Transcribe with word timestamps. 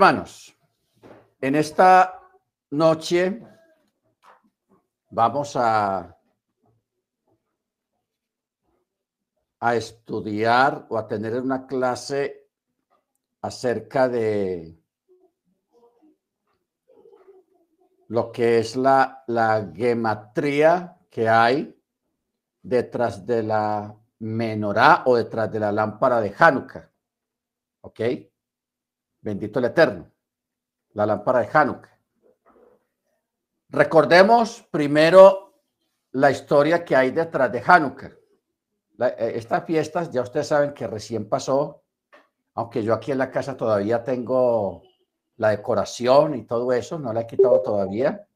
Hermanos, 0.00 0.56
en 1.42 1.56
esta 1.56 2.22
noche 2.70 3.46
vamos 5.10 5.54
a, 5.56 6.18
a 9.58 9.74
estudiar 9.74 10.86
o 10.88 10.96
a 10.96 11.06
tener 11.06 11.38
una 11.38 11.66
clase 11.66 12.48
acerca 13.42 14.08
de 14.08 14.74
lo 18.08 18.32
que 18.32 18.60
es 18.60 18.76
la, 18.76 19.22
la 19.26 19.70
gematría 19.74 20.96
que 21.10 21.28
hay 21.28 21.78
detrás 22.62 23.26
de 23.26 23.42
la 23.42 23.94
menorá 24.20 25.02
o 25.04 25.16
detrás 25.16 25.52
de 25.52 25.60
la 25.60 25.70
lámpara 25.70 26.22
de 26.22 26.34
Hanukkah. 26.38 26.90
¿Ok? 27.82 28.29
Bendito 29.20 29.58
el 29.58 29.66
Eterno. 29.66 30.10
La 30.92 31.06
lámpara 31.06 31.40
de 31.40 31.48
Hanukkah. 31.52 31.98
Recordemos 33.68 34.66
primero 34.70 35.54
la 36.12 36.30
historia 36.30 36.84
que 36.84 36.96
hay 36.96 37.10
detrás 37.12 37.52
de 37.52 37.62
Hanukkah. 37.64 38.10
Eh, 38.98 39.32
estas 39.36 39.64
fiestas 39.64 40.10
ya 40.10 40.22
ustedes 40.22 40.48
saben 40.48 40.74
que 40.74 40.86
recién 40.86 41.28
pasó, 41.28 41.82
aunque 42.54 42.82
yo 42.82 42.92
aquí 42.92 43.12
en 43.12 43.18
la 43.18 43.30
casa 43.30 43.56
todavía 43.56 44.02
tengo 44.02 44.82
la 45.36 45.50
decoración 45.50 46.34
y 46.34 46.44
todo 46.44 46.72
eso, 46.72 46.98
no 46.98 47.12
la 47.12 47.20
he 47.20 47.26
quitado 47.26 47.62
todavía, 47.62 48.26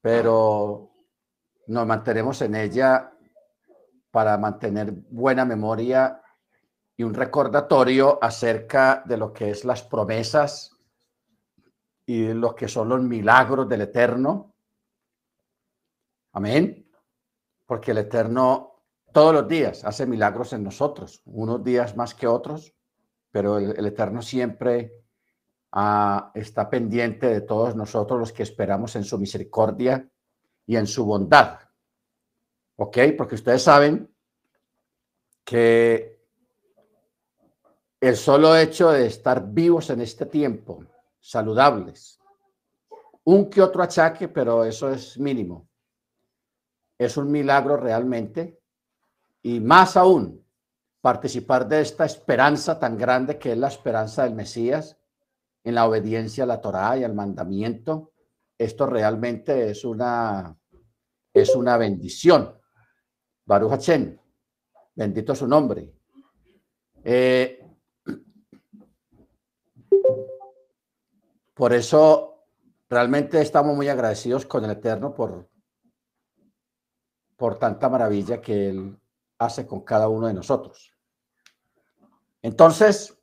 pero 0.00 0.90
nos 1.66 1.86
mantenemos 1.86 2.40
en 2.42 2.54
ella 2.54 3.12
para 4.10 4.38
mantener 4.38 4.92
buena 4.92 5.44
memoria 5.44 6.22
y 6.96 7.02
un 7.02 7.14
recordatorio 7.14 8.18
acerca 8.22 9.02
de 9.04 9.16
lo 9.16 9.32
que 9.32 9.50
es 9.50 9.64
las 9.64 9.82
promesas 9.82 10.76
y 12.06 12.32
lo 12.32 12.54
que 12.54 12.68
son 12.68 12.88
los 12.88 13.02
milagros 13.02 13.68
del 13.68 13.82
Eterno. 13.82 14.54
Amén. 16.32 16.90
Porque 17.66 17.90
el 17.90 17.98
Eterno 17.98 18.76
todos 19.12 19.34
los 19.34 19.48
días 19.48 19.84
hace 19.84 20.06
milagros 20.06 20.52
en 20.52 20.62
nosotros, 20.62 21.22
unos 21.24 21.64
días 21.64 21.96
más 21.96 22.14
que 22.14 22.26
otros, 22.26 22.74
pero 23.30 23.58
el, 23.58 23.86
Eterno 23.86 24.22
siempre 24.22 24.92
ah, 25.72 26.30
está 26.34 26.70
pendiente 26.70 27.26
de 27.26 27.40
todos 27.40 27.74
nosotros 27.76 28.18
los 28.18 28.32
que 28.32 28.42
esperamos 28.42 28.96
en 28.96 29.04
su 29.04 29.18
misericordia 29.18 30.08
y 30.66 30.76
en 30.76 30.86
su 30.86 31.04
bondad. 31.04 31.60
¿Ok? 32.76 32.98
Porque 33.16 33.36
ustedes 33.36 33.62
saben 33.62 34.14
que 35.44 36.15
el 38.06 38.16
solo 38.16 38.56
hecho 38.56 38.90
de 38.90 39.06
estar 39.06 39.52
vivos 39.52 39.90
en 39.90 40.00
este 40.00 40.26
tiempo, 40.26 40.84
saludables, 41.18 42.20
un 43.24 43.50
que 43.50 43.60
otro 43.60 43.82
achaque, 43.82 44.28
pero 44.28 44.64
eso 44.64 44.92
es 44.92 45.18
mínimo. 45.18 45.68
Es 46.96 47.16
un 47.16 47.32
milagro 47.32 47.76
realmente. 47.76 48.60
Y 49.42 49.58
más 49.58 49.96
aún, 49.96 50.46
participar 51.00 51.66
de 51.66 51.80
esta 51.80 52.04
esperanza 52.04 52.78
tan 52.78 52.96
grande 52.96 53.38
que 53.38 53.52
es 53.52 53.58
la 53.58 53.68
esperanza 53.68 54.22
del 54.22 54.34
Mesías 54.34 54.96
en 55.64 55.74
la 55.74 55.88
obediencia 55.88 56.44
a 56.44 56.46
la 56.46 56.60
Torá 56.60 56.96
y 56.96 57.02
al 57.02 57.12
mandamiento. 57.14 58.12
Esto 58.56 58.86
realmente 58.86 59.70
es 59.70 59.84
una, 59.84 60.56
es 61.34 61.56
una 61.56 61.76
bendición. 61.76 62.56
Baruch 63.44 63.72
Hachem, 63.72 64.16
bendito 64.94 65.34
su 65.34 65.48
nombre. 65.48 65.92
Eh, 67.02 67.55
Por 71.56 71.72
eso 71.72 72.44
realmente 72.86 73.40
estamos 73.40 73.74
muy 73.74 73.88
agradecidos 73.88 74.44
con 74.44 74.62
el 74.66 74.72
Eterno 74.72 75.14
por, 75.14 75.48
por 77.34 77.58
tanta 77.58 77.88
maravilla 77.88 78.42
que 78.42 78.68
Él 78.68 79.00
hace 79.38 79.66
con 79.66 79.80
cada 79.80 80.06
uno 80.06 80.26
de 80.26 80.34
nosotros. 80.34 80.94
Entonces, 82.42 83.16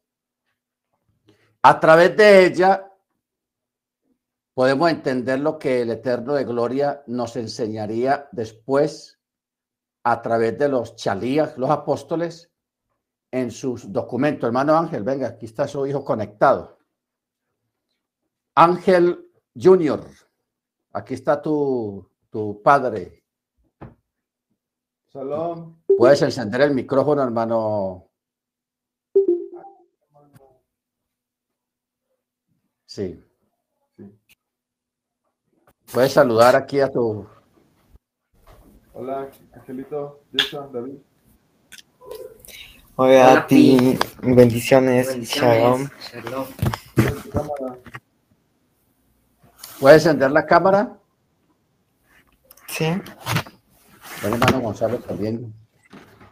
a 1.61 1.79
través 1.79 2.17
de 2.17 2.47
ella 2.47 2.91
podemos 4.55 4.89
entender 4.89 5.39
lo 5.39 5.59
que 5.59 5.83
el 5.83 5.91
Eterno 5.91 6.33
de 6.33 6.45
Gloria 6.45 7.03
nos 7.05 7.35
enseñaría 7.35 8.29
después 8.31 9.19
a 10.01 10.23
través 10.23 10.57
de 10.57 10.69
los 10.69 10.95
chalías, 10.95 11.55
los 11.59 11.69
apóstoles, 11.69 12.51
en 13.29 13.51
sus 13.51 13.93
documentos. 13.93 14.47
Hermano 14.47 14.75
Ángel, 14.75 15.03
venga, 15.03 15.27
aquí 15.27 15.45
está 15.45 15.67
su 15.67 15.85
hijo 15.85 16.03
conectado. 16.03 16.79
Ángel 18.55 19.31
Junior, 19.55 20.05
aquí 20.91 21.15
está 21.15 21.41
tu, 21.41 22.07
tu 22.29 22.61
padre. 22.61 23.23
Salón. 25.11 25.83
Puedes 25.97 26.21
encender 26.21 26.61
el 26.61 26.73
micrófono, 26.73 27.23
hermano. 27.23 28.09
Sí. 32.85 33.23
Puedes 35.91 36.13
saludar 36.13 36.55
aquí 36.55 36.79
a 36.79 36.91
tu. 36.91 37.27
Hola, 38.93 39.29
Angelito, 39.53 40.23
David. 40.71 40.97
Hola, 42.95 43.33
a 43.33 43.47
ti, 43.47 43.97
bendiciones, 44.21 45.07
Bendiciones. 45.07 45.91
Shalom. 46.11 46.49
¿Puedes 49.83 50.05
encender 50.05 50.31
la 50.31 50.45
cámara? 50.45 50.97
Sí. 52.69 52.85
El 52.85 54.33
hermano 54.33 54.61
Gonzalo 54.61 54.97
también. 54.99 55.53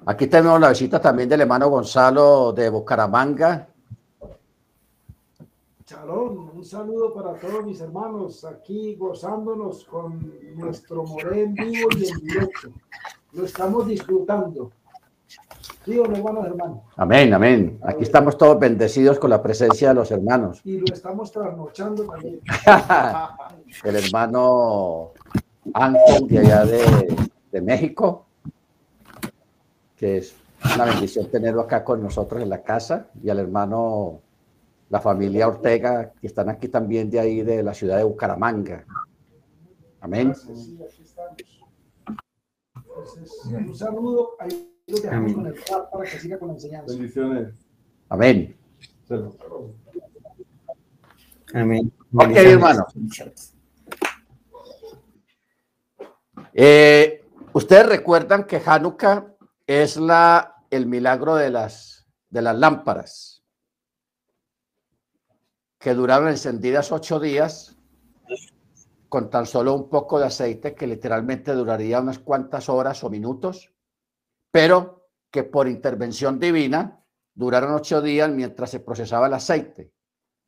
Aquí 0.06 0.28
tenemos 0.28 0.58
la 0.62 0.70
visita 0.70 1.02
también 1.02 1.28
del 1.28 1.42
hermano 1.42 1.68
Gonzalo 1.70 2.54
de 2.54 2.70
Bucaramanga. 2.70 3.68
Chalón, 5.84 6.52
un 6.56 6.64
saludo 6.64 7.14
para 7.14 7.34
todos 7.34 7.66
mis 7.66 7.82
hermanos 7.82 8.46
aquí 8.46 8.96
gozándonos 8.96 9.84
con 9.84 10.34
nuestro 10.56 11.04
Morén 11.04 11.54
vivo 11.54 11.90
y 11.98 12.08
en 12.08 12.20
directo. 12.20 12.70
Lo 13.34 13.44
estamos 13.44 13.86
disfrutando. 13.86 14.72
Sí, 15.86 16.00
hermanos, 16.00 16.46
hermanos. 16.46 16.80
Amén, 16.96 17.34
amén. 17.34 17.80
Aquí 17.84 18.04
estamos 18.04 18.38
todos 18.38 18.60
bendecidos 18.60 19.18
con 19.20 19.30
la 19.30 19.42
presencia 19.42 19.90
de 19.90 19.96
los 19.96 20.12
hermanos. 20.12 20.62
Y 20.64 20.78
lo 20.78 20.94
estamos 20.94 21.32
trasnochando 21.32 22.06
también. 22.06 22.40
El 23.84 23.96
hermano 23.96 25.12
Ángel 25.74 26.28
de 26.28 26.40
allá 26.40 26.66
de, 26.66 27.62
México, 27.62 28.26
que 29.98 30.18
es 30.18 30.36
una 30.76 30.86
bendición 30.86 31.30
tenerlo 31.30 31.62
acá 31.62 31.84
con 31.84 32.02
nosotros 32.02 32.42
en 32.42 32.50
la 32.50 32.62
casa, 32.62 33.08
y 33.22 33.30
al 33.30 33.40
hermano, 33.40 34.22
la 34.90 35.00
familia 35.00 35.48
Ortega, 35.48 36.12
que 36.20 36.28
están 36.28 36.50
aquí 36.50 36.68
también 36.68 37.10
de 37.10 37.20
ahí 37.20 37.42
de 37.42 37.64
la 37.64 37.74
ciudad 37.74 37.98
de 37.98 38.04
Bucaramanga. 38.04 38.86
Amén. 40.00 40.34
un 43.46 43.76
saludo. 43.76 44.32
Ahí 44.40 44.71
Amén. 45.12 45.54
para 45.92 46.10
que 46.10 46.20
siga 46.20 46.38
con 46.40 46.50
la 46.50 46.54
enseñanza. 46.56 46.94
Bendiciones. 46.94 47.54
Amén. 48.10 48.58
Amén. 51.54 51.94
Ok, 52.14 52.32
hermano. 52.36 52.86
Eh, 56.54 57.22
Ustedes 57.54 57.86
recuerdan 57.86 58.46
que 58.46 58.62
Hanukkah 58.66 59.36
es 59.68 59.98
la, 59.98 60.56
el 60.70 60.86
milagro 60.86 61.36
de 61.36 61.50
las, 61.50 62.08
de 62.30 62.42
las 62.42 62.58
lámparas 62.58 63.44
que 65.78 65.94
duraron 65.94 66.30
encendidas 66.30 66.94
ocho 66.94 67.20
días 67.20 67.76
con 69.10 69.30
tan 69.30 69.46
solo 69.46 69.74
un 69.74 69.90
poco 69.90 70.18
de 70.20 70.28
aceite 70.28 70.74
que 70.74 70.88
literalmente 70.88 71.52
duraría 71.52 72.00
unas 72.00 72.20
cuantas 72.20 72.70
horas 72.70 73.04
o 73.04 73.10
minutos 73.10 73.71
pero 74.52 75.10
que 75.32 75.44
por 75.44 75.68
intervención 75.68 76.40
divina 76.40 77.04
duraron 77.34 77.74
ocho 77.74 78.02
días 78.02 78.30
mientras 78.30 78.70
se 78.70 78.82
procesaba 78.82 79.28
el 79.28 79.34
aceite, 79.34 79.94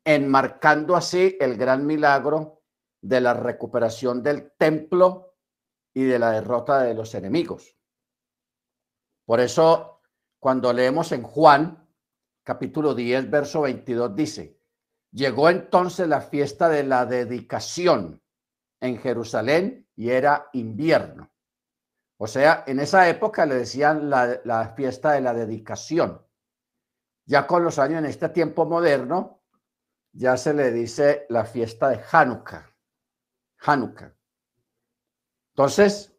enmarcando 0.04 0.94
así 0.94 1.36
el 1.40 1.56
gran 1.56 1.86
milagro 1.86 2.62
de 3.00 3.20
la 3.20 3.34
recuperación 3.34 4.22
del 4.22 4.52
templo 4.52 5.34
y 5.94 6.04
de 6.04 6.18
la 6.18 6.32
derrota 6.32 6.82
de 6.82 6.94
los 6.94 7.14
enemigos. 7.14 7.76
Por 9.24 9.40
eso, 9.40 10.02
cuando 10.38 10.72
leemos 10.72 11.12
en 11.12 11.22
Juan, 11.22 11.88
capítulo 12.42 12.94
10, 12.94 13.30
verso 13.30 13.62
22, 13.62 14.14
dice, 14.14 14.60
llegó 15.10 15.48
entonces 15.48 16.06
la 16.06 16.20
fiesta 16.20 16.68
de 16.68 16.84
la 16.84 17.06
dedicación 17.06 18.22
en 18.80 18.98
Jerusalén 18.98 19.88
y 19.96 20.10
era 20.10 20.50
invierno. 20.52 21.33
O 22.16 22.26
sea, 22.26 22.64
en 22.66 22.78
esa 22.78 23.08
época 23.08 23.44
le 23.46 23.56
decían 23.56 24.08
la, 24.08 24.72
fiesta 24.76 25.12
de 25.12 25.20
la 25.20 25.34
dedicación. 25.34 26.24
Ya 27.26 27.46
con 27.46 27.64
los 27.64 27.78
años, 27.78 27.98
en 27.98 28.06
este 28.06 28.28
tiempo 28.28 28.66
moderno, 28.66 29.42
ya 30.12 30.36
se 30.36 30.54
le 30.54 30.70
dice 30.70 31.26
la 31.28 31.44
fiesta 31.44 31.88
de 31.88 32.00
Hanukkah. 32.10 32.70
Hanukkah. 33.58 34.14
Entonces, 35.52 36.12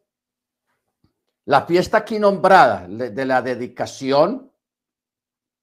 la 1.44 1.64
fiesta 1.64 1.98
aquí 1.98 2.18
nombrada 2.18 2.86
de 2.88 3.24
la 3.24 3.40
dedicación 3.40 4.52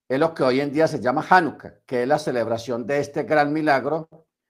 es 0.07 0.19
lo 0.19 0.33
que 0.33 0.43
hoy 0.43 0.61
en 0.61 0.71
día 0.71 0.87
se 0.87 0.99
llama 0.99 1.25
Hanukkah, 1.29 1.81
que 1.85 2.03
es 2.03 2.07
la 2.07 2.19
celebración 2.19 2.87
de 2.87 2.99
este 2.99 3.23
gran 3.23 3.51
milagro, 3.51 4.09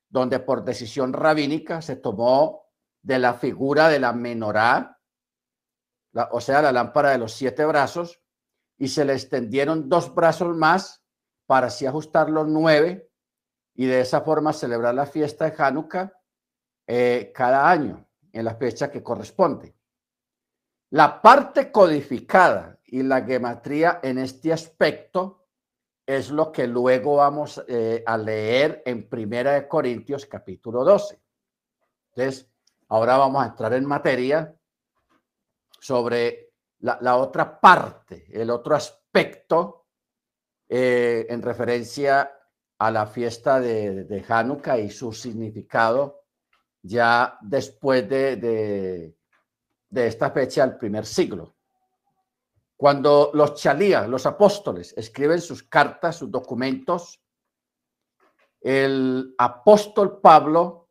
donde 0.10 0.40
por 0.40 0.64
decisión 0.64 1.12
rabínica 1.12 1.82
se 1.82 1.96
tomó 1.96 2.70
de 3.02 3.20
la 3.20 3.34
figura 3.34 3.90
de 3.90 4.00
la 4.00 4.14
menorá, 4.14 5.00
o 6.32 6.42
sea, 6.42 6.62
la 6.62 6.72
lámpara 6.72 7.12
de 7.12 7.18
los 7.18 7.34
siete 7.34 7.66
brazos, 7.66 8.24
y 8.78 8.88
se 8.88 9.06
le 9.06 9.14
extendieron 9.14 9.90
dos 9.90 10.14
brazos 10.14 10.56
más 10.56 11.04
para 11.46 11.68
así 11.68 11.86
ajustar 11.86 12.30
los 12.30 12.48
nueve 12.48 13.10
y 13.76 13.86
de 13.86 14.02
esa 14.02 14.22
forma 14.22 14.54
celebrar 14.54 14.94
la 14.94 15.06
fiesta 15.06 15.50
de 15.50 15.56
Hanukkah 15.58 16.14
eh, 16.88 17.32
cada 17.34 17.70
año 17.70 18.08
en 18.32 18.46
la 18.46 18.56
fecha 18.56 18.92
que 18.92 19.04
corresponde. 19.04 19.76
La 20.90 21.22
parte 21.22 21.72
codificada 21.72 22.80
y 22.86 23.04
la 23.04 23.24
gematría 23.24 24.00
en 24.04 24.18
este 24.20 24.54
aspecto 24.54 25.48
es 26.06 26.30
lo 26.30 26.52
que 26.52 26.68
luego 26.68 27.16
vamos 27.16 27.64
eh, 27.68 28.04
a 28.06 28.18
leer 28.18 28.84
en 28.86 29.08
Primera 29.08 29.54
de 29.54 29.68
Corintios 29.68 30.26
capítulo 30.26 30.84
12. 30.84 31.22
Entonces, 32.10 32.52
ahora 32.90 33.18
vamos 33.18 33.42
a 33.42 33.48
entrar 33.48 33.74
en 33.74 33.86
materia 33.86 34.54
sobre 35.84 36.54
la, 36.80 37.18
otra 37.18 37.60
parte, 37.60 38.26
el 38.32 38.50
otro 38.50 38.74
aspecto 38.74 39.88
eh, 40.70 41.26
en 41.28 41.42
referencia 41.42 42.32
a 42.78 42.90
la 42.90 43.06
fiesta 43.06 43.60
de, 43.60 44.06
de 44.06 44.26
Hanukkah 44.26 44.80
y 44.80 44.90
su 44.90 45.12
significado 45.12 46.24
ya 46.82 47.38
después 47.42 48.08
de, 48.08 48.38
de, 49.90 50.08
esta 50.08 50.32
fecha, 50.32 50.64
el 50.64 50.78
primer 50.78 51.06
siglo. 51.06 51.58
Cuando 52.78 53.32
los 53.34 53.56
chalías, 53.56 54.08
los 54.08 54.26
apóstoles, 54.26 54.94
escriben 54.96 55.42
sus 55.42 55.64
cartas, 55.64 56.16
sus 56.16 56.32
documentos, 56.32 57.22
el 58.62 59.36
apóstol 59.38 60.22
Pablo, 60.22 60.90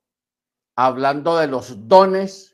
hablando 0.76 1.38
de 1.38 1.46
los 1.46 1.88
dones 1.88 2.51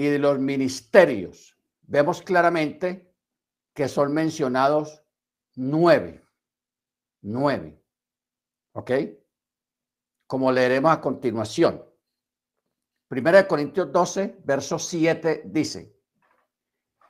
y 0.00 0.04
de 0.08 0.18
los 0.18 0.38
ministerios, 0.38 1.54
vemos 1.82 2.22
claramente 2.22 3.14
que 3.74 3.86
son 3.86 4.14
mencionados 4.14 5.02
nueve. 5.56 6.24
Nueve. 7.20 7.84
¿Ok? 8.72 8.92
Como 10.26 10.50
leeremos 10.52 10.90
a 10.90 11.02
continuación. 11.02 11.84
Primera 13.08 13.42
de 13.42 13.46
Corintios 13.46 13.92
12, 13.92 14.38
verso 14.42 14.78
7 14.78 15.42
dice, 15.44 15.94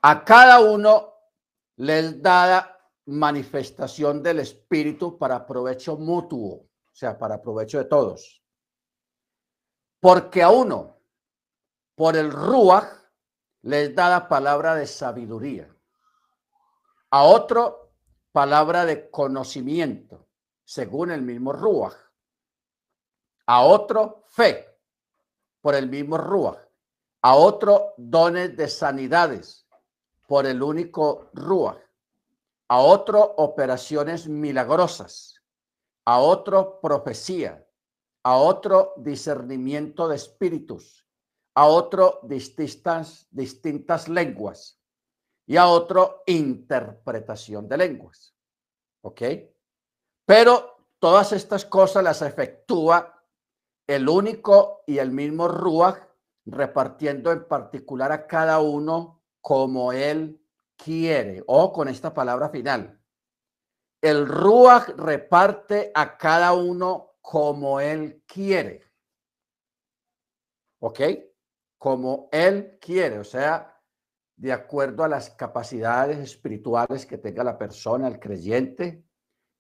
a 0.03 0.25
cada 0.25 0.59
uno 0.59 1.15
les 1.77 2.21
da 2.21 2.77
manifestación 3.07 4.21
del 4.21 4.41
Espíritu 4.41 5.17
para 5.17 5.47
provecho 5.47 5.97
mutuo, 5.97 6.55
o 6.55 6.93
sea, 6.93 7.17
para 7.17 7.41
provecho 7.41 7.79
de 7.79 7.85
todos. 7.85 8.43
Porque 10.01 10.43
a 10.43 10.51
uno, 10.51 11.00
por 12.01 12.17
el 12.17 12.33
Ruach, 12.33 12.89
les 13.61 13.95
da 13.95 14.09
la 14.09 14.27
palabra 14.27 14.75
de 14.75 14.87
sabiduría. 14.87 15.69
A 17.11 17.25
otro, 17.25 17.93
palabra 18.33 18.87
de 18.87 19.11
conocimiento, 19.11 20.27
según 20.65 21.11
el 21.11 21.21
mismo 21.21 21.53
Ruach. 21.53 21.93
A 23.45 23.61
otro, 23.65 24.25
fe 24.29 24.81
por 25.61 25.75
el 25.75 25.91
mismo 25.91 26.17
Ruach, 26.17 26.57
a 27.21 27.35
otro 27.35 27.93
dones 27.99 28.57
de 28.57 28.69
sanidades 28.69 29.69
por 30.27 30.47
el 30.47 30.63
único 30.63 31.29
Ruach, 31.35 31.83
a 32.69 32.79
otro 32.79 33.21
operaciones 33.37 34.27
milagrosas, 34.27 35.43
a 36.07 36.19
otro 36.19 36.81
profecía, 36.81 37.69
a 38.23 38.39
otro 38.39 38.95
discernimiento 38.97 40.09
de 40.09 40.17
espíritus, 40.17 41.05
a 41.61 41.67
otro 41.67 42.21
distintas, 42.23 43.29
distintas 43.31 44.09
lenguas 44.09 44.81
y 45.47 45.59
a 45.59 45.67
otro 45.67 46.23
interpretación 46.25 47.69
de 47.69 47.77
lenguas. 47.77 48.35
¿Ok? 49.03 49.21
Pero 50.25 50.87
todas 50.99 51.33
estas 51.33 51.67
cosas 51.67 52.03
las 52.03 52.23
efectúa 52.23 53.23
el 53.87 54.09
único 54.09 54.85
y 54.87 54.97
el 54.97 55.11
mismo 55.11 55.49
Ruach, 55.49 55.99
repartiendo 56.47 57.31
en 57.31 57.47
particular 57.47 58.11
a 58.11 58.27
cada 58.27 58.61
uno 58.61 59.23
como 59.43 59.93
él 59.93 60.43
quiere, 60.79 61.45
o 61.47 61.75
con 61.75 61.89
esta 61.89 62.15
palabra 62.15 62.49
final. 62.49 62.99
El 64.01 64.27
Ruach 64.27 64.89
reparte 64.97 65.93
a 65.95 66.17
cada 66.17 66.55
uno 66.55 67.17
como 67.21 67.81
él 67.81 68.23
quiere. 68.27 68.83
¿Ok? 70.79 71.01
Como 71.81 72.29
él 72.31 72.77
quiere, 72.79 73.21
o 73.21 73.25
sea, 73.25 73.75
de 74.37 74.53
acuerdo 74.53 75.03
a 75.03 75.09
las 75.09 75.31
capacidades 75.31 76.19
espirituales 76.19 77.07
que 77.07 77.17
tenga 77.17 77.43
la 77.43 77.57
persona, 77.57 78.07
el 78.07 78.21
creyente, 78.21 79.03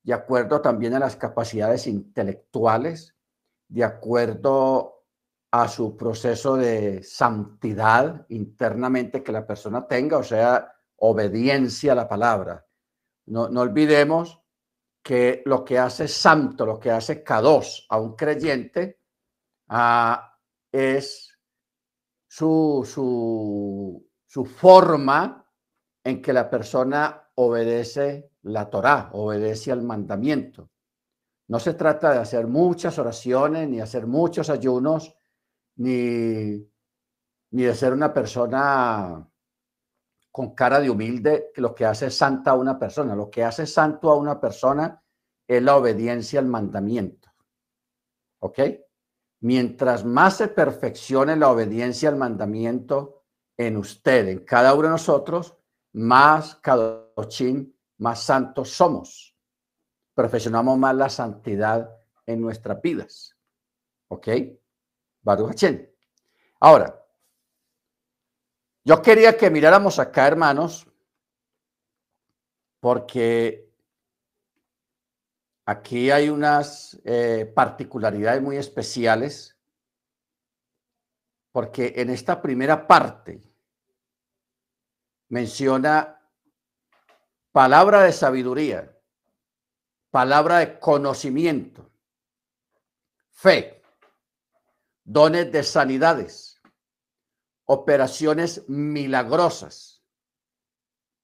de 0.03 0.13
acuerdo 0.13 0.61
también 0.61 0.93
a 0.93 0.99
las 0.99 1.17
capacidades 1.17 1.87
intelectuales, 1.87 3.17
de 3.69 3.85
acuerdo 3.85 5.07
a 5.51 5.67
su 5.67 5.97
proceso 5.97 6.57
de 6.57 7.03
santidad 7.03 8.27
internamente 8.29 9.23
que 9.23 9.33
la 9.33 9.47
persona 9.47 9.89
tenga, 9.89 10.19
o 10.19 10.23
sea, 10.23 10.75
obediencia 10.97 11.93
a 11.93 11.95
la 11.97 12.07
palabra. 12.07 12.67
No, 13.29 13.45
olvidemos 13.45 14.43
que 15.03 15.43
lo 15.47 15.65
que 15.65 15.79
hace 15.79 16.07
santo, 16.07 16.67
lo 16.67 16.79
que 16.79 16.91
hace 16.91 17.23
kados 17.23 17.87
a 17.89 17.99
un 17.99 18.15
creyente 18.15 19.01
ah, 19.69 20.37
es 20.71 21.30
su, 22.31 24.05
su, 24.25 24.45
forma 24.45 25.45
en 26.05 26.23
que 26.23 26.33
la 26.33 26.49
persona 26.49 27.29
obedece 27.35 28.31
la 28.43 28.71
Torah, 28.71 29.11
obedece 29.15 29.73
al 29.73 29.83
mandamiento. 29.83 30.71
No 31.49 31.59
se 31.59 31.75
trata 31.75 32.13
de 32.13 32.19
hacer 32.21 32.47
muchas 32.47 32.97
oraciones, 33.01 33.69
ni 33.69 33.81
hacer 33.81 34.07
muchos 34.07 34.49
ayunos, 34.49 35.13
ni, 35.75 36.65
ni 37.51 37.63
de 37.65 37.75
ser 37.75 37.93
una 37.93 38.15
persona 38.15 39.29
con 40.31 40.55
cara 40.55 40.79
de 40.79 40.89
humilde, 40.89 41.51
que 41.53 41.61
lo 41.61 41.75
que 41.75 41.85
hace 41.85 42.11
santa 42.11 42.53
a 42.53 42.55
una 42.55 42.79
persona. 42.79 43.17
Lo 43.17 43.29
que 43.29 43.43
hace 43.43 43.67
santo 43.67 44.09
a 44.09 44.17
una 44.17 44.41
persona 44.41 45.03
es 45.49 45.61
la 45.61 45.77
obediencia 45.77 46.39
al 46.39 46.47
mandamiento. 46.47 47.29
¿Ok? 48.39 48.61
Mientras 49.41 50.05
más 50.05 50.37
se 50.37 50.49
perfeccione 50.49 51.37
la 51.37 51.51
obediencia 51.51 52.09
al 52.09 52.17
mandamiento 52.17 53.25
en 53.57 53.77
usted, 53.77 54.29
en 54.29 54.45
cada 54.45 54.75
uno 54.75 54.85
de 54.85 54.91
nosotros, 54.91 55.57
más 55.93 56.57
kadoshim, 56.57 57.73
más 57.99 58.23
santos 58.23 58.71
somos 58.71 59.31
perfeccionamos 60.21 60.77
más 60.77 60.95
la 60.95 61.09
santidad 61.09 61.97
en 62.27 62.43
nuestras 62.43 62.83
vidas. 62.83 63.35
¿Ok? 64.09 64.29
Baruch 65.23 65.65
Ahora, 66.61 67.03
yo 68.85 69.01
quería 69.01 69.35
que 69.39 69.51
miráramos 69.51 69.99
acá, 69.99 70.27
hermanos, 70.27 70.87
porque 72.81 73.70
aquí 75.71 76.11
hay 76.11 76.29
unas 76.29 77.01
eh, 77.05 77.51
particularidades 77.55 78.43
muy 78.43 78.57
especiales, 78.57 79.57
porque 81.53 81.95
en 81.97 82.11
esta 82.11 82.41
primera 82.41 82.87
parte 82.87 83.43
menciona 85.29 86.21
palabra 87.53 88.03
de 88.03 88.13
sabiduría 88.13 88.97
palabra 90.11 90.59
de 90.59 90.79
conocimiento, 90.79 91.91
fe, 93.31 93.83
dones 95.05 95.51
de 95.53 95.63
sanidades, 95.63 96.61
operaciones 97.65 98.69
milagrosas, 98.69 100.03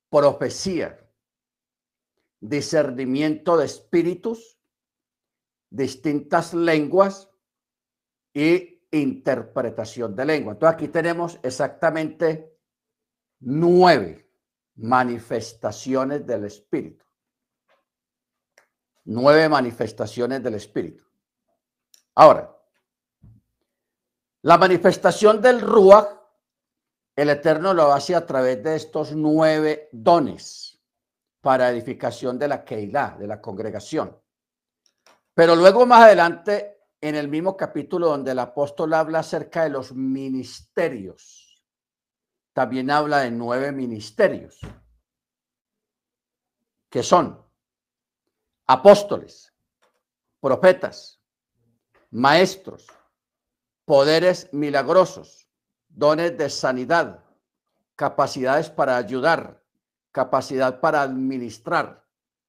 profecía, 0.09 1.06
discernimiento 2.49 3.57
de 3.57 3.67
espíritus, 3.67 4.59
distintas 5.71 6.55
lenguas 6.55 7.31
y 8.33 8.83
interpretación 8.91 10.15
de 10.15 10.25
lengua. 10.25 10.53
Entonces 10.53 10.75
aquí 10.75 10.89
tenemos 10.89 11.39
exactamente 11.43 12.57
nueve 13.41 14.31
manifestaciones 14.75 16.27
del 16.27 16.45
espíritu 16.45 17.07
nueve 19.07 19.49
manifestaciones 19.49 20.43
del 20.43 20.55
Espíritu. 20.55 21.05
Ahora, 22.15 22.55
la 24.43 24.59
manifestación 24.59 25.41
del 25.41 25.61
Ruach, 25.61 26.09
el 27.15 27.31
Eterno 27.31 27.73
lo 27.73 27.93
hace 27.93 28.15
a 28.15 28.27
través 28.27 28.63
de 28.63 28.77
estos 28.77 29.13
nueve 29.13 29.89
dones 29.93 30.76
para 31.41 31.71
edificación 31.71 32.39
de 32.39 32.49
la 32.49 32.65
Keilah, 32.65 33.17
de 33.19 33.27
la 33.27 33.41
congregación. 33.41 34.17
Pero 35.35 35.55
luego 35.55 35.87
más 35.87 36.05
adelante, 36.05 36.89
en 37.01 37.15
el 37.15 37.29
mismo 37.29 37.57
capítulo 37.57 38.09
donde 38.09 38.33
el 38.33 38.39
apóstol 38.39 38.95
habla 38.95 39.21
acerca 39.21 39.65
de 39.65 39.71
los 39.71 39.93
ministerios, 39.95 41.63
también 42.53 42.91
habla 42.91 43.19
de 43.21 43.31
nueve 43.31 43.71
ministerios, 43.71 44.59
que 46.91 47.03
son 47.03 47.45
apóstoles, 48.67 49.53
profetas, 50.41 51.21
maestros, 52.11 52.87
poderes 53.85 54.49
milagrosos, 54.53 55.49
dones 55.89 56.37
de 56.39 56.49
sanidad, 56.49 57.25
capacidades 57.95 58.71
para 58.71 58.97
ayudar, 58.97 59.63
capacidad 60.17 60.81
para 60.81 61.03
administrar, 61.03 62.03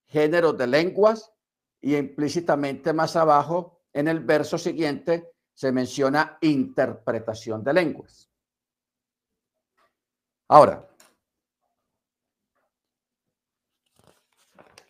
géneros 0.05 0.57
de 0.57 0.67
lenguas 0.67 1.33
y 1.81 1.97
implícitamente 1.97 2.93
más 2.93 3.17
abajo, 3.17 3.81
en 3.91 4.07
el 4.07 4.21
verso 4.21 4.57
siguiente, 4.57 5.33
se 5.53 5.73
menciona 5.73 6.37
interpretación 6.39 7.65
de 7.65 7.73
lenguas. 7.73 8.31
Ahora, 10.47 10.87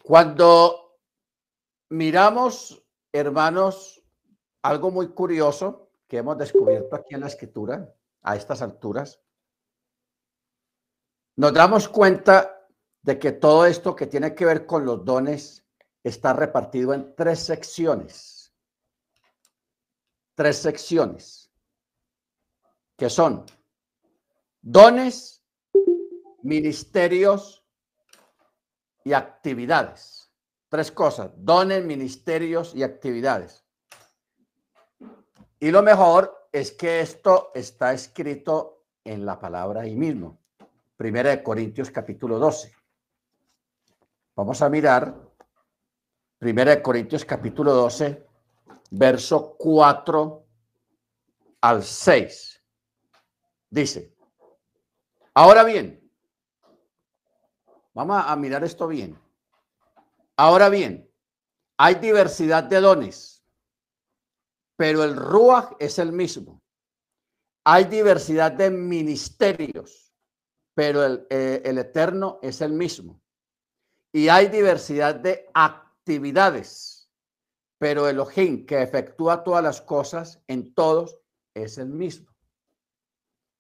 cuando 0.04 1.00
miramos, 1.90 2.86
hermanos, 3.12 4.04
algo 4.62 4.92
muy 4.92 5.16
curioso 5.16 5.90
que 6.08 6.18
hemos 6.18 6.38
descubierto 6.38 6.96
aquí 6.96 7.16
en 7.16 7.22
la 7.22 7.28
escritura, 7.28 7.92
a 8.22 8.36
estas 8.36 8.62
alturas, 8.62 9.20
nos 11.38 11.52
damos 11.54 11.90
cuenta 11.90 12.57
de 13.08 13.18
que 13.18 13.32
todo 13.32 13.66
esto 13.66 13.96
que 13.96 14.06
tiene 14.06 14.36
que 14.36 14.44
ver 14.44 14.66
con 14.66 14.84
los 14.84 15.06
dones 15.06 15.66
está 16.04 16.34
repartido 16.34 16.94
en 16.94 17.16
tres 17.16 17.40
secciones. 17.40 18.54
Tres 20.36 20.58
secciones, 20.58 21.50
que 22.98 23.10
son 23.10 23.46
dones, 24.62 25.42
ministerios 26.44 27.64
y 29.06 29.14
actividades. 29.14 30.30
Tres 30.68 30.92
cosas, 30.92 31.32
dones, 31.38 31.86
ministerios 31.86 32.76
y 32.76 32.84
actividades. 32.84 33.64
Y 35.62 35.72
lo 35.72 35.82
mejor 35.82 36.50
es 36.52 36.74
que 36.74 37.00
esto 37.00 37.52
está 37.56 37.94
escrito 37.94 38.84
en 39.06 39.26
la 39.26 39.40
palabra 39.40 39.84
ahí 39.84 39.96
mismo. 39.96 40.42
Primera 40.98 41.30
de 41.30 41.42
Corintios 41.42 41.90
capítulo 41.90 42.38
12. 42.38 42.77
Vamos 44.38 44.62
a 44.62 44.70
mirar 44.70 45.20
Primera 46.38 46.76
de 46.76 46.84
Corintios 46.84 47.26
capítulo 47.26 47.74
12, 47.74 48.24
verso 48.92 49.56
4 49.58 50.46
al 51.62 51.82
6. 51.82 52.64
Dice, 53.72 54.16
ahora 55.34 55.64
bien, 55.64 56.08
vamos 57.96 58.24
a 58.28 58.36
mirar 58.36 58.64
esto 58.64 58.88
bien. 58.88 59.20
Ahora 60.36 60.70
bien, 60.70 61.12
hay 61.76 61.96
diversidad 61.96 62.64
de 62.64 62.80
dones, 62.80 63.44
pero 64.76 65.04
el 65.04 65.16
Ruach 65.16 65.72
es 65.80 65.98
el 65.98 66.12
mismo. 66.12 66.62
Hay 67.64 67.86
diversidad 67.86 68.52
de 68.52 68.70
ministerios, 68.70 70.14
pero 70.76 71.04
el, 71.04 71.26
eh, 71.32 71.64
el 71.66 71.80
Eterno 71.80 72.38
es 72.44 72.62
el 72.62 72.74
mismo. 72.74 73.20
Y 74.12 74.30
hay 74.30 74.48
diversidad 74.48 75.16
de 75.16 75.50
actividades, 75.54 77.10
pero 77.78 78.08
Elohim 78.08 78.66
que 78.66 78.82
efectúa 78.82 79.44
todas 79.44 79.64
las 79.64 79.82
cosas 79.82 80.42
en 80.48 80.74
todos 80.74 81.20
es 81.54 81.78
el 81.78 81.90
mismo. 81.90 82.28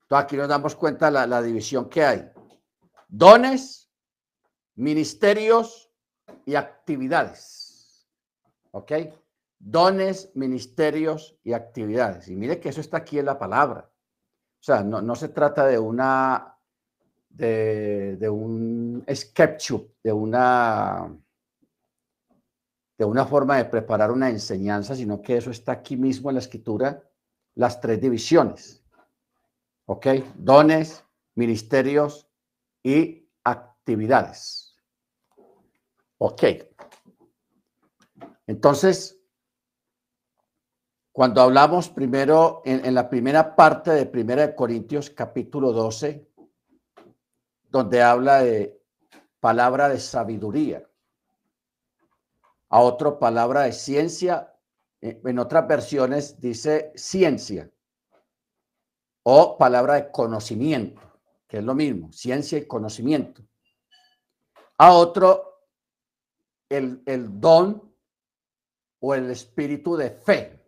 Entonces 0.04 0.24
aquí 0.24 0.38
nos 0.38 0.48
damos 0.48 0.76
cuenta 0.76 1.12
la, 1.12 1.28
la 1.28 1.42
división 1.42 1.90
que 1.90 2.04
hay. 2.04 2.32
Dones, 3.08 3.92
ministerios 4.76 5.92
y 6.46 6.56
actividades. 6.56 8.08
¿Ok? 8.72 8.92
Dones, 9.60 10.32
ministerios 10.36 11.38
y 11.44 11.54
actividades. 11.54 12.30
Y 12.30 12.36
mire 12.36 12.60
que 12.60 12.70
eso 12.70 12.82
está 12.82 12.98
aquí 12.98 13.20
en 13.20 13.26
la 13.26 13.38
palabra. 13.38 13.92
O 14.60 14.64
sea, 14.64 14.84
no, 14.84 15.02
no 15.02 15.16
se 15.16 15.30
trata 15.30 15.66
de 15.66 15.78
una, 15.78 16.57
de, 17.38 18.18
de 18.18 18.30
un 18.30 19.06
SketchUp, 19.08 19.94
de 20.04 20.12
una 20.12 21.10
de 22.98 23.06
una 23.06 23.26
forma 23.26 23.58
de 23.58 23.66
preparar 23.66 24.12
una 24.12 24.30
enseñanza, 24.30 24.96
sino 24.96 25.22
que 25.22 25.38
eso 25.38 25.52
está 25.52 25.72
aquí 25.72 25.96
mismo 25.96 26.30
en 26.30 26.36
la 26.36 26.40
escritura, 26.42 27.04
las 27.54 27.80
tres 27.80 28.02
divisiones. 28.02 28.84
¿Ok? 29.86 30.08
Dones, 30.36 31.04
ministerios 31.36 32.28
y 32.84 33.30
actividades. 33.44 34.76
Ok. 36.18 36.44
Entonces, 38.48 39.22
cuando 41.12 41.42
hablamos 41.42 41.90
primero 41.90 42.64
en, 42.66 42.84
en 42.84 42.96
la 42.96 43.10
primera 43.10 43.56
parte 43.56 43.92
de 43.92 44.08
Primera 44.08 44.48
de 44.48 44.56
Corintios 44.56 45.12
capítulo 45.12 45.72
12, 45.72 46.28
donde 47.70 48.02
habla 48.02 48.42
de 48.42 48.80
palabra 49.40 49.90
de 49.90 50.00
sabiduría 50.00 50.88
a 52.70 52.82
otra 52.82 53.18
palabra 53.18 53.64
de 53.64 53.74
ciencia. 53.74 54.54
Eh, 55.02 55.22
en 55.24 55.40
otras 55.40 55.68
versiones 55.68 56.40
dice 56.40 56.92
ciencia 56.96 57.72
o 59.24 59.58
palabra 59.58 59.96
de 59.96 60.12
conocimiento, 60.12 61.02
que 61.48 61.58
es 61.58 61.64
lo 61.64 61.76
mismo, 61.76 62.12
ciencia 62.12 62.58
y 62.58 62.66
conocimiento. 62.66 63.44
A 64.78 64.94
otro, 64.94 65.66
el, 66.70 67.04
el 67.06 67.40
don 67.40 67.94
o 69.00 69.14
el 69.14 69.30
espíritu 69.30 69.96
de 69.98 70.12
fe, 70.12 70.66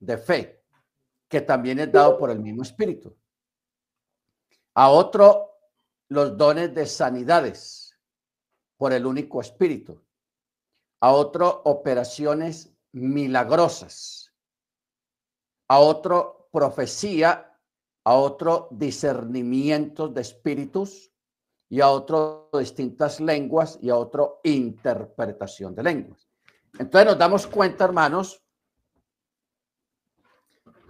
de 0.00 0.18
fe, 0.18 0.64
que 1.28 1.40
también 1.40 1.78
es 1.78 1.92
dado 1.92 2.18
por 2.18 2.30
el 2.30 2.40
mismo 2.40 2.62
espíritu. 2.62 3.16
A 4.74 4.90
otro, 4.90 5.45
los 6.08 6.36
dones 6.36 6.74
de 6.74 6.86
sanidades 6.86 7.96
por 8.76 8.92
el 8.92 9.06
único 9.06 9.40
espíritu 9.40 10.02
a 11.00 11.12
otro 11.12 11.62
operaciones 11.64 12.72
milagrosas, 12.92 14.32
a 15.68 15.78
otro 15.78 16.48
profecía, 16.50 17.58
a 18.04 18.14
otro 18.14 18.68
discernimiento 18.70 20.08
de 20.08 20.22
espíritus 20.22 21.12
y 21.68 21.80
a 21.80 21.88
otro 21.88 22.48
distintas 22.52 23.20
lenguas 23.20 23.78
y 23.82 23.90
a 23.90 23.96
otro 23.96 24.40
interpretación 24.44 25.74
de 25.74 25.82
lenguas. 25.82 26.28
Entonces 26.78 27.06
nos 27.06 27.18
damos 27.18 27.46
cuenta, 27.46 27.84
hermanos, 27.84 28.42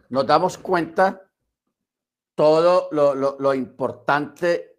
nos 0.08 0.26
damos 0.26 0.58
cuenta 0.58 1.28
todo 2.35 2.88
lo, 2.92 3.14
lo, 3.14 3.37
lo 3.38 3.54
importante 3.54 4.75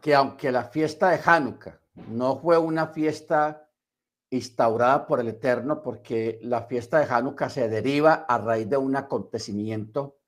que 0.00 0.14
aunque 0.14 0.52
la 0.52 0.64
fiesta 0.64 1.10
de 1.10 1.20
Hanukkah 1.24 1.80
no 2.08 2.38
fue 2.38 2.58
una 2.58 2.88
fiesta 2.88 3.68
instaurada 4.30 5.06
por 5.06 5.20
el 5.20 5.28
Eterno 5.28 5.82
porque 5.82 6.38
la 6.42 6.62
fiesta 6.62 6.98
de 6.98 7.06
Hanukkah 7.12 7.48
se 7.48 7.68
deriva 7.68 8.26
a 8.28 8.38
raíz 8.38 8.68
de 8.68 8.76
un 8.76 8.96
acontecimiento 8.96 10.18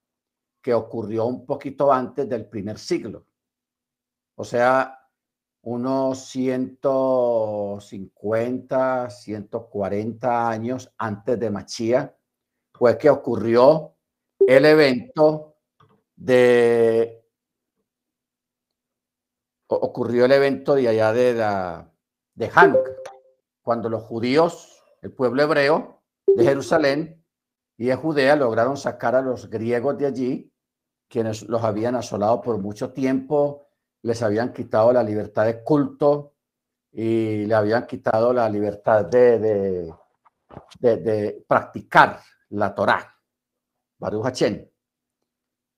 que 0.63 0.73
ocurrió 0.75 1.27
un 1.27 1.45
poquito 1.47 1.93
antes 1.93 2.29
del 2.29 2.47
primer 2.47 2.79
siglo. 2.79 3.27
O 4.37 4.45
sea, 4.45 5.01
unos 5.63 6.21
150, 6.27 9.11
140 9.11 10.49
años 10.49 10.91
antes 10.97 11.39
de 11.39 11.51
Machía 11.51 12.17
fue 12.73 12.97
que 12.97 13.11
ocurrió 13.11 13.95
el 14.39 14.65
evento 14.65 15.57
de 16.17 17.20
ocurrió 19.77 20.25
el 20.25 20.33
evento 20.33 20.75
de 20.75 20.89
allá 20.89 21.13
de 21.13 21.35
la 21.35 21.93
de 22.35 22.51
Hanukkah 22.53 23.01
cuando 23.63 23.89
los 23.89 24.03
judíos, 24.03 24.83
el 25.03 25.13
pueblo 25.13 25.43
hebreo 25.43 26.03
de 26.27 26.45
Jerusalén 26.45 27.25
y 27.77 27.87
de 27.87 27.95
Judea 27.95 28.37
lograron 28.37 28.77
sacar 28.77 29.15
a 29.15 29.23
los 29.23 29.49
griegos 29.49 29.97
de 29.99 30.07
allí, 30.07 30.53
quienes 31.09 31.43
los 31.49 31.63
habían 31.63 31.95
asolado 31.95 32.41
por 32.41 32.59
mucho 32.59 32.93
tiempo, 32.93 33.69
les 34.03 34.23
habían 34.23 34.53
quitado 34.53 34.93
la 34.93 35.03
libertad 35.03 35.45
de 35.45 35.63
culto 35.63 36.35
y 36.91 37.47
le 37.47 37.55
habían 37.55 37.87
quitado 37.87 38.33
la 38.33 38.49
libertad 38.49 39.05
de, 39.05 39.39
de, 40.81 41.45
practicar 41.47 42.21
la 42.51 42.75
Torá. 42.75 43.17
Baruch 43.99 44.27
Hachén. 44.27 44.71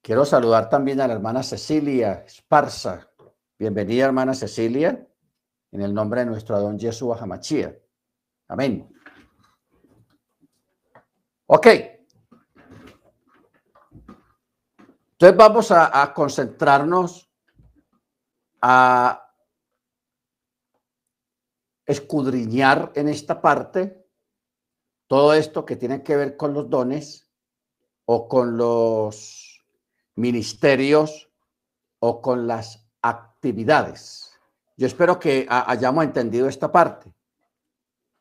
Quiero 0.01 0.25
saludar 0.25 0.69
también 0.69 1.01
a 1.01 1.07
la 1.07 1.15
hermana 1.15 1.43
Cecilia 1.43 2.25
Esparza. 2.27 3.12
Bienvenida, 3.62 4.07
hermana 4.07 4.35
Cecilia, 4.35 5.09
en 5.71 5.83
el 5.83 5.95
nombre 5.95 6.19
de 6.19 6.26
nuestro 6.26 6.57
Adón 6.57 6.81
Jesús 6.81 7.16
Hamachía. 7.21 7.78
Amén. 8.49 8.92
Ok. 11.47 11.66
Entonces 15.12 15.37
vamos 15.37 15.71
a, 15.71 16.12
concentrarnos 16.12 17.31
a 18.61 19.33
escudriñar 21.87 22.90
en 22.97 23.09
esta 23.09 23.40
parte 23.40 24.04
todo 25.07 25.35
esto 25.35 25.64
que 25.64 25.76
tiene 25.76 26.02
que 26.02 26.16
ver 26.16 26.37
con 26.37 26.52
los 26.52 26.69
dones 26.69 27.31
o 28.07 28.26
con 28.26 28.57
los 28.57 29.64
ministerios 30.16 31.31
o 32.00 32.21
con 32.21 32.49
las 32.49 32.82
actividades. 33.43 34.39
Yo 34.77 34.87
espero 34.87 35.19
que 35.19 35.47
hayamos 35.49 36.05
entendido 36.05 36.47
esta 36.49 36.71
parte, 36.71 37.13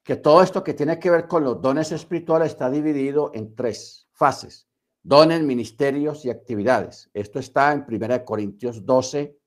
que 0.04 0.16
todo 0.16 0.42
esto 0.42 0.64
que 0.64 0.74
tiene 0.74 0.98
que 0.98 1.12
ver 1.12 1.28
con 1.28 1.44
los 1.44 1.62
dones 1.62 1.92
espirituales 1.92 2.54
está 2.54 2.72
dividido 2.72 3.32
en 3.36 3.56
tres 3.56 4.08
fases 4.12 4.68
dones, 5.04 5.42
ministerios 5.42 6.26
y 6.26 6.30
actividades. 6.30 7.10
Esto 7.14 7.40
está 7.40 7.72
en 7.74 7.86
1 7.88 8.26
Corintios 8.26 8.86
12, 8.86 9.38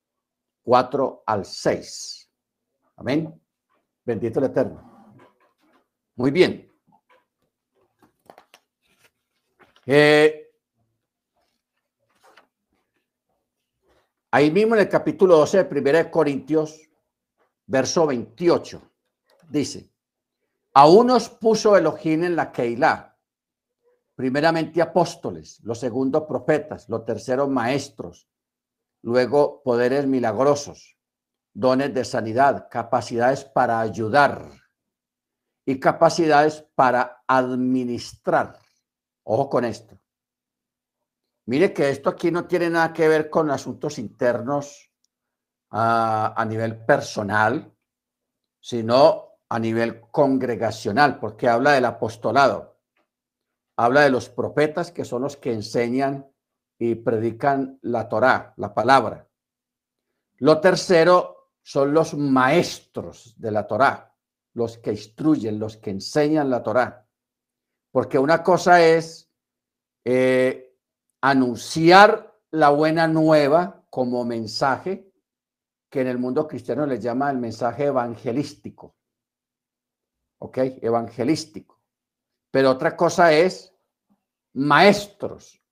4 0.62 1.22
al 1.26 1.44
6. 1.44 2.30
Amén. 2.96 3.40
Bendito 4.04 4.40
el 4.40 4.46
Eterno. 4.46 5.16
Muy 6.16 6.30
bien. 6.30 6.70
Eh, 9.86 10.43
ahí 14.34 14.50
mismo 14.50 14.74
en 14.74 14.80
el 14.80 14.88
capítulo 14.88 15.36
12 15.36 15.62
de 15.62 15.80
1 16.02 16.10
Corintios, 16.10 16.90
verso 17.66 18.04
28, 18.04 18.82
dice, 19.48 19.92
a 20.72 20.88
unos 20.88 21.28
puso 21.28 21.76
Elohim 21.76 22.24
en 22.24 22.34
la 22.34 22.50
Keilah 22.50 23.16
primeramente 24.16 24.82
apóstoles, 24.82 25.60
los 25.62 25.78
segundos 25.78 26.24
profetas, 26.24 26.88
los 26.88 27.04
terceros 27.04 27.48
maestros, 27.48 28.28
luego 29.02 29.62
poderes 29.62 30.04
milagrosos, 30.04 30.98
dones 31.52 31.94
de 31.94 32.04
sanidad, 32.04 32.66
capacidades 32.68 33.44
para 33.44 33.78
ayudar 33.78 34.50
y 35.64 35.78
capacidades 35.78 36.66
para 36.74 37.22
administrar. 37.28 38.58
Ojo 39.22 39.48
con 39.48 39.64
esto. 39.64 39.96
Mire 41.46 41.72
que 41.72 41.90
esto 41.90 42.10
aquí 42.10 42.30
no 42.30 42.46
tiene 42.46 42.70
nada 42.70 42.92
que 42.92 43.08
ver 43.08 43.28
con 43.28 43.50
asuntos 43.50 43.98
internos 43.98 44.90
a, 45.70 46.26
ah, 46.26 46.34
a 46.36 46.44
nivel 46.44 46.84
personal, 46.84 47.72
sino 48.60 49.38
a 49.48 49.58
nivel 49.58 50.00
congregacional, 50.10 51.18
porque 51.18 51.48
habla 51.48 51.72
del 51.72 51.84
apostolado 51.84 52.74
habla 53.76 54.02
de 54.02 54.10
los 54.10 54.28
profetas 54.28 54.92
que 54.92 55.04
son 55.04 55.22
los 55.22 55.36
que 55.36 55.52
enseñan 55.52 56.30
y 56.78 56.94
predican 56.96 57.78
la 57.82 58.08
Torá, 58.08 58.54
la 58.56 58.74
palabra. 58.74 59.28
Lo 60.38 60.60
tercero 60.60 61.50
son 61.62 61.94
los 61.94 62.14
maestros 62.14 63.34
de 63.38 63.50
la 63.50 63.66
Torá, 63.66 64.14
los 64.54 64.78
que 64.78 64.90
instruyen, 64.90 65.58
los 65.58 65.76
que 65.76 65.90
enseñan 65.90 66.50
la 66.50 66.62
Torá. 66.62 67.06
Porque 67.90 68.18
una 68.18 68.42
cosa 68.42 68.84
es 68.84 69.30
eh, 70.04 70.73
anunciar 71.26 72.38
la 72.50 72.68
buena 72.68 73.08
nueva 73.08 73.82
como 73.88 74.26
mensaje, 74.26 75.10
que 75.88 76.02
en 76.02 76.08
el 76.08 76.18
mundo 76.18 76.46
cristiano 76.46 76.84
le 76.84 77.00
llama 77.00 77.30
el 77.30 77.38
mensaje 77.38 77.86
evangelístico. 77.86 78.94
¿Ok? 80.40 80.58
Evangelístico. 80.82 81.80
Pero 82.50 82.72
otra 82.72 82.94
cosa 82.94 83.32
es 83.32 83.74
maestros, 84.52 85.62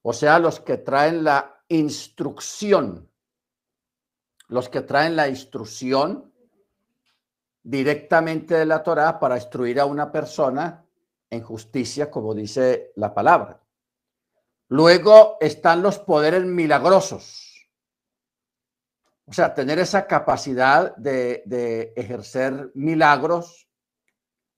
o 0.00 0.14
sea, 0.14 0.38
los 0.38 0.58
que 0.60 0.78
traen 0.78 1.22
la 1.22 1.62
instrucción, 1.68 3.10
los 4.48 4.70
que 4.70 4.80
traen 4.80 5.16
la 5.16 5.28
instrucción 5.28 6.32
directamente 7.62 8.54
de 8.54 8.64
la 8.64 8.82
Torah 8.82 9.20
para 9.20 9.36
instruir 9.36 9.80
a 9.80 9.84
una 9.84 10.10
persona 10.10 10.86
en 11.28 11.42
justicia, 11.42 12.10
como 12.10 12.34
dice 12.34 12.92
la 12.96 13.12
palabra. 13.12 13.63
Luego 14.68 15.36
están 15.40 15.82
los 15.82 15.98
poderes 15.98 16.44
milagrosos. 16.44 17.54
O 19.26 19.32
sea, 19.32 19.54
tener 19.54 19.78
esa 19.78 20.06
capacidad 20.06 20.94
de, 20.96 21.92
ejercer 21.96 22.70
milagros 22.74 23.68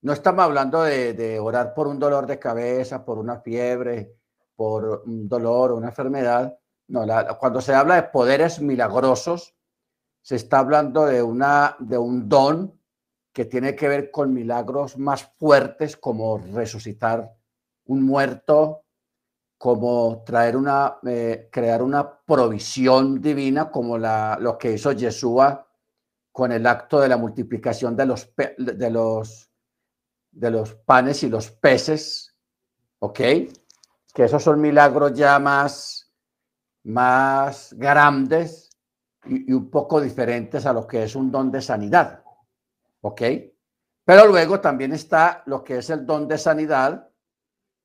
no 0.03 0.13
estamos 0.13 0.45
hablando 0.45 0.83
de, 0.83 1.41
orar 1.41 1.75
por 1.75 1.89
un 1.89 1.99
dolor 1.99 2.27
de 2.27 2.39
cabeza, 2.39 3.05
por 3.05 3.19
una 3.19 3.41
fiebre, 3.41 4.15
por 4.55 5.03
un 5.05 5.29
dolor 5.29 5.73
o 5.73 5.77
una 5.77 5.89
enfermedad. 5.89 6.57
No, 6.89 7.05
cuando 7.39 7.61
se 7.61 7.75
habla 7.75 7.97
de 7.97 8.05
poderes 8.05 8.61
milagrosos, 8.61 9.57
se 10.23 10.37
está 10.37 10.61
hablando 10.61 11.07
de, 11.07 11.23
una, 11.23 11.77
de 11.81 11.99
un 11.99 12.29
don 12.29 12.81
que 13.33 13.45
tiene 13.45 13.75
que 13.75 13.89
ver 13.89 14.11
con 14.11 14.33
milagros 14.33 14.97
más 14.97 15.25
fuertes 15.39 15.97
como 15.97 16.39
resucitar 16.39 17.35
un 17.87 18.03
muerto, 18.03 18.86
como 19.59 20.23
traer 20.25 20.57
una, 20.57 20.99
eh, 21.07 21.49
crear 21.51 21.83
una 21.83 22.19
provisión 22.21 23.21
divina 23.21 23.71
como 23.71 23.99
la, 23.99 24.37
lo 24.41 24.59
que 24.59 24.73
hizo 24.73 24.93
Yeshua 24.93 25.67
con 26.33 26.53
el 26.53 26.67
acto 26.67 27.01
de 27.01 27.09
la 27.09 27.17
multiplicación 27.17 27.97
de 27.97 28.07
los, 28.07 28.35
de 28.59 28.91
los 28.91 29.47
de 30.37 30.51
los 30.51 30.75
panes 30.75 31.23
y 31.23 31.31
los 31.31 31.51
peces, 31.51 32.37
¿ok? 32.99 33.17
Que 33.17 34.25
esos 34.25 34.43
son 34.43 34.61
milagros 34.61 35.15
ya 35.15 35.39
más, 35.39 36.13
más 36.85 37.73
grandes 37.73 38.71
y, 39.25 39.51
un 39.53 39.71
poco 39.71 40.01
diferentes 40.01 40.67
a 40.67 40.75
lo 40.75 40.87
que 40.87 41.05
es 41.05 41.17
un 41.17 41.31
don 41.31 41.51
de 41.51 41.63
sanidad, 41.63 42.23
¿ok? 43.01 43.23
Pero 44.05 44.27
luego 44.27 44.61
también 44.61 44.93
está 44.93 45.43
lo 45.47 45.65
que 45.65 45.79
es 45.79 45.89
el 45.89 46.05
don 46.05 46.29
de 46.29 46.37
sanidad 46.37 47.11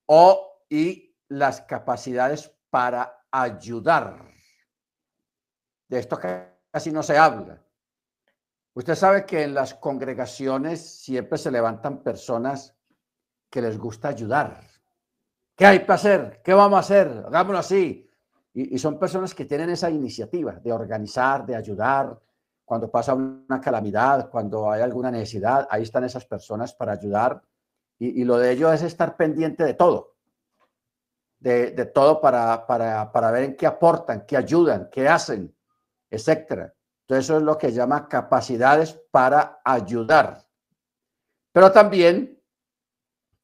o 0.07 0.65
y 0.69 1.10
las 1.31 1.61
capacidades 1.61 2.51
para 2.69 3.25
ayudar. 3.31 4.33
De 5.87 5.99
esto 5.99 6.19
casi 6.19 6.91
no 6.91 7.01
se 7.01 7.17
habla. 7.17 7.61
Usted 8.73 8.95
sabe 8.95 9.25
que 9.25 9.43
en 9.43 9.53
las 9.53 9.73
congregaciones 9.73 11.01
siempre 11.01 11.37
se 11.37 11.49
levantan 11.49 12.03
personas 12.03 12.75
que 13.49 13.61
les 13.61 13.77
gusta 13.77 14.09
ayudar. 14.09 14.59
¿Qué 15.55 15.65
hay 15.65 15.79
para 15.79 15.93
hacer? 15.93 16.41
¿Qué 16.43 16.53
vamos 16.53 16.75
a 16.75 16.79
hacer? 16.81 17.23
Hagámoslo 17.27 17.59
así. 17.59 18.09
Y, 18.53 18.77
son 18.77 18.99
personas 18.99 19.33
que 19.33 19.45
tienen 19.45 19.69
esa 19.69 19.89
iniciativa 19.89 20.53
de 20.53 20.73
organizar, 20.73 21.45
de 21.45 21.55
ayudar. 21.55 22.19
Cuando 22.65 22.91
pasa 22.91 23.13
una 23.13 23.61
calamidad, 23.61 24.29
cuando 24.29 24.69
hay 24.69 24.81
alguna 24.81 25.09
necesidad, 25.09 25.65
ahí 25.71 25.83
están 25.83 26.03
esas 26.03 26.25
personas 26.25 26.73
para 26.73 26.91
ayudar. 26.91 27.41
Y, 27.99 28.25
lo 28.25 28.37
de 28.37 28.51
ellos 28.51 28.73
es 28.73 28.83
estar 28.83 29.15
pendiente 29.15 29.63
de 29.63 29.75
todo. 29.75 30.10
De, 31.41 31.71
todo 31.87 32.21
para, 32.21 32.65
para, 32.67 33.11
para 33.11 33.31
ver 33.31 33.43
en 33.43 33.57
qué 33.57 33.65
aportan, 33.65 34.25
qué 34.27 34.37
ayudan, 34.37 34.89
qué 34.91 35.09
hacen, 35.09 35.53
etcétera. 36.09 36.73
Entonces, 37.01 37.25
eso 37.25 37.37
es 37.37 37.43
lo 37.43 37.57
que 37.57 37.73
llama 37.73 38.07
capacidades 38.07 38.93
para 39.09 39.59
ayudar. 39.65 40.47
Pero 41.51 41.71
también 41.71 42.39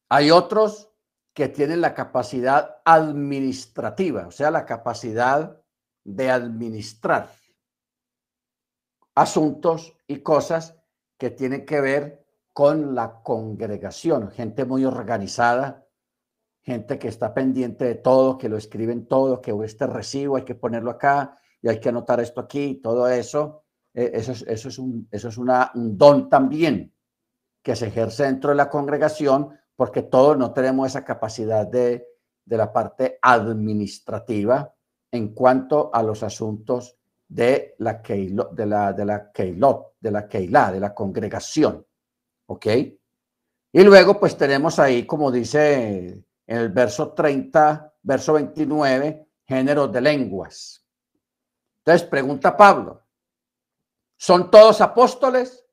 hay 0.08 0.30
otros 0.30 0.90
que 1.34 1.48
tienen 1.48 1.80
la 1.80 1.92
capacidad 1.92 2.80
administrativa, 2.84 4.28
o 4.28 4.30
sea, 4.30 4.50
la 4.50 4.64
capacidad 4.64 5.60
de 6.04 6.30
administrar 6.30 7.30
asuntos 9.18 9.96
y 10.06 10.20
cosas 10.20 10.76
que 11.18 11.30
tienen 11.30 11.66
que 11.66 11.80
ver 11.80 12.24
con 12.52 12.94
la 12.94 13.20
congregación, 13.22 14.30
gente 14.30 14.64
muy 14.64 14.84
organizada, 14.84 15.87
gente 16.68 16.98
que 16.98 17.08
está 17.08 17.32
pendiente 17.32 17.86
de 17.86 17.94
todo, 17.94 18.36
que 18.36 18.50
lo 18.50 18.58
escriben 18.58 19.06
todo, 19.06 19.40
que 19.40 19.56
este 19.64 19.86
recibo 19.86 20.36
hay 20.36 20.44
que 20.44 20.54
ponerlo 20.54 20.90
acá, 20.90 21.38
y 21.62 21.68
hay 21.70 21.80
que 21.80 21.88
anotar 21.88 22.20
esto 22.20 22.42
aquí, 22.42 22.74
todo 22.74 23.08
eso, 23.08 23.64
eh, 23.94 24.10
eso 24.12 24.32
es, 24.32 24.42
eso 24.42 24.68
es, 24.68 24.78
un, 24.78 25.08
eso 25.10 25.28
es 25.28 25.38
una, 25.38 25.72
un 25.74 25.96
don 25.96 26.28
también 26.28 26.92
que 27.62 27.74
se 27.74 27.86
ejerce 27.86 28.24
dentro 28.24 28.50
de 28.50 28.56
la 28.56 28.68
congregación, 28.68 29.48
porque 29.76 30.02
todos 30.02 30.36
no 30.36 30.52
tenemos 30.52 30.88
esa 30.88 31.06
capacidad 31.06 31.66
de, 31.66 32.06
de 32.44 32.56
la 32.58 32.70
parte 32.70 33.18
administrativa 33.22 34.74
en 35.10 35.32
cuanto 35.32 35.90
a 35.94 36.02
los 36.02 36.22
asuntos 36.22 36.98
de 37.26 37.76
la 37.78 38.02
de 38.02 38.66
la 38.66 38.92
de 38.92 39.04
la 39.06 39.32
keilot, 39.32 39.94
de 40.00 40.10
la 40.10 40.28
keilah, 40.28 40.72
de 40.72 40.80
la 40.80 40.94
congregación. 40.94 41.86
¿Ok? 42.46 42.66
Y 43.72 43.82
luego 43.84 44.18
pues 44.18 44.36
tenemos 44.36 44.78
ahí, 44.78 45.06
como 45.06 45.30
dice 45.30 46.24
en 46.48 46.56
el 46.56 46.70
verso 46.70 47.12
30, 47.12 47.94
verso 48.02 48.32
29, 48.32 49.28
géneros 49.46 49.92
de 49.92 50.00
lenguas. 50.00 50.84
Entonces 51.78 52.08
pregunta 52.08 52.56
Pablo, 52.56 53.02
¿son 54.16 54.50
todos 54.50 54.80
apóstoles? 54.80 55.64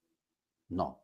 No. 0.67 1.01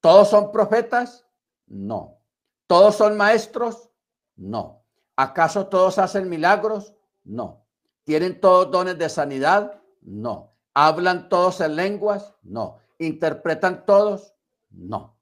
¿Todos 0.00 0.30
son 0.30 0.50
profetas? 0.50 1.26
No. 1.66 2.22
¿Todos 2.66 2.96
son 2.96 3.18
maestros? 3.18 3.90
No. 4.36 4.82
¿Acaso 5.14 5.66
todos 5.68 5.98
hacen 5.98 6.30
milagros? 6.30 6.94
No. 7.22 7.66
¿Tienen 8.04 8.40
todos 8.40 8.70
dones 8.70 8.96
de 8.96 9.10
sanidad? 9.10 9.78
No. 10.00 10.54
¿Hablan 10.72 11.28
todos 11.28 11.60
en 11.60 11.76
lenguas? 11.76 12.34
No. 12.42 12.78
¿Interpretan 12.98 13.84
todos? 13.84 14.32
No. 14.70 15.18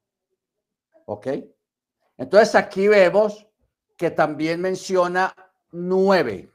¿Ok? 1.07 1.27
Entonces 2.16 2.55
aquí 2.55 2.87
vemos 2.87 3.48
que 3.99 4.11
también 4.13 4.63
menciona 4.63 5.35
nueve. 5.73 6.55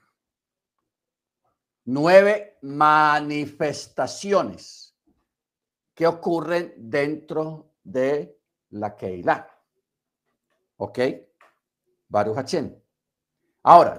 Nueve 1.84 2.58
manifestaciones 2.62 4.96
que 5.94 6.08
ocurren 6.08 6.74
dentro 6.78 7.74
de 7.84 8.40
la 8.70 8.96
Keilah. 8.96 9.46
¿Ok? 10.78 11.00
Baruch 12.08 12.56
Ahora, 13.64 13.98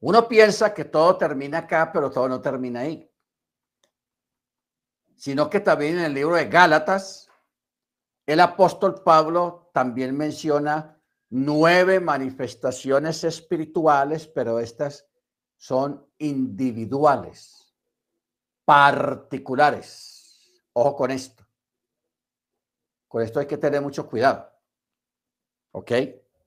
uno 0.00 0.26
piensa 0.26 0.72
que 0.72 0.86
todo 0.86 1.18
termina 1.18 1.58
acá, 1.58 1.92
pero 1.92 2.10
todo 2.10 2.30
no 2.30 2.40
termina 2.40 2.80
ahí. 2.80 3.12
Sino 5.16 5.50
que 5.50 5.60
también 5.60 5.98
en 5.98 6.06
el 6.06 6.14
libro 6.14 6.36
de 6.36 6.48
Gálatas, 6.48 7.28
el 8.24 8.40
apóstol 8.40 9.02
Pablo 9.02 9.68
también 9.74 10.16
menciona 10.16 10.97
nueve 11.30 12.00
manifestaciones 12.00 13.24
espirituales, 13.24 14.26
pero 14.26 14.58
estas 14.58 15.06
son 15.56 16.06
individuales, 16.18 17.74
particulares. 18.64 20.62
Ojo 20.72 20.96
con 20.96 21.10
esto. 21.10 21.46
Con 23.08 23.22
esto 23.22 23.40
hay 23.40 23.46
que 23.46 23.58
tener 23.58 23.80
mucho 23.80 24.08
cuidado. 24.08 24.50
¿Ok? 25.72 25.92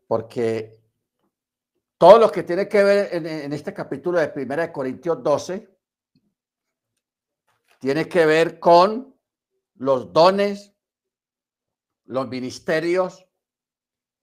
Porque 0.08 0.82
todo 1.98 2.17
lo 2.17 2.32
que 2.32 2.44
tiene 2.44 2.67
que 2.67 2.84
ver 2.84 3.15
en, 3.15 3.54
este 3.54 3.74
capítulo 3.74 4.20
de 4.20 4.30
Primera 4.30 4.63
de 4.63 4.72
Corintios 4.72 5.22
12 5.22 5.70
tiene 7.80 8.08
que 8.08 8.26
ver 8.26 8.60
con 8.60 9.15
los 9.76 10.13
dones, 10.13 10.74
los 12.06 12.28
ministerios 12.28 13.28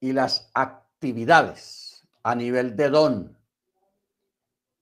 y 0.00 0.12
las 0.12 0.50
actividades 0.54 2.06
a 2.22 2.34
nivel 2.34 2.76
de 2.76 2.90
don 2.90 3.38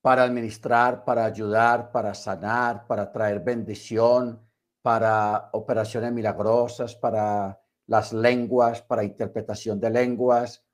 para 0.01 0.23
administrar, 0.23 1.05
para 1.05 1.25
ayudar, 1.25 1.91
para 1.91 2.15
sanar, 2.15 2.87
para 2.87 3.11
traer 3.11 3.41
bendición, 3.41 4.41
para 4.83 5.51
operaciones 5.53 6.13
milagrosas, 6.13 6.95
para 6.95 7.61
las 7.87 8.13
lenguas, 8.13 8.83
para 8.83 9.03
interpretación 9.03 9.81
de 9.81 9.91
lenguas, 9.91 10.65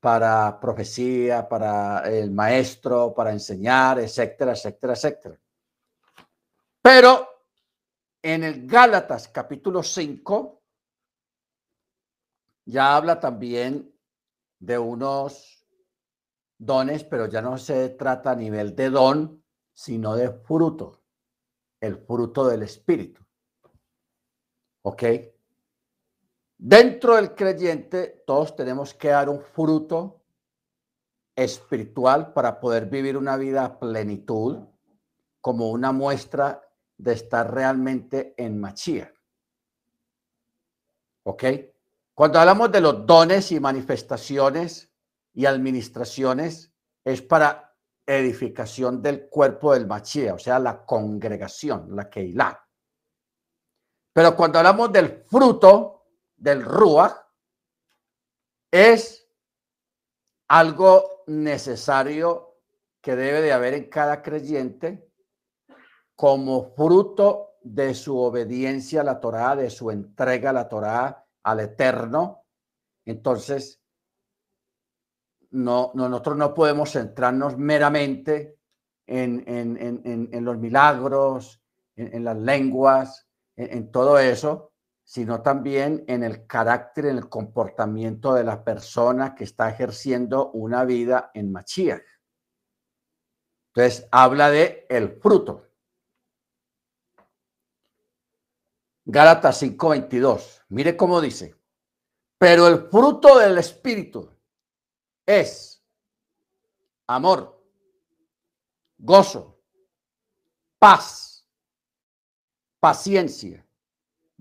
para 0.00 0.58
profecía, 0.58 1.48
para 1.48 2.00
el 2.10 2.32
maestro, 2.32 3.14
para 3.14 3.30
enseñar, 3.30 4.00
etcétera, 4.00 4.52
etcétera, 4.52 4.94
etcétera. 4.94 5.38
Pero 6.80 7.28
en 8.20 8.42
el 8.42 8.66
Gálatas 8.66 9.28
capítulo 9.28 9.82
5 9.82 10.61
ya 12.64 12.96
habla 12.96 13.20
también 13.20 13.92
de 14.58 14.78
unos 14.78 15.66
dones, 16.58 17.04
pero 17.04 17.26
ya 17.26 17.42
no 17.42 17.58
se 17.58 17.90
trata 17.90 18.30
a 18.30 18.36
nivel 18.36 18.76
de 18.76 18.90
don, 18.90 19.44
sino 19.72 20.14
de 20.14 20.30
fruto, 20.30 21.02
el 21.80 21.96
fruto 21.96 22.46
del 22.46 22.62
Espíritu. 22.62 23.22
¿Ok? 24.82 25.02
Dentro 26.58 27.16
del 27.16 27.34
creyente, 27.34 28.22
todos 28.24 28.54
tenemos 28.54 28.94
que 28.94 29.08
dar 29.08 29.28
un 29.28 29.40
fruto 29.40 30.22
espiritual 31.34 32.32
para 32.32 32.60
poder 32.60 32.86
vivir 32.86 33.16
una 33.16 33.36
vida 33.36 33.64
a 33.64 33.78
plenitud, 33.78 34.58
como 35.40 35.70
una 35.70 35.90
muestra 35.90 36.62
de 36.96 37.14
estar 37.14 37.52
realmente 37.52 38.34
en 38.36 38.60
Machía. 38.60 39.12
¿Ok? 41.24 41.44
Cuando 42.14 42.38
hablamos 42.38 42.70
de 42.70 42.80
los 42.80 43.06
dones 43.06 43.52
y 43.52 43.60
manifestaciones 43.60 44.92
y 45.32 45.46
administraciones, 45.46 46.72
es 47.04 47.22
para 47.22 47.74
edificación 48.06 49.00
del 49.02 49.28
cuerpo 49.28 49.72
del 49.72 49.86
Machía, 49.86 50.34
o 50.34 50.38
sea, 50.38 50.58
la 50.58 50.84
congregación, 50.84 51.94
la 51.96 52.10
Keilah. 52.10 52.58
Pero 54.12 54.36
cuando 54.36 54.58
hablamos 54.58 54.92
del 54.92 55.24
fruto, 55.24 56.06
del 56.36 56.64
Ruach 56.64 57.14
es 58.70 59.28
algo 60.48 61.22
necesario 61.26 62.58
que 63.00 63.16
debe 63.16 63.40
de 63.40 63.52
haber 63.52 63.74
en 63.74 63.88
cada 63.88 64.22
creyente 64.22 65.08
como 66.14 66.74
fruto 66.74 67.56
de 67.62 67.94
su 67.94 68.18
obediencia 68.18 69.00
a 69.00 69.04
la 69.04 69.20
Torá, 69.20 69.56
de 69.56 69.70
su 69.70 69.90
entrega 69.90 70.50
a 70.50 70.52
la 70.52 70.68
Torá, 70.68 71.21
al 71.42 71.60
Eterno. 71.60 72.44
Entonces, 73.04 73.80
no, 75.50 75.92
nosotros 75.94 76.36
no 76.36 76.54
podemos 76.54 76.92
centrarnos 76.92 77.58
meramente 77.58 78.58
en, 79.06 79.44
en, 79.46 80.44
los 80.44 80.58
milagros, 80.58 81.62
en, 81.96 82.24
las 82.24 82.36
lenguas, 82.36 83.28
en 83.56 83.90
todo 83.90 84.18
eso, 84.18 84.72
sino 85.04 85.42
también 85.42 86.04
en 86.06 86.22
el 86.22 86.46
carácter, 86.46 87.06
en 87.06 87.18
el 87.18 87.28
comportamiento 87.28 88.32
de 88.34 88.44
la 88.44 88.64
persona 88.64 89.34
que 89.34 89.44
está 89.44 89.68
ejerciendo 89.68 90.50
una 90.52 90.84
vida 90.84 91.30
en 91.34 91.52
Machía. 91.52 92.00
Entonces, 93.74 94.08
habla 94.10 94.50
de 94.50 94.86
el 94.88 95.18
fruto. 95.20 95.71
Gálatas 99.04 99.58
5:22. 99.62 100.64
Mire 100.68 100.96
cómo 100.96 101.20
dice. 101.20 101.56
Pero 102.38 102.66
el 102.66 102.88
fruto 102.88 103.38
del 103.38 103.58
Espíritu 103.58 104.28
es 105.24 105.84
amor, 107.06 107.64
gozo, 108.98 109.60
paz, 110.78 111.46
paciencia 112.80 113.64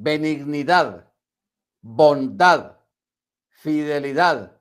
benignidad, 0.02 1.14
bondad, 1.82 2.78
fidelidad, 3.50 4.60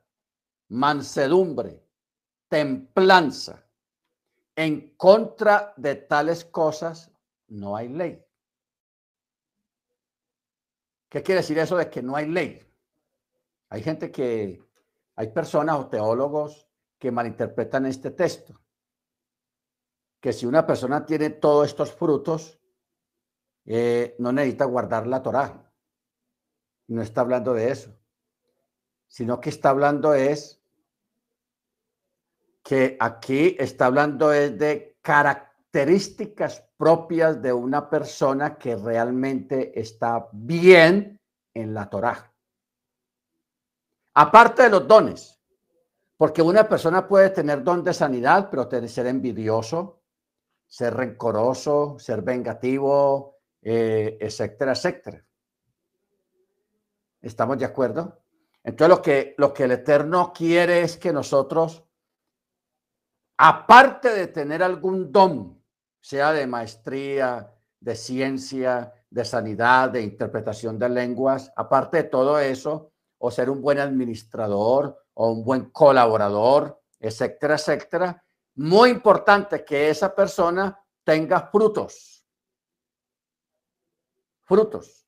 mansedumbre, 0.68 1.82
templanza. 2.48 3.64
En 4.54 4.94
contra 4.96 5.72
de 5.76 5.94
tales 5.94 6.44
cosas 6.44 7.10
no 7.48 7.74
hay 7.74 7.88
ley. 7.88 8.22
¿Qué 11.10 11.24
quiere 11.24 11.40
decir 11.40 11.58
eso 11.58 11.76
de 11.76 11.90
que 11.90 12.02
no 12.02 12.14
hay 12.14 12.28
ley? 12.28 12.64
Hay 13.68 13.82
gente 13.82 14.12
que, 14.12 14.62
hay 15.16 15.28
personas 15.32 15.76
o 15.76 15.88
teólogos 15.88 16.68
que 16.98 17.10
malinterpretan 17.10 17.86
este 17.86 18.12
texto. 18.12 18.62
Que 20.20 20.32
si 20.32 20.46
una 20.46 20.64
persona 20.64 21.04
tiene 21.04 21.30
todos 21.30 21.66
estos 21.66 21.92
frutos, 21.92 22.60
eh, 23.64 24.14
no 24.20 24.32
necesita 24.32 24.66
guardar 24.66 25.08
la 25.08 25.20
Torá. 25.20 25.72
No 26.86 27.02
está 27.02 27.22
hablando 27.22 27.54
de 27.54 27.72
eso, 27.72 27.98
sino 29.08 29.40
que 29.40 29.50
está 29.50 29.70
hablando 29.70 30.14
es 30.14 30.62
que 32.62 32.96
aquí 33.00 33.56
está 33.58 33.86
hablando 33.86 34.32
es 34.32 34.56
de 34.56 34.96
características 35.02 36.69
propias 36.80 37.42
de 37.42 37.52
una 37.52 37.90
persona 37.90 38.56
que 38.56 38.74
realmente 38.74 39.78
está 39.78 40.30
bien 40.32 41.20
en 41.52 41.74
la 41.74 41.90
Torá. 41.90 42.32
Aparte 44.14 44.62
de 44.62 44.70
los 44.70 44.88
dones, 44.88 45.38
porque 46.16 46.40
una 46.40 46.66
persona 46.66 47.06
puede 47.06 47.28
tener 47.28 47.62
don 47.62 47.84
de 47.84 47.92
sanidad, 47.92 48.48
pero 48.50 48.66
ser 48.88 49.08
envidioso, 49.08 50.00
ser 50.66 50.94
rencoroso, 50.94 51.98
ser 51.98 52.22
vengativo, 52.22 53.36
eh, 53.60 54.16
etcétera, 54.18 54.72
etcétera. 54.72 55.22
¿Estamos 57.20 57.58
de 57.58 57.66
acuerdo? 57.66 58.22
Entonces 58.64 58.96
lo 58.96 59.02
que, 59.02 59.34
lo 59.36 59.52
que 59.52 59.64
el 59.64 59.72
Eterno 59.72 60.32
quiere 60.32 60.80
es 60.80 60.96
que 60.96 61.12
nosotros, 61.12 61.84
aparte 63.36 64.08
de 64.14 64.28
tener 64.28 64.62
algún 64.62 65.12
don, 65.12 65.59
sea 66.00 66.32
de 66.32 66.46
maestría, 66.46 67.52
de 67.78 67.94
ciencia, 67.94 68.92
de 69.08 69.24
sanidad, 69.24 69.90
de 69.90 70.02
interpretación 70.02 70.78
de 70.78 70.88
lenguas, 70.88 71.52
aparte 71.56 71.98
de 71.98 72.04
todo 72.04 72.38
eso, 72.38 72.92
o 73.18 73.30
ser 73.30 73.50
un 73.50 73.60
buen 73.60 73.78
administrador 73.78 75.04
o 75.14 75.32
un 75.32 75.44
buen 75.44 75.70
colaborador, 75.70 76.80
etcétera, 76.98 77.54
etcétera. 77.56 78.24
Muy 78.54 78.90
importante 78.90 79.64
que 79.64 79.90
esa 79.90 80.14
persona 80.14 80.78
tenga 81.04 81.48
frutos. 81.48 82.24
Frutos. 84.42 85.06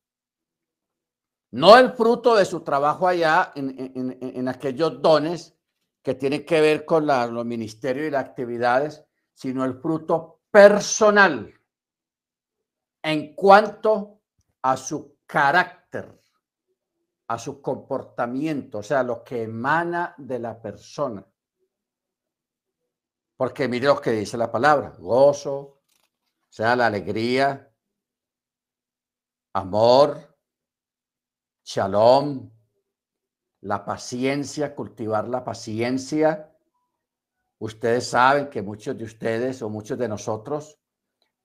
No 1.52 1.76
el 1.76 1.92
fruto 1.92 2.34
de 2.34 2.44
su 2.44 2.60
trabajo 2.60 3.06
allá 3.06 3.52
en, 3.54 4.48
aquellos 4.48 5.02
dones 5.02 5.54
que 6.02 6.14
tienen 6.14 6.46
que 6.46 6.60
ver 6.60 6.84
con 6.84 7.06
los 7.06 7.44
ministerios 7.44 8.06
y 8.06 8.10
las 8.10 8.24
actividades, 8.24 9.04
sino 9.34 9.64
el 9.64 9.74
fruto 9.74 10.41
personal 10.52 11.52
en 13.02 13.34
cuanto 13.34 14.20
a 14.62 14.76
su 14.76 15.18
carácter, 15.26 16.20
a 17.26 17.38
su 17.38 17.60
comportamiento, 17.60 18.78
o 18.78 18.82
sea, 18.82 19.02
lo 19.02 19.24
que 19.24 19.42
emana 19.42 20.14
de 20.18 20.38
la 20.38 20.60
persona. 20.60 21.26
Porque 23.36 23.66
mire 23.66 23.86
lo 23.86 24.00
que 24.00 24.12
dice 24.12 24.36
la 24.36 24.52
palabra, 24.52 24.90
gozo, 24.98 25.58
o 25.58 26.48
sea, 26.48 26.76
la 26.76 26.86
alegría, 26.86 27.72
amor, 29.54 30.38
shalom, 31.64 32.50
la 33.62 33.84
paciencia, 33.84 34.74
cultivar 34.74 35.28
la 35.28 35.42
paciencia. 35.42 36.51
Ustedes 37.62 38.08
saben 38.08 38.50
que 38.50 38.60
muchos 38.60 38.98
de 38.98 39.04
ustedes 39.04 39.62
o 39.62 39.70
muchos 39.70 39.96
de 39.96 40.08
nosotros 40.08 40.80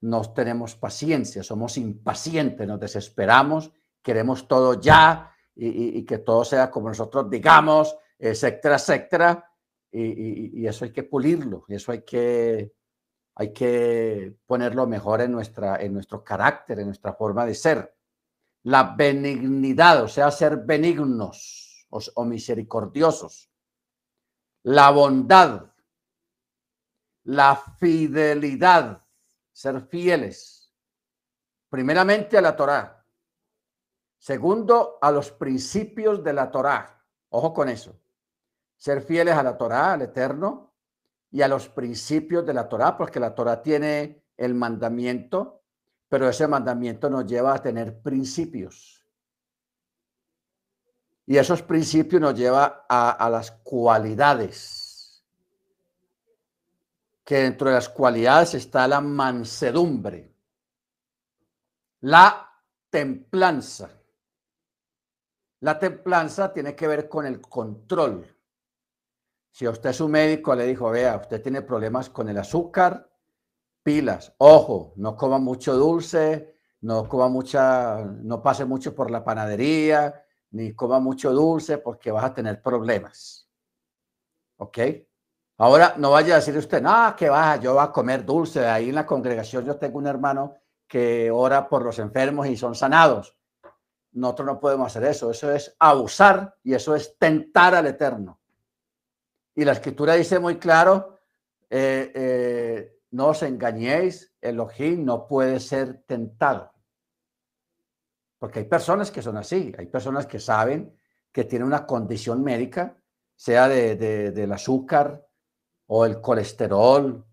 no 0.00 0.20
tenemos 0.32 0.74
paciencia, 0.74 1.44
somos 1.44 1.78
impacientes, 1.78 2.66
nos 2.66 2.80
desesperamos, 2.80 3.70
queremos 4.02 4.48
todo 4.48 4.80
ya 4.80 5.32
y, 5.54 6.04
que 6.04 6.18
todo 6.18 6.44
sea 6.44 6.72
como 6.72 6.88
nosotros 6.88 7.30
digamos, 7.30 7.96
etcétera, 8.18 8.74
etcétera. 8.74 9.48
Y, 9.92 10.66
eso 10.66 10.86
hay 10.86 10.92
que 10.92 11.04
pulirlo, 11.04 11.64
eso 11.68 11.92
hay 11.92 12.02
que, 12.02 12.72
hay 13.36 13.52
que 13.52 14.34
ponerlo 14.44 14.88
mejor 14.88 15.20
en, 15.20 15.30
nuestra, 15.30 15.76
en 15.76 15.92
nuestro 15.94 16.24
carácter, 16.24 16.80
en 16.80 16.86
nuestra 16.86 17.12
forma 17.12 17.46
de 17.46 17.54
ser. 17.54 17.94
La 18.64 18.96
benignidad, 18.96 20.02
o 20.02 20.08
sea, 20.08 20.32
ser 20.32 20.56
benignos 20.56 21.86
o 21.90 22.24
misericordiosos. 22.24 23.48
La 24.64 24.90
bondad, 24.90 25.67
la 27.28 27.56
fidelidad, 27.56 29.04
ser 29.52 29.82
fieles, 29.82 30.72
primeramente 31.68 32.38
a 32.38 32.40
la 32.40 32.56
Torá, 32.56 33.04
segundo 34.16 34.96
a 35.02 35.12
los 35.12 35.30
principios 35.32 36.24
de 36.24 36.32
la 36.32 36.50
Torá. 36.50 37.04
Ojo 37.28 37.52
con 37.52 37.68
eso. 37.68 38.00
Ser 38.78 39.02
fieles 39.02 39.34
a 39.34 39.42
la 39.42 39.58
Torá, 39.58 39.92
al 39.92 40.02
Eterno, 40.02 40.72
y 41.30 41.42
a 41.42 41.48
los 41.48 41.68
principios 41.68 42.46
de 42.46 42.54
la 42.54 42.66
Torá, 42.66 42.96
porque 42.96 43.20
la 43.20 43.34
Torá 43.34 43.60
tiene 43.60 44.24
el 44.38 44.54
mandamiento, 44.54 45.64
pero 46.08 46.30
ese 46.30 46.48
mandamiento 46.48 47.10
nos 47.10 47.26
lleva 47.26 47.54
a 47.54 47.62
tener 47.62 48.00
principios. 48.00 49.06
Y 51.26 51.36
esos 51.36 51.60
principios 51.60 52.22
nos 52.22 52.34
lleva 52.34 52.86
a, 52.88 53.10
a 53.10 53.28
las 53.28 53.50
cualidades 53.50 54.87
que 57.28 57.42
dentro 57.42 57.68
de 57.68 57.74
las 57.74 57.90
cualidades 57.90 58.54
está 58.54 58.88
la 58.88 59.02
mansedumbre, 59.02 60.34
la 62.00 62.50
templanza. 62.88 63.90
La 65.60 65.78
templanza 65.78 66.50
tiene 66.54 66.74
que 66.74 66.88
ver 66.88 67.06
con 67.06 67.26
el 67.26 67.38
control. 67.42 68.34
Si 69.50 69.66
a 69.66 69.70
usted 69.70 69.92
su 69.92 70.08
médico 70.08 70.54
le 70.54 70.64
dijo, 70.64 70.88
vea, 70.88 71.18
usted 71.18 71.42
tiene 71.42 71.60
problemas 71.60 72.08
con 72.08 72.30
el 72.30 72.38
azúcar, 72.38 73.10
pilas, 73.82 74.32
ojo, 74.38 74.94
no 74.96 75.14
coma 75.14 75.36
mucho 75.36 75.76
dulce, 75.76 76.54
no 76.80 77.06
coma 77.06 77.28
mucha, 77.28 78.06
no 78.06 78.42
pase 78.42 78.64
mucho 78.64 78.94
por 78.94 79.10
la 79.10 79.22
panadería, 79.22 80.24
ni 80.52 80.72
coma 80.72 80.98
mucho 80.98 81.30
dulce 81.34 81.76
porque 81.76 82.10
vas 82.10 82.24
a 82.24 82.32
tener 82.32 82.62
problemas. 82.62 83.50
¿Ok? 84.56 84.78
Ahora, 85.58 85.94
no 85.96 86.12
vaya 86.12 86.34
a 86.34 86.36
decir 86.36 86.56
usted, 86.56 86.80
no, 86.80 87.14
que 87.16 87.28
va, 87.28 87.56
yo 87.56 87.74
voy 87.74 87.82
a 87.82 87.90
comer 87.90 88.24
dulce. 88.24 88.64
Ahí 88.66 88.90
en 88.90 88.94
la 88.94 89.04
congregación 89.04 89.64
yo 89.64 89.76
tengo 89.76 89.98
un 89.98 90.06
hermano 90.06 90.54
que 90.86 91.30
ora 91.30 91.68
por 91.68 91.84
los 91.84 91.98
enfermos 91.98 92.46
y 92.46 92.56
son 92.56 92.74
sanados. 92.74 93.36
Nosotros 94.12 94.46
no 94.46 94.60
podemos 94.60 94.86
hacer 94.86 95.04
eso. 95.10 95.30
Eso 95.30 95.52
es 95.52 95.74
abusar 95.78 96.56
y 96.62 96.74
eso 96.74 96.94
es 96.94 97.18
tentar 97.18 97.74
al 97.74 97.86
Eterno. 97.86 98.40
Y 99.54 99.64
la 99.64 99.72
escritura 99.72 100.14
dice 100.14 100.38
muy 100.38 100.58
claro, 100.58 101.18
eh, 101.68 102.12
eh, 102.14 102.98
no 103.10 103.28
os 103.28 103.42
engañéis, 103.42 104.32
Elohim 104.40 105.04
no 105.04 105.26
puede 105.26 105.58
ser 105.58 106.04
tentado. 106.06 106.72
Porque 108.38 108.60
hay 108.60 108.64
personas 108.66 109.10
que 109.10 109.22
son 109.22 109.36
así, 109.36 109.74
hay 109.76 109.86
personas 109.86 110.26
que 110.26 110.38
saben 110.38 110.96
que 111.32 111.44
tienen 111.44 111.66
una 111.66 111.84
condición 111.84 112.44
médica, 112.44 112.96
sea 113.34 113.68
de, 113.68 113.96
del 113.96 114.52
azúcar, 114.52 115.27
o 115.88 116.04
el 116.06 116.20
colesterol 116.20 117.24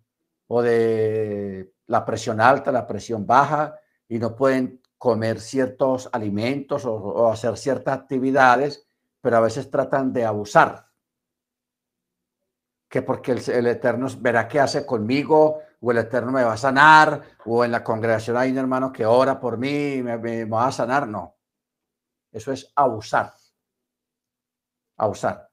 o 0.48 0.62
de 0.62 1.74
la 1.88 2.06
presión 2.06 2.42
alta, 2.42 2.72
la 2.72 2.88
presión 2.88 3.26
baja 3.26 3.80
y 4.08 4.18
no 4.20 4.36
pueden 4.36 4.82
comer 4.98 5.40
ciertos 5.40 6.10
alimentos 6.12 6.86
o, 6.86 7.32
hacer 7.32 7.58
ciertas 7.58 7.98
actividades, 7.98 8.88
pero 9.22 9.38
a 9.38 9.42
veces 9.42 9.70
tratan 9.70 10.14
de 10.14 10.26
abusar. 10.26 10.88
Que 12.90 13.02
porque 13.02 13.34
el, 13.34 13.68
Eterno 13.68 14.08
verá 14.20 14.48
qué 14.48 14.60
hace 14.60 14.86
conmigo, 14.86 15.60
o 15.82 15.92
el 15.92 15.98
Eterno 15.98 16.32
me 16.32 16.44
va 16.44 16.54
a 16.54 16.58
sanar, 16.58 17.22
o 17.46 17.66
en 17.66 17.72
la 17.72 17.84
congregación 17.84 18.38
hay 18.38 18.52
un 18.52 18.58
hermano 18.58 18.92
que 18.92 19.06
ora 19.06 19.40
por 19.40 19.58
mí 19.58 19.96
y 19.96 20.04
me, 20.04 20.18
me 20.18 20.46
va 20.46 20.68
a 20.68 20.72
sanar. 20.72 21.08
No. 21.08 21.36
Eso 22.32 22.52
es 22.52 22.72
abusar. 22.76 23.34
Abusar. 24.98 25.50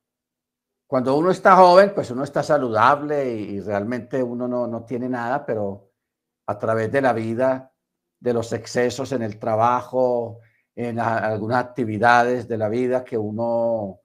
Cuando 0.92 1.16
uno 1.16 1.30
está 1.30 1.56
joven, 1.56 1.94
pues 1.94 2.10
uno 2.10 2.22
está 2.22 2.42
saludable 2.42 3.26
y, 3.26 3.60
realmente 3.60 4.22
uno 4.22 4.46
no, 4.46 4.84
tiene 4.84 5.08
nada, 5.08 5.46
pero 5.46 5.90
a 6.46 6.58
través 6.58 6.92
de 6.92 7.00
la 7.00 7.14
vida, 7.14 7.72
de 8.20 8.34
los 8.34 8.52
excesos 8.52 9.10
en 9.12 9.22
el 9.22 9.38
trabajo, 9.38 10.40
en 10.76 11.00
algunas 11.00 11.64
actividades 11.64 12.46
de 12.46 12.58
la 12.58 12.68
vida 12.68 13.04
que 13.04 13.16
uno 13.16 14.00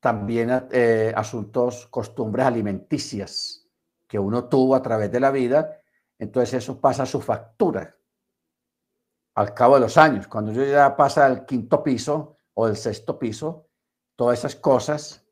también 0.00 0.68
eh, 0.72 1.12
asuntos, 1.14 1.86
costumbres 1.88 2.46
alimenticias 2.46 3.68
que 4.06 4.18
uno 4.18 4.46
tuvo 4.46 4.74
a 4.74 4.80
través 4.80 5.12
de 5.12 5.20
la 5.20 5.30
vida, 5.30 5.82
entonces 6.18 6.64
eso 6.64 6.80
pasa 6.80 7.02
a 7.02 7.06
su 7.06 7.20
factura 7.20 7.94
al 9.34 9.52
cabo 9.52 9.74
de 9.74 9.82
los 9.82 9.98
años. 9.98 10.26
Cuando 10.28 10.50
yo 10.50 10.64
ya 10.64 10.96
pasa 10.96 11.26
al 11.26 11.44
quinto 11.44 11.82
piso 11.82 12.38
o 12.54 12.66
el 12.66 12.76
sexto 12.78 13.18
piso, 13.18 13.67
todas 14.18 14.40
esas 14.40 14.56
cosas 14.56 15.24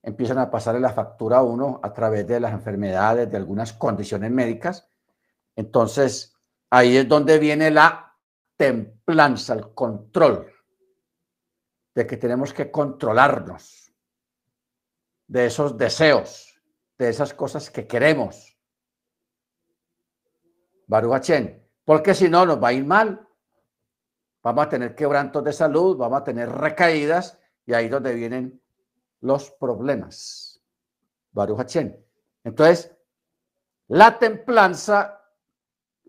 empiezan 0.00 0.38
a 0.38 0.48
pasar 0.48 0.76
en 0.76 0.82
la 0.82 0.92
factura 0.92 1.38
a 1.38 1.42
uno 1.42 1.80
a 1.82 1.92
través 1.92 2.24
de 2.24 2.38
las 2.38 2.52
enfermedades, 2.52 3.28
de 3.28 3.36
algunas 3.36 3.72
condiciones 3.72 4.30
médicas. 4.30 4.88
Entonces, 5.56 6.36
ahí 6.70 6.96
es 6.96 7.08
donde 7.08 7.40
viene 7.40 7.72
la 7.72 8.16
templanza, 8.56 9.54
el 9.54 9.74
control, 9.74 10.52
de 11.96 12.06
que 12.06 12.16
tenemos 12.16 12.54
que 12.54 12.70
controlarnos 12.70 13.92
de 15.26 15.46
esos 15.46 15.76
deseos, 15.76 16.62
de 16.96 17.08
esas 17.08 17.34
cosas 17.34 17.68
que 17.70 17.88
queremos. 17.88 18.56
Baruch 20.86 21.32
porque 21.84 22.14
si 22.14 22.28
no 22.28 22.46
nos 22.46 22.62
va 22.62 22.68
a 22.68 22.72
ir 22.72 22.84
mal. 22.84 23.28
Vamos 24.44 24.66
a 24.66 24.68
tener 24.68 24.94
quebrantos 24.94 25.42
de 25.42 25.52
salud, 25.52 25.96
vamos 25.96 26.20
a 26.20 26.24
tener 26.24 26.48
recaídas 26.48 27.36
y 27.68 27.74
ahí 27.74 27.84
es 27.84 27.90
donde 27.90 28.14
vienen 28.14 28.62
los 29.20 29.50
problemas. 29.50 30.58
Baruch 31.32 31.76
Entonces, 32.42 32.96
la 33.88 34.18
templanza 34.18 35.22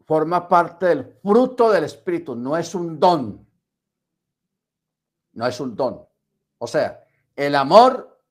forma 0.05 0.47
parte 0.47 0.85
del 0.85 1.19
fruto 1.21 1.69
del 1.69 1.83
Espíritu, 1.83 2.33
no 2.33 2.55
es 2.55 2.73
un 2.73 2.97
don. 2.97 3.45
No 5.33 5.47
es 5.47 5.59
un 5.59 5.75
don. 5.75 6.07
O 6.59 6.65
sea, 6.65 7.03
el 7.35 7.53
amor, 7.55 8.23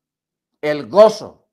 el 0.59 0.89
gozo, 0.89 1.49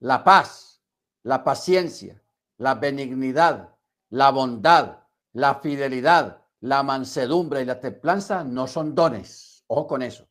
la 0.00 0.24
paz, 0.24 0.82
la 1.22 1.44
paciencia, 1.44 2.20
la 2.56 2.74
benignidad, 2.74 3.72
la 4.10 4.30
bondad, 4.30 4.98
la 5.32 5.54
fidelidad, 5.60 6.42
la 6.58 6.82
mansedumbre 6.82 7.62
y 7.62 7.66
la 7.66 7.78
templanza 7.78 8.42
no 8.42 8.66
son 8.66 8.96
dones. 8.96 9.62
Ojo 9.68 9.86
con 9.86 10.02
eso. 10.02 10.26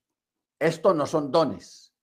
Estos 0.64 0.96
no 0.96 1.06
son 1.06 1.30
dones. 1.30 1.94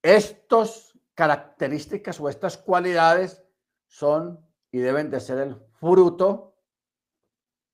Estas 0.00 0.98
características 1.12 2.18
o 2.20 2.28
estas 2.30 2.56
cualidades 2.56 3.44
son 3.86 4.48
y 4.70 4.78
deben 4.78 5.10
de 5.10 5.20
ser 5.20 5.40
el 5.40 5.56
fruto 5.78 6.56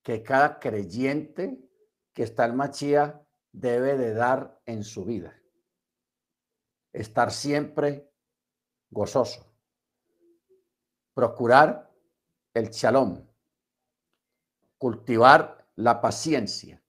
que 0.02 0.24
cada 0.24 0.58
creyente 0.58 1.70
que 2.12 2.24
está 2.24 2.46
en 2.46 2.56
Machía 2.56 3.24
debe 3.52 3.96
de 3.96 4.12
dar 4.12 4.60
en 4.66 4.82
su 4.82 5.04
vida. 5.04 5.40
Estar 6.92 7.30
siempre 7.30 8.10
gozoso. 8.90 9.54
Procurar 11.14 11.94
el 12.52 12.70
shalom. 12.70 13.24
Cultivar 14.78 15.64
la 15.76 16.00
paciencia. 16.00 16.83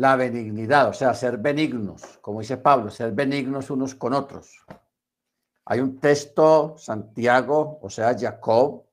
La 0.00 0.16
benignidad, 0.16 0.88
o 0.88 0.92
sea, 0.94 1.12
ser 1.12 1.36
benignos, 1.36 2.02
como 2.22 2.40
dice 2.40 2.56
Pablo, 2.56 2.90
ser 2.90 3.12
benignos 3.12 3.68
unos 3.68 3.94
con 3.94 4.14
otros. 4.14 4.64
Hay 5.66 5.80
un 5.80 6.00
texto, 6.00 6.74
Santiago, 6.78 7.78
o 7.82 7.90
sea, 7.90 8.16
Jacob, 8.18 8.86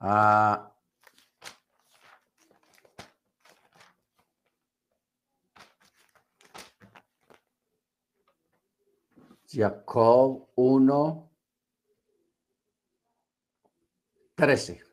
Ah, 0.00 0.72
Jacob 9.46 10.48
1, 10.56 11.30
13. 14.34 14.87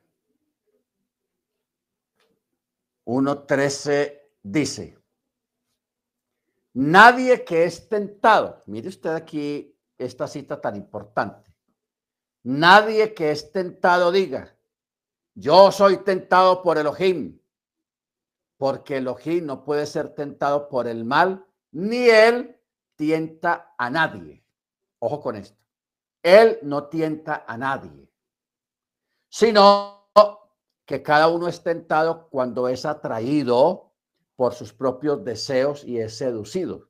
1, 3.06 3.44
13 3.44 4.32
dice, 4.44 4.98
nadie 6.74 7.44
que 7.44 7.64
es 7.64 7.88
tentado, 7.88 8.62
mire 8.66 8.90
usted 8.90 9.12
aquí 9.12 9.76
esta 9.98 10.28
cita 10.28 10.60
tan 10.60 10.76
importante, 10.76 11.54
nadie 12.44 13.14
que 13.14 13.32
es 13.32 13.52
tentado 13.52 14.12
diga, 14.12 14.56
yo 15.34 15.72
soy 15.72 15.98
tentado 15.98 16.62
por 16.62 16.78
Elohim, 16.78 17.40
porque 18.58 18.98
Elohim 18.98 19.46
no 19.46 19.64
puede 19.64 19.86
ser 19.86 20.16
tentado 20.16 20.70
por 20.70 20.88
el 20.88 21.04
mal, 21.04 21.46
ni 21.72 22.10
él 22.10 22.60
tienta 22.96 23.76
a 23.78 23.90
nadie. 23.90 24.44
Ojo 25.00 25.20
con 25.20 25.36
esto. 25.36 25.62
Él 26.24 26.60
no 26.64 26.88
tienta 26.88 27.44
a 27.46 27.58
nadie, 27.58 28.10
sino 29.30 30.10
que 30.86 31.02
cada 31.02 31.28
uno 31.28 31.48
es 31.48 31.64
tentado 31.64 32.30
cuando 32.30 32.68
es 32.68 32.86
atraído 32.86 33.94
por 34.36 34.54
sus 34.54 34.74
propios 34.74 35.24
deseos 35.24 35.84
y 35.84 36.00
es 36.00 36.18
seducido. 36.18 36.90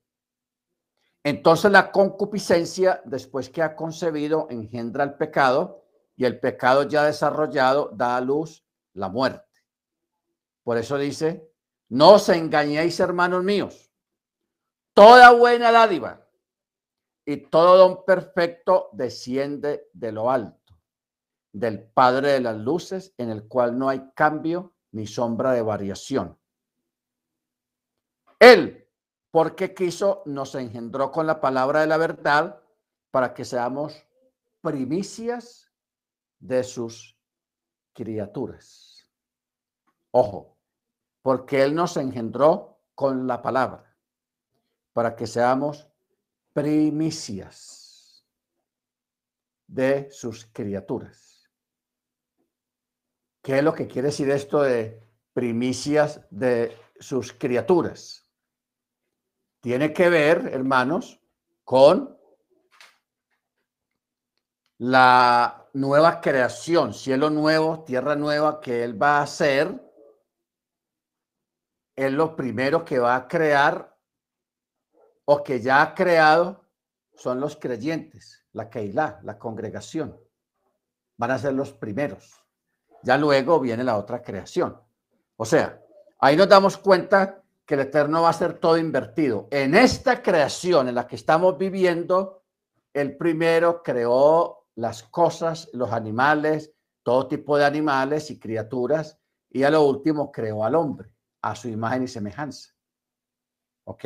Entonces 1.24 1.72
la 1.72 1.92
concupiscencia, 1.92 3.02
después 3.06 3.50
que 3.50 3.64
ha 3.64 3.76
concebido, 3.76 4.48
engendra 4.50 5.04
el 5.04 5.16
pecado 5.16 5.84
y 6.16 6.26
el 6.26 6.40
pecado 6.40 6.84
ya 6.84 7.04
desarrollado 7.04 7.90
da 7.94 8.18
a 8.18 8.22
luz 8.22 8.64
la 8.94 9.10
muerte. 9.10 9.44
Por 10.64 10.78
eso 10.78 10.98
dice, 10.98 11.52
no 11.90 12.14
os 12.14 12.30
engañéis, 12.30 13.00
hermanos 13.00 13.44
míos, 13.44 13.92
toda 14.94 15.32
buena 15.32 15.72
dádiva 15.72 16.28
y 17.26 17.38
todo 17.38 17.78
don 17.78 18.06
perfecto 18.06 18.90
desciende 18.94 19.90
de 19.94 20.12
lo 20.12 20.32
alto, 20.32 20.65
del 21.56 21.82
Padre 21.82 22.34
de 22.34 22.42
las 22.42 22.58
Luces, 22.58 23.14
en 23.18 23.30
el 23.30 23.48
cual 23.48 23.80
no 23.80 23.88
hay 23.88 24.12
cambio 24.14 24.74
ni 24.92 25.08
sombra 25.08 25.54
de 25.54 25.62
variación. 25.62 26.38
Él, 28.40 28.90
porque 29.32 29.74
quiso, 29.74 30.22
nos 30.26 30.54
engendró 30.56 31.14
con 31.14 31.26
la 31.26 31.40
palabra 31.40 31.80
de 31.80 31.88
la 31.88 31.96
verdad 31.96 32.62
para 33.10 33.34
que 33.34 33.46
seamos 33.46 34.06
primicias 34.60 35.72
de 36.40 36.62
sus 36.62 37.18
criaturas. 37.94 39.10
Ojo, 40.12 40.58
porque 41.22 41.64
Él 41.64 41.74
nos 41.74 41.96
engendró 41.96 42.82
con 42.96 43.28
la 43.28 43.42
palabra, 43.42 43.96
para 44.92 45.16
que 45.16 45.26
seamos 45.26 45.90
primicias 46.52 48.26
de 49.68 50.10
sus 50.12 50.46
criaturas. 50.48 51.35
¿Qué 53.46 53.60
es 53.60 53.64
lo 53.64 53.76
que 53.76 53.86
quiere 53.86 54.08
decir 54.08 54.28
esto 54.32 54.64
de 54.64 55.08
primicias 55.32 56.20
de 56.32 56.76
sus 57.00 57.32
criaturas? 57.32 58.28
Tiene 59.62 59.94
que 59.94 60.10
ver, 60.10 60.50
hermanos, 60.52 61.22
con 61.64 62.18
la 64.80 65.70
nueva 65.74 66.22
creación, 66.22 66.92
cielo 66.92 67.30
nuevo, 67.30 67.84
tierra 67.84 68.16
nueva 68.16 68.60
que 68.60 68.84
Él 68.84 69.00
va 69.00 69.20
a 69.20 69.22
hacer, 69.22 69.80
es 71.96 72.12
lo 72.12 72.36
primero 72.36 72.84
que 72.84 72.98
va 72.98 73.16
a 73.16 73.28
crear 73.28 73.96
o 75.26 75.44
que 75.44 75.62
ya 75.62 75.84
ha 75.84 75.94
creado 75.94 76.66
son 77.14 77.40
los 77.40 77.58
creyentes, 77.58 78.44
la 78.54 78.72
Keilah, 78.72 79.20
la 79.22 79.38
congregación. 79.38 80.20
Van 81.18 81.30
a 81.30 81.38
ser 81.38 81.54
los 81.54 81.74
primeros. 81.74 82.45
Ya 83.06 83.20
luego 83.20 83.60
viene 83.60 83.84
la 83.84 83.98
otra 83.98 84.24
creación. 84.24 84.82
O 85.38 85.46
sea, 85.46 85.80
ahí 86.18 86.36
nos 86.36 86.50
damos 86.50 86.76
cuenta 86.76 87.44
que 87.64 87.76
el 87.76 87.82
Eterno 87.82 88.24
va 88.24 88.30
a 88.30 88.34
ser 88.34 88.58
todo 88.58 88.80
invertido. 88.80 89.48
En 89.52 89.76
esta 89.76 90.24
creación 90.24 90.90
en 90.90 90.96
la 90.96 91.06
que 91.06 91.16
estamos 91.16 91.56
viviendo, 91.56 92.42
el 92.94 93.16
primero 93.16 93.84
creó 93.84 94.66
las 94.74 95.04
cosas, 95.04 95.70
los 95.74 95.92
animales, 95.92 96.74
todo 97.04 97.28
tipo 97.28 97.60
de 97.60 97.66
animales 97.66 98.32
y 98.32 98.40
criaturas, 98.40 99.20
y 99.52 99.62
a 99.62 99.70
lo 99.70 99.84
último 99.84 100.32
creó 100.32 100.66
al 100.66 100.74
hombre 100.74 101.12
a 101.44 101.56
su 101.56 101.68
imagen 101.68 102.04
y 102.04 102.08
semejanza. 102.08 102.74
¿Ok? 103.84 104.06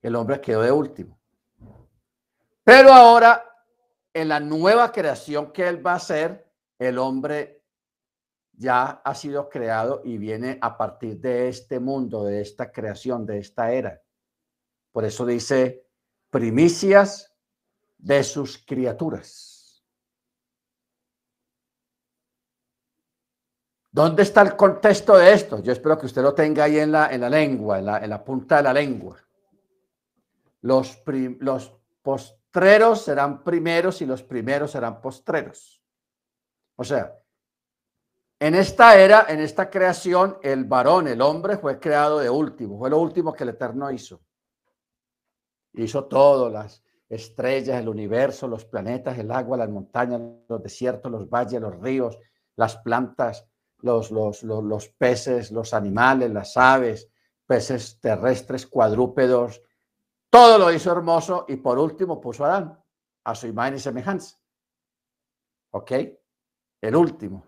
El 0.00 0.16
hombre 0.16 0.40
quedó 0.40 0.62
de 0.62 0.72
último. 0.72 1.20
Pero 2.64 2.94
ahora, 2.94 3.44
en 4.14 4.30
la 4.30 4.40
nueva 4.40 4.90
creación 4.90 5.52
que 5.52 5.68
él 5.68 5.86
va 5.86 5.92
a 5.92 5.96
hacer, 5.96 6.50
el 6.78 6.96
hombre 6.96 7.55
ya 8.56 9.02
ha 9.04 9.14
sido 9.14 9.48
creado 9.48 10.00
y 10.04 10.18
viene 10.18 10.58
a 10.60 10.76
partir 10.76 11.20
de 11.20 11.48
este 11.48 11.78
mundo, 11.78 12.24
de 12.24 12.40
esta 12.40 12.72
creación, 12.72 13.26
de 13.26 13.38
esta 13.38 13.70
era. 13.72 14.00
Por 14.92 15.04
eso 15.04 15.26
dice 15.26 15.86
primicias 16.30 17.32
de 17.98 18.24
sus 18.24 18.58
criaturas. 18.58 19.84
¿Dónde 23.90 24.22
está 24.22 24.42
el 24.42 24.56
contexto 24.56 25.16
de 25.16 25.32
esto? 25.32 25.62
Yo 25.62 25.72
espero 25.72 25.98
que 25.98 26.06
usted 26.06 26.22
lo 26.22 26.34
tenga 26.34 26.64
ahí 26.64 26.78
en 26.78 26.92
la, 26.92 27.10
en 27.10 27.20
la 27.22 27.30
lengua, 27.30 27.78
en 27.78 27.86
la, 27.86 27.98
en 27.98 28.10
la 28.10 28.22
punta 28.22 28.58
de 28.58 28.62
la 28.62 28.72
lengua. 28.74 29.16
Los, 30.60 31.02
los 31.40 31.72
postreros 32.02 33.02
serán 33.02 33.42
primeros 33.42 34.02
y 34.02 34.06
los 34.06 34.22
primeros 34.22 34.72
serán 34.72 35.00
postreros. 35.00 35.82
O 36.76 36.84
sea, 36.84 37.14
en 38.38 38.54
esta 38.54 38.98
era, 38.98 39.26
en 39.28 39.40
esta 39.40 39.70
creación, 39.70 40.38
el 40.42 40.64
varón, 40.64 41.08
el 41.08 41.22
hombre, 41.22 41.56
fue 41.56 41.80
creado 41.80 42.18
de 42.18 42.28
último, 42.28 42.78
fue 42.78 42.90
lo 42.90 42.98
último 42.98 43.32
que 43.32 43.44
el 43.44 43.50
Eterno 43.50 43.90
hizo. 43.90 44.20
Hizo 45.72 46.04
todo, 46.04 46.50
las 46.50 46.82
estrellas, 47.08 47.80
el 47.80 47.88
universo, 47.88 48.48
los 48.48 48.64
planetas, 48.64 49.18
el 49.18 49.30
agua, 49.30 49.56
las 49.56 49.68
montañas, 49.68 50.20
los 50.48 50.62
desiertos, 50.62 51.10
los 51.10 51.28
valles, 51.28 51.60
los 51.60 51.78
ríos, 51.80 52.18
las 52.56 52.76
plantas, 52.78 53.46
los, 53.80 54.10
los, 54.10 54.88
peces, 54.98 55.50
los 55.50 55.72
animales, 55.74 56.30
las 56.30 56.56
aves, 56.56 57.10
peces 57.46 58.00
terrestres, 58.00 58.66
cuadrúpedos, 58.66 59.62
todo 60.30 60.58
lo 60.58 60.72
hizo 60.72 60.90
hermoso 60.92 61.44
y 61.48 61.56
por 61.56 61.78
último 61.78 62.20
puso 62.20 62.44
a 62.44 62.48
Adán 62.48 62.82
a 63.24 63.34
su 63.34 63.46
imagen 63.46 63.76
y 63.76 63.78
semejanza. 63.78 64.38
¿Ok? 65.72 65.92
El 66.80 66.96
último, 66.96 67.44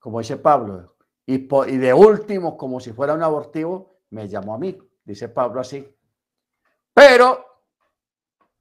como 0.00 0.18
dice 0.18 0.38
Pablo. 0.38 0.96
Y, 1.26 1.48
y 1.68 1.76
de 1.76 1.94
último, 1.94 2.56
como 2.56 2.80
si 2.80 2.92
fuera 2.92 3.14
un 3.14 3.22
abortivo, 3.22 4.00
me 4.10 4.28
llamó 4.28 4.54
a 4.54 4.58
mí, 4.58 4.76
dice 5.04 5.28
Pablo 5.28 5.60
así. 5.60 5.88
Pero 6.92 7.44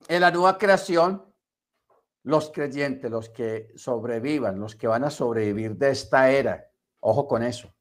en 0.07 0.21
la 0.21 0.29
nueva 0.29 0.57
creación, 0.59 1.25
los 2.23 2.51
creyentes, 2.51 3.09
los 3.09 3.29
que 3.29 3.71
sobrevivan, 3.75 4.59
los 4.59 4.75
que 4.75 4.87
van 4.87 5.03
a 5.03 5.09
sobrevivir 5.09 5.75
de 5.77 5.89
esta 5.89 6.29
era, 6.29 6.69
Ojo 7.01 7.27
con 7.27 7.43
eso. 7.43 7.73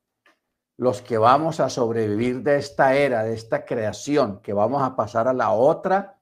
Los 0.77 1.03
que 1.03 1.19
vamos 1.19 1.59
a 1.59 1.69
sobrevivir 1.69 2.43
de 2.43 2.57
esta 2.57 2.95
era, 2.95 3.25
de 3.25 3.35
esta 3.35 3.65
creación, 3.65 4.41
que 4.41 4.53
vamos 4.53 4.83
a 4.83 4.95
pasar 4.95 5.27
a 5.27 5.33
la 5.33 5.51
otra, 5.51 6.21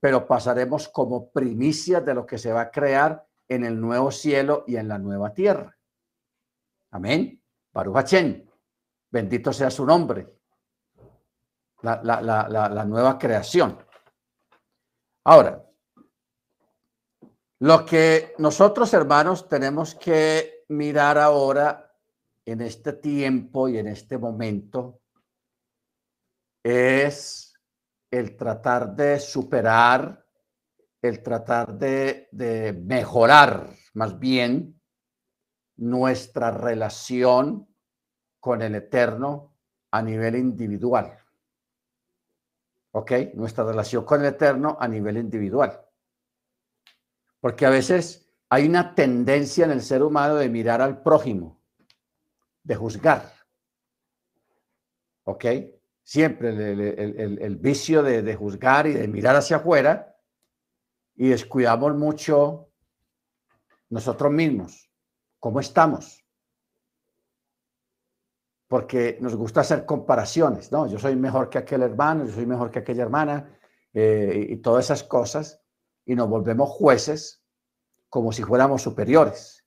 pero 0.00 0.26
pasaremos 0.26 0.88
como 0.88 1.30
primicias 1.30 2.04
de 2.04 2.14
lo 2.14 2.26
que 2.26 2.38
se 2.38 2.52
va 2.52 2.62
a 2.62 2.70
crear 2.70 3.24
en 3.48 3.64
el 3.64 3.80
nuevo 3.80 4.10
cielo 4.10 4.64
y 4.66 4.76
en 4.76 4.88
la 4.88 4.98
nueva 4.98 5.32
tierra. 5.32 5.73
Amén. 6.94 7.42
Baruch 7.72 8.12
Bendito 9.10 9.52
sea 9.52 9.70
su 9.70 9.84
nombre. 9.84 10.38
La, 11.82 12.00
la 12.02 12.84
nueva 12.84 13.18
creación. 13.18 13.76
Ahora, 15.24 15.60
Lo 17.60 17.84
que 17.84 18.34
nosotros, 18.38 18.92
hermanos, 18.94 19.48
tenemos 19.48 19.94
que 19.94 20.64
mirar 20.68 21.18
ahora 21.18 21.92
en 22.44 22.60
este 22.60 22.92
tiempo 22.92 23.68
y 23.68 23.78
en 23.78 23.88
este 23.88 24.18
momento 24.18 25.00
es 26.62 27.54
el 28.10 28.36
tratar 28.36 28.94
de 28.94 29.18
superar, 29.18 30.26
el 31.00 31.22
tratar 31.22 31.74
de, 31.74 32.28
de 32.32 32.72
mejorar 32.72 33.70
más 33.94 34.18
bien 34.18 34.80
nuestra 35.76 36.50
relación 36.50 37.68
con 38.40 38.62
el 38.62 38.74
Eterno 38.74 39.54
a 39.90 40.02
nivel 40.02 40.36
individual. 40.36 41.18
¿Ok? 42.92 43.12
Nuestra 43.34 43.64
relación 43.64 44.04
con 44.04 44.20
el 44.20 44.26
Eterno 44.26 44.76
a 44.78 44.86
nivel 44.86 45.16
individual. 45.16 45.80
Porque 47.40 47.66
a 47.66 47.70
veces 47.70 48.30
hay 48.48 48.66
una 48.66 48.94
tendencia 48.94 49.64
en 49.64 49.72
el 49.72 49.82
ser 49.82 50.02
humano 50.02 50.36
de 50.36 50.48
mirar 50.48 50.80
al 50.80 51.02
prójimo, 51.02 51.60
de 52.62 52.76
juzgar. 52.76 53.32
¿Ok? 55.24 55.44
Siempre 56.02 56.50
el, 56.50 57.56
vicio 57.56 58.02
de, 58.02 58.22
de 58.22 58.36
juzgar 58.36 58.86
y 58.86 58.92
de 58.92 59.08
mirar 59.08 59.36
hacia 59.36 59.56
afuera 59.56 60.14
y 61.16 61.28
descuidamos 61.28 61.94
mucho 61.96 62.68
nosotros 63.88 64.32
mismos. 64.32 64.83
¿Cómo 65.44 65.60
estamos? 65.60 66.24
porque 68.66 69.18
nos 69.20 69.36
gusta 69.36 69.60
hacer 69.60 69.84
comparaciones, 69.84 70.72
¿no? 70.72 70.86
Yo 70.86 70.98
soy 70.98 71.16
mejor 71.16 71.50
que 71.50 71.58
aquel 71.58 71.82
hermano, 71.82 72.24
yo 72.24 72.32
soy 72.32 72.46
mejor 72.46 72.70
que 72.70 72.78
aquella 72.78 73.02
hermana, 73.02 73.56
eh, 73.92 74.46
y 74.48 74.56
todas 74.56 74.86
esas 74.86 75.04
cosas, 75.04 75.60
y 76.06 76.14
nos 76.14 76.30
volvemos 76.30 76.70
jueces 76.70 77.44
como 78.08 78.32
si 78.32 78.42
fuéramos 78.42 78.80
superiores. 78.80 79.66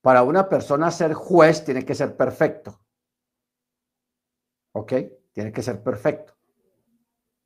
Para 0.00 0.22
una 0.22 0.48
persona 0.48 0.90
ser 0.90 1.12
juez 1.12 1.62
tiene 1.62 1.84
que 1.84 1.94
ser 1.94 2.16
perfecto. 2.16 2.80
¿Ok? 4.72 4.94
Tiene 5.32 5.52
que 5.52 5.62
ser 5.62 5.82
perfecto 5.82 6.34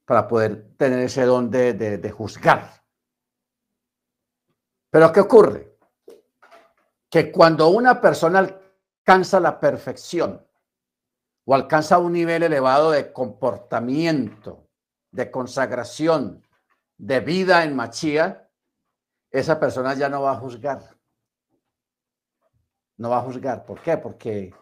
para 0.07 0.28
poder 0.28 0.76
tener 0.76 1.01
ese 1.01 1.24
don 1.24 1.51
de, 1.51 1.74
de 1.74 2.11
juzgar. 2.12 2.85
Pero 4.89 5.12
¿qué 5.12 5.20
ocurre? 5.20 5.72
Que 7.13 7.31
cuando 7.31 7.69
una 7.69 8.01
persona 8.01 8.39
alcanza 8.39 9.39
la 9.39 9.61
perfección, 9.61 10.43
o 11.45 11.55
alcanza 11.55 11.99
un 11.99 12.15
nivel 12.15 12.43
elevado 12.43 12.91
de 12.91 13.13
comportamiento, 13.13 14.71
de 15.11 15.31
consagración, 15.31 16.43
de 16.97 17.21
vida 17.21 17.65
en 17.65 17.77
Machía, 17.77 18.49
esa 19.31 19.61
persona 19.61 19.93
ya 19.93 20.09
no 20.09 20.23
va 20.23 20.33
a 20.33 20.37
juzgar. 20.37 20.97
No 22.97 23.11
va 23.11 23.19
a 23.19 23.23
juzgar. 23.23 23.67
¿Por 23.67 23.83
qué? 23.83 23.99
Porque 23.99 24.55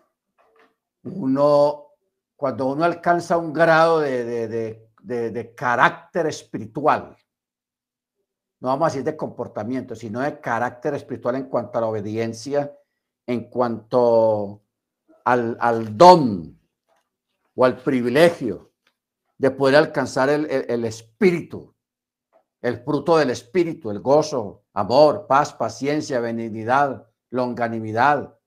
uno, 1.05 1.93
cuando 2.35 2.67
uno 2.67 2.85
alcanza 2.85 3.37
un 3.37 3.53
grado 3.53 4.01
de, 4.01 4.89
de 4.99 5.55
carácter 5.55 6.27
espiritual, 6.27 7.17
no 8.61 8.69
vamos 8.69 8.87
a 8.87 8.91
decir 8.91 9.05
de 9.05 9.17
comportamiento, 9.17 9.95
sino 9.95 10.21
de 10.21 10.41
carácter 10.41 10.95
espiritual 10.95 11.37
en 11.37 11.45
cuanto 11.45 11.79
a 11.79 11.81
la 11.81 11.87
obediencia, 11.87 12.77
en 13.27 13.49
cuanto 13.49 14.63
al, 15.25 15.57
al 15.61 15.97
don 15.97 16.59
o 17.55 17.65
al 17.65 17.83
privilegio 17.83 18.71
de 19.41 19.51
poder 19.51 19.77
alcanzar 19.77 20.29
el, 20.29 20.85
espíritu, 20.85 21.75
el 22.61 22.85
fruto 22.85 23.17
del 23.17 23.31
espíritu, 23.31 23.91
el 23.91 24.01
gozo, 24.01 24.65
amor, 24.75 25.27
paz, 25.27 25.55
paciencia, 25.55 26.21
benignidad, 26.21 27.07
longanimidad, 27.31 28.39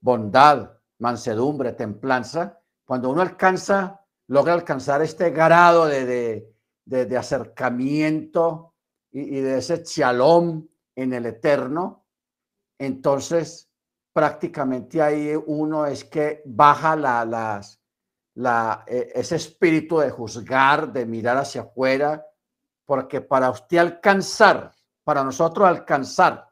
bondad, 0.00 0.72
mansedumbre, 0.98 1.74
templanza, 1.74 2.58
cuando 2.84 3.10
uno 3.10 3.22
alcanza, 3.22 4.00
logra 4.26 4.52
alcanzar 4.54 5.00
este 5.00 5.30
grado 5.30 5.86
de, 5.86 6.52
de, 6.84 7.16
acercamiento 7.16 8.74
y, 9.10 9.40
de 9.40 9.58
ese 9.58 9.82
shalom 9.84 10.66
en 10.94 11.12
el 11.12 11.26
eterno, 11.26 12.06
entonces 12.78 13.70
prácticamente 14.12 15.02
ahí 15.02 15.34
uno 15.46 15.86
es 15.86 16.04
que 16.04 16.42
baja 16.46 16.96
la, 16.96 17.24
las, 17.24 17.80
e, 18.86 19.12
ese 19.14 19.36
espíritu 19.36 19.98
de 19.98 20.10
juzgar, 20.10 20.92
de 20.92 21.06
mirar 21.06 21.36
hacia 21.36 21.62
afuera, 21.62 22.26
porque 22.84 23.20
para 23.20 23.50
usted 23.50 23.78
alcanzar, 23.78 24.72
para 25.04 25.22
nosotros 25.22 25.66
alcanzar 25.66 26.48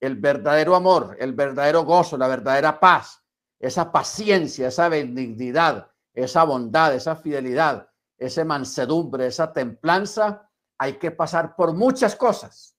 el 0.00 0.16
verdadero 0.16 0.74
amor, 0.74 1.16
el 1.18 1.32
verdadero 1.32 1.84
gozo, 1.84 2.16
la 2.16 2.28
verdadera 2.28 2.78
paz, 2.78 3.22
esa 3.58 3.90
paciencia, 3.90 4.68
esa 4.68 4.88
benignidad, 4.88 5.90
esa 6.14 6.44
bondad, 6.44 6.94
esa 6.94 7.16
fidelidad, 7.16 7.88
esa 8.16 8.44
mansedumbre, 8.44 9.26
esa 9.26 9.52
templanza, 9.52 10.47
hay 10.78 10.94
que 10.94 11.10
pasar 11.10 11.56
por 11.56 11.74
muchas 11.74 12.14
cosas. 12.14 12.76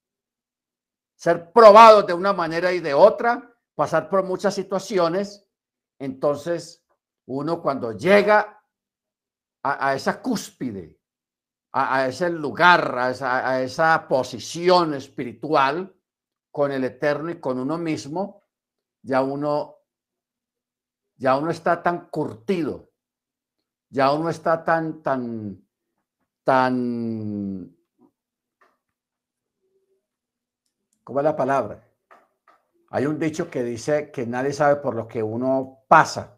Ser 1.15 1.51
probados 1.51 2.07
de 2.07 2.13
una 2.13 2.33
manera 2.33 2.71
y 2.71 2.79
de 2.79 2.93
otra, 2.93 3.53
pasar 3.75 4.09
por 4.09 4.23
muchas 4.23 4.55
situaciones. 4.55 5.45
Entonces, 5.99 6.83
uno 7.25 7.61
cuando 7.61 7.91
llega 7.91 8.63
a, 9.63 9.93
esa 9.93 10.21
cúspide, 10.21 10.97
a, 11.73 12.07
ese 12.07 12.29
lugar, 12.29 12.97
a 12.97 13.09
esa, 13.11 13.47
a 13.47 13.61
esa 13.61 14.07
posición 14.07 14.93
espiritual 14.93 15.93
con 16.51 16.71
el 16.71 16.85
Eterno 16.85 17.29
y 17.29 17.39
con 17.39 17.59
uno 17.59 17.77
mismo, 17.77 18.43
ya 19.01 19.21
uno, 19.21 19.75
ya 21.17 21.37
uno 21.37 21.51
está 21.51 21.83
tan 21.83 22.09
curtido, 22.09 22.91
ya 23.89 24.13
uno 24.13 24.29
está 24.29 24.63
tan, 24.63 25.03
tan, 25.03 25.67
tan, 26.43 27.78
¿cómo 31.09 31.21
es 31.21 31.23
la 31.23 31.35
palabra? 31.35 31.83
Hay 32.91 33.07
un 33.07 33.17
dicho 33.17 33.49
que 33.49 33.63
dice 33.63 34.11
que 34.11 34.27
nadie 34.27 34.53
sabe 34.53 34.75
por 34.75 34.93
lo 34.93 35.07
que 35.07 35.23
uno 35.23 35.79
pasa. 35.87 36.37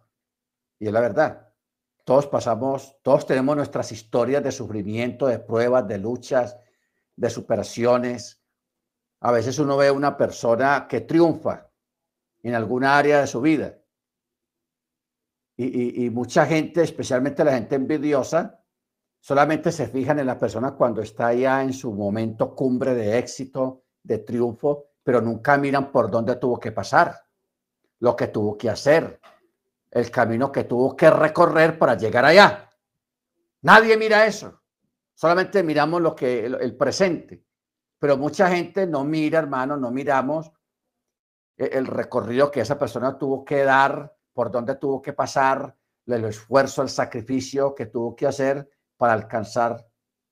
Y 0.79 0.87
es 0.87 0.93
la 0.93 1.01
verdad. 1.01 1.49
Todos 2.05 2.27
pasamos, 2.27 2.97
todos 3.03 3.25
tenemos 3.25 3.53
nuestras 3.57 3.91
historias 3.91 4.41
de 4.41 4.53
sufrimiento, 4.53 5.27
de 5.27 5.39
pruebas, 5.39 5.85
de 5.89 5.97
luchas, 5.97 6.55
de 7.17 7.29
superaciones. 7.29 8.41
A 9.19 9.33
veces 9.33 9.59
uno 9.59 9.75
ve 9.75 9.91
una 9.91 10.15
persona 10.15 10.87
que 10.87 11.01
triunfa 11.01 11.69
en 12.41 12.55
alguna 12.55 12.97
área 12.97 13.19
de 13.19 13.27
su 13.27 13.41
vida. 13.41 13.77
Y, 15.57 16.09
mucha 16.11 16.45
gente, 16.45 16.81
especialmente 16.81 17.43
la 17.43 17.51
gente 17.51 17.75
envidiosa, 17.75 18.63
solamente 19.19 19.73
se 19.73 19.87
fijan 19.87 20.17
en 20.19 20.27
la 20.27 20.39
persona 20.39 20.71
cuando 20.71 21.01
está 21.01 21.33
ya 21.33 21.61
en 21.61 21.73
su 21.73 21.93
momento 21.93 22.55
cumbre 22.55 22.95
de 22.95 23.19
éxito, 23.19 23.83
de 24.03 24.19
triunfo, 24.19 24.85
pero 25.03 25.21
nunca 25.21 25.57
miran 25.57 25.91
por 25.91 26.09
dónde 26.09 26.35
tuvo 26.35 26.59
que 26.59 26.71
pasar, 26.71 27.21
lo 27.99 28.15
que 28.15 28.27
tuvo 28.27 28.57
que 28.57 28.69
hacer, 28.69 29.19
el 29.89 30.09
camino 30.09 30.51
que 30.51 30.63
tuvo 30.63 30.95
que 30.95 31.09
recorrer 31.09 31.77
para 31.77 31.95
llegar 31.95 32.25
allá. 32.25 32.69
Nadie 33.61 33.97
mira 33.97 34.25
eso. 34.25 34.61
Solamente 35.13 35.61
miramos 35.61 36.01
lo 36.01 36.15
que 36.15 36.45
el, 36.45 36.75
presente. 36.75 37.43
Pero 37.99 38.17
mucha 38.17 38.49
gente 38.49 38.87
no 38.87 39.03
mira, 39.03 39.39
hermano, 39.39 39.77
no 39.77 39.91
miramos 39.91 40.51
el, 41.57 41.85
recorrido 41.85 42.49
que 42.49 42.61
esa 42.61 42.79
persona 42.79 43.17
tuvo 43.19 43.45
que 43.45 43.63
dar, 43.63 44.15
por 44.33 44.49
dónde 44.49 44.75
tuvo 44.75 45.01
que 45.01 45.13
pasar, 45.13 45.75
el 46.07 46.25
esfuerzo, 46.25 46.81
el 46.81 46.89
sacrificio 46.89 47.75
que 47.75 47.85
tuvo 47.85 48.15
que 48.15 48.25
hacer 48.25 48.67
para 48.97 49.13
alcanzar 49.13 49.85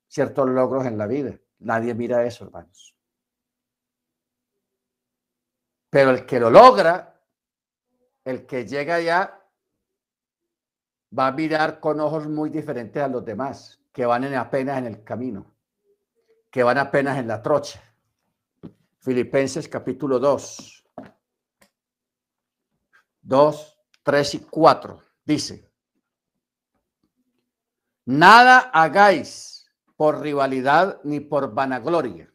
ciertos 0.08 0.50
logros 0.50 0.86
en 0.88 0.98
la 0.98 1.06
vida. 1.06 1.40
Nadie 1.60 1.94
mira 1.94 2.26
eso, 2.26 2.46
hermanos. 2.46 2.99
Pero 5.90 6.12
el 6.12 6.26
que 6.26 6.40
lo 6.40 6.50
logra, 6.50 7.20
el 8.24 8.46
que 8.46 8.66
llega 8.66 8.96
allá, 8.96 9.40
va 11.18 11.28
a 11.28 11.32
mirar 11.32 11.80
con 11.80 12.00
ojos 12.00 12.28
muy 12.28 12.50
diferentes 12.50 13.02
a 13.02 13.08
los 13.08 13.26
demás, 13.26 13.80
que 13.92 14.06
van 14.06 14.24
en 14.24 14.36
apenas 14.36 14.78
en 14.78 14.86
el 14.86 15.04
camino, 15.04 15.56
que 16.52 16.64
van 16.64 16.78
apenas 16.78 17.18
en 17.18 17.28
la 17.28 17.42
trocha. 17.42 17.84
Filipenses 19.00 19.68
capítulo 19.68 20.20
2, 20.20 20.86
2, 23.22 23.80
3 24.04 24.36
y 24.36 24.40
4 24.40 25.04
dice, 25.24 25.72
nada 28.06 28.60
hagáis 28.74 29.72
por 29.96 30.22
rivalidad 30.22 31.00
ni 31.04 31.20
por 31.20 31.54
vanagloria, 31.54 32.32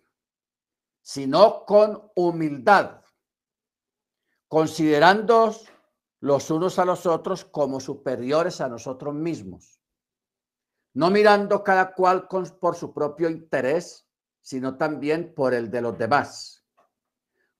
sino 1.00 1.64
con 1.64 2.10
humildad, 2.14 3.03
considerando 4.54 5.52
los 6.20 6.48
unos 6.48 6.78
a 6.78 6.84
los 6.84 7.06
otros 7.06 7.44
como 7.44 7.80
superiores 7.80 8.60
a 8.60 8.68
nosotros 8.68 9.12
mismos, 9.12 9.80
no 10.92 11.10
mirando 11.10 11.64
cada 11.64 11.92
cual 11.92 12.28
por 12.28 12.76
su 12.76 12.94
propio 12.94 13.28
interés, 13.28 14.06
sino 14.40 14.76
también 14.76 15.34
por 15.34 15.54
el 15.54 15.72
de 15.72 15.80
los 15.80 15.98
demás. 15.98 16.64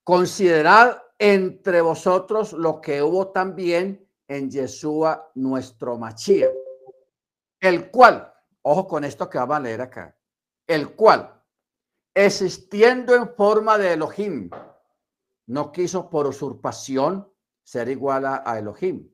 considerad 0.05 1.03
entre 1.19 1.81
vosotros 1.81 2.53
lo 2.53 2.81
que 2.81 3.03
hubo 3.03 3.33
también 3.33 4.09
en 4.29 4.49
Yeshua 4.49 5.33
nuestro 5.35 5.99
Machía, 5.99 6.49
el 7.59 7.91
cual, 7.91 8.33
ojo 8.63 8.87
con 8.87 9.03
esto 9.03 9.29
que 9.29 9.39
vamos 9.39 9.57
a 9.57 9.61
leer 9.61 9.81
acá, 9.81 10.17
el 10.65 10.95
cual, 10.95 11.43
existiendo 12.15 13.17
en 13.17 13.35
forma 13.35 13.79
de 13.79 13.95
Elohim, 13.95 14.49
no 15.47 15.73
quiso 15.73 16.09
por 16.11 16.27
usurpación 16.27 17.31
ser 17.63 17.89
igual 17.89 18.27
a, 18.27 18.59
Elohim, 18.59 19.11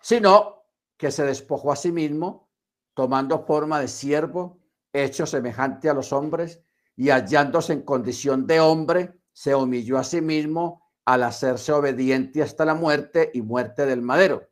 sino 0.00 0.64
que 0.96 1.10
se 1.10 1.24
despojó 1.24 1.72
a 1.72 1.76
sí 1.76 1.92
mismo, 1.92 2.48
tomando 2.94 3.44
forma 3.44 3.80
de 3.80 3.88
siervo, 3.88 4.60
hecho 4.92 5.26
semejante 5.26 5.88
a 5.88 5.94
los 5.94 6.12
hombres, 6.12 6.62
y 6.96 7.10
hallándose 7.10 7.72
en 7.72 7.82
condición 7.82 8.46
de 8.46 8.60
hombre, 8.60 9.20
se 9.32 9.54
humilló 9.54 9.98
a 9.98 10.04
sí 10.04 10.20
mismo 10.20 10.90
al 11.04 11.22
hacerse 11.22 11.72
obediente 11.72 12.42
hasta 12.42 12.64
la 12.64 12.74
muerte 12.74 13.30
y 13.32 13.42
muerte 13.42 13.86
del 13.86 14.02
madero. 14.02 14.48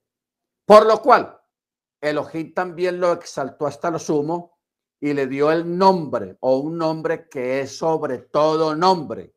Por 0.64 0.86
lo 0.86 1.00
cual, 1.00 1.38
Elohim 2.00 2.54
también 2.54 3.00
lo 3.00 3.12
exaltó 3.12 3.66
hasta 3.66 3.90
lo 3.90 3.98
sumo 3.98 4.58
y 5.00 5.12
le 5.12 5.26
dio 5.26 5.52
el 5.52 5.76
nombre 5.76 6.36
o 6.40 6.58
un 6.58 6.78
nombre 6.78 7.28
que 7.28 7.60
es 7.60 7.76
sobre 7.76 8.18
todo 8.18 8.74
nombre. 8.74 9.34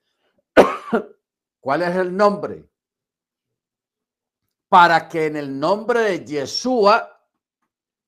¿Cuál 1.61 1.83
es 1.83 1.95
el 1.95 2.17
nombre? 2.17 2.67
Para 4.67 5.07
que 5.07 5.27
en 5.27 5.37
el 5.37 5.59
nombre 5.59 6.01
de 6.01 6.25
Yeshua 6.25 7.27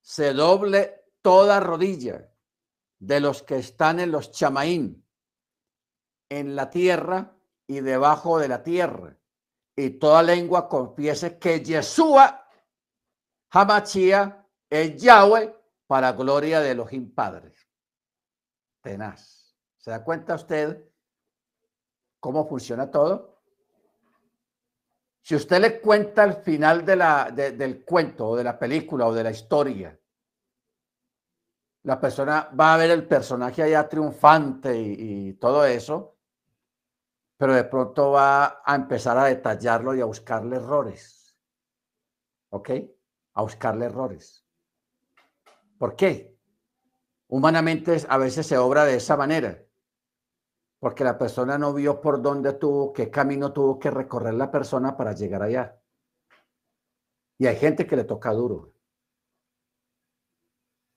se 0.02 0.34
doble 0.34 1.06
toda 1.22 1.60
rodilla 1.60 2.30
de 3.00 3.20
los 3.20 3.44
que 3.44 3.58
están 3.58 4.00
en 4.00 4.12
los 4.12 4.32
chamaín, 4.32 5.08
en 6.30 6.56
la 6.56 6.70
tierra 6.70 7.38
y 7.68 7.80
debajo 7.82 8.40
de 8.40 8.48
la 8.48 8.64
tierra, 8.64 9.16
y 9.76 9.92
toda 9.92 10.24
lengua 10.24 10.68
confiese 10.68 11.38
que 11.38 11.64
Yeshua, 11.64 12.48
Hamachía, 13.52 14.48
es 14.70 15.00
Yahweh 15.02 15.56
para 15.86 16.14
gloria 16.14 16.60
de 16.60 16.72
Elohim 16.72 17.14
Padre. 17.14 17.54
Tenaz. 18.82 19.56
¿Se 19.78 19.92
da 19.92 20.04
cuenta 20.04 20.36
usted 20.36 20.90
cómo 22.20 22.48
funciona 22.48 22.90
todo? 22.90 23.33
Si 25.24 25.36
usted 25.36 25.62
le 25.62 25.80
cuenta 25.80 26.26
el 26.26 26.34
final 26.34 26.86
del 26.86 27.86
cuento 27.86 28.28
o 28.28 28.36
de 28.36 28.44
la 28.44 28.60
película 28.60 29.08
o 29.08 29.14
de 29.14 29.24
la 29.24 29.32
historia, 29.32 29.98
la 31.84 32.00
persona 32.00 32.50
va 32.60 32.74
a 32.74 32.78
ver 32.78 32.92
el 32.92 33.08
personaje 33.08 33.64
allá 33.64 33.88
triunfante 33.88 34.78
y 34.78 35.34
todo 35.36 35.66
eso, 35.66 36.18
pero 37.38 37.56
de 37.56 37.64
pronto 37.64 38.12
va 38.12 38.62
a 38.66 38.76
empezar 38.76 39.18
a 39.18 39.26
detallarlo 39.26 39.96
y 39.96 40.02
a 40.02 40.06
buscarle 40.06 40.58
errores. 40.58 41.38
¿Ok? 42.50 42.72
A 43.36 43.44
buscarle 43.44 43.86
errores. 43.86 44.46
¿Por 45.78 45.96
qué? 45.96 46.38
Humanamente 47.30 47.98
a 48.10 48.18
veces 48.18 48.46
se 48.46 48.58
obra 48.58 48.84
de 48.84 48.98
esa 48.98 49.16
manera, 49.16 49.58
porque 50.84 51.06
la 51.06 51.18
persona 51.18 51.58
no 51.58 51.74
vio 51.74 52.02
por 52.02 52.22
dónde 52.22 52.52
tuvo, 52.52 52.92
qué 52.92 53.10
camino 53.10 53.54
tuvo 53.54 53.80
que 53.80 53.90
recorrer 53.90 54.34
la 54.34 54.52
persona 54.52 54.98
para 54.98 55.14
llegar 55.14 55.42
allá. 55.42 55.80
Y 57.38 57.48
hay 57.48 57.56
gente 57.56 57.88
que 57.88 57.96
le 57.96 58.04
toca 58.04 58.34
duro. 58.34 58.74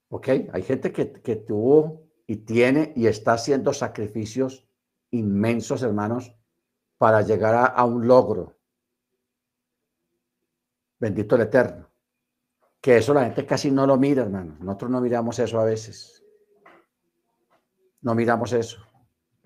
¿Ok? 0.08 0.28
Hay 0.52 0.62
gente 0.64 0.90
que, 0.90 1.12
que 1.12 1.36
tuvo 1.36 2.02
y 2.26 2.38
tiene 2.38 2.94
y 2.96 3.06
está 3.06 3.34
haciendo 3.34 3.72
sacrificios 3.72 4.66
inmensos, 5.12 5.84
hermanos, 5.84 6.34
para 6.98 7.22
llegar 7.22 7.72
a, 7.72 7.84
un 7.84 8.08
logro. 8.08 8.56
Bendito 10.98 11.36
el 11.36 11.42
Eterno. 11.42 11.88
Que 12.80 12.96
eso 12.96 13.14
la 13.14 13.22
gente 13.26 13.46
casi 13.46 13.70
no 13.70 13.86
lo 13.86 13.96
mira, 13.96 14.24
hermanos. 14.24 14.58
Nosotros 14.58 14.90
no 14.90 15.00
miramos 15.00 15.38
eso 15.38 15.60
a 15.60 15.64
veces. 15.64 16.24
No 18.00 18.16
miramos 18.16 18.52
eso. 18.52 18.84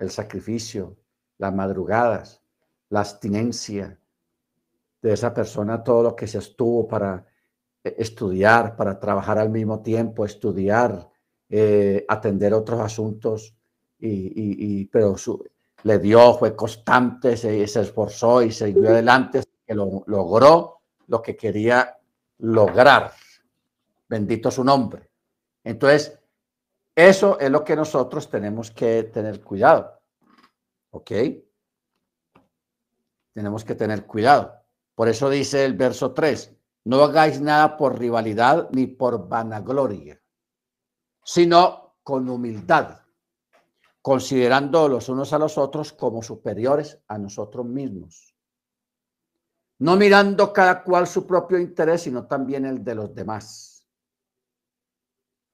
El 0.01 0.11
sacrificio, 0.11 0.97
las 1.39 1.55
madrugadas, 1.55 2.43
la 2.89 3.01
abstinencia 3.01 3.97
de 5.01 5.13
esa 5.13 5.33
persona, 5.33 5.85
todo 5.85 6.03
lo 6.03 6.17
que 6.17 6.27
se 6.27 6.39
estuvo 6.39 6.89
para 6.89 7.25
eh, 7.85 7.95
estudiar, 7.99 8.77
para 8.77 8.99
trabajar 8.99 9.39
al 9.39 9.51
mismo 9.51 9.81
tiempo, 9.81 10.25
estudiar, 10.25 11.09
eh, 11.49 12.05
atender 12.09 12.53
otros 12.53 12.81
asuntos, 12.81 13.55
y, 13.99 14.33
y, 14.35 14.87
pero 14.87 15.17
su, 15.19 15.45
le 15.83 15.99
dio, 15.99 16.35
fue 16.35 16.57
constante, 16.57 17.37
se, 17.37 17.63
esforzó 17.63 18.43
y 18.43 18.51
siguió 18.51 18.89
adelante, 18.89 19.43
que 19.67 19.75
lo, 19.75 20.05
logró 20.07 20.81
lo 21.07 21.23
que 21.23 21.37
quería 21.37 21.99
lograr. 22.39 23.13
Bendito 24.09 24.51
su 24.51 24.65
nombre. 24.65 25.11
Entonces, 25.63 26.19
eso 27.09 27.39
es 27.39 27.51
lo 27.51 27.65
que 27.65 27.77
nosotros 27.77 28.29
tenemos 28.29 28.71
que 28.71 29.05
tener 29.05 29.43
cuidado. 29.43 30.01
¿Ok? 30.91 31.11
Tenemos 33.33 33.65
que 33.65 33.75
tener 33.75 34.07
cuidado. 34.07 34.55
Por 34.95 35.09
eso 35.09 35.31
dice 35.31 35.65
el 35.65 35.75
verso 35.75 36.13
3, 36.13 36.57
no 36.85 37.03
hagáis 37.03 37.41
nada 37.41 37.77
por 37.77 37.99
rivalidad 37.99 38.69
ni 38.73 38.87
por 38.87 39.29
vanagloria, 39.29 40.21
sino 41.23 41.97
con 42.03 42.29
humildad 42.29 43.01
considerando 44.03 44.89
los 44.89 45.09
unos 45.09 45.33
a 45.33 45.39
los 45.39 45.59
otros 45.59 45.93
como 45.93 46.23
superiores 46.23 46.99
a 47.07 47.19
nosotros 47.19 47.67
mismos. 47.67 48.35
No 49.79 49.97
mirando 49.97 50.53
cada 50.53 50.83
cual 50.83 51.07
su 51.07 51.27
propio 51.27 51.59
interés, 51.59 52.03
sino 52.03 52.27
también 52.27 52.67
el 52.67 52.85
de 52.85 52.95
los 52.95 53.15
demás. 53.15 53.87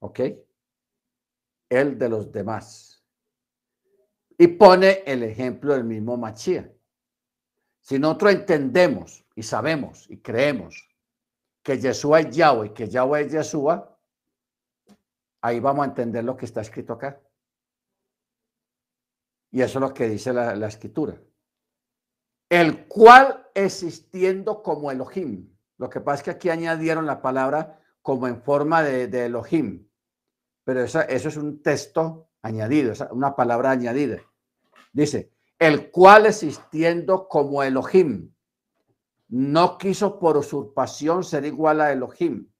¿Ok? 0.00 0.20
El 1.68 1.98
de 1.98 2.08
los 2.08 2.30
demás. 2.30 3.04
Y 4.38 4.48
pone 4.48 5.02
el 5.06 5.22
ejemplo 5.22 5.72
del 5.72 5.84
mismo 5.84 6.16
Machía. 6.16 6.72
Si 7.80 7.98
nosotros 7.98 8.32
entendemos 8.32 9.24
y 9.34 9.42
sabemos 9.42 10.10
y 10.10 10.18
creemos 10.18 10.88
que 11.62 11.78
Yeshua 11.78 12.20
es 12.20 12.36
Yahweh 12.36 12.72
que 12.72 12.88
Yahweh 12.88 13.22
es 13.22 13.32
Yeshua, 13.32 13.98
ahí 15.40 15.60
vamos 15.60 15.84
a 15.84 15.88
entender 15.88 16.24
lo 16.24 16.36
que 16.36 16.44
está 16.44 16.60
escrito 16.60 16.92
acá. 16.92 17.20
Y 19.50 19.62
eso 19.62 19.78
es 19.78 19.80
lo 19.80 19.94
que 19.94 20.08
dice 20.08 20.32
la, 20.32 20.66
escritura. 20.66 21.20
El 22.48 22.86
cual 22.86 23.48
existiendo 23.54 24.62
como 24.62 24.90
Elohim. 24.90 25.56
Lo 25.78 25.88
que 25.88 26.00
pasa 26.00 26.16
es 26.16 26.22
que 26.24 26.30
aquí 26.30 26.50
añadieron 26.50 27.06
la 27.06 27.22
palabra 27.22 27.80
como 28.02 28.28
en 28.28 28.42
forma 28.42 28.82
de, 28.82 29.24
Elohim. 29.24 29.88
Pero 30.66 30.82
eso 30.82 31.00
es 31.06 31.36
un 31.36 31.62
texto 31.62 32.30
añadido, 32.42 32.92
una 33.12 33.36
palabra 33.36 33.70
añadida. 33.70 34.18
Dice, 34.92 35.30
el 35.60 35.92
cual 35.92 36.26
existiendo 36.26 37.28
como 37.28 37.62
Elohim, 37.62 38.34
no 39.28 39.78
quiso 39.78 40.18
por 40.18 40.36
usurpación 40.36 41.22
ser 41.22 41.44
igual 41.44 41.80
a 41.82 41.92
Elohim, 41.92 42.50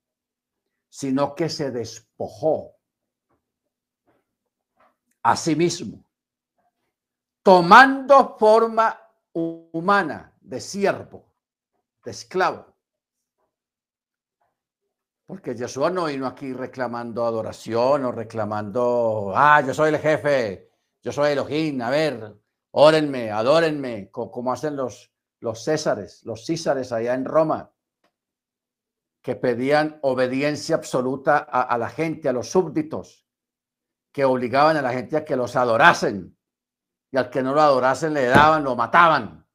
sino 0.89 1.35
que 1.35 1.49
se 1.49 1.73
despojó 1.73 2.77
a 5.25 5.35
sí 5.35 5.57
mismo 5.57 6.07
tomando 7.43 8.37
forma 8.39 9.01
humana 9.33 10.33
de 10.41 10.61
siervo, 10.61 11.33
de 12.05 12.13
esclavo. 12.13 12.76
Porque 15.27 15.57
Jesús 15.57 15.91
no 15.91 16.07
vino 16.07 16.27
aquí 16.27 16.53
reclamando 16.53 17.27
adoración 17.27 18.05
o 18.05 18.13
reclamando, 18.13 19.33
ah, 19.35 19.61
yo 19.61 19.75
soy 19.75 19.89
el 19.89 19.99
jefe, 19.99 20.71
yo 21.03 21.11
soy 21.11 21.33
Elohim, 21.33 21.83
a 21.83 21.91
ver, 21.91 22.37
órenme, 22.71 23.33
adórenme, 23.33 24.09
como, 24.13 24.53
hacen 24.53 24.77
los, 24.77 25.13
los 25.41 25.65
Césares, 25.65 26.25
los 26.25 26.47
Césares 26.47 26.93
allá 26.93 27.15
en 27.15 27.25
Roma, 27.25 27.73
que 29.21 29.35
pedían 29.35 29.99
obediencia 30.03 30.77
absoluta 30.77 31.39
a 31.39 31.77
la 31.77 31.89
gente, 31.89 32.29
a 32.29 32.33
los 32.33 32.49
súbditos, 32.49 33.27
que 34.13 34.25
obligaban 34.25 34.77
a 34.77 34.83
la 34.83 34.93
gente 34.93 35.17
a 35.17 35.25
que 35.25 35.35
los 35.35 35.57
adorasen 35.57 36.39
y 37.11 37.19
al 37.19 37.29
que 37.29 37.43
no 37.43 37.53
lo 37.53 37.61
adorasen 37.61 38.15
le 38.15 38.27
daban, 38.27 38.63
lo 38.63 38.77
mataban. 38.77 39.47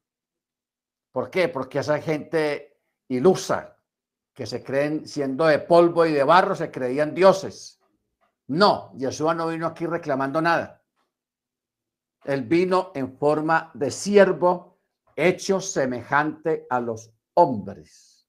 ¿Por 1.10 1.30
qué? 1.30 1.48
Porque 1.48 1.80
esa 1.80 2.00
gente 2.00 2.80
ilusa, 3.08 3.71
que 4.34 4.46
se 4.46 4.62
creen 4.62 5.06
siendo 5.06 5.46
de 5.46 5.58
polvo 5.58 6.06
y 6.06 6.12
de 6.12 6.24
barro, 6.24 6.54
se 6.54 6.70
creían 6.70 7.14
dioses. 7.14 7.80
No, 8.48 8.92
Yeshua 8.96 9.34
no 9.34 9.48
vino 9.48 9.66
aquí 9.66 9.86
reclamando 9.86 10.40
nada. 10.40 10.82
Él 12.24 12.42
vino 12.42 12.92
en 12.94 13.16
forma 13.18 13.70
de 13.74 13.90
siervo, 13.90 14.80
hecho 15.16 15.60
semejante 15.60 16.66
a 16.70 16.80
los 16.80 17.12
hombres. 17.34 18.26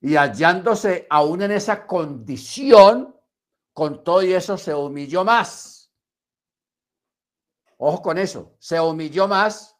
Y 0.00 0.16
hallándose 0.16 1.06
aún 1.08 1.42
en 1.42 1.52
esa 1.52 1.86
condición, 1.86 3.14
con 3.72 4.02
todo 4.02 4.22
y 4.22 4.32
eso 4.32 4.56
se 4.56 4.74
humilló 4.74 5.24
más 5.24 5.76
Ojo 7.78 8.02
con 8.02 8.18
eso, 8.18 8.56
se 8.58 8.80
humilló 8.80 9.28
más 9.28 9.75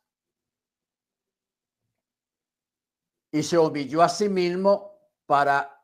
y 3.30 3.42
se 3.42 3.58
humilló 3.58 4.02
a 4.02 4.08
sí 4.08 4.28
mismo 4.28 4.92
para 5.26 5.82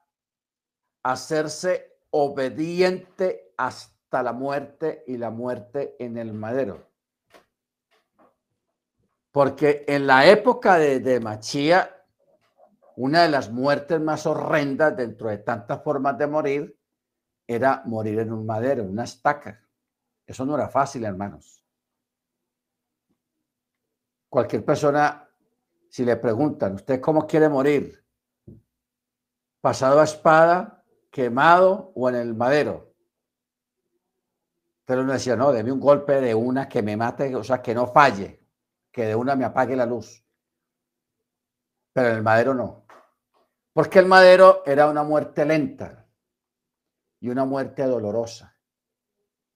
hacerse 1.03 1.99
obediente 2.11 3.53
hasta 3.57 4.23
la 4.23 4.33
muerte 4.33 5.05
y 5.07 5.17
la 5.17 5.31
muerte 5.31 5.97
en 5.99 6.17
el 6.19 6.33
madero. 6.33 6.89
Porque 9.31 9.85
en 9.89 10.07
la 10.07 10.27
época 10.27 10.77
de, 10.77 11.01
de 11.01 11.21
Machía, 11.21 12.05
una 12.97 13.23
de 13.23 13.31
las 13.31 13.51
muertes 13.51 14.01
más 14.01 14.27
horrendas 14.27 14.97
dentro 14.97 15.31
de 15.31 15.39
tantas 15.39 15.83
formas 15.83 16.19
de 16.19 16.27
morir 16.27 16.79
era 17.47 17.83
morir 17.87 18.19
en 18.21 18.33
un 18.33 18.47
madero, 18.47 18.83
en 18.83 18.91
una 18.91 19.05
estaca. 19.05 19.67
Eso 20.27 20.45
no 20.45 20.55
era 20.55 20.69
fácil, 20.69 21.05
hermanos. 21.05 21.65
Cualquier 24.29 24.65
persona, 24.65 25.29
si 25.93 26.07
le 26.07 26.17
preguntan, 26.17 26.77
¿usted 26.77 27.03
cómo 27.03 27.27
quiere 27.27 27.51
morir? 27.51 28.03
¿Pasado 29.61 30.01
a 30.01 30.05
espada, 30.05 30.83
quemado 31.11 31.93
o 31.95 32.09
en 32.09 32.15
el 32.15 32.35
madero? 32.35 32.95
Pero 34.87 35.03
uno 35.03 35.13
decía, 35.13 35.37
no, 35.37 35.53
deme 35.53 35.71
un 35.71 35.81
golpe 35.81 36.19
de 36.23 36.35
una 36.35 36.67
que 36.67 36.81
me 36.81 36.97
mate, 36.97 37.37
o 37.37 37.45
sea, 37.45 37.61
que 37.61 37.75
no 37.75 37.87
falle 37.87 38.41
que 38.91 39.05
de 39.05 39.15
una 39.15 39.37
me 39.37 39.45
apague 39.45 39.77
la 39.77 39.85
luz. 39.85 40.25
Pero 41.93 42.09
en 42.09 42.17
el 42.17 42.23
madero 42.23 42.55
no. 42.55 42.87
Porque 43.75 43.99
el 43.99 44.07
madero 44.07 44.63
era 44.65 44.89
una 44.89 45.03
muerte 45.03 45.45
lenta 45.45 46.09
y 47.21 47.29
una 47.29 47.45
muerte 47.45 47.83
dolorosa. 47.83 48.57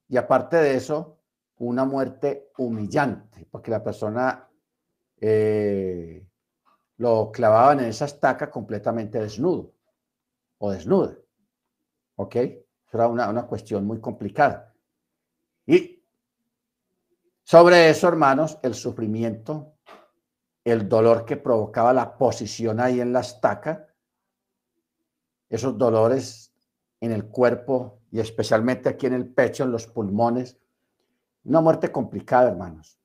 Y 0.06 0.18
aparte 0.18 0.56
de 0.56 0.74
eso, 0.74 1.22
una 1.56 1.86
muerte 1.86 2.50
humillante, 2.58 3.46
porque 3.50 3.70
la 3.70 3.82
persona 3.82 4.50
eh, 5.18 6.25
lo 6.98 7.30
clavaban 7.30 7.80
en 7.80 7.86
esa 7.86 8.06
estaca 8.06 8.50
completamente 8.50 9.18
desnudo 9.18 9.72
o 10.58 10.70
desnuda. 10.70 11.16
¿Ok? 12.16 12.36
Era 12.92 13.08
una, 13.08 13.28
una 13.28 13.46
cuestión 13.46 13.84
muy 13.84 14.00
complicada. 14.00 14.74
Y 15.66 16.02
sobre 17.42 17.90
eso, 17.90 18.08
hermanos, 18.08 18.58
el 18.62 18.74
sufrimiento, 18.74 19.74
el 20.64 20.88
dolor 20.88 21.24
que 21.24 21.36
provocaba 21.36 21.92
la 21.92 22.16
posición 22.16 22.80
ahí 22.80 23.00
en 23.00 23.12
la 23.12 23.20
estaca, 23.20 23.88
esos 25.48 25.76
dolores 25.78 26.52
en 27.00 27.12
el 27.12 27.26
cuerpo 27.26 28.00
y 28.10 28.20
especialmente 28.20 28.88
aquí 28.88 29.06
en 29.06 29.14
el 29.14 29.32
pecho, 29.32 29.64
en 29.64 29.72
los 29.72 29.86
pulmones. 29.86 30.58
Una 31.44 31.60
muerte 31.60 31.92
complicada, 31.92 32.50
hermanos. 32.50 32.98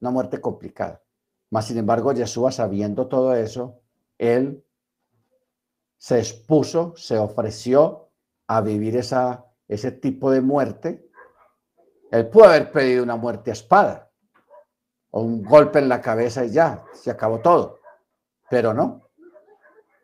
Una 0.00 0.10
muerte 0.10 0.40
complicada. 0.40 1.02
Mas, 1.52 1.66
sin 1.66 1.78
embargo, 1.78 2.12
Jesús, 2.12 2.56
sabiendo 2.56 3.06
todo 3.06 3.36
eso, 3.36 3.78
él 4.18 4.64
se 5.96 6.18
expuso, 6.18 6.94
se 6.96 7.16
ofreció 7.16 8.08
a 8.48 8.60
vivir 8.60 8.96
esa, 8.96 9.46
ese 9.68 9.92
tipo 9.92 10.32
de 10.32 10.40
muerte 10.40 11.08
él 12.12 12.28
pudo 12.28 12.44
haber 12.44 12.70
pedido 12.70 13.02
una 13.02 13.16
muerte 13.16 13.50
a 13.50 13.54
espada 13.54 14.10
o 15.10 15.22
un 15.22 15.42
golpe 15.42 15.78
en 15.78 15.88
la 15.88 16.02
cabeza 16.02 16.44
y 16.44 16.50
ya, 16.50 16.84
se 16.92 17.10
acabó 17.10 17.40
todo. 17.40 17.80
Pero 18.50 18.74
no. 18.74 19.08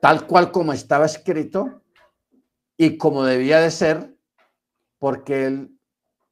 Tal 0.01 0.27
cual 0.27 0.51
como 0.51 0.73
estaba 0.73 1.05
escrito 1.05 1.83
y 2.79 2.97
como 2.97 3.25
debía 3.25 3.61
de 3.61 3.71
ser, 3.71 4.17
porque 4.99 5.45
él 5.45 5.79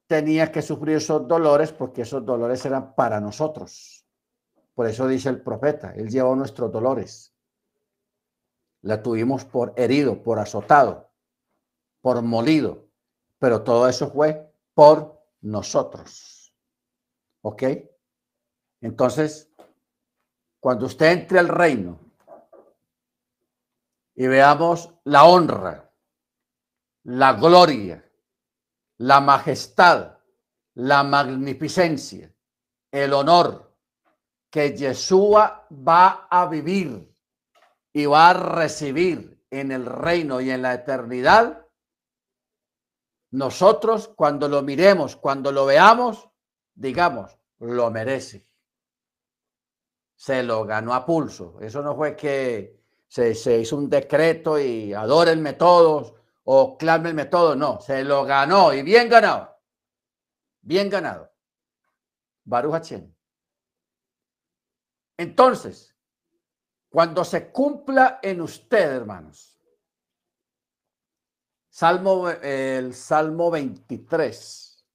tenía 0.07 0.51
que 0.51 0.63
sufrir 0.63 0.97
esos 0.97 1.29
dolores, 1.29 1.73
porque 1.73 2.03
esos 2.03 2.25
dolores 2.25 2.65
eran 2.65 2.95
para 2.95 3.21
nosotros. 3.21 3.96
Por 4.77 4.87
eso 4.87 5.09
dice 5.09 5.31
el 5.31 5.41
profeta, 5.41 5.95
él 5.95 6.11
llevó 6.11 6.37
nuestros 6.37 6.71
dolores. 6.71 7.35
La 8.83 9.03
tuvimos 9.03 9.47
por 9.47 9.73
herido, 9.75 10.23
por 10.23 10.39
azotado, 10.39 11.11
por 12.03 12.21
molido, 12.21 12.87
pero 13.39 13.63
todo 13.63 13.89
eso 13.89 14.11
fue 14.11 14.53
por 14.75 15.19
nosotros. 15.41 16.55
¿Ok? 17.41 17.63
Entonces, 18.83 19.51
cuando 20.61 20.85
usted 20.85 21.11
entre 21.11 21.39
al 21.39 21.49
reino 21.49 21.99
y 24.15 24.27
veamos 24.27 24.93
la 25.05 25.25
honra, 25.25 25.91
la 27.05 27.33
gloria, 27.33 28.07
la 28.99 29.21
majestad, 29.23 30.19
la 30.75 31.03
magnificencia, 31.03 32.31
el 32.91 33.15
honor 33.15 33.66
que 34.57 34.75
Yeshua 34.75 35.67
va 35.71 36.29
a 36.31 36.47
vivir 36.47 37.15
y 37.93 38.07
va 38.07 38.31
a 38.31 38.33
recibir 38.33 39.45
en 39.51 39.71
el 39.71 39.85
reino 39.85 40.41
y 40.41 40.51
en 40.51 40.63
la 40.63 40.73
eternidad, 40.73 41.67
nosotros 43.33 44.09
cuando 44.17 44.49
lo 44.49 44.63
miremos, 44.63 45.15
cuando 45.15 45.53
lo 45.53 45.67
veamos, 45.67 46.31
digamos, 46.75 47.39
lo 47.59 47.91
merece. 47.91 48.49
Se 50.15 50.43
lo 50.43 50.65
ganó 50.65 50.95
a 50.95 51.05
pulso. 51.05 51.59
Eso 51.61 51.83
no 51.83 51.95
fue 51.95 52.17
que 52.17 52.81
se, 53.09 53.59
hizo 53.61 53.77
un 53.77 53.91
decreto 53.91 54.59
y 54.59 54.95
adórenme 54.95 55.53
todos 55.53 56.15
o 56.45 56.79
clámenme 56.79 57.27
todos. 57.27 57.59
No, 57.59 57.79
se 57.83 58.03
lo 58.05 58.25
ganó 58.25 58.73
y 58.73 58.81
bien 58.81 59.11
ganado. 59.11 59.55
Bien 60.63 60.89
ganado. 60.89 61.31
Baruch 62.45 63.16
Entonces, 65.19 65.95
cuando 66.89 67.25
se 67.25 67.51
cumpla 67.51 68.21
en 68.23 68.41
usted, 68.41 68.93
hermanos, 68.97 69.57
Salmo, 71.69 72.31
el 72.31 72.95
Salmo 72.95 73.51
23. 73.51 74.87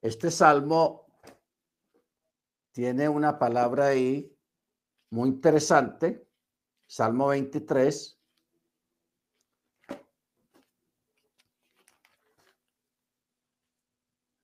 Este 0.00 0.30
salmo 0.30 1.06
tiene 2.72 3.06
una 3.06 3.38
palabra 3.38 3.88
ahí 3.88 4.34
muy 5.10 5.28
interesante. 5.28 6.26
Salmo 6.86 7.28
23. 7.28 8.18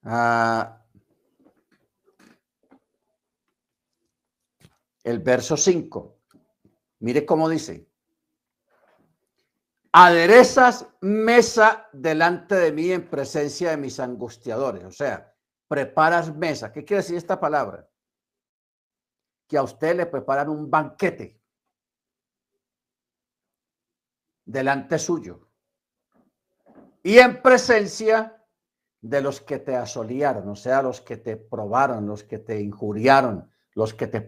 Ah, 0.03 0.86
el 5.07 5.21
verso 5.21 5.57
5. 5.57 6.19
Mire 7.01 7.25
cómo 7.25 7.49
dice 7.49 7.89
aderezas 9.99 10.87
mesa 11.01 11.89
delante 11.91 12.55
de 12.55 12.71
mí 12.71 12.93
en 12.93 13.09
presencia 13.09 13.71
de 13.71 13.79
mis 13.79 13.99
angustiadores. 13.99 14.85
O 14.85 14.91
sea, 14.91 15.35
preparas 15.69 16.37
mesa. 16.37 16.71
¿Qué 16.71 16.85
quiere 16.85 17.03
decir 17.03 17.17
esta 17.17 17.41
palabra? 17.41 17.89
Que 19.49 19.57
a 19.57 19.63
usted 19.63 19.97
le 19.97 20.05
preparan 20.05 20.51
un 20.51 20.71
banquete 20.71 21.41
delante 24.45 24.99
suyo 24.99 25.49
y 27.03 27.17
en 27.17 27.41
presencia 27.41 28.45
de 29.01 29.23
los 29.23 29.41
que 29.41 29.61
te 29.61 29.77
asolieron, 29.77 30.47
o 30.47 30.57
sea, 30.57 30.83
los 30.83 31.01
que 31.01 31.17
te 31.17 31.39
probaron, 31.39 32.07
los 32.07 32.23
que 32.23 32.39
te 32.39 32.61
injuriaron, 32.61 33.51
los 33.73 33.95
que 33.95 34.09
te 34.09 34.21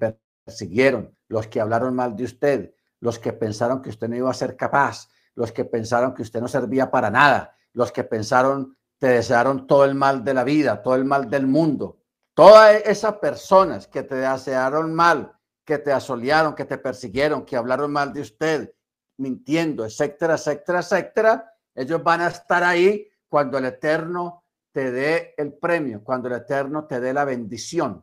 persiguieron, 0.48 1.14
los 1.28 1.46
que 1.46 1.60
hablaron 1.60 1.94
mal 1.94 2.16
de 2.16 2.24
usted, 2.24 2.74
los 3.00 3.18
que 3.18 3.34
pensaron 3.34 3.82
que 3.82 3.90
usted 3.90 4.08
no 4.08 4.16
iba 4.16 4.30
a 4.30 4.34
ser 4.34 4.56
capaz, 4.56 5.10
los 5.34 5.52
que 5.52 5.66
pensaron 5.66 6.14
que 6.14 6.22
usted 6.22 6.40
no 6.40 6.48
servía 6.48 6.90
para 6.90 7.10
nada, 7.10 7.54
los 7.74 7.92
que 7.92 8.02
pensaron, 8.02 8.74
te 8.98 9.08
desearon 9.08 9.66
todo 9.66 9.84
el 9.84 9.94
mal 9.94 10.24
de 10.24 10.32
la 10.32 10.44
vida, 10.44 10.82
todo 10.82 10.94
el 10.94 11.04
mal 11.04 11.28
del 11.28 11.46
mundo. 11.46 11.98
Todas 12.32 12.82
esas 12.86 13.16
personas 13.18 13.86
que 13.86 14.02
te 14.04 14.14
desearon 14.14 14.94
mal, 14.94 15.30
que 15.66 15.76
te 15.76 15.92
asolearon, 15.92 16.54
que 16.54 16.64
te 16.64 16.78
persiguieron, 16.78 17.44
que 17.44 17.54
hablaron 17.54 17.92
mal 17.92 18.10
de 18.14 18.22
usted, 18.22 18.72
mintiendo, 19.18 19.84
etcétera, 19.84 20.36
etcétera, 20.36 20.78
etcétera, 20.78 21.52
ellos 21.74 22.02
van 22.02 22.22
a 22.22 22.28
estar 22.28 22.64
ahí 22.64 23.06
cuando 23.28 23.58
el 23.58 23.66
Eterno 23.66 24.44
te 24.72 24.90
dé 24.90 25.34
el 25.36 25.52
premio, 25.52 26.02
cuando 26.02 26.28
el 26.28 26.36
Eterno 26.36 26.86
te 26.86 27.00
dé 27.00 27.12
la 27.12 27.26
bendición. 27.26 28.02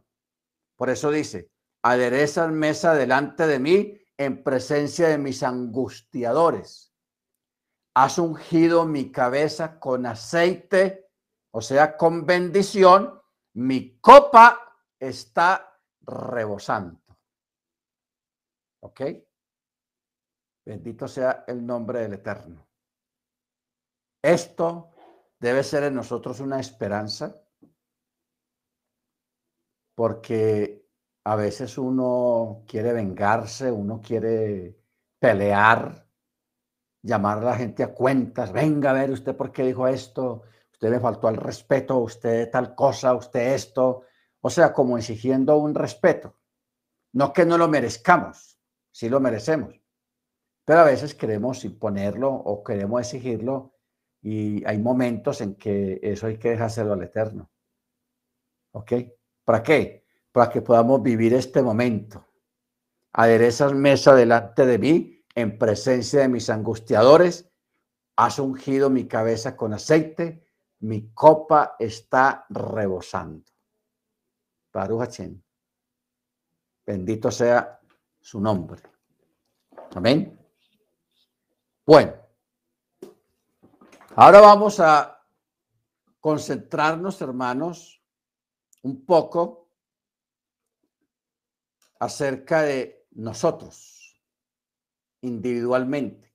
Por 0.76 0.92
eso 0.92 1.10
dice, 1.10 1.50
aderezan 1.86 2.54
mesa 2.54 2.94
delante 2.96 3.46
de 3.48 3.60
mí 3.60 4.02
en 4.18 4.44
presencia 4.44 5.08
de 5.08 5.18
mis 5.18 5.44
angustiadores 5.44 6.96
has 7.96 8.20
ungido 8.20 8.86
mi 8.86 9.12
cabeza 9.12 9.80
con 9.80 10.06
aceite, 10.06 11.10
o 11.52 11.62
sea, 11.62 11.96
con 11.96 12.26
bendición, 12.26 13.22
mi 13.54 13.98
copa 14.00 14.78
está 15.00 15.80
rebosando. 16.02 17.02
¿Ok? 18.82 19.02
Bendito 20.66 21.08
sea 21.08 21.46
el 21.48 21.66
nombre 21.66 22.02
del 22.02 22.14
Eterno. 22.14 22.68
Esto 24.22 24.92
debe 25.40 25.64
ser 25.64 25.84
en 25.84 25.96
nosotros 25.96 26.42
una 26.42 26.60
esperanza, 26.60 27.42
porque 29.96 30.85
a 31.26 31.36
veces 31.36 31.78
uno 31.80 32.64
quiere 32.68 32.94
vengarse, 32.94 33.72
uno 33.72 34.00
quiere 34.00 34.78
pelear, 35.20 36.08
llamar 37.02 37.40
a 37.40 37.46
la 37.46 37.56
gente 37.56 37.84
a 37.84 37.94
cuentas, 37.94 38.52
venga 38.52 38.92
a 38.92 38.94
ver 38.94 39.10
usted 39.10 39.36
por 39.36 39.52
qué 39.52 39.64
dijo 39.64 39.88
esto, 39.88 40.44
usted 40.72 40.92
me 40.92 41.00
faltó 41.00 41.28
al 41.28 41.38
respeto, 41.38 41.98
usted 41.98 42.50
tal 42.52 42.76
cosa, 42.76 43.16
usted 43.16 43.56
esto, 43.56 44.04
o 44.40 44.50
sea, 44.52 44.72
como 44.72 45.00
exigiendo 45.00 45.58
un 45.58 45.74
respeto. 45.74 46.38
No 47.14 47.34
que 47.34 47.44
no 47.46 47.58
lo 47.58 47.68
merezcamos, 47.68 48.60
sí 48.92 49.10
lo 49.10 49.20
merecemos, 49.20 49.82
pero 50.64 50.82
a 50.82 50.86
veces 50.86 51.16
queremos 51.16 51.66
imponerlo 51.66 52.32
o 52.32 52.64
queremos 52.64 53.02
exigirlo 53.02 53.74
y 54.22 54.64
hay 54.66 54.78
momentos 54.78 55.42
en 55.42 55.56
que 55.56 56.00
eso 56.04 56.28
hay 56.28 56.38
que 56.38 56.52
dejárselo 56.52 56.94
al 56.94 57.02
Eterno. 57.02 57.50
¿Ok? 58.74 58.94
¿Para 59.44 59.64
qué? 59.64 60.05
Para 60.36 60.52
que 60.52 60.62
podamos 60.62 61.02
vivir 61.02 61.34
este 61.34 61.64
momento. 61.64 62.28
Aderezas 63.14 63.72
mesa 63.72 64.14
delante 64.14 64.66
de 64.66 64.78
mí 64.78 65.24
en 65.34 65.58
presencia 65.58 66.20
de 66.20 66.28
mis 66.28 66.50
angustiadores. 66.50 67.50
Has 68.18 68.38
ungido 68.40 68.90
mi 68.90 69.08
cabeza 69.08 69.56
con 69.56 69.72
aceite. 69.72 70.46
Mi 70.80 71.14
copa 71.14 71.78
está 71.80 72.46
rebosando. 72.50 73.50
Baruch 74.74 75.22
Bendito 76.86 77.32
sea 77.32 77.80
su 78.20 78.42
nombre. 78.42 78.82
Amén. 79.96 80.38
Bueno, 81.86 82.14
ahora 84.18 84.42
vamos 84.42 84.82
a 84.82 85.18
concentrarnos, 86.20 87.22
hermanos, 87.22 88.04
un 88.82 89.06
poco 89.06 89.65
acerca 92.06 92.62
de 92.62 93.08
nosotros 93.12 94.22
individualmente 95.22 96.34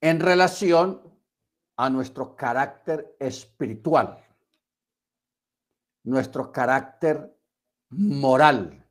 en 0.00 0.20
relación 0.20 1.02
a 1.76 1.90
nuestro 1.90 2.34
carácter 2.34 3.16
espiritual 3.18 4.24
nuestro 6.04 6.50
carácter 6.50 7.36
moral, 7.90 8.86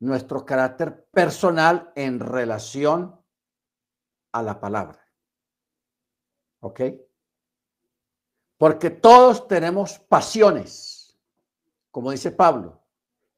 nuestro 0.00 0.44
carácter 0.44 1.06
personal 1.10 1.92
en 1.94 2.20
relación 2.20 3.20
a 4.32 4.42
la 4.42 4.60
palabra. 4.60 5.04
¿Ok? 6.60 6.80
Porque 8.56 8.90
todos 8.90 9.46
tenemos 9.46 9.98
pasiones, 9.98 10.97
como 11.90 12.10
dice 12.10 12.30
Pablo, 12.30 12.82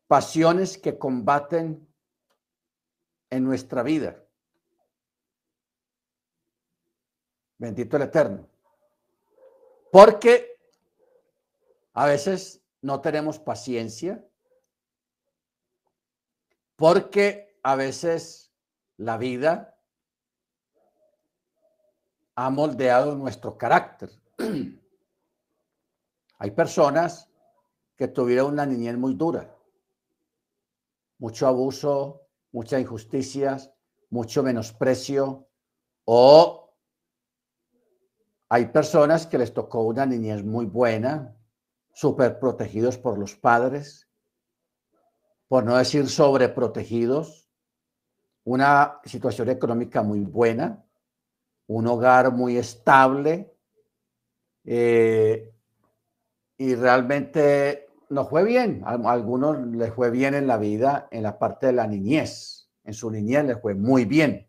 pasiones 0.06 0.76
que 0.76 0.98
combaten 0.98 1.88
en 3.30 3.44
nuestra 3.44 3.82
vida. 3.82 4.22
Bendito 7.58 7.96
el 7.96 8.02
Eterno. 8.02 8.48
Porque 9.92 10.58
a 11.92 12.06
veces 12.06 12.62
no 12.82 13.00
tenemos 13.00 13.38
paciencia 13.38 14.24
porque 16.76 17.58
a 17.62 17.76
veces 17.76 18.52
la 18.96 19.18
vida 19.18 19.78
ha 22.36 22.48
moldeado 22.48 23.14
nuestro 23.14 23.58
carácter. 23.58 24.10
Hay 26.38 26.50
personas 26.52 27.29
que 28.00 28.08
tuvieron 28.08 28.54
una 28.54 28.64
niñez 28.64 28.96
muy 28.96 29.12
dura, 29.12 29.54
mucho 31.18 31.46
abuso, 31.46 32.22
muchas 32.50 32.80
injusticias, 32.80 33.74
mucho 34.08 34.42
menosprecio, 34.42 35.46
o 36.06 36.72
hay 38.48 38.64
personas 38.68 39.26
que 39.26 39.36
les 39.36 39.52
tocó 39.52 39.82
una 39.82 40.06
niñez 40.06 40.42
muy 40.42 40.64
buena, 40.64 41.36
súper 41.92 42.40
protegidos 42.40 42.96
por 42.96 43.18
los 43.18 43.36
padres, 43.36 44.08
por 45.46 45.64
no 45.64 45.76
decir 45.76 46.08
sobreprotegidos, 46.08 47.50
una 48.44 48.98
situación 49.04 49.50
económica 49.50 50.02
muy 50.02 50.20
buena, 50.20 50.82
un 51.66 51.86
hogar 51.86 52.32
muy 52.32 52.56
estable 52.56 53.54
eh, 54.64 55.52
y 56.56 56.74
realmente 56.74 57.89
nos 58.10 58.28
fue 58.28 58.44
bien. 58.44 58.82
A 58.84 58.92
algunos 59.10 59.58
les 59.68 59.92
fue 59.94 60.10
bien 60.10 60.34
en 60.34 60.46
la 60.46 60.58
vida, 60.58 61.08
en 61.10 61.22
la 61.22 61.38
parte 61.38 61.66
de 61.66 61.72
la 61.72 61.86
niñez. 61.86 62.68
En 62.84 62.92
su 62.92 63.10
niñez 63.10 63.44
les 63.44 63.60
fue 63.60 63.74
muy 63.74 64.04
bien. 64.04 64.48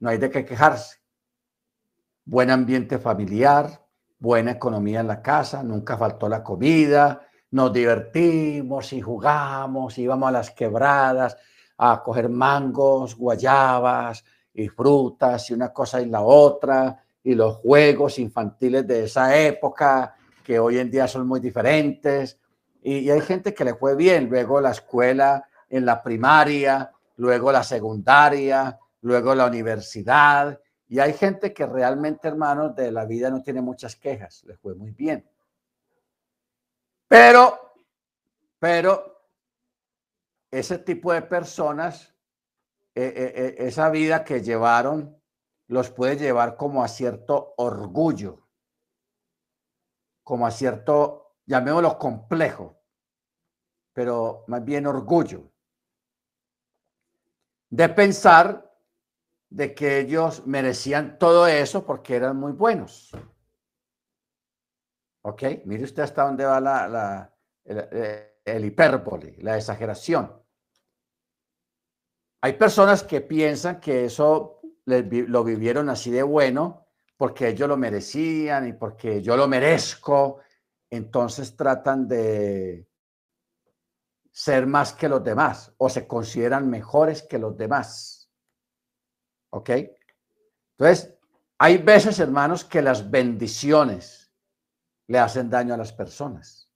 No 0.00 0.10
hay 0.10 0.18
de 0.18 0.30
qué 0.30 0.44
quejarse. 0.44 0.98
Buen 2.24 2.50
ambiente 2.50 2.98
familiar, 2.98 3.86
buena 4.18 4.52
economía 4.52 5.00
en 5.00 5.08
la 5.08 5.20
casa, 5.20 5.62
nunca 5.62 5.98
faltó 5.98 6.28
la 6.28 6.42
comida, 6.42 7.20
nos 7.50 7.72
divertimos 7.72 8.92
y 8.92 9.00
jugamos, 9.00 9.98
íbamos 9.98 10.28
a 10.28 10.32
las 10.32 10.50
quebradas 10.50 11.36
a 11.76 12.02
coger 12.02 12.28
mangos, 12.28 13.16
guayabas 13.16 14.24
y 14.54 14.68
frutas 14.68 15.50
y 15.50 15.54
una 15.54 15.72
cosa 15.72 16.00
y 16.00 16.06
la 16.06 16.22
otra, 16.22 17.04
y 17.22 17.34
los 17.34 17.56
juegos 17.56 18.18
infantiles 18.18 18.86
de 18.86 19.04
esa 19.04 19.36
época, 19.36 20.14
que 20.44 20.60
hoy 20.60 20.78
en 20.78 20.90
día 20.90 21.08
son 21.08 21.26
muy 21.26 21.40
diferentes. 21.40 22.38
Y, 22.82 23.10
hay 23.10 23.20
gente 23.22 23.54
que 23.54 23.64
le 23.64 23.74
fue 23.74 23.96
bien, 23.96 24.28
luego 24.28 24.60
la 24.60 24.70
escuela 24.70 25.48
en 25.68 25.84
la 25.84 26.02
primaria, 26.02 26.92
luego 27.16 27.50
la 27.50 27.64
secundaria, 27.64 28.78
luego 29.00 29.34
la 29.34 29.46
universidad, 29.46 30.60
y 30.86 30.98
hay 30.98 31.14
gente 31.14 31.52
que 31.52 31.66
realmente, 31.66 32.28
hermanos, 32.28 32.76
de 32.76 32.92
la 32.92 33.06
vida 33.06 33.30
no 33.30 33.42
tiene 33.42 33.62
muchas 33.62 33.96
quejas, 33.96 34.44
les 34.44 34.58
fue 34.60 34.74
muy 34.74 34.92
bien. 34.92 35.28
Pero, 37.08 37.74
pero, 38.58 39.22
ese 40.50 40.78
tipo 40.78 41.12
de 41.12 41.22
personas, 41.22 42.14
eh, 42.94 43.12
eh, 43.16 43.32
eh, 43.34 43.54
esa 43.58 43.88
vida 43.90 44.24
que 44.24 44.42
llevaron, 44.42 45.20
los 45.66 45.90
puede 45.90 46.16
llevar 46.16 46.56
como 46.56 46.84
a 46.84 46.88
cierto 46.88 47.54
orgullo, 47.56 48.43
como 50.24 50.46
a 50.46 50.50
cierto, 50.50 51.36
llamémoslo 51.46 51.98
complejo, 51.98 52.80
pero 53.92 54.44
más 54.48 54.64
bien 54.64 54.86
orgullo, 54.86 55.52
de 57.68 57.88
pensar 57.90 58.74
de 59.50 59.74
que 59.74 60.00
ellos 60.00 60.46
merecían 60.46 61.18
todo 61.18 61.46
eso 61.46 61.84
porque 61.84 62.16
eran 62.16 62.36
muy 62.36 62.52
buenos. 62.52 63.12
¿Ok? 65.22 65.42
Mire 65.64 65.84
usted 65.84 66.02
hasta 66.02 66.24
dónde 66.24 66.44
va 66.44 66.60
la, 66.60 67.32
el, 67.64 68.64
hipérbole, 68.64 69.36
la 69.38 69.56
exageración. 69.56 70.42
Hay 72.40 72.54
personas 72.54 73.02
que 73.04 73.20
piensan 73.20 73.80
que 73.80 74.06
eso 74.06 74.60
lo 74.86 75.44
vivieron 75.44 75.88
así 75.88 76.10
de 76.10 76.22
bueno 76.22 76.83
porque 77.16 77.48
ellos 77.48 77.68
lo 77.68 77.76
merecían 77.76 78.68
y 78.68 78.72
porque 78.72 79.22
yo 79.22 79.36
lo 79.36 79.48
merezco. 79.48 80.40
Entonces 80.90 81.56
tratan 81.56 82.06
de 82.06 82.86
ser 84.30 84.66
más 84.66 84.92
que 84.92 85.08
los 85.08 85.22
demás 85.22 85.72
o 85.78 85.88
se 85.88 86.06
consideran 86.06 86.68
mejores 86.68 87.22
que 87.22 87.38
los 87.38 87.56
demás. 87.56 88.30
¿Ok? 89.50 89.70
Entonces, 90.76 91.14
hay 91.58 91.78
veces, 91.78 92.18
hermanos, 92.18 92.64
que 92.64 92.82
las 92.82 93.08
bendiciones 93.08 94.32
le 95.06 95.18
hacen 95.18 95.48
daño 95.48 95.74
a 95.74 95.76
las 95.76 95.92
personas. 95.92 96.68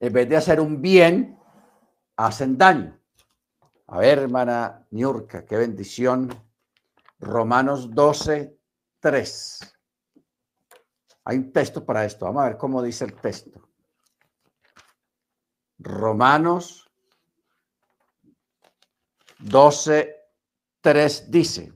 En 0.00 0.12
vez 0.12 0.28
de 0.28 0.36
hacer 0.36 0.60
un 0.60 0.82
bien, 0.82 1.38
hacen 2.16 2.58
daño. 2.58 2.98
A 3.86 3.98
ver, 3.98 4.18
hermana 4.18 4.86
Niurka, 4.90 5.44
qué 5.44 5.56
bendición. 5.56 6.28
Romanos 7.20 7.90
12, 7.94 8.58
3. 9.02 9.76
Hay 11.24 11.36
un 11.36 11.52
texto 11.52 11.84
para 11.84 12.04
esto. 12.04 12.24
Vamos 12.24 12.42
a 12.42 12.48
ver 12.48 12.56
cómo 12.56 12.80
dice 12.82 13.04
el 13.04 13.14
texto. 13.20 13.68
Romanos 15.78 16.88
12, 19.40 20.16
3 20.80 21.30
dice, 21.30 21.72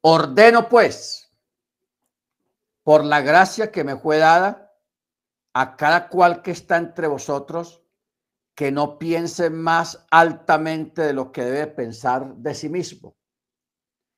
ordeno 0.00 0.68
pues, 0.70 1.30
por 2.82 3.04
la 3.04 3.20
gracia 3.20 3.70
que 3.70 3.84
me 3.84 3.96
fue 3.96 4.16
dada, 4.16 4.72
a 5.52 5.76
cada 5.76 6.08
cual 6.08 6.40
que 6.40 6.52
está 6.52 6.78
entre 6.78 7.08
vosotros, 7.08 7.82
que 8.54 8.72
no 8.72 8.98
piense 8.98 9.50
más 9.50 10.06
altamente 10.10 11.02
de 11.02 11.12
lo 11.12 11.30
que 11.30 11.44
debe 11.44 11.66
pensar 11.66 12.36
de 12.36 12.54
sí 12.54 12.70
mismo, 12.70 13.15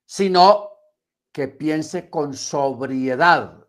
sino 0.09 0.71
que 1.31 1.49
piense 1.49 2.09
con 2.09 2.33
sobriedad, 2.33 3.69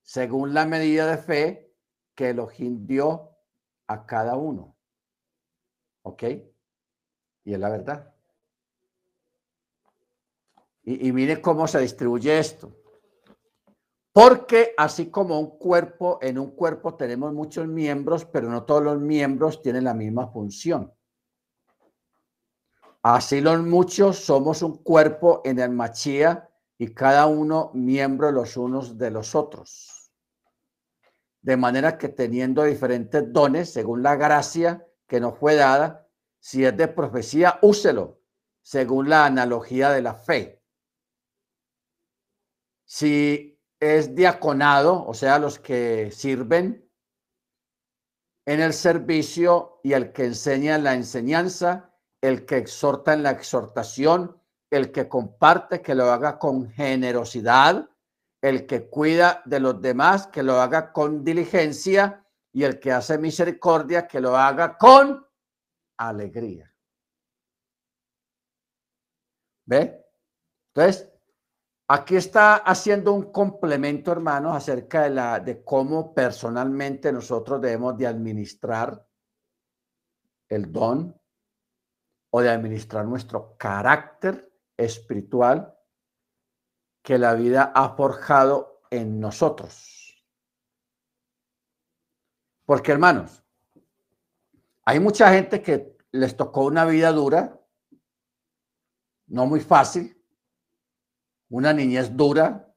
según 0.00 0.54
la 0.54 0.64
medida 0.64 1.10
de 1.10 1.18
fe 1.18 1.74
que 2.14 2.30
Elohim 2.30 2.86
dio 2.86 3.36
a 3.88 4.06
cada 4.06 4.36
uno. 4.36 4.76
¿Ok? 6.02 6.22
Y 7.42 7.52
es 7.52 7.58
la 7.58 7.68
verdad. 7.68 8.14
Y, 10.84 11.08
y 11.08 11.12
mire 11.12 11.42
cómo 11.42 11.66
se 11.66 11.80
distribuye 11.80 12.38
esto. 12.38 12.72
Porque 14.12 14.72
así 14.78 15.10
como 15.10 15.40
un 15.40 15.58
cuerpo, 15.58 16.20
en 16.22 16.38
un 16.38 16.52
cuerpo 16.52 16.94
tenemos 16.94 17.32
muchos 17.32 17.66
miembros, 17.66 18.24
pero 18.24 18.48
no 18.48 18.62
todos 18.62 18.84
los 18.84 19.00
miembros 19.00 19.60
tienen 19.62 19.82
la 19.82 19.94
misma 19.94 20.28
función. 20.28 20.94
Así 23.02 23.40
los 23.40 23.62
muchos 23.62 24.18
somos 24.18 24.62
un 24.62 24.82
cuerpo 24.82 25.40
en 25.44 25.58
el 25.58 25.70
machía 25.70 26.50
y 26.76 26.92
cada 26.92 27.26
uno 27.26 27.70
miembro 27.74 28.30
los 28.30 28.56
unos 28.56 28.98
de 28.98 29.10
los 29.10 29.34
otros. 29.34 30.10
De 31.40 31.56
manera 31.56 31.96
que 31.96 32.10
teniendo 32.10 32.62
diferentes 32.64 33.32
dones 33.32 33.72
según 33.72 34.02
la 34.02 34.16
gracia 34.16 34.86
que 35.06 35.20
nos 35.20 35.38
fue 35.38 35.56
dada, 35.56 36.06
si 36.38 36.64
es 36.64 36.76
de 36.76 36.88
profecía, 36.88 37.58
úselo 37.62 38.20
según 38.62 39.08
la 39.08 39.24
analogía 39.24 39.90
de 39.90 40.02
la 40.02 40.14
fe. 40.14 40.62
Si 42.84 43.58
es 43.78 44.14
diaconado, 44.14 45.06
o 45.06 45.14
sea, 45.14 45.38
los 45.38 45.58
que 45.58 46.10
sirven 46.10 46.86
en 48.46 48.60
el 48.60 48.72
servicio 48.72 49.80
y 49.82 49.94
el 49.94 50.12
que 50.12 50.26
enseña 50.26 50.74
en 50.74 50.84
la 50.84 50.94
enseñanza, 50.94 51.89
el 52.22 52.44
que 52.46 52.58
exhorta 52.58 53.12
en 53.12 53.22
la 53.22 53.30
exhortación, 53.30 54.40
el 54.70 54.92
que 54.92 55.08
comparte, 55.08 55.80
que 55.80 55.94
lo 55.94 56.04
haga 56.10 56.38
con 56.38 56.70
generosidad, 56.70 57.88
el 58.42 58.66
que 58.66 58.88
cuida 58.88 59.42
de 59.44 59.60
los 59.60 59.80
demás, 59.80 60.26
que 60.28 60.42
lo 60.42 60.60
haga 60.60 60.92
con 60.92 61.24
diligencia, 61.24 62.24
y 62.52 62.64
el 62.64 62.80
que 62.80 62.92
hace 62.92 63.16
misericordia, 63.18 64.08
que 64.08 64.20
lo 64.20 64.36
haga 64.36 64.76
con 64.76 65.24
alegría. 65.96 66.74
¿Ve? 69.66 70.04
Entonces, 70.74 71.10
Aquí 71.92 72.14
está 72.14 72.58
haciendo 72.58 73.12
un 73.12 73.32
complemento, 73.32 74.12
hermanos, 74.12 74.54
acerca 74.54 75.02
de, 75.02 75.10
la, 75.10 75.40
de 75.40 75.64
cómo 75.64 76.14
personalmente 76.14 77.12
nosotros 77.12 77.60
debemos 77.60 77.98
de 77.98 78.06
administrar 78.06 79.04
el 80.48 80.70
don 80.70 81.19
o 82.30 82.40
de 82.40 82.50
administrar 82.50 83.04
nuestro 83.04 83.56
carácter 83.56 84.52
espiritual 84.76 85.76
que 87.02 87.18
la 87.18 87.34
vida 87.34 87.72
ha 87.74 87.90
forjado 87.96 88.82
en 88.90 89.20
nosotros. 89.20 90.24
Porque, 92.64 92.92
hermanos, 92.92 93.42
hay 94.84 95.00
mucha 95.00 95.32
gente 95.32 95.62
que 95.62 95.96
les 96.12 96.36
tocó 96.36 96.64
una 96.64 96.84
vida 96.84 97.12
dura, 97.12 97.60
no 99.26 99.46
muy 99.46 99.60
fácil, 99.60 100.16
una 101.48 101.72
niñez 101.72 102.16
dura, 102.16 102.72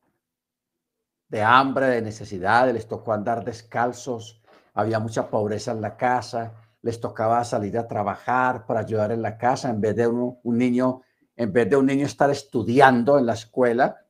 de 1.27 1.41
hambre, 1.41 1.87
de 1.87 2.01
necesidad, 2.01 2.71
les 2.71 2.87
tocó 2.87 3.13
andar 3.13 3.43
descalzos, 3.43 4.43
había 4.73 4.99
mucha 4.99 5.29
pobreza 5.29 5.71
en 5.71 5.81
la 5.81 5.97
casa, 5.97 6.53
les 6.83 6.99
tocaba 6.99 7.43
salir 7.45 7.77
a 7.77 7.87
trabajar 7.87 8.65
para 8.65 8.81
ayudar 8.81 9.11
en 9.11 9.21
la 9.21 9.37
casa, 9.37 9.69
en 9.69 9.79
vez 9.79 9.95
de 9.95 10.05
un, 10.05 10.37
niño, 10.43 11.01
en 11.35 11.51
vez 11.51 11.69
de 11.69 11.77
un 11.77 11.85
niño 11.85 12.05
estar 12.05 12.29
estudiando 12.29 13.17
en 13.17 13.25
la 13.25 13.33
escuela, 13.33 14.05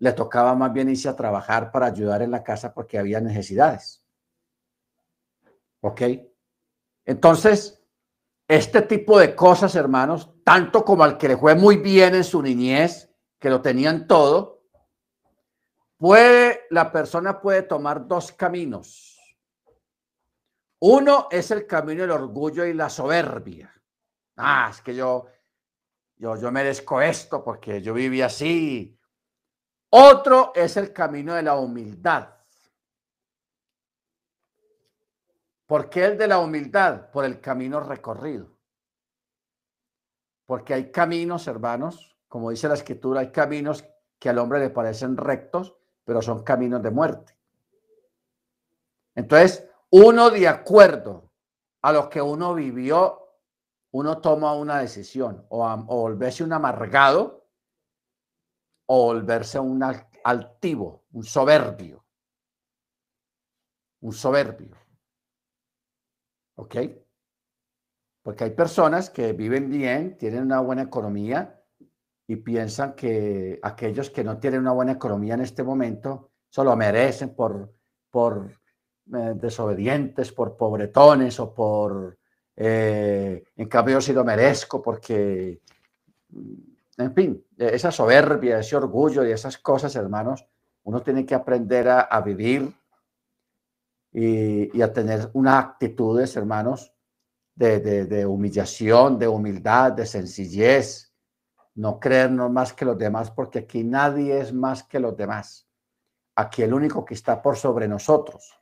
le 0.00 0.12
tocaba 0.12 0.54
más 0.56 0.72
bien 0.72 0.90
irse 0.90 1.08
a 1.08 1.16
trabajar 1.16 1.70
para 1.70 1.86
ayudar 1.86 2.22
en 2.22 2.32
la 2.32 2.42
casa 2.42 2.74
porque 2.74 2.98
había 2.98 3.20
necesidades. 3.20 4.02
¿Ok? 5.80 6.02
Entonces, 7.04 7.80
este 8.48 8.82
tipo 8.82 9.20
de 9.20 9.36
cosas, 9.36 9.76
hermanos, 9.76 10.34
tanto 10.42 10.84
como 10.84 11.04
al 11.04 11.18
que 11.18 11.28
le 11.28 11.36
fue 11.36 11.54
muy 11.54 11.76
bien 11.76 12.16
en 12.16 12.24
su 12.24 12.42
niñez, 12.42 13.08
que 13.38 13.50
lo 13.50 13.62
tenían 13.62 14.08
todo, 14.08 14.64
puede, 15.96 16.62
la 16.70 16.90
persona 16.90 17.40
puede 17.40 17.62
tomar 17.62 18.08
dos 18.08 18.32
caminos. 18.32 19.15
Uno 20.80 21.28
es 21.30 21.50
el 21.50 21.66
camino 21.66 22.02
del 22.02 22.10
orgullo 22.10 22.64
y 22.66 22.74
la 22.74 22.90
soberbia. 22.90 23.72
Ah, 24.36 24.68
es 24.70 24.82
que 24.82 24.94
yo, 24.94 25.26
yo, 26.16 26.36
yo 26.36 26.52
merezco 26.52 27.00
esto 27.00 27.42
porque 27.42 27.80
yo 27.80 27.94
viví 27.94 28.20
así. 28.20 28.98
Otro 29.90 30.52
es 30.54 30.76
el 30.76 30.92
camino 30.92 31.34
de 31.34 31.42
la 31.42 31.56
humildad. 31.56 32.36
¿Por 35.66 35.88
qué 35.88 36.04
el 36.04 36.18
de 36.18 36.28
la 36.28 36.38
humildad? 36.38 37.10
Por 37.10 37.24
el 37.24 37.40
camino 37.40 37.80
recorrido. 37.80 38.56
Porque 40.44 40.74
hay 40.74 40.92
caminos, 40.92 41.48
hermanos, 41.48 42.16
como 42.28 42.50
dice 42.50 42.68
la 42.68 42.74
escritura, 42.74 43.20
hay 43.20 43.32
caminos 43.32 43.84
que 44.18 44.28
al 44.28 44.38
hombre 44.38 44.60
le 44.60 44.70
parecen 44.70 45.16
rectos, 45.16 45.74
pero 46.04 46.22
son 46.22 46.44
caminos 46.44 46.82
de 46.82 46.90
muerte. 46.90 47.36
Entonces, 49.16 49.68
uno 49.98 50.28
de 50.28 50.46
acuerdo 50.46 51.32
a 51.82 51.90
lo 51.90 52.10
que 52.10 52.20
uno 52.20 52.54
vivió, 52.54 53.18
uno 53.92 54.20
toma 54.20 54.54
una 54.54 54.80
decisión, 54.80 55.46
o, 55.48 55.76
volverse 55.84 56.44
un 56.44 56.52
amargado, 56.52 57.48
o 58.88 59.04
volverse 59.06 59.58
un 59.58 59.82
altivo, 60.22 61.06
un 61.12 61.24
soberbio. 61.24 62.04
Un 64.02 64.12
soberbio. 64.12 64.76
¿Ok? 66.56 66.76
Porque 68.22 68.44
hay 68.44 68.50
personas 68.50 69.08
que 69.08 69.32
viven 69.32 69.70
bien, 69.70 70.18
tienen 70.18 70.42
una 70.42 70.60
buena 70.60 70.82
economía, 70.82 71.62
y 72.28 72.36
piensan 72.36 72.94
que 72.94 73.58
aquellos 73.62 74.10
que 74.10 74.24
no 74.24 74.38
tienen 74.38 74.60
una 74.60 74.72
buena 74.72 74.92
economía 74.92 75.34
en 75.34 75.42
este 75.42 75.62
momento 75.62 76.32
solo 76.50 76.76
merecen 76.76 77.34
por, 77.34 77.72
por 78.10 78.50
eh, 79.14 79.34
desobedientes, 79.36 80.32
por 80.32 80.56
pobretones 80.56 81.38
o 81.38 81.54
por, 81.54 82.18
eh, 82.56 83.44
en 83.54 83.68
cambio 83.68 84.00
sí 84.00 84.12
lo 84.12 84.24
merezco 84.24 84.82
porque, 84.82 85.60
mm, 86.30 87.02
en 87.02 87.14
fin, 87.14 87.44
esa 87.56 87.92
soberbia, 87.92 88.58
ese 88.58 88.74
orgullo 88.74 89.24
y 89.24 89.30
esas 89.30 89.58
cosas, 89.58 89.94
hermanos, 89.94 90.44
uno 90.82 91.02
tiene 91.02 91.24
que 91.24 91.36
aprender 91.36 91.88
a, 91.88 92.20
vivir 92.20 92.74
y, 94.12 94.82
a 94.82 94.92
tener 94.92 95.30
unas 95.34 95.64
actitudes, 95.64 96.36
hermanos, 96.36 96.92
de, 97.54 97.78
de 98.06 98.26
humillación, 98.26 99.20
de 99.20 99.28
humildad, 99.28 99.92
de 99.92 100.04
sencillez, 100.04 101.12
no 101.76 102.00
creernos 102.00 102.50
más 102.50 102.72
que 102.72 102.84
los 102.84 102.98
demás, 102.98 103.30
porque 103.30 103.60
aquí 103.60 103.84
nadie 103.84 104.40
es 104.40 104.52
más 104.52 104.82
que 104.82 104.98
los 104.98 105.16
demás. 105.16 105.68
Aquí 106.34 106.62
el 106.62 106.74
único 106.74 107.04
que 107.04 107.14
está 107.14 107.40
por 107.40 107.56
sobre 107.56 107.86
nosotros 107.86 108.52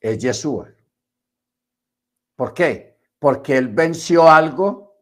es 0.00 0.18
Yeshua. 0.18 0.74
¿Por 2.36 2.54
qué? 2.54 2.98
Porque 3.18 3.56
él 3.56 3.68
venció 3.68 4.28
algo 4.28 4.96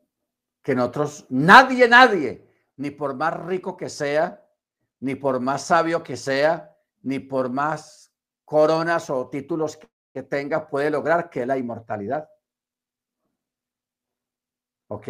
que 0.62 0.74
nosotros, 0.74 1.26
nadie, 1.30 1.88
nadie, 1.88 2.46
ni 2.76 2.90
por 2.90 3.14
más 3.14 3.34
rico 3.46 3.76
que 3.76 3.88
sea, 3.88 4.44
ni 5.01 5.14
por 5.14 5.40
más 5.40 5.62
sabio 5.62 6.03
que 6.03 6.16
sea, 6.16 6.76
ni 7.03 7.20
por 7.20 7.49
más 7.49 8.12
coronas 8.44 9.09
o 9.11 9.28
títulos 9.28 9.78
que 10.12 10.22
tenga, 10.24 10.68
puede 10.68 10.90
lograr 10.90 11.30
que 11.30 11.46
la 11.46 11.57
inmortalidad. 11.57 12.28
¿Ok? 14.88 15.09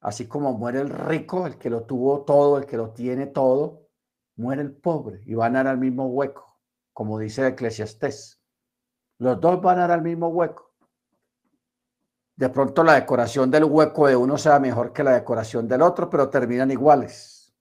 Así 0.00 0.26
como 0.26 0.52
muere 0.52 0.80
el 0.80 0.90
rico, 0.90 1.46
el 1.46 1.56
que 1.58 1.70
lo 1.70 1.84
tuvo 1.84 2.24
todo, 2.24 2.58
el 2.58 2.66
que 2.66 2.76
lo 2.76 2.90
tiene 2.92 3.26
todo, 3.26 3.88
muere 4.36 4.62
el 4.62 4.74
pobre 4.74 5.22
y 5.26 5.34
van 5.34 5.56
a 5.56 5.64
dar 5.64 5.68
al 5.68 5.78
mismo 5.78 6.06
hueco, 6.08 6.60
como 6.92 7.18
dice 7.18 7.46
Eclesiastés. 7.46 8.43
Los 9.18 9.40
dos 9.40 9.60
van 9.60 9.78
a 9.78 9.82
dar 9.82 9.92
al 9.92 10.02
mismo 10.02 10.28
hueco. 10.28 10.72
De 12.36 12.48
pronto 12.48 12.82
la 12.82 12.94
decoración 12.94 13.50
del 13.50 13.64
hueco 13.64 14.08
de 14.08 14.16
uno 14.16 14.36
sea 14.36 14.58
mejor 14.58 14.92
que 14.92 15.04
la 15.04 15.12
decoración 15.12 15.68
del 15.68 15.82
otro, 15.82 16.10
pero 16.10 16.28
terminan 16.28 16.70
iguales. 16.70 17.54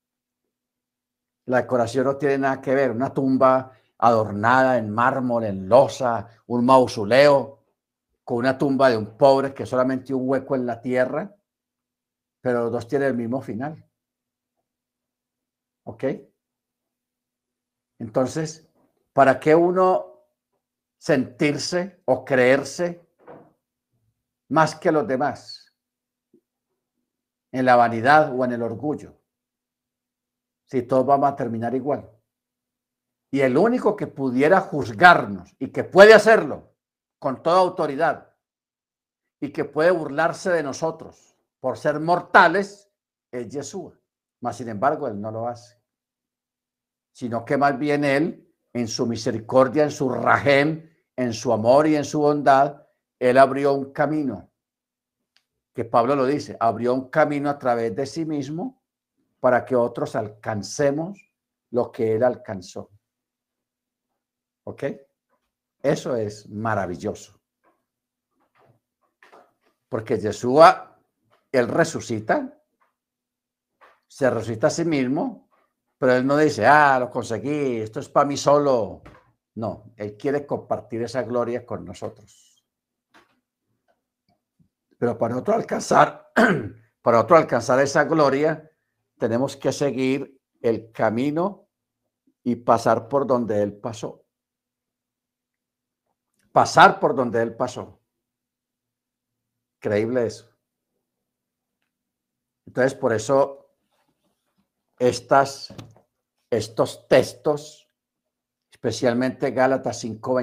La 1.45 1.57
decoración 1.57 2.05
no 2.05 2.15
tiene 2.15 2.39
nada 2.39 2.59
que 2.59 2.73
ver. 2.73 2.91
Una 2.91 3.13
tumba 3.13 3.71
adornada 3.99 4.77
en 4.77 4.89
mármol, 4.89 5.43
en 5.43 5.69
losa, 5.69 6.27
un 6.47 6.65
mausoleo, 6.65 7.59
con 8.23 8.37
una 8.37 8.57
tumba 8.57 8.89
de 8.89 8.97
un 8.97 9.15
pobre 9.17 9.53
que 9.53 9.65
solamente 9.65 10.13
un 10.13 10.27
hueco 10.27 10.55
en 10.55 10.65
la 10.65 10.81
tierra 10.81 11.35
pero 12.43 12.63
los 12.63 12.73
dos 12.73 12.89
tienen 12.89 13.07
el 13.07 13.15
mismo 13.15 13.39
final. 13.39 13.89
¿Ok? 15.83 16.03
Entonces, 17.99 18.67
¿para 19.13 19.39
qué 19.39 19.55
uno 19.55 20.12
sentirse 21.03 22.01
o 22.05 22.23
creerse 22.23 23.05
más 24.47 24.73
que 24.75 24.89
los 24.89 25.05
demás? 25.05 25.75
En 27.51 27.65
la 27.65 27.75
vanidad 27.75 28.33
o 28.33 28.45
en 28.45 28.53
el 28.53 28.61
orgullo. 28.61 29.19
Si 30.65 30.83
todos 30.83 31.05
vamos 31.05 31.29
a 31.29 31.35
terminar 31.35 31.75
igual. 31.75 32.09
Y 33.31 33.41
el 33.41 33.57
único 33.57 33.97
que 33.97 34.07
pudiera 34.07 34.61
juzgarnos 34.61 35.53
y 35.59 35.73
que 35.73 35.83
puede 35.83 36.13
hacerlo 36.13 36.73
con 37.19 37.43
toda 37.43 37.59
autoridad 37.59 38.33
y 39.41 39.51
que 39.51 39.65
puede 39.65 39.91
burlarse 39.91 40.51
de 40.51 40.63
nosotros 40.63 41.35
por 41.59 41.77
ser 41.77 41.99
mortales 41.99 42.89
es 43.29 43.51
Jesús. 43.51 43.93
Mas, 44.39 44.55
sin 44.55 44.69
embargo, 44.69 45.09
él 45.09 45.19
no 45.19 45.31
lo 45.31 45.49
hace. 45.49 45.81
Sino 47.11 47.43
que 47.43 47.57
más 47.57 47.77
bien 47.77 48.05
él, 48.05 48.49
en 48.71 48.87
su 48.87 49.05
misericordia, 49.05 49.83
en 49.83 49.91
su 49.91 50.09
rajem, 50.09 50.92
en 51.15 51.33
su 51.33 51.53
amor 51.53 51.87
y 51.87 51.95
en 51.95 52.05
su 52.05 52.19
bondad, 52.19 52.87
él 53.19 53.37
abrió 53.37 53.73
un 53.73 53.91
camino. 53.91 54.51
Que 55.73 55.85
Pablo 55.85 56.15
lo 56.15 56.25
dice, 56.25 56.55
abrió 56.59 56.93
un 56.93 57.09
camino 57.09 57.49
a 57.49 57.57
través 57.57 57.95
de 57.95 58.05
sí 58.05 58.25
mismo 58.25 58.83
para 59.39 59.65
que 59.65 59.75
otros 59.75 60.15
alcancemos 60.15 61.19
lo 61.71 61.91
que 61.91 62.15
él 62.15 62.23
alcanzó. 62.23 62.91
¿Ok? 64.65 64.83
Eso 65.81 66.15
es 66.15 66.47
maravilloso. 66.47 67.39
Porque 69.89 70.17
Yeshua, 70.17 70.97
él 71.51 71.67
resucita, 71.67 72.57
se 74.07 74.29
resucita 74.29 74.67
a 74.67 74.69
sí 74.69 74.85
mismo, 74.85 75.49
pero 75.97 76.13
él 76.13 76.25
no 76.25 76.37
dice, 76.37 76.65
ah, 76.65 76.99
lo 76.99 77.09
conseguí, 77.09 77.81
esto 77.81 77.99
es 77.99 78.09
para 78.09 78.27
mí 78.27 78.37
solo. 78.37 79.01
No, 79.55 79.93
él 79.97 80.17
quiere 80.17 80.45
compartir 80.45 81.03
esa 81.03 81.21
gloria 81.23 81.65
con 81.65 81.85
nosotros. 81.85 82.65
Pero 84.97 85.17
para 85.17 85.37
otro 85.37 85.53
alcanzar, 85.53 86.31
para 87.01 87.19
otro 87.19 87.35
alcanzar 87.35 87.79
esa 87.79 88.05
gloria, 88.05 88.71
tenemos 89.17 89.55
que 89.55 89.71
seguir 89.71 90.41
el 90.61 90.91
camino 90.91 91.67
y 92.43 92.55
pasar 92.55 93.07
por 93.07 93.27
donde 93.27 93.61
él 93.61 93.73
pasó. 93.73 94.25
Pasar 96.51 96.99
por 96.99 97.15
donde 97.15 97.41
él 97.41 97.55
pasó. 97.55 97.99
Increíble 99.77 100.25
eso. 100.25 100.49
Entonces, 102.65 102.95
por 102.95 103.11
eso 103.13 103.63
estas, 104.99 105.73
estos 106.49 107.07
textos, 107.07 107.82
especialmente 108.83 109.51
Gálatas 109.51 109.99
5, 109.99 110.35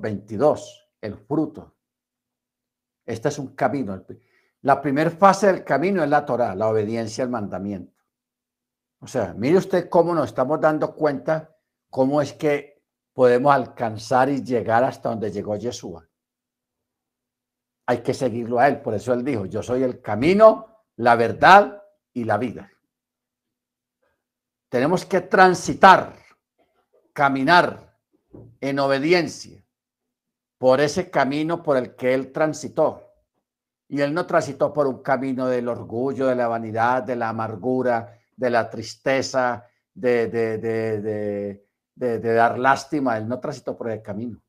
22, 0.00 0.88
el 1.00 1.16
fruto. 1.16 1.76
Este 3.06 3.28
es 3.28 3.38
un 3.38 3.54
camino. 3.54 4.04
La 4.62 4.82
primera 4.82 5.10
fase 5.10 5.46
del 5.46 5.62
camino 5.62 6.02
es 6.02 6.10
la 6.10 6.24
Torah, 6.26 6.56
la 6.56 6.68
obediencia 6.68 7.22
al 7.22 7.30
mandamiento. 7.30 8.02
O 8.98 9.06
sea, 9.06 9.34
mire 9.34 9.58
usted 9.58 9.88
cómo 9.88 10.14
nos 10.14 10.28
estamos 10.28 10.60
dando 10.60 10.94
cuenta 10.94 11.56
cómo 11.88 12.20
es 12.20 12.32
que 12.32 12.82
podemos 13.12 13.54
alcanzar 13.54 14.28
y 14.28 14.42
llegar 14.42 14.82
hasta 14.82 15.10
donde 15.10 15.30
llegó 15.30 15.54
Yeshua 15.54 16.08
hay 17.86 18.02
que 18.02 18.14
seguirlo 18.14 18.58
a 18.58 18.68
Él. 18.68 18.80
Por 18.80 18.94
eso 18.94 19.12
Él 19.12 19.24
dijo, 19.24 19.46
yo 19.46 19.62
soy 19.62 19.82
el 19.82 20.00
camino, 20.00 20.84
la 20.96 21.16
verdad 21.16 21.82
y 22.12 22.24
la 22.24 22.38
vida. 22.38 22.70
Tenemos 24.68 25.04
que 25.04 25.20
transitar, 25.20 26.16
caminar 27.14 27.96
en 28.60 28.78
obediencia 28.78 29.64
por 30.58 30.80
ese 30.80 31.10
camino 31.10 31.62
por 31.62 31.78
el 31.78 31.94
que 31.94 32.12
Él 32.12 32.32
transitó. 32.32 33.02
Y 33.88 34.00
Él 34.00 34.12
no 34.12 34.26
transitó 34.26 34.72
por 34.72 34.86
un 34.86 35.02
camino 35.02 35.46
del 35.46 35.68
orgullo, 35.68 36.26
de 36.26 36.34
la 36.34 36.48
vanidad, 36.48 37.02
de 37.02 37.16
la 37.16 37.30
amargura, 37.30 38.18
de 38.36 38.50
la 38.50 38.68
tristeza, 38.68 39.66
de, 39.94 40.26
de, 40.28 40.58
de, 40.58 42.18
de 42.18 42.34
dar 42.34 42.58
lástima. 42.58 43.16
Él 43.16 43.28
no 43.28 43.38
transitó 43.40 43.76
por 43.76 43.90
ese 43.90 44.02
camino. 44.02 44.42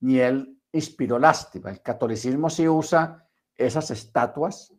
Ni 0.00 0.20
Él 0.20 0.62
inspiró 0.72 1.18
lástima. 1.18 1.70
El 1.70 1.82
catolicismo 1.82 2.48
sí 2.48 2.68
usa 2.68 3.26
esas 3.56 3.90
estatuas 3.90 4.72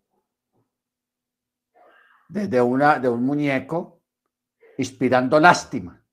de, 2.29 2.61
una, 2.61 2.99
de 2.99 3.09
un 3.09 3.23
muñeco 3.23 4.01
inspirando 4.77 5.39
lástima. 5.39 6.04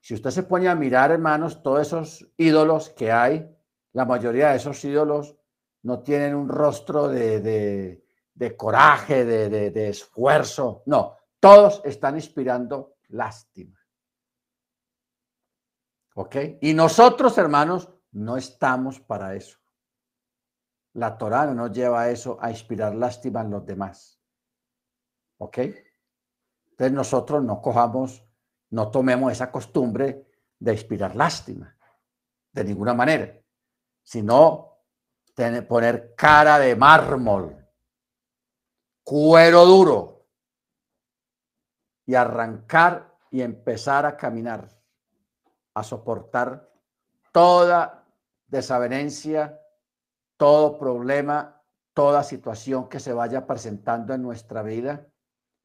Si 0.00 0.14
usted 0.14 0.30
se 0.30 0.42
pone 0.44 0.68
a 0.68 0.74
mirar, 0.74 1.10
hermanos, 1.10 1.62
todos 1.62 1.86
esos 1.86 2.32
ídolos 2.36 2.90
que 2.90 3.12
hay, 3.12 3.48
la 3.92 4.04
mayoría 4.04 4.50
de 4.50 4.56
esos 4.56 4.84
ídolos 4.84 5.36
no 5.82 6.02
tienen 6.02 6.34
un 6.34 6.48
rostro 6.48 7.08
de, 7.08 8.04
de 8.34 8.56
coraje, 8.56 9.24
de 9.24 9.88
esfuerzo. 9.88 10.82
No, 10.86 11.16
todos 11.40 11.82
están 11.84 12.16
inspirando 12.16 12.96
lástima. 13.08 13.78
¿Ok? 16.14 16.36
Y 16.60 16.74
nosotros, 16.74 17.38
hermanos, 17.38 17.88
no 18.10 18.36
estamos 18.36 19.00
para 19.00 19.34
eso. 19.34 19.58
La 20.94 21.16
Torah 21.16 21.46
no 21.46 21.54
nos 21.54 21.72
lleva 21.72 22.02
a 22.02 22.10
eso, 22.10 22.38
a 22.40 22.50
inspirar 22.50 22.94
lástima 22.94 23.42
en 23.42 23.50
los 23.50 23.64
demás. 23.64 24.20
¿Ok? 25.38 25.58
Entonces 25.58 26.92
nosotros 26.92 27.42
no 27.44 27.60
cojamos, 27.62 28.24
no 28.70 28.90
tomemos 28.90 29.32
esa 29.32 29.50
costumbre 29.50 30.26
de 30.58 30.72
inspirar 30.72 31.14
lástima, 31.14 31.76
de 32.52 32.64
ninguna 32.64 32.94
manera, 32.94 33.38
sino 34.02 34.78
poner 35.68 36.14
cara 36.16 36.58
de 36.58 36.74
mármol, 36.74 37.64
cuero 39.04 39.64
duro 39.64 40.26
y 42.04 42.14
arrancar 42.14 43.16
y 43.30 43.42
empezar 43.42 44.04
a 44.04 44.16
caminar, 44.16 44.68
a 45.74 45.82
soportar 45.82 46.68
toda 47.30 48.04
desavenencia, 48.48 49.60
todo 50.36 50.78
problema, 50.78 51.62
toda 51.94 52.24
situación 52.24 52.88
que 52.88 53.00
se 53.00 53.12
vaya 53.12 53.46
presentando 53.46 54.14
en 54.14 54.22
nuestra 54.22 54.62
vida, 54.62 55.06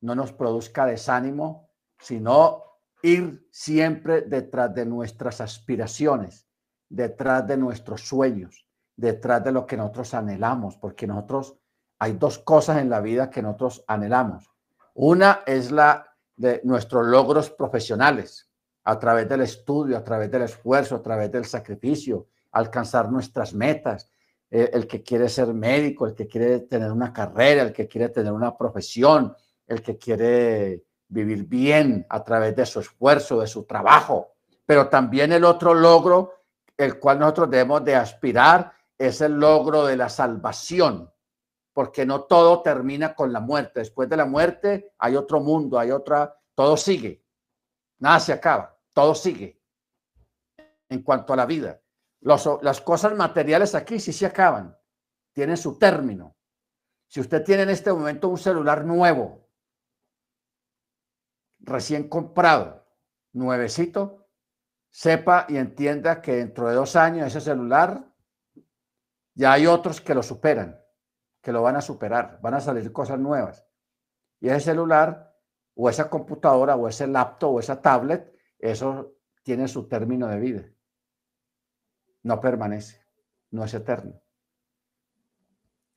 no 0.02 0.16
nos 0.16 0.34
produzca 0.34 0.86
desánimo, 0.86 1.70
sino 2.00 2.73
ir 3.04 3.48
siempre 3.52 4.22
detrás 4.22 4.74
de 4.74 4.86
nuestras 4.86 5.42
aspiraciones, 5.42 6.48
detrás 6.90 7.46
de 7.46 7.58
nuestros 7.58 8.02
sueños, 8.08 8.66
detrás 8.96 9.44
de 9.44 9.52
lo 9.52 9.68
que 9.68 9.78
nosotros 9.78 10.14
anhelamos, 10.14 10.78
porque 10.78 11.06
nosotros 11.06 11.58
hay 12.00 12.14
dos 12.14 12.40
cosas 12.40 12.80
en 12.80 12.90
la 12.90 13.02
vida 13.02 13.30
que 13.30 13.42
nosotros 13.42 13.84
anhelamos. 13.88 14.50
Una 14.96 15.42
es 15.46 15.72
la 15.72 16.08
de 16.36 16.62
nuestros 16.64 17.06
logros 17.06 17.52
profesionales, 17.52 18.50
a 18.86 18.98
través 18.98 19.28
del 19.30 19.42
estudio, 19.42 19.98
a 19.98 20.04
través 20.04 20.32
del 20.32 20.44
esfuerzo, 20.44 20.96
a 20.96 21.02
través 21.02 21.32
del 21.32 21.46
sacrificio, 21.46 22.28
alcanzar 22.52 23.12
nuestras 23.12 23.54
metas, 23.54 24.10
eh, 24.50 24.70
el 24.74 24.88
que 24.88 25.02
quiere 25.02 25.30
ser 25.30 25.54
médico, 25.54 26.06
el 26.06 26.14
que 26.14 26.28
quiere 26.28 26.60
tener 26.62 26.92
una 26.92 27.12
carrera, 27.12 27.64
el 27.64 27.74
que 27.74 27.88
quiere 27.88 28.10
tener 28.10 28.32
una 28.32 28.58
profesión, 28.58 29.36
el 29.68 29.82
que 29.82 29.98
quiere 29.98 30.84
vivir 31.14 31.46
bien 31.46 32.06
a 32.10 32.24
través 32.24 32.56
de 32.56 32.66
su 32.66 32.80
esfuerzo, 32.80 33.40
de 33.40 33.48
su 33.48 33.64
trabajo. 33.64 34.34
Pero 34.66 34.90
también 34.90 35.32
el 35.32 35.44
otro 35.44 35.74
logro, 35.74 36.34
el 36.78 37.00
cual 37.00 37.20
nosotros 37.20 37.50
debemos 37.50 37.84
de 37.84 37.96
aspirar, 37.96 38.74
es 38.98 39.22
el 39.22 39.34
logro 39.40 39.86
de 39.86 39.98
la 39.98 40.10
salvación, 40.10 41.12
porque 41.74 42.06
no 42.06 42.24
todo 42.24 42.62
termina 42.62 43.16
con 43.16 43.34
la 43.34 43.40
muerte. 43.40 43.80
Después 43.80 44.10
de 44.10 44.18
la 44.18 44.26
muerte 44.26 44.94
hay 44.98 45.16
otro 45.16 45.40
mundo, 45.40 45.80
hay 45.80 45.92
otra, 45.92 46.36
todo 46.56 46.78
sigue. 46.78 47.24
Nada 48.00 48.20
se 48.20 48.34
acaba, 48.34 48.78
todo 48.94 49.16
sigue 49.16 49.62
en 50.90 51.02
cuanto 51.02 51.34
a 51.34 51.36
la 51.36 51.46
vida 51.46 51.80
las 52.24 52.82
cosas 52.82 53.16
materiales 53.16 53.76
aquí 53.76 54.00
sí 54.00 54.14
se 54.14 54.26
acaban, 54.26 54.76
tienen 55.34 55.58
su 55.58 55.78
término. 55.78 56.36
Si 57.08 57.20
usted 57.20 57.44
tiene 57.44 57.64
en 57.64 57.70
este 57.70 57.92
momento 57.92 58.30
un 58.30 58.38
celular 58.38 58.86
nuevo, 58.86 59.43
recién 61.64 62.08
comprado, 62.08 62.86
nuevecito, 63.34 64.28
sepa 64.90 65.48
y 65.50 65.58
entienda 65.58 66.22
que 66.22 66.36
dentro 66.36 66.70
de 66.70 66.76
dos 66.76 66.96
años 66.96 67.28
ese 67.28 67.42
celular 67.42 68.06
ya 69.34 69.54
hay 69.54 69.66
otros 69.66 70.00
que 70.00 70.14
lo 70.14 70.22
superan, 70.22 70.80
que 71.42 71.52
lo 71.52 71.64
van 71.64 71.76
a 71.76 71.82
superar, 71.82 72.40
van 72.42 72.54
a 72.54 72.62
salir 72.62 72.92
cosas 72.94 73.20
nuevas. 73.20 73.66
Y 74.40 74.50
ese 74.50 74.60
celular 74.60 75.36
o 75.74 75.90
esa 75.90 76.10
computadora 76.10 76.76
o 76.76 76.88
ese 76.88 77.08
laptop 77.08 77.56
o 77.56 77.60
esa 77.60 77.82
tablet, 77.82 78.32
eso 78.60 79.16
tiene 79.42 79.68
su 79.68 79.88
término 79.88 80.28
de 80.28 80.40
vida 80.40 80.64
no 82.24 82.40
permanece, 82.40 83.06
no 83.52 83.66
es 83.66 83.74
eterno. 83.74 84.20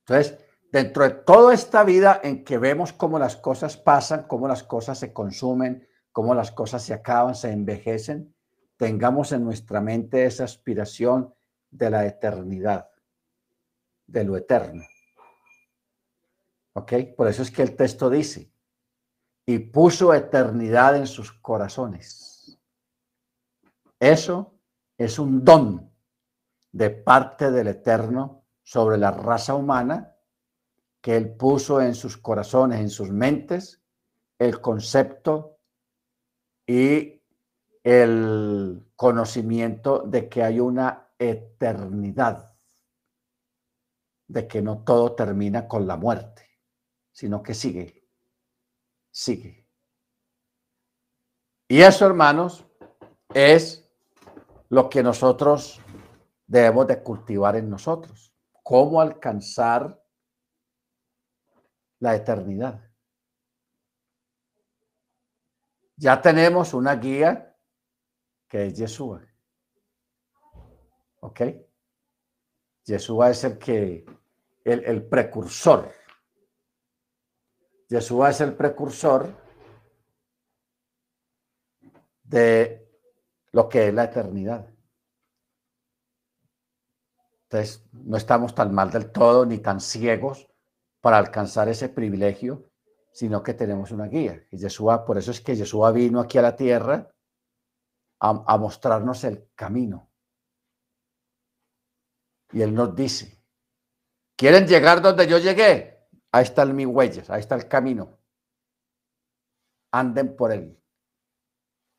Entonces, 0.00 0.38
dentro 0.72 1.04
de 1.04 1.10
toda 1.10 1.54
esta 1.54 1.84
vida 1.84 2.20
en 2.22 2.44
que 2.44 2.58
vemos 2.58 2.92
cómo 2.92 3.18
las 3.18 3.36
cosas 3.36 3.76
pasan, 3.76 4.26
cómo 4.26 4.48
las 4.48 4.62
cosas 4.62 4.98
se 4.98 5.12
consumen, 5.12 5.86
cómo 6.12 6.34
las 6.34 6.50
cosas 6.52 6.82
se 6.82 6.94
acaban, 6.94 7.34
se 7.34 7.50
envejecen, 7.50 8.34
tengamos 8.76 9.32
en 9.32 9.44
nuestra 9.44 9.80
mente 9.80 10.24
esa 10.24 10.44
aspiración 10.44 11.34
de 11.70 11.90
la 11.90 12.06
eternidad, 12.06 12.90
de 14.06 14.24
lo 14.24 14.36
eterno. 14.36 14.84
¿Ok? 16.74 16.92
Por 17.16 17.28
eso 17.28 17.42
es 17.42 17.50
que 17.50 17.62
el 17.62 17.74
texto 17.74 18.10
dice, 18.10 18.50
y 19.46 19.60
puso 19.60 20.12
eternidad 20.12 20.96
en 20.96 21.06
sus 21.06 21.32
corazones. 21.32 22.58
Eso 24.00 24.58
es 24.98 25.18
un 25.18 25.44
don 25.44 25.90
de 26.72 26.90
parte 26.90 27.50
del 27.50 27.68
Eterno 27.68 28.44
sobre 28.62 28.98
la 28.98 29.12
raza 29.12 29.54
humana 29.54 30.15
que 31.06 31.16
Él 31.16 31.36
puso 31.36 31.80
en 31.80 31.94
sus 31.94 32.16
corazones, 32.16 32.80
en 32.80 32.90
sus 32.90 33.12
mentes, 33.12 33.80
el 34.40 34.60
concepto 34.60 35.60
y 36.66 37.22
el 37.84 38.90
conocimiento 38.96 40.00
de 40.00 40.28
que 40.28 40.42
hay 40.42 40.58
una 40.58 41.10
eternidad, 41.16 42.56
de 44.26 44.48
que 44.48 44.60
no 44.60 44.82
todo 44.82 45.14
termina 45.14 45.68
con 45.68 45.86
la 45.86 45.96
muerte, 45.96 46.42
sino 47.12 47.40
que 47.40 47.54
sigue, 47.54 48.08
sigue. 49.12 49.64
Y 51.68 51.82
eso, 51.82 52.04
hermanos, 52.04 52.66
es 53.32 53.88
lo 54.70 54.90
que 54.90 55.04
nosotros 55.04 55.80
debemos 56.48 56.88
de 56.88 57.00
cultivar 57.00 57.54
en 57.54 57.70
nosotros. 57.70 58.34
Cómo 58.64 59.00
alcanzar 59.00 60.02
la 62.00 62.14
eternidad. 62.14 62.82
Ya 65.96 66.20
tenemos 66.20 66.74
una 66.74 66.94
guía 66.96 67.56
que 68.48 68.66
es 68.66 68.76
Yeshua. 68.76 69.26
¿Ok? 71.20 71.40
Yeshua 72.84 73.30
es 73.30 73.44
el 73.44 73.58
que, 73.58 74.04
el, 74.64 74.84
el 74.84 75.06
precursor. 75.06 75.90
Yeshua 77.88 78.30
es 78.30 78.40
el 78.40 78.54
precursor 78.54 79.34
de 82.22 82.86
lo 83.52 83.68
que 83.68 83.88
es 83.88 83.94
la 83.94 84.04
eternidad. 84.04 84.68
Entonces, 87.44 87.88
no 87.92 88.16
estamos 88.16 88.54
tan 88.54 88.74
mal 88.74 88.90
del 88.90 89.10
todo 89.10 89.46
ni 89.46 89.58
tan 89.58 89.80
ciegos 89.80 90.46
para 91.06 91.18
alcanzar 91.18 91.68
ese 91.68 91.88
privilegio, 91.88 92.68
sino 93.12 93.40
que 93.40 93.54
tenemos 93.54 93.92
una 93.92 94.08
guía. 94.08 94.44
Y 94.50 94.58
Yeshua, 94.58 95.04
por 95.04 95.16
eso 95.16 95.30
es 95.30 95.40
que 95.40 95.54
Yeshua 95.54 95.92
vino 95.92 96.18
aquí 96.18 96.36
a 96.36 96.42
la 96.42 96.56
tierra 96.56 97.14
a, 98.18 98.42
a 98.44 98.58
mostrarnos 98.58 99.22
el 99.22 99.48
camino. 99.54 100.10
Y 102.50 102.60
Él 102.60 102.74
nos 102.74 102.96
dice, 102.96 103.40
¿quieren 104.34 104.66
llegar 104.66 105.00
donde 105.00 105.28
yo 105.28 105.38
llegué? 105.38 106.08
Ahí 106.32 106.42
están 106.42 106.74
mis 106.74 106.88
huellas, 106.88 107.30
ahí 107.30 107.38
está 107.38 107.54
el 107.54 107.68
camino. 107.68 108.18
Anden 109.92 110.34
por 110.34 110.50
él. 110.50 110.76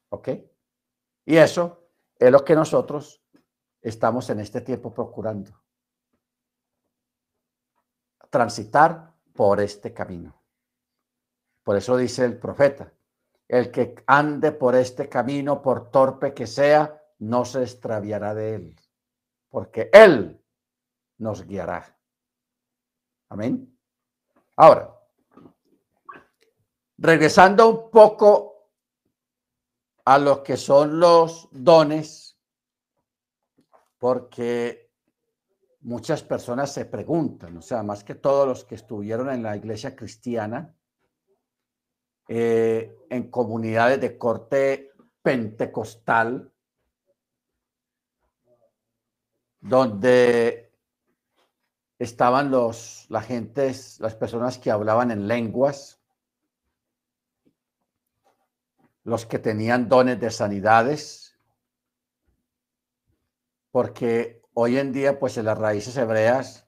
¿Ok? 0.10 0.28
Y 1.24 1.38
eso 1.38 1.90
es 2.20 2.30
lo 2.30 2.44
que 2.44 2.56
nosotros 2.56 3.24
estamos 3.82 4.30
en 4.30 4.42
este 4.42 4.60
tiempo 4.60 4.94
procurando 4.94 5.67
transitar 8.38 9.16
por 9.34 9.60
este 9.60 9.96
camino. 9.96 10.40
Por 11.64 11.76
eso 11.76 11.98
dice 11.98 12.24
el 12.24 12.38
profeta, 12.38 12.94
el 13.48 13.72
que 13.72 13.96
ande 14.06 14.52
por 14.52 14.76
este 14.76 15.10
camino, 15.10 15.60
por 15.60 15.90
torpe 15.90 16.36
que 16.36 16.46
sea, 16.46 17.02
no 17.18 17.46
se 17.46 17.64
extraviará 17.64 18.36
de 18.36 18.54
él, 18.54 18.76
porque 19.50 19.90
él 19.92 20.40
nos 21.18 21.48
guiará. 21.48 21.98
Amén. 23.30 23.76
Ahora, 24.56 24.96
regresando 27.00 27.70
un 27.70 27.90
poco 27.90 28.70
a 30.06 30.20
lo 30.20 30.44
que 30.44 30.58
son 30.58 31.00
los 31.00 31.50
dones, 31.52 32.38
porque 33.98 34.87
muchas 35.82 36.24
personas 36.24 36.74
se 36.74 36.86
preguntan, 36.86 37.58
o 37.58 37.62
sea, 37.62 37.84
más 37.84 38.04
que 38.04 38.16
todos 38.16 38.48
los 38.48 38.66
que 38.66 38.76
estuvieron 38.76 39.30
en 39.30 39.44
la 39.44 39.56
iglesia 39.56 39.96
cristiana, 39.96 40.74
eh, 42.28 42.98
en 43.10 43.30
comunidades 43.30 44.02
de 44.02 44.18
corte 44.18 44.92
pentecostal, 45.22 46.52
donde 49.62 50.72
estaban 52.00 52.52
los, 52.52 53.06
la 53.10 53.22
gente, 53.22 53.74
las 54.00 54.16
personas 54.16 54.58
que 54.58 54.72
hablaban 54.72 55.12
en 55.12 55.28
lenguas, 55.28 56.00
los 59.04 59.26
que 59.26 59.40
tenían 59.40 59.88
dones 59.88 60.20
de 60.20 60.30
sanidades, 60.32 61.38
porque 63.72 64.37
hoy 64.60 64.80
en 64.80 64.92
día, 64.92 65.20
pues 65.20 65.38
en 65.38 65.46
las 65.46 65.58
raíces 65.58 65.96
hebreas, 65.98 66.68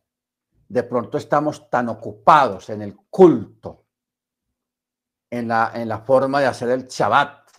de 0.68 0.84
pronto 0.84 1.18
estamos 1.18 1.72
tan 1.72 1.90
ocupados 1.90 2.70
en 2.70 2.84
el 2.84 2.96
culto, 3.10 3.88
en 5.32 5.48
la, 5.48 5.72
en 5.74 5.90
la 5.90 5.98
forma 5.98 6.40
de 6.40 6.46
hacer 6.46 6.70
el 6.70 6.86
Shabbat, 6.86 7.50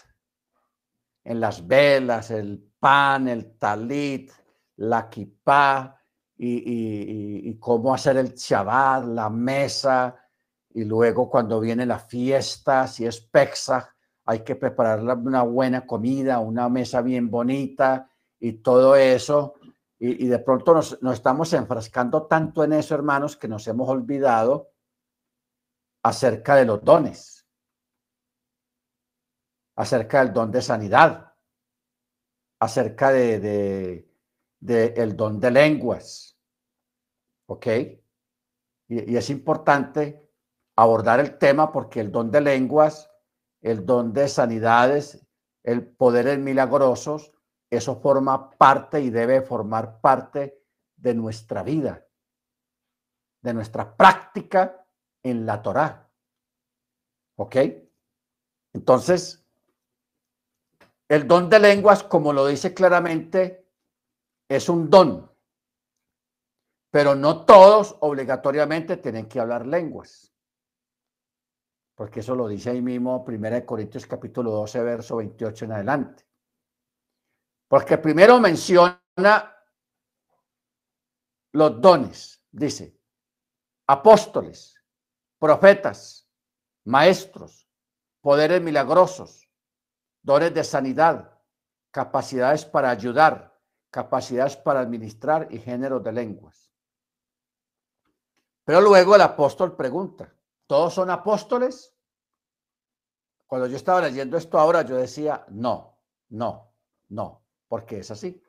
en 1.25 1.41
las 1.41 1.67
velas, 1.67 2.31
el 2.31 2.63
pan, 2.79 3.27
el 3.27 3.59
talit, 3.59 4.31
la 4.77 5.11
kippah, 5.11 5.97
y, 6.39 7.53
cómo 7.59 7.93
hacer 7.93 8.17
el 8.17 8.33
Shabbat, 8.37 9.07
la 9.07 9.29
mesa, 9.31 10.15
y 10.73 10.85
luego 10.85 11.29
cuando 11.29 11.59
viene 11.59 11.85
la 11.85 11.99
fiesta, 11.99 12.87
si 12.87 13.05
es 13.05 13.21
Pesach, 13.21 13.85
hay 14.27 14.45
que 14.45 14.55
preparar 14.55 15.01
una 15.01 15.43
buena 15.43 15.85
comida, 15.85 16.39
una 16.39 16.69
mesa 16.69 17.03
bien 17.03 17.29
bonita 17.29 18.09
y 18.39 18.53
todo 18.53 18.95
eso 18.95 19.55
y, 20.03 20.29
de 20.29 20.39
pronto 20.39 20.73
nos, 20.73 20.99
estamos 21.13 21.53
enfrascando 21.53 22.27
tanto 22.27 22.65
en 22.65 22.73
eso, 22.73 22.95
hermanos, 22.95 23.37
que 23.37 23.49
nos 23.49 23.69
hemos 23.69 23.87
olvidado 23.87 24.73
acerca 26.03 26.57
de 26.57 26.65
los 26.65 26.83
dones, 26.83 27.47
acerca 29.77 30.25
del 30.25 30.33
don 30.33 30.51
de 30.51 30.63
sanidad, 30.63 31.35
acerca 32.61 33.11
de, 33.13 34.09
el 34.67 35.17
don 35.17 35.39
de 35.39 35.51
lenguas. 35.51 36.39
¿Ok? 37.47 37.67
Y, 37.67 39.13
y, 39.13 39.17
es 39.19 39.29
importante 39.29 40.27
abordar 40.77 41.21
el 41.21 41.37
tema 41.37 41.71
porque 41.71 42.01
el 42.01 42.11
don 42.11 42.31
de 42.31 42.41
lenguas, 42.41 43.11
el 43.61 43.85
don 43.85 44.15
de 44.15 44.29
sanidades, 44.29 45.27
el 45.63 45.87
poder 45.87 46.29
en 46.29 46.43
milagrosos, 46.43 47.35
eso 47.71 48.01
forma 48.01 48.51
parte 48.51 49.01
y 49.01 49.11
debe 49.11 49.43
formar 49.43 50.01
parte 50.01 50.65
de 50.97 51.15
nuestra 51.15 51.63
vida, 51.63 52.05
de 53.41 53.55
nuestra 53.55 53.97
práctica 53.97 54.85
en 55.23 55.47
la 55.47 55.63
Torá. 55.63 56.11
¿Ok? 57.37 57.57
Entonces, 58.73 59.47
el 61.09 61.27
don 61.27 61.49
de 61.49 61.59
lenguas, 61.61 62.03
como 62.03 62.33
lo 62.33 62.47
dice 62.47 62.75
claramente, 62.75 63.69
es 64.49 64.69
un 64.69 64.91
don, 64.91 65.31
pero 66.91 67.15
no 67.15 67.45
todos 67.45 67.97
obligatoriamente 68.01 68.97
tienen 68.97 69.29
que 69.29 69.41
hablar 69.41 69.65
lenguas. 69.65 70.33
Porque 71.95 72.21
eso 72.21 72.35
lo 72.35 72.49
dice 72.49 72.71
ahí 72.71 72.83
mismo 72.83 73.25
1 73.27 73.67
Corintios 73.67 74.07
capítulo 74.07 74.51
12, 74.51 74.83
verso 74.83 75.17
28 75.17 75.65
en 75.67 75.73
adelante. 75.73 76.30
Porque 77.71 77.99
primero 77.99 78.41
menciona 78.41 79.01
los 81.53 81.81
dones, 81.81 82.43
dice, 82.51 83.01
apóstoles, 83.87 84.75
profetas, 85.39 86.29
maestros, 86.83 87.69
poderes 88.21 88.61
milagrosos, 88.61 89.49
dones 90.21 90.53
de 90.53 90.65
sanidad, 90.65 91.41
capacidades 91.93 92.65
para 92.65 92.91
ayudar, 92.91 93.57
capacidades 93.93 94.57
para 94.57 94.81
administrar 94.81 95.47
y 95.53 95.61
géneros 95.61 96.03
de 96.03 96.11
lenguas. 96.11 96.73
Pero 98.65 98.81
luego 98.81 99.15
el 99.15 99.21
apóstol 99.21 99.77
pregunta, 99.77 100.35
¿todos 100.67 100.93
son 100.93 101.09
apóstoles? 101.09 101.95
Cuando 103.47 103.69
yo 103.69 103.77
estaba 103.77 104.01
leyendo 104.01 104.37
esto 104.37 104.59
ahora, 104.59 104.83
yo 104.83 104.97
decía, 104.97 105.45
no, 105.51 105.97
no, 106.31 106.75
no 107.11 107.41
porque 107.71 108.01
es 108.01 108.11
así. 108.11 108.43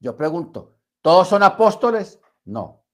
Yo 0.00 0.14
pregunto, 0.18 0.76
¿todos 1.00 1.28
son 1.28 1.42
apóstoles? 1.42 2.20
No. 2.44 2.84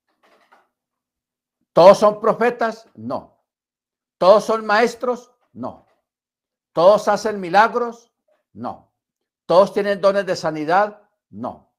¿Todos 1.72 1.98
son 1.98 2.20
profetas? 2.20 2.88
No. 2.94 3.44
¿Todos 4.16 4.44
son 4.44 4.64
maestros? 4.64 5.32
No. 5.52 5.88
¿Todos 6.72 7.08
hacen 7.08 7.40
milagros? 7.40 8.12
No. 8.52 8.94
¿Todos 9.44 9.74
tienen 9.74 10.00
dones 10.00 10.24
de 10.24 10.36
sanidad? 10.36 11.02
No. 11.30 11.74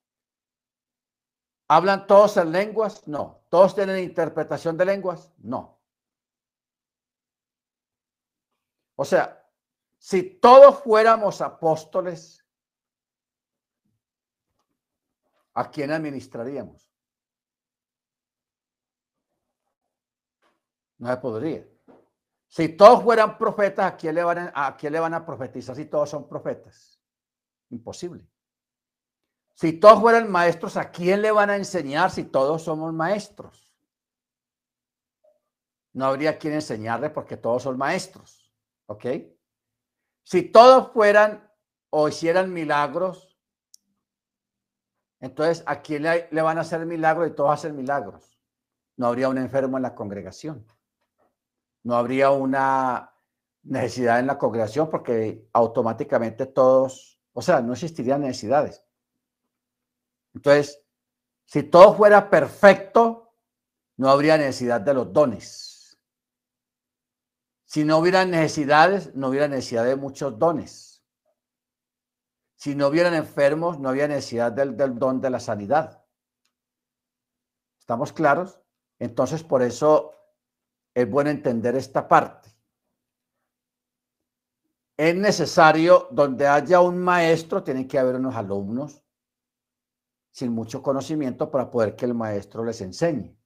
¿Hablan 1.69 2.07
todos 2.07 2.35
en 2.35 2.51
lenguas? 2.51 3.07
No. 3.07 3.45
¿Todos 3.49 3.73
tienen 3.73 4.03
interpretación 4.03 4.75
de 4.75 4.83
lenguas? 4.83 5.31
No. 5.37 5.79
O 8.97 9.05
sea, 9.05 9.49
si 9.97 10.23
todos 10.23 10.83
fuéramos 10.83 11.39
apóstoles, 11.39 12.46
¿a 15.57 15.71
quién 15.71 15.91
administraríamos? 15.91 16.87
No 20.99 21.09
se 21.09 21.17
podría. 21.17 21.67
Si 22.47 22.69
todos 22.69 23.03
fueran 23.03 23.39
profetas, 23.39 23.93
¿a 23.93 23.97
quién 23.97 24.13
le 24.13 24.23
van 24.23 24.51
a, 24.53 24.77
quién 24.77 24.93
le 24.93 24.99
van 24.99 25.15
a 25.15 25.25
profetizar 25.25 25.75
si 25.75 25.85
todos 25.85 26.11
son 26.11 26.29
profetas? 26.29 27.01
Imposible. 27.71 28.23
Si 29.55 29.73
todos 29.73 29.99
fueran 29.99 30.31
maestros, 30.31 30.77
¿a 30.77 30.91
quién 30.91 31.23
le 31.23 31.31
van 31.31 31.49
a 31.49 31.55
enseñar 31.55 32.11
si 32.11 32.25
todos 32.25 32.61
somos 32.61 32.93
maestros? 32.93 33.73
No 35.93 36.05
habría 36.05 36.37
quien 36.37 36.53
enseñarle 36.53 37.09
porque 37.09 37.35
todos 37.35 37.63
son 37.63 37.79
maestros. 37.79 38.53
¿Ok? 38.85 39.05
Si 40.23 40.43
todos 40.43 40.91
fueran 40.93 41.51
o 41.89 42.07
hicieran 42.07 42.53
milagros, 42.53 43.26
entonces 45.19 45.63
¿a 45.65 45.81
quién 45.81 46.03
le, 46.03 46.41
van 46.41 46.57
a 46.57 46.61
hacer 46.61 46.85
milagros 46.85 47.29
y 47.29 47.35
todos 47.35 47.51
hacen 47.51 47.75
milagros? 47.75 48.37
No 48.95 49.07
habría 49.07 49.29
un 49.29 49.37
enfermo 49.37 49.77
en 49.77 49.83
la 49.83 49.95
congregación 49.95 50.65
no 51.87 51.95
habría 51.95 52.31
una 52.31 53.13
necesidad 53.63 54.19
en 54.19 54.27
la 54.27 54.37
congregación 54.37 54.89
porque 54.89 55.47
automáticamente 55.53 56.45
todos, 56.45 57.17
o 57.31 57.41
sea, 57.41 57.61
no 57.61 57.71
existirían 57.71 58.21
necesidades. 58.21 58.83
Entonces, 60.33 60.83
si 61.45 61.63
todo 61.63 61.93
fuera 61.93 62.29
perfecto, 62.29 63.33
no 63.95 64.09
habría 64.09 64.37
necesidad 64.37 64.81
de 64.81 64.93
los 64.95 65.13
dones. 65.13 65.97
Si 67.63 67.85
no 67.85 67.99
hubiera 67.99 68.25
necesidades, 68.25 69.15
no 69.15 69.29
hubiera 69.29 69.47
necesidad 69.47 69.85
de 69.85 69.95
muchos 69.95 70.37
dones. 70.37 70.96
Si 72.57 72.73
no 72.73 72.87
hubieran 72.87 73.13
enfermos, 73.13 73.79
no 73.79 73.89
había 73.89 74.07
necesidad 74.07 74.51
del, 74.51 74.75
don 74.97 75.21
de 75.21 75.29
la 75.29 75.39
sanidad. 75.39 76.03
¿Estamos 77.79 78.11
claros? 78.11 78.59
Entonces, 78.97 79.43
por 79.43 79.61
eso 79.61 80.11
es 80.95 81.07
bueno 81.07 81.29
entender 81.29 81.75
esta 81.75 82.07
parte. 82.07 82.49
Es 84.97 85.15
necesario, 85.15 86.07
donde 86.09 86.47
haya 86.47 86.81
un 86.81 86.97
maestro, 86.97 87.63
tienen 87.63 87.87
que 87.87 87.99
haber 87.99 88.15
unos 88.15 88.35
alumnos 88.35 89.03
sin 90.31 90.51
mucho 90.51 90.81
conocimiento 90.81 91.51
para 91.51 91.69
poder 91.69 91.95
que 91.95 92.05
el 92.05 92.15
maestro 92.15 92.65
les 92.65 92.81
enseñe. 92.81 93.37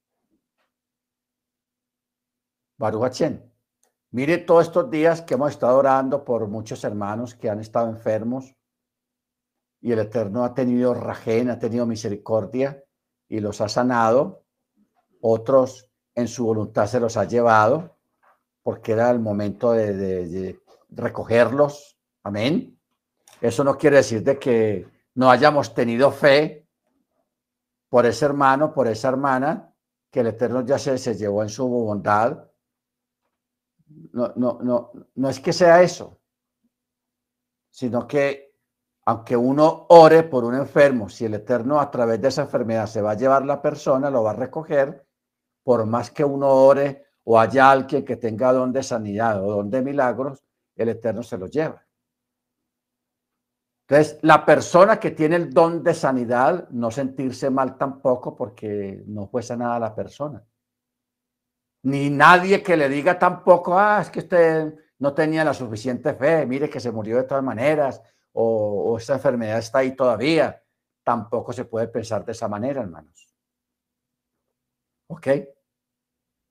Baruch 2.77 3.21
Mire 4.11 4.37
todos 4.37 4.67
estos 4.67 4.89
días 4.89 5.21
que 5.21 5.33
hemos 5.33 5.51
estado 5.51 5.77
orando 5.77 6.23
por 6.23 6.47
muchos 6.47 6.81
hermanos 6.85 7.35
que 7.35 7.49
han 7.49 7.59
estado 7.59 7.89
enfermos 7.89 8.55
y 9.81 9.91
el 9.91 9.99
Eterno 9.99 10.43
ha 10.43 10.53
tenido 10.53 10.93
rajén, 10.93 11.49
ha 11.49 11.57
tenido 11.57 11.85
misericordia 11.87 12.83
y 13.27 13.39
los 13.39 13.61
ha 13.61 13.67
sanado. 13.67 14.43
Otros 15.21 15.89
en 16.13 16.27
su 16.27 16.45
voluntad 16.45 16.85
se 16.85 16.99
los 16.99 17.17
ha 17.17 17.25
llevado, 17.25 17.97
porque 18.61 18.91
era 18.91 19.09
el 19.09 19.19
momento 19.19 19.71
de, 19.71 20.59
recogerlos. 20.89 21.97
Amén. 22.23 22.77
Eso 23.39 23.63
no 23.63 23.77
quiere 23.77 23.97
decir 23.97 24.23
de 24.23 24.37
que 24.37 24.87
no 25.15 25.31
hayamos 25.31 25.73
tenido 25.73 26.11
fe 26.11 26.67
por 27.89 28.05
ese 28.05 28.25
hermano, 28.25 28.73
por 28.73 28.87
esa 28.87 29.09
hermana, 29.09 29.73
que 30.11 30.19
el 30.19 30.27
Eterno 30.27 30.63
ya 30.63 30.77
se, 30.77 30.97
se 30.97 31.15
llevó 31.15 31.41
en 31.41 31.49
su 31.49 31.67
bondad. 31.67 32.45
No, 34.13 34.31
no, 34.35 34.59
no, 34.61 34.91
no 35.15 35.29
es 35.29 35.39
que 35.39 35.51
sea 35.51 35.81
eso, 35.81 36.19
sino 37.71 38.07
que 38.07 38.50
aunque 39.11 39.35
uno 39.35 39.87
ore 39.89 40.23
por 40.23 40.45
un 40.45 40.55
enfermo, 40.55 41.09
si 41.09 41.25
el 41.25 41.33
Eterno 41.33 41.81
a 41.81 41.91
través 41.91 42.21
de 42.21 42.29
esa 42.29 42.43
enfermedad 42.43 42.87
se 42.87 43.01
va 43.01 43.11
a 43.11 43.17
llevar 43.17 43.45
la 43.45 43.61
persona, 43.61 44.09
lo 44.09 44.23
va 44.23 44.31
a 44.31 44.35
recoger, 44.35 45.05
por 45.63 45.85
más 45.85 46.11
que 46.11 46.23
uno 46.23 46.47
ore 46.47 47.05
o 47.25 47.37
haya 47.37 47.69
alguien 47.69 48.05
que 48.05 48.15
tenga 48.15 48.53
don 48.53 48.71
de 48.71 48.81
sanidad 48.81 49.43
o 49.43 49.51
don 49.51 49.69
de 49.69 49.81
milagros, 49.81 50.43
el 50.75 50.89
Eterno 50.89 51.23
se 51.23 51.37
lo 51.37 51.47
lleva. 51.47 51.85
Entonces, 53.87 54.17
la 54.21 54.45
persona 54.45 54.97
que 54.97 55.11
tiene 55.11 55.35
el 55.35 55.53
don 55.53 55.83
de 55.83 55.93
sanidad, 55.93 56.69
no 56.69 56.89
sentirse 56.89 57.49
mal 57.49 57.77
tampoco 57.77 58.33
porque 58.33 59.03
no 59.07 59.27
fue 59.27 59.43
sanada 59.43 59.77
la 59.77 59.93
persona. 59.93 60.41
Ni 61.83 62.09
nadie 62.09 62.63
que 62.63 62.77
le 62.77 62.87
diga 62.87 63.19
tampoco, 63.19 63.77
ah, 63.77 63.99
es 64.01 64.09
que 64.09 64.19
usted 64.19 64.73
no 64.99 65.13
tenía 65.13 65.43
la 65.43 65.53
suficiente 65.53 66.13
fe, 66.13 66.45
mire 66.45 66.69
que 66.69 66.79
se 66.79 66.91
murió 66.91 67.17
de 67.17 67.23
todas 67.23 67.43
maneras, 67.43 68.01
o, 68.33 68.97
esa 68.97 69.13
enfermedad 69.13 69.59
está 69.59 69.79
ahí 69.79 69.95
todavía. 69.95 70.63
Tampoco 71.03 71.53
se 71.53 71.65
puede 71.65 71.87
pensar 71.87 72.23
de 72.25 72.31
esa 72.31 72.47
manera, 72.47 72.81
hermanos. 72.81 73.33
¿Ok? 75.07 75.27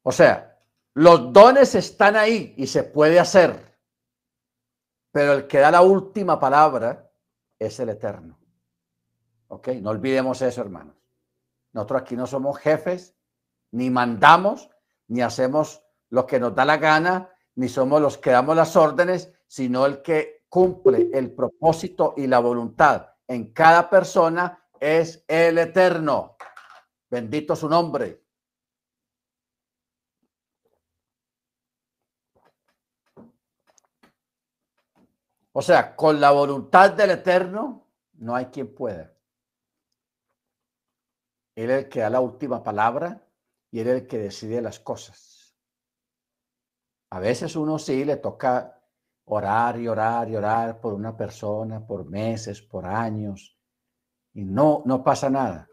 O 0.03 0.13
sea, 0.13 0.59
los 0.95 1.33
dones 1.33 1.75
están 1.75 2.17
ahí 2.17 2.55
y 2.57 2.67
se 2.67 2.83
puede 2.83 3.21
hacer, 3.21 3.79
pero 5.13 5.33
el 5.35 5.47
que 5.47 5.59
da 5.59 5.71
la 5.71 5.83
última 5.83 6.39
palabra 6.39 7.11
es 7.59 7.79
el 7.81 7.91
eterno. 7.91 8.39
¿Ok? 9.49 9.69
No 9.81 9.91
olvidemos 9.91 10.43
eso, 10.43 10.61
hermanos. 10.61 10.97
Nosotros 11.73 12.03
aquí 12.03 12.17
no 12.17 12.27
somos 12.27 12.59
jefes, 12.59 13.15
ni 13.71 13.91
mandamos, 13.91 14.71
ni 15.07 15.23
hacemos 15.23 15.83
lo 16.09 16.27
que 16.27 16.41
nos 16.41 16.55
da 16.55 16.65
la 16.65 16.77
gana, 16.77 17.31
ni 17.55 17.69
somos 17.69 18.01
los 18.01 18.19
que 18.19 18.31
damos 18.31 18.57
las 18.57 18.77
órdenes, 18.77 19.33
sino 19.47 19.87
el 19.87 20.03
que 20.03 20.40
cumple 20.51 21.09
el 21.15 21.33
propósito 21.33 22.13
y 22.19 22.27
la 22.27 22.41
voluntad 22.41 23.15
en 23.27 23.53
cada 23.53 23.89
persona 23.89 24.69
es 24.79 25.25
el 25.29 25.57
eterno. 25.57 26.37
Bendito 27.09 27.57
su 27.57 27.69
nombre. 27.69 28.23
O 35.53 35.63
sea, 35.63 35.95
con 35.97 36.21
la 36.21 36.31
voluntad 36.31 36.93
del 36.93 37.11
Eterno 37.11 37.87
no 38.15 38.35
hay 38.35 38.47
quien 38.47 38.73
pueda. 38.75 39.13
Él 41.57 41.71
es 41.71 41.85
el 41.85 41.89
que 41.89 42.01
da 42.01 42.11
la 42.11 42.21
última 42.21 42.63
palabra 42.63 43.27
y 43.71 43.81
él 43.81 43.89
es 43.89 43.95
el 44.03 44.07
que 44.07 44.19
decide 44.19 44.63
las 44.63 44.79
cosas. 44.79 45.57
A 47.11 47.19
veces 47.19 47.57
uno 47.57 47.79
sí 47.79 48.05
le 48.05 48.17
toca 48.17 48.80
orar 49.31 49.79
y 49.81 49.87
orar 49.87 50.29
y 50.29 50.37
orar 50.37 50.81
por 50.81 50.93
una 50.93 51.17
persona 51.17 51.87
por 51.87 52.05
meses, 52.05 52.61
por 52.61 52.85
años, 52.87 53.57
y 54.35 54.45
no, 54.45 54.83
no 54.85 55.03
pasa 55.03 55.31
nada. 55.31 55.69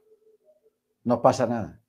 No 1.04 1.22
pasa 1.22 1.48
nada. 1.48 1.82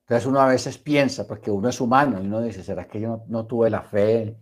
Entonces 0.00 0.26
uno 0.26 0.40
a 0.40 0.46
veces 0.46 0.78
piensa, 0.78 1.26
porque 1.26 1.50
uno 1.50 1.68
es 1.68 1.80
humano, 1.80 2.22
y 2.22 2.26
uno 2.26 2.40
dice, 2.40 2.62
¿será 2.62 2.86
que 2.86 3.00
yo 3.00 3.24
no, 3.28 3.46
tuve 3.46 3.70
la 3.70 3.82
fe 3.82 4.38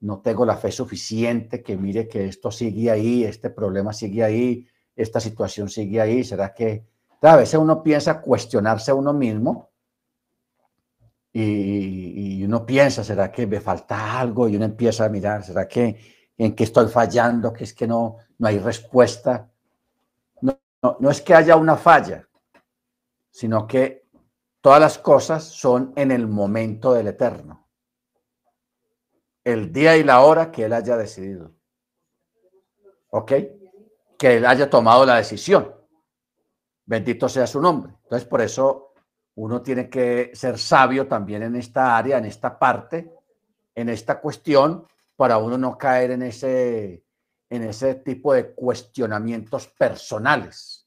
no 0.00 0.20
tengo 0.20 0.44
la 0.44 0.56
fe 0.56 0.70
suficiente, 0.70 1.62
que 1.62 1.76
mire 1.76 2.06
que 2.06 2.26
esto 2.26 2.50
sigue 2.50 2.90
ahí, 2.90 3.24
este 3.24 3.48
problema 3.48 3.94
sigue 3.94 4.22
ahí, 4.22 4.66
esta 4.94 5.20
situación 5.20 5.70
sigue 5.70 6.00
ahí, 6.00 6.22
¿será 6.22 6.52
que 6.52 6.86
a 7.22 7.36
veces 7.36 7.58
uno 7.58 7.82
piensa 7.82 8.20
cuestionarse 8.20 8.90
a 8.90 8.94
uno 8.94 9.14
mismo 9.14 9.70
y, 11.38 12.44
uno 12.44 12.64
piensa, 12.64 13.04
¿será 13.04 13.30
que 13.30 13.46
me 13.46 13.60
falta 13.60 14.18
algo? 14.18 14.48
Y 14.48 14.56
uno 14.56 14.64
empieza 14.64 15.04
a 15.04 15.08
mirar, 15.08 15.44
¿será 15.44 15.68
que 15.68 15.98
en 16.38 16.54
qué 16.54 16.64
estoy 16.64 16.88
fallando? 16.88 17.52
Que 17.52 17.64
es 17.64 17.74
que 17.74 17.86
no, 17.86 18.16
no 18.38 18.48
hay 18.48 18.58
respuesta. 18.58 19.50
No, 20.40 20.58
no, 20.82 20.96
no 21.00 21.10
es 21.10 21.20
que 21.20 21.34
haya 21.34 21.56
una 21.56 21.76
falla, 21.76 22.26
sino 23.30 23.66
que 23.66 24.06
todas 24.60 24.80
las 24.80 24.98
cosas 24.98 25.44
son 25.44 25.92
en 25.96 26.10
el 26.10 26.26
momento 26.26 26.94
del 26.94 27.08
eterno 27.08 27.66
el 29.46 29.72
día 29.72 29.96
y 29.96 30.02
la 30.02 30.22
hora 30.22 30.50
que 30.50 30.64
él 30.64 30.72
haya 30.72 30.96
decidido. 30.96 31.54
¿Ok? 33.10 33.32
Que 34.18 34.38
él 34.38 34.44
haya 34.44 34.68
tomado 34.68 35.06
la 35.06 35.18
decisión. 35.18 35.72
Bendito 36.84 37.28
sea 37.28 37.46
su 37.46 37.60
nombre. 37.60 37.92
Entonces, 38.02 38.26
por 38.26 38.40
eso 38.40 38.92
uno 39.36 39.60
tiene 39.60 39.88
que 39.90 40.30
ser 40.34 40.58
sabio 40.58 41.06
también 41.06 41.42
en 41.42 41.56
esta 41.56 41.96
área, 41.96 42.18
en 42.18 42.24
esta 42.24 42.58
parte, 42.58 43.12
en 43.74 43.90
esta 43.90 44.18
cuestión, 44.20 44.86
para 45.14 45.36
uno 45.38 45.58
no 45.58 45.76
caer 45.76 46.12
en 46.12 46.22
ese, 46.22 47.04
en 47.50 47.62
ese 47.62 47.96
tipo 47.96 48.32
de 48.32 48.54
cuestionamientos 48.54 49.66
personales. 49.66 50.86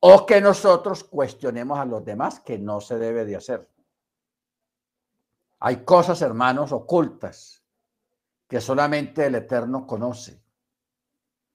O 0.00 0.26
que 0.26 0.40
nosotros 0.40 1.04
cuestionemos 1.04 1.78
a 1.78 1.84
los 1.84 2.04
demás, 2.04 2.40
que 2.40 2.58
no 2.58 2.80
se 2.80 2.98
debe 2.98 3.24
de 3.24 3.36
hacer. 3.36 3.68
Hay 5.60 5.84
cosas, 5.84 6.20
hermanos, 6.22 6.72
ocultas 6.72 7.62
que 8.48 8.60
solamente 8.60 9.26
el 9.26 9.36
Eterno 9.36 9.86
conoce. 9.86 10.42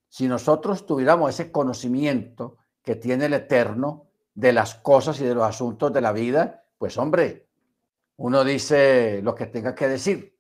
Si 0.08 0.28
nosotros 0.28 0.86
tuviéramos 0.86 1.30
ese 1.30 1.52
conocimiento 1.52 2.58
que 2.82 2.96
tiene 2.96 3.26
el 3.26 3.34
Eterno 3.34 4.09
de 4.40 4.54
las 4.54 4.76
cosas 4.76 5.20
y 5.20 5.26
de 5.26 5.36
los 5.36 5.44
asuntos 5.44 5.92
de 5.92 6.00
la 6.00 6.14
vida, 6.14 6.64
pues 6.78 6.98
hombre, 6.98 7.50
uno 8.16 8.46
dice 8.46 9.22
lo 9.22 9.36
que 9.36 9.48
tenga 9.48 9.76
que 9.76 9.90
decir. 9.90 10.40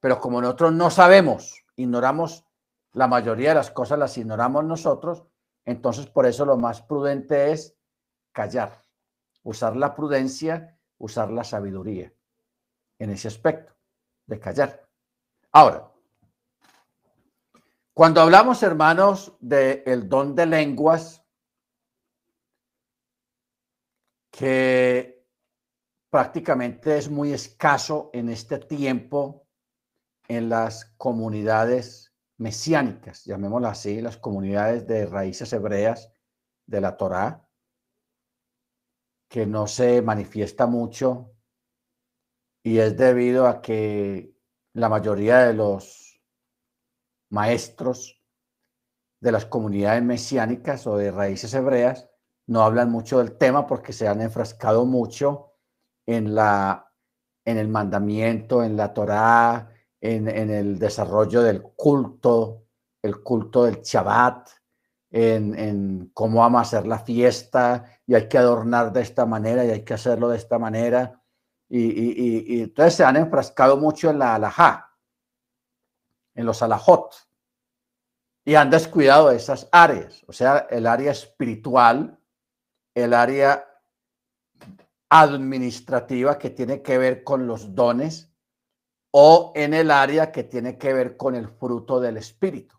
Pero 0.00 0.18
como 0.18 0.40
nosotros 0.40 0.72
no 0.72 0.90
sabemos, 0.90 1.64
ignoramos 1.76 2.44
la 2.90 3.06
mayoría 3.06 3.50
de 3.50 3.54
las 3.54 3.70
cosas, 3.70 4.00
las 4.00 4.18
ignoramos 4.18 4.64
nosotros, 4.64 5.24
Entonces, 5.66 6.06
por 6.08 6.26
eso 6.26 6.44
lo 6.44 6.58
más 6.58 6.82
prudente 6.82 7.52
es 7.52 7.74
callar, 8.32 8.82
usar 9.44 9.76
la 9.76 9.94
prudencia, 9.94 10.76
usar 10.98 11.30
la 11.30 11.42
sabiduría 11.42 12.12
en 12.98 13.10
ese 13.10 13.28
aspecto 13.28 13.72
de 14.26 14.38
callar. 14.38 14.86
Ahora, 15.52 15.90
cuando 17.94 18.20
hablamos, 18.20 18.62
hermanos, 18.62 19.32
del 19.40 20.06
don 20.06 20.34
de 20.34 20.44
lenguas, 20.44 21.23
que 24.36 25.24
prácticamente 26.10 26.98
es 26.98 27.08
muy 27.08 27.32
escaso 27.32 28.10
en 28.12 28.28
este 28.28 28.58
tiempo 28.58 29.46
en 30.26 30.48
las 30.48 30.86
comunidades 30.96 32.12
mesiánicas, 32.38 33.24
llamémoslo 33.24 33.68
así, 33.68 34.00
las 34.00 34.16
comunidades 34.16 34.88
de 34.88 35.06
raíces 35.06 35.52
hebreas 35.52 36.10
de 36.66 36.80
la 36.80 36.96
Torá, 36.96 37.48
que 39.28 39.46
no 39.46 39.68
se 39.68 40.02
manifiesta 40.02 40.66
mucho 40.66 41.36
y 42.64 42.78
es 42.78 42.96
debido 42.96 43.46
a 43.46 43.62
que 43.62 44.34
la 44.72 44.88
mayoría 44.88 45.46
de 45.46 45.54
los 45.54 46.20
maestros 47.30 48.20
de 49.20 49.30
las 49.30 49.46
comunidades 49.46 50.02
mesiánicas 50.02 50.88
o 50.88 50.96
de 50.96 51.12
raíces 51.12 51.54
hebreas 51.54 52.10
no 52.46 52.62
hablan 52.62 52.90
mucho 52.90 53.18
del 53.18 53.36
tema 53.36 53.66
porque 53.66 53.92
se 53.92 54.06
han 54.06 54.20
enfrascado 54.20 54.84
mucho 54.84 55.52
en, 56.06 56.34
la, 56.34 56.92
en 57.44 57.58
el 57.58 57.68
mandamiento, 57.68 58.62
en 58.62 58.76
la 58.76 58.92
Torá, 58.92 59.70
en, 60.00 60.28
el 60.28 60.78
desarrollo 60.78 61.42
del 61.42 61.62
culto, 61.62 62.66
el 63.02 63.22
culto 63.22 63.64
del 63.64 63.80
Shabbat, 63.80 64.50
en, 65.10 66.10
cómo 66.12 66.40
vamos 66.40 66.58
a 66.58 66.62
hacer 66.62 66.86
la 66.86 66.98
fiesta 66.98 67.84
y 68.06 68.14
hay 68.14 68.28
que 68.28 68.36
adornar 68.36 68.92
de 68.92 69.00
esta 69.00 69.24
manera 69.24 69.64
y 69.64 69.70
hay 69.70 69.82
que 69.82 69.94
hacerlo 69.94 70.28
de 70.28 70.36
esta 70.36 70.58
manera. 70.58 71.22
Y, 71.68 72.60
entonces 72.60 72.94
se 72.94 73.04
han 73.04 73.16
enfrascado 73.16 73.78
mucho 73.78 74.10
en 74.10 74.18
la 74.18 74.34
alajá, 74.34 74.94
en 76.34 76.44
los 76.44 76.62
alajot, 76.62 77.14
y 78.44 78.56
han 78.56 78.68
descuidado 78.68 79.30
esas 79.30 79.68
áreas, 79.72 80.22
o 80.26 80.32
sea, 80.32 80.66
el 80.68 80.86
área 80.86 81.12
espiritual, 81.12 82.18
el 82.94 83.12
área 83.12 83.66
administrativa 85.08 86.38
que 86.38 86.50
tiene 86.50 86.82
que 86.82 86.98
ver 86.98 87.24
con 87.24 87.46
los 87.46 87.74
dones 87.74 88.32
o 89.10 89.52
en 89.54 89.74
el 89.74 89.90
área 89.90 90.32
que 90.32 90.44
tiene 90.44 90.76
que 90.76 90.92
ver 90.92 91.16
con 91.16 91.34
el 91.34 91.48
fruto 91.48 92.00
del 92.00 92.16
espíritu. 92.16 92.76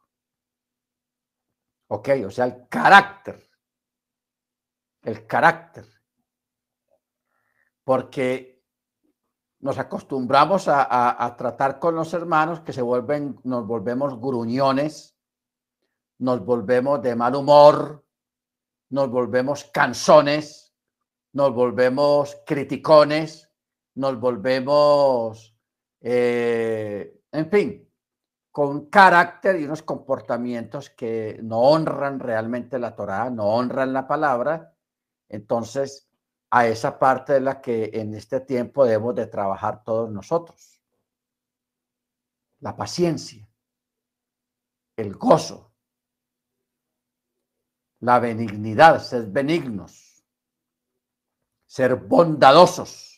Ok, 1.87 2.09
o 2.25 2.31
sea, 2.31 2.45
el 2.45 2.67
carácter. 2.67 3.49
El 5.01 5.25
carácter. 5.27 5.85
Porque 7.83 8.55
nos 9.59 9.77
acostumbramos 9.77 10.67
a, 10.67 11.35
tratar 11.37 11.79
con 11.79 11.95
los 11.95 12.13
hermanos 12.13 12.59
que 12.61 12.73
se 12.73 12.81
vuelven, 12.81 13.39
nos 13.43 13.65
volvemos 13.65 14.19
gruñones, 14.19 15.17
nos 16.19 16.45
volvemos 16.45 17.01
de 17.01 17.15
mal 17.15 17.35
humor, 17.35 18.04
nos 18.89 19.09
volvemos 19.09 19.65
canzones, 19.65 20.73
nos 21.33 21.53
volvemos 21.53 22.37
criticones, 22.45 23.49
nos 23.95 24.19
volvemos 24.19 25.55
eh, 26.01 27.19
en 27.31 27.49
fin, 27.49 27.91
con 28.51 28.89
carácter 28.89 29.59
y 29.59 29.65
unos 29.65 29.81
comportamientos 29.81 30.89
que 30.89 31.39
no 31.43 31.59
honran 31.61 32.19
realmente 32.19 32.79
la 32.79 32.95
Torá, 32.95 33.29
no 33.29 33.47
honran 33.47 33.91
la 33.91 34.07
palabra, 34.07 34.73
entonces 35.27 36.07
a 36.51 36.67
esa 36.67 36.97
parte 36.97 37.33
de 37.33 37.41
la 37.41 37.59
que 37.59 37.89
en 37.93 38.13
este 38.13 38.39
tiempo 38.39 38.85
debemos 38.85 39.15
de 39.15 39.27
trabajar 39.27 39.83
todos 39.83 40.09
nosotros. 40.11 40.81
La 42.59 42.75
paciencia, 42.75 43.45
el 44.95 45.15
gozo, 45.15 45.73
la 48.05 48.19
benignidad, 48.19 49.01
ser 49.01 49.25
benignos, 49.27 50.23
ser 51.65 51.95
bondadosos 51.95 53.15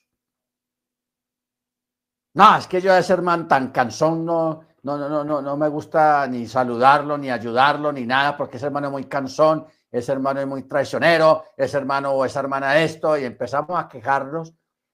no, 2.37 2.55
es 2.55 2.67
que 2.67 2.79
yo 2.79 2.93
a 2.93 2.99
ese 2.99 3.13
hermano 3.13 3.47
tan 3.47 3.71
cansón 3.71 4.23
no, 4.23 4.61
no, 4.83 4.95
no, 4.95 5.23
no, 5.23 5.41
no 5.41 5.57
me 5.57 5.67
gusta 5.69 6.27
ni 6.27 6.45
saludarlo, 6.45 7.17
ni 7.17 7.31
ayudarlo, 7.31 7.91
ni 7.91 8.05
nada, 8.05 8.37
porque 8.37 8.57
ese 8.57 8.67
hermano 8.67 8.89
es 8.89 8.91
muy 8.91 9.05
cansón, 9.05 9.65
ese 9.89 10.11
hermano 10.11 10.41
es 10.41 10.45
muy 10.45 10.61
traicionero, 10.67 11.45
ese 11.57 11.77
hermano 11.77 12.11
o 12.11 12.23
esa 12.23 12.41
hermana 12.41 12.77
esto, 12.77 13.17
y 13.17 13.25
empezamos 13.25 13.79
a 13.79 13.87
quejarnos. 13.87 14.53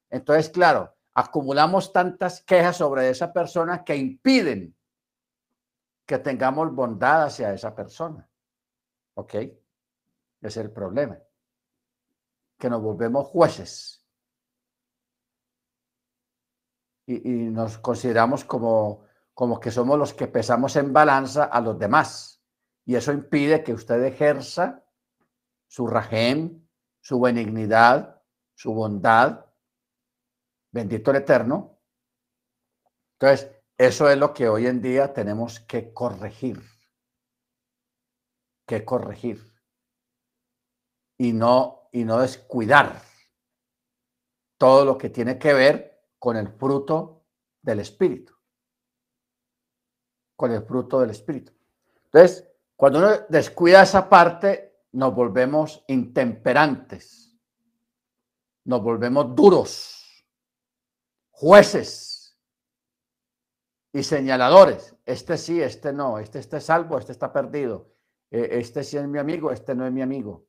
Entonces, 0.10 0.52
claro, 0.52 0.96
acumulamos 1.14 1.92
tantas 1.92 2.42
quejas 2.44 2.78
sobre 2.78 3.10
esa 3.10 3.34
persona 3.34 3.84
que 3.84 3.98
impiden 3.98 4.74
que 6.06 6.20
tengamos 6.20 6.74
bondad 6.74 7.24
hacia 7.24 7.54
esa 7.54 7.76
persona. 7.76 8.26
¿Ok? 9.16 9.36
Es 10.44 10.58
el 10.58 10.70
problema. 10.72 11.18
Que 12.60 12.70
nos 12.70 12.82
volvemos 12.82 13.28
jueces 13.28 14.04
y, 17.06 17.20
nos 17.50 17.78
consideramos 17.80 18.44
como, 18.46 19.06
como 19.34 19.60
que 19.60 19.72
somos 19.72 19.98
los 19.98 20.14
que 20.14 20.28
pesamos 20.28 20.76
en 20.76 20.94
balanza 20.94 21.46
a 21.46 21.60
los 21.62 21.78
demás. 21.78 22.42
Y 22.86 22.96
eso 22.96 23.12
impide 23.12 23.64
que 23.64 23.74
usted 23.74 24.04
ejerza 24.04 24.84
su 25.68 25.88
rajem, 25.88 26.68
su 27.02 27.20
benignidad, 27.20 28.22
su 28.56 28.74
bondad. 28.74 29.46
Bendito 30.72 31.12
el 31.12 31.18
Eterno. 31.18 31.80
Entonces, 33.20 33.52
eso 33.78 34.10
es 34.10 34.18
lo 34.18 34.34
que 34.34 34.50
hoy 34.50 34.68
en 34.68 34.82
día 34.82 35.14
tenemos 35.14 35.60
que 35.62 35.94
corregir. 35.94 36.62
Que 38.66 38.84
corregir. 38.84 39.53
Y 41.18 41.34
no, 41.34 41.90
y 41.92 42.04
no 42.04 42.20
descuidar 42.20 43.02
todo 44.58 44.86
lo 44.86 44.98
que 44.98 45.10
tiene 45.10 45.38
que 45.38 45.54
ver 45.54 46.06
con 46.20 46.38
el 46.38 46.48
fruto 46.50 47.26
del 47.62 47.80
Espíritu. 47.80 48.34
Con 50.36 50.52
el 50.52 50.64
fruto 50.64 51.02
del 51.02 51.10
Espíritu. 51.10 51.52
Entonces, 52.06 52.48
cuando 52.76 53.00
uno 53.00 53.10
descuida 53.30 53.84
esa 53.84 54.10
parte, 54.10 54.86
nos 54.94 55.14
volvemos 55.14 55.84
intemperantes, 55.88 57.36
nos 58.66 58.82
volvemos 58.82 59.36
duros, 59.36 60.26
jueces 61.32 62.38
y 63.92 64.04
señaladores. 64.04 64.96
Este 65.06 65.38
sí, 65.38 65.62
este 65.62 65.92
no, 65.92 66.20
este 66.20 66.40
está 66.40 66.60
salvo, 66.62 66.98
este 66.98 67.12
está 67.12 67.34
perdido, 67.34 67.92
e, 68.30 68.60
este 68.60 68.84
sí 68.84 68.98
es 68.98 69.08
mi 69.08 69.20
amigo, 69.20 69.52
este 69.52 69.76
no 69.76 69.86
es 69.86 69.92
mi 69.92 70.02
amigo. 70.02 70.46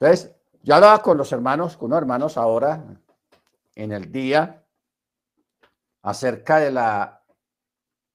Entonces, 0.00 0.34
yo 0.62 0.74
hablaba 0.74 1.02
con 1.02 1.18
los 1.18 1.32
hermanos, 1.32 1.76
con 1.76 1.86
unos 1.86 1.98
hermanos 1.98 2.36
ahora 2.36 2.84
en 3.74 3.92
el 3.92 4.12
día 4.12 4.64
acerca 6.02 6.58
de 6.58 6.70
la 6.70 7.14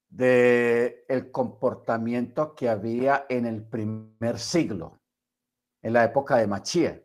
de 0.10 1.06
el 1.10 1.32
comportamiento 1.32 2.54
que 2.54 2.70
había 2.70 3.26
en 3.28 3.48
el 3.48 3.68
primer 3.68 4.38
siglo, 4.38 5.02
en 5.82 5.94
la 5.94 6.04
época 6.04 6.38
de 6.38 6.46
Machía. 6.46 7.04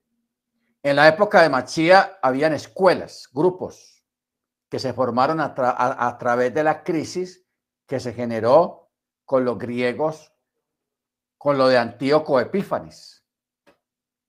En 0.83 0.97
la 0.97 1.09
época 1.09 1.43
de 1.43 1.49
Machía 1.49 2.19
habían 2.23 2.53
escuelas, 2.53 3.29
grupos 3.33 4.05
que 4.69 4.79
se 4.79 4.93
formaron 4.93 5.41
a, 5.41 5.55
través 6.19 6.53
de 6.53 6.63
la 6.63 6.85
crisis 6.85 7.47
que 7.87 7.99
se 7.99 8.13
generó 8.13 8.91
con 9.25 9.47
los 9.47 9.59
griegos, 9.59 10.31
con 11.39 11.57
lo 11.57 11.69
de 11.69 11.79
Antíoco 11.79 12.39
Epífanes 12.39 13.18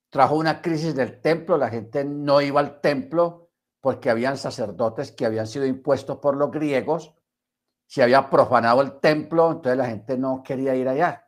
trajo 0.09 0.35
una 0.35 0.61
crisis 0.61 0.95
del 0.95 1.21
templo, 1.21 1.57
la 1.57 1.69
gente 1.69 2.03
no 2.03 2.41
iba 2.41 2.59
al 2.59 2.81
templo 2.81 3.49
porque 3.81 4.09
habían 4.09 4.37
sacerdotes 4.37 5.11
que 5.11 5.25
habían 5.25 5.47
sido 5.47 5.65
impuestos 5.65 6.17
por 6.17 6.35
los 6.35 6.51
griegos, 6.51 7.13
se 7.87 8.03
había 8.03 8.29
profanado 8.29 8.81
el 8.81 8.99
templo, 8.99 9.51
entonces 9.51 9.77
la 9.77 9.85
gente 9.85 10.17
no 10.17 10.43
quería 10.43 10.75
ir 10.75 10.87
allá. 10.87 11.27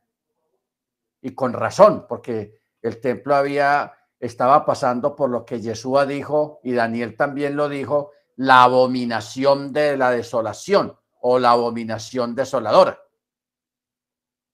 Y 1.21 1.33
con 1.33 1.53
razón, 1.53 2.05
porque 2.07 2.59
el 2.81 2.99
templo 2.99 3.35
había 3.35 3.93
estaba 4.21 4.63
pasando 4.65 5.15
por 5.15 5.31
lo 5.31 5.43
que 5.43 5.59
Yeshua 5.59 6.05
dijo 6.05 6.59
y 6.63 6.73
Daniel 6.73 7.17
también 7.17 7.55
lo 7.55 7.67
dijo, 7.67 8.11
la 8.35 8.63
abominación 8.63 9.73
de 9.73 9.97
la 9.97 10.11
desolación 10.11 10.95
o 11.21 11.39
la 11.39 11.51
abominación 11.51 12.35
desoladora. 12.35 13.01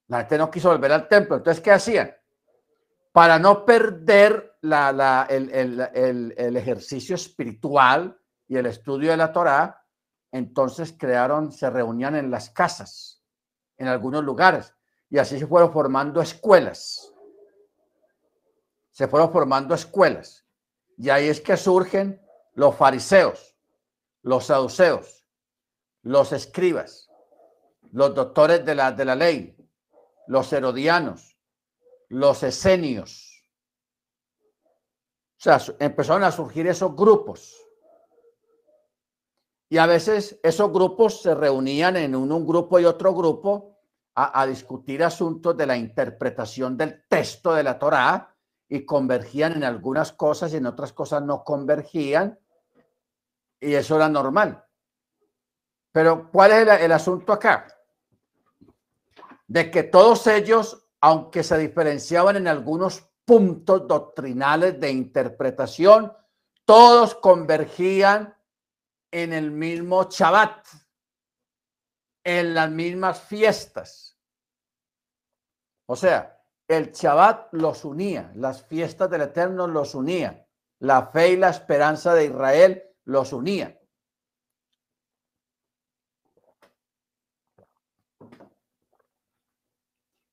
La 0.08 0.20
gente 0.20 0.38
no 0.38 0.50
quiso 0.50 0.70
volver 0.70 0.94
al 0.94 1.08
templo, 1.10 1.36
entonces 1.36 1.62
¿qué 1.62 1.72
hacían? 1.72 2.16
Para 3.18 3.40
no 3.40 3.66
perder 3.66 4.60
el, 4.62 6.56
ejercicio 6.56 7.16
espiritual 7.16 8.16
y 8.48 8.58
el 8.58 8.68
estudio 8.68 9.10
de 9.10 9.18
la 9.18 9.34
Torá, 9.34 9.84
entonces 10.32 10.94
crearon, 10.96 11.52
se 11.52 11.68
reunían 11.68 12.16
en 12.16 12.30
las 12.30 12.52
casas, 12.52 13.24
en 13.76 13.88
algunos 13.88 14.24
lugares. 14.24 14.72
y 15.10 15.18
así 15.18 15.40
se 15.40 15.48
fueron 15.48 15.74
formando 15.74 16.22
escuelas. 16.22 17.12
Se 18.92 19.08
fueron 19.08 19.32
formando 19.32 19.74
escuelas. 19.74 20.46
Y 20.96 21.10
ahí 21.10 21.28
es 21.28 21.42
que 21.42 21.58
surgen 21.58 22.22
los 22.54 22.76
fariseos, 22.76 23.58
los 24.22 24.46
saduceos, 24.46 25.26
los 26.04 26.34
escribas, 26.34 27.10
los 27.92 28.14
doctores 28.14 28.64
de 28.64 28.76
la, 28.76 28.92
de 28.92 29.06
la 29.06 29.16
ley, 29.16 29.58
los 30.28 30.54
herodianos, 30.54 31.37
los 32.10 32.44
esenios. 32.44 33.44
O 35.38 35.40
sea, 35.40 35.60
empezaron 35.80 36.24
a 36.24 36.32
surgir 36.32 36.68
esos 36.68 36.96
grupos. 36.96 37.56
Y 39.70 39.78
a 39.78 39.86
veces 39.86 40.40
esos 40.44 40.72
grupos 40.72 41.22
se 41.22 41.36
reunían 41.36 41.98
en 41.98 42.16
un, 42.16 42.48
grupo 42.48 42.80
y 42.80 42.86
otro 42.86 43.14
grupo 43.14 43.78
a, 44.16 44.48
discutir 44.48 45.04
asuntos 45.04 45.56
de 45.56 45.68
la 45.68 45.78
interpretación 45.78 46.76
del 46.76 47.04
texto 47.08 47.54
de 47.54 47.64
la 47.64 47.78
Torá 47.78 48.34
y 48.68 48.86
convergían 48.86 49.54
en 49.54 49.64
algunas 49.64 50.12
cosas 50.14 50.54
y 50.54 50.58
en 50.58 50.66
otras 50.66 50.94
cosas 50.94 51.22
no 51.22 51.44
convergían. 51.44 52.40
Y 53.60 53.74
eso 53.74 53.98
era 53.98 54.10
normal. 54.10 54.64
Pero 55.92 56.32
¿cuál 56.32 56.52
es 56.52 56.82
el 56.82 56.92
asunto 56.92 57.34
acá? 57.34 57.68
De 59.48 59.70
que 59.70 59.84
todos 59.84 60.26
ellos, 60.28 60.87
aunque 61.08 61.42
se 61.42 61.58
diferenciaban 61.58 62.36
en 62.36 62.50
algunos 62.50 63.02
puntos 63.24 63.88
doctrinales 63.88 64.78
de 64.78 64.92
interpretación, 64.92 66.12
todos 66.66 67.16
convergían 67.16 68.36
en 69.10 69.32
el 69.32 69.52
mismo 69.52 70.10
Shabbat, 70.10 70.68
en 72.26 72.54
las 72.54 72.70
mismas 72.70 73.22
fiestas. 73.22 74.20
O 75.86 75.96
sea, 75.96 76.44
el 76.68 76.92
Shabbat 76.92 77.54
los 77.54 77.86
unía, 77.86 78.34
las 78.36 78.66
fiestas 78.66 79.10
del 79.10 79.22
Eterno 79.22 79.66
los 79.66 79.96
unía, 79.96 80.46
la 80.80 81.08
fe 81.08 81.30
y 81.30 81.38
la 81.38 81.52
esperanza 81.52 82.14
de 82.16 82.26
Israel 82.26 82.84
los 83.06 83.32
unía. 83.32 83.77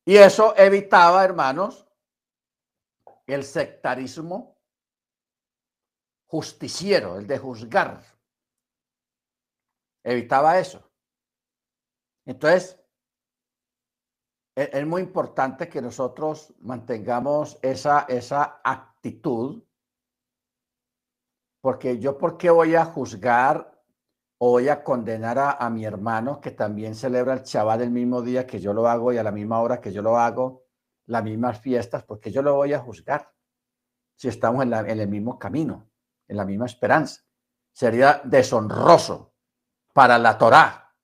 Y 0.06 0.16
eso 0.16 0.54
evitaba, 0.56 1.24
hermanos, 1.24 1.88
el 3.26 3.42
sectarismo 3.42 4.58
justiciero, 6.26 7.18
el 7.18 7.26
de 7.26 7.38
juzgar 7.38 8.02
evitaba 10.04 10.58
eso. 10.58 10.88
Entonces, 12.26 12.78
e-, 14.56 14.70
es, 14.72 14.86
muy 14.86 15.02
importante 15.02 15.68
que 15.68 15.82
nosotros 15.82 16.54
mantengamos 16.60 17.58
esa, 17.62 18.00
esa 18.08 18.60
actitud, 18.62 19.64
porque 21.62 21.98
yo, 21.98 22.18
¿por 22.18 22.36
qué 22.36 22.50
voy 22.50 22.74
a 22.74 22.84
juzgar 22.84 23.73
voy 24.38 24.68
a 24.68 24.82
condenar 24.82 25.38
a, 25.38 25.70
mi 25.70 25.84
hermano 25.84 26.40
que 26.40 26.50
también 26.50 26.94
celebra 26.94 27.34
el 27.34 27.42
chaval 27.42 27.82
el 27.82 27.90
mismo 27.90 28.22
día 28.22 28.46
que 28.46 28.60
yo 28.60 28.72
lo 28.72 28.88
hago 28.88 29.12
y 29.12 29.18
a 29.18 29.22
la 29.22 29.32
misma 29.32 29.60
hora 29.60 29.80
que 29.80 29.92
yo 29.92 30.02
lo 30.02 30.18
hago, 30.18 30.64
las 31.06 31.22
mismas 31.22 31.60
fiestas? 31.60 32.04
porque 32.04 32.30
yo 32.30 32.42
lo 32.42 32.54
voy 32.54 32.72
a 32.72 32.78
juzgar? 32.78 33.32
Si 34.16 34.28
estamos 34.28 34.62
en, 34.62 34.74
en 34.74 35.00
el 35.00 35.08
mismo 35.08 35.38
camino, 35.38 35.90
en 36.28 36.36
la 36.36 36.44
misma 36.44 36.66
esperanza. 36.66 37.22
Sería 37.72 38.20
deshonroso 38.24 39.34
para 39.92 40.18
la 40.18 40.38
Torá. 40.38 40.94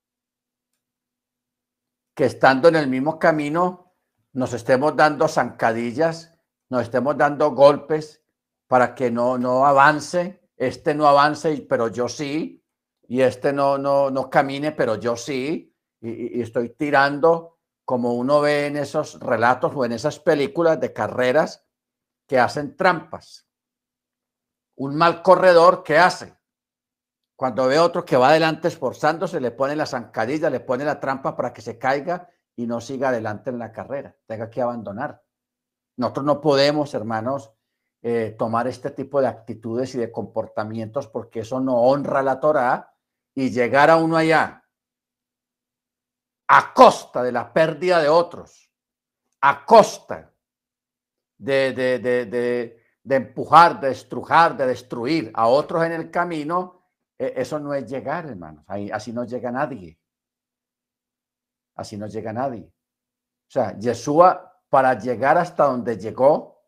Que 2.15 2.25
estando 2.25 2.69
en 2.69 2.75
el 2.75 2.87
mismo 2.87 3.19
camino 3.19 3.95
nos 4.33 4.53
estemos 4.53 4.95
dando 4.95 5.27
zancadillas, 5.27 6.33
nos 6.69 6.83
estemos 6.83 7.17
dando 7.17 7.51
golpes 7.51 8.23
para 8.67 8.95
que 8.95 9.11
no, 9.11 9.37
no 9.37 9.65
avance, 9.65 10.49
este 10.55 10.95
no 10.95 11.07
avance, 11.07 11.65
pero 11.67 11.89
yo 11.89 12.07
sí, 12.07 12.60
y 13.11 13.21
este 13.23 13.51
no, 13.51 13.77
no, 13.77 14.09
no 14.09 14.29
camine, 14.29 14.71
pero 14.71 14.95
yo 14.95 15.17
sí, 15.17 15.75
y, 15.99 16.41
estoy 16.41 16.69
tirando 16.69 17.59
como 17.83 18.13
uno 18.13 18.39
ve 18.39 18.67
en 18.67 18.77
esos 18.77 19.19
relatos 19.19 19.73
o 19.75 19.83
en 19.83 19.91
esas 19.91 20.17
películas 20.17 20.79
de 20.79 20.93
carreras 20.93 21.67
que 22.25 22.39
hacen 22.39 22.77
trampas. 22.77 23.49
Un 24.77 24.95
mal 24.95 25.21
corredor, 25.23 25.83
¿qué 25.83 25.97
hace? 25.97 26.37
Cuando 27.35 27.67
ve 27.67 27.79
otro 27.79 28.05
que 28.05 28.15
va 28.15 28.29
adelante 28.29 28.69
esforzándose, 28.69 29.41
le 29.41 29.51
pone 29.51 29.75
la 29.75 29.85
zancadilla, 29.85 30.49
le 30.49 30.61
pone 30.61 30.85
la 30.85 31.01
trampa 31.01 31.35
para 31.35 31.51
que 31.51 31.61
se 31.61 31.77
caiga 31.77 32.29
y 32.55 32.65
no 32.65 32.79
siga 32.79 33.09
adelante 33.09 33.49
en 33.49 33.59
la 33.59 33.73
carrera, 33.73 34.15
tenga 34.25 34.49
que 34.49 34.61
abandonar. 34.61 35.21
Nosotros 35.97 36.25
no 36.25 36.39
podemos, 36.39 36.93
hermanos, 36.93 37.51
eh, 38.03 38.37
tomar 38.39 38.69
este 38.69 38.89
tipo 38.91 39.19
de 39.19 39.27
actitudes 39.27 39.95
y 39.95 39.97
de 39.97 40.13
comportamientos 40.13 41.09
porque 41.09 41.41
eso 41.41 41.59
no 41.59 41.75
honra 41.75 42.23
la 42.23 42.39
Torah 42.39 42.90
y 43.35 43.49
llegar 43.49 43.89
a 43.89 43.97
uno 43.97 44.17
allá 44.17 44.61
a 46.47 46.73
costa 46.73 47.23
de 47.23 47.31
la 47.31 47.53
pérdida 47.53 48.01
de 48.01 48.09
otros, 48.09 48.69
a 49.39 49.65
costa 49.65 50.33
de, 51.37 51.71
de, 51.71 51.99
de, 51.99 52.81
de 53.03 53.15
empujar, 53.15 53.79
de 53.79 53.91
estrujar, 53.91 54.57
de 54.57 54.67
destruir 54.67 55.31
a 55.33 55.47
otros 55.47 55.85
en 55.85 55.93
el 55.93 56.11
camino, 56.11 56.83
e, 57.17 57.33
eso 57.37 57.57
no 57.59 57.73
es 57.73 57.89
llegar, 57.89 58.25
hermanos. 58.25 58.65
así 58.91 59.13
no 59.13 59.23
llega 59.23 59.49
nadie. 59.49 59.97
Así 61.75 61.97
no 61.97 62.07
llega 62.07 62.33
nadie. 62.33 62.65
O 62.67 63.51
sea, 63.51 63.77
Yeshua, 63.77 64.61
para 64.69 64.97
llegar 64.97 65.37
hasta 65.37 65.65
donde 65.65 65.97
llegó, 65.97 66.65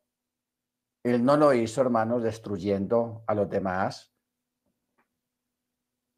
él 1.03 1.23
no 1.25 1.35
lo 1.35 1.53
hizo, 1.53 1.81
hermanos, 1.81 2.23
destruyendo 2.23 3.23
a 3.27 3.33
los 3.35 3.49
demás, 3.49 4.12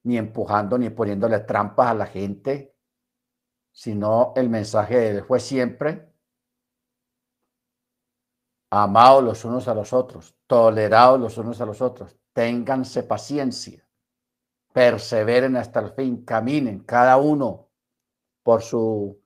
ni 0.06 0.18
empujando, 0.18 0.78
ni 0.78 0.90
poniéndole 0.90 1.40
trampas 1.42 1.90
a 1.90 1.94
la 1.94 2.06
gente, 2.08 2.76
sino 3.72 4.34
el 4.36 4.50
mensaje 4.50 5.14
de 5.14 5.24
fue 5.24 5.40
siempre 5.40 6.12
amados 8.72 9.24
los 9.24 9.46
unos 9.46 9.68
a 9.68 9.76
los 9.76 9.94
otros, 9.94 10.36
tolerados 10.48 11.20
los 11.20 11.38
unos 11.38 11.62
a 11.62 11.66
los 11.66 11.82
otros, 11.82 12.18
ténganse 12.34 13.04
paciencia 13.04 13.86
perseveren 14.76 15.56
hasta 15.56 15.80
el 15.80 15.92
fin, 15.92 16.26
caminen 16.26 16.80
cada 16.80 17.16
uno 17.16 17.70
por 18.44 18.62
su 18.62 19.22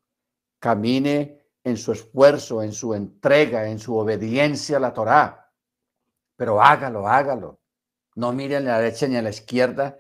camine 0.60 1.42
en 1.64 1.76
su 1.76 1.92
esfuerzo, 1.92 2.62
en 2.62 2.72
su 2.72 2.94
entrega, 2.94 3.68
en 3.68 3.80
su 3.80 3.98
obediencia 3.98 4.78
a 4.78 4.80
la 4.80 4.94
Torá. 4.94 5.52
Pero 6.36 6.62
hágalo, 6.62 7.08
hágalo. 7.08 7.60
No 8.14 8.32
miren 8.32 8.68
a 8.68 8.74
la 8.74 8.80
derecha 8.80 9.08
ni 9.08 9.16
a 9.16 9.24
la 9.24 9.32
izquierda 9.32 9.98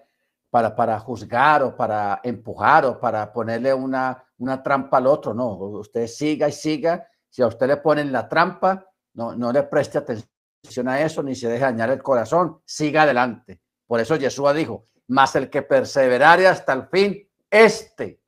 para, 0.50 0.76
para 0.76 1.00
juzgar 1.00 1.64
o 1.64 1.76
para 1.76 2.20
empujar 2.24 2.86
o 2.86 3.00
para 3.00 3.32
ponerle 3.32 3.74
una, 3.74 4.24
una 4.38 4.62
trampa 4.62 4.98
al 4.98 5.08
otro. 5.08 5.34
No, 5.34 5.54
usted 5.56 6.08
siga 6.08 6.48
y 6.48 6.52
siga. 6.52 7.08
Si 7.30 7.42
a 7.42 7.48
usted 7.48 7.68
le 7.68 7.78
ponen 7.78 8.12
la 8.12 8.28
trampa, 8.28 8.86
no, 9.14 9.36
no 9.36 9.52
le 9.52 9.64
preste 9.64 10.00
atención 10.00 10.88
a 10.88 11.00
eso 11.02 11.22
ni 11.22 11.36
se 11.36 11.48
deje 11.48 11.64
dañar 11.64 11.90
el 11.92 12.02
corazón. 12.02 12.62
Siga 12.66 13.04
adelante. 13.04 13.62
Por 13.86 14.00
eso 14.00 14.18
Jesús 14.18 14.54
dijo, 14.54 14.88
mas 15.08 15.36
el 15.36 15.50
que 15.50 15.62
perseverare 15.62 16.48
hasta 16.48 16.74
el 16.74 16.88
fin, 16.88 17.28
este 17.50 18.22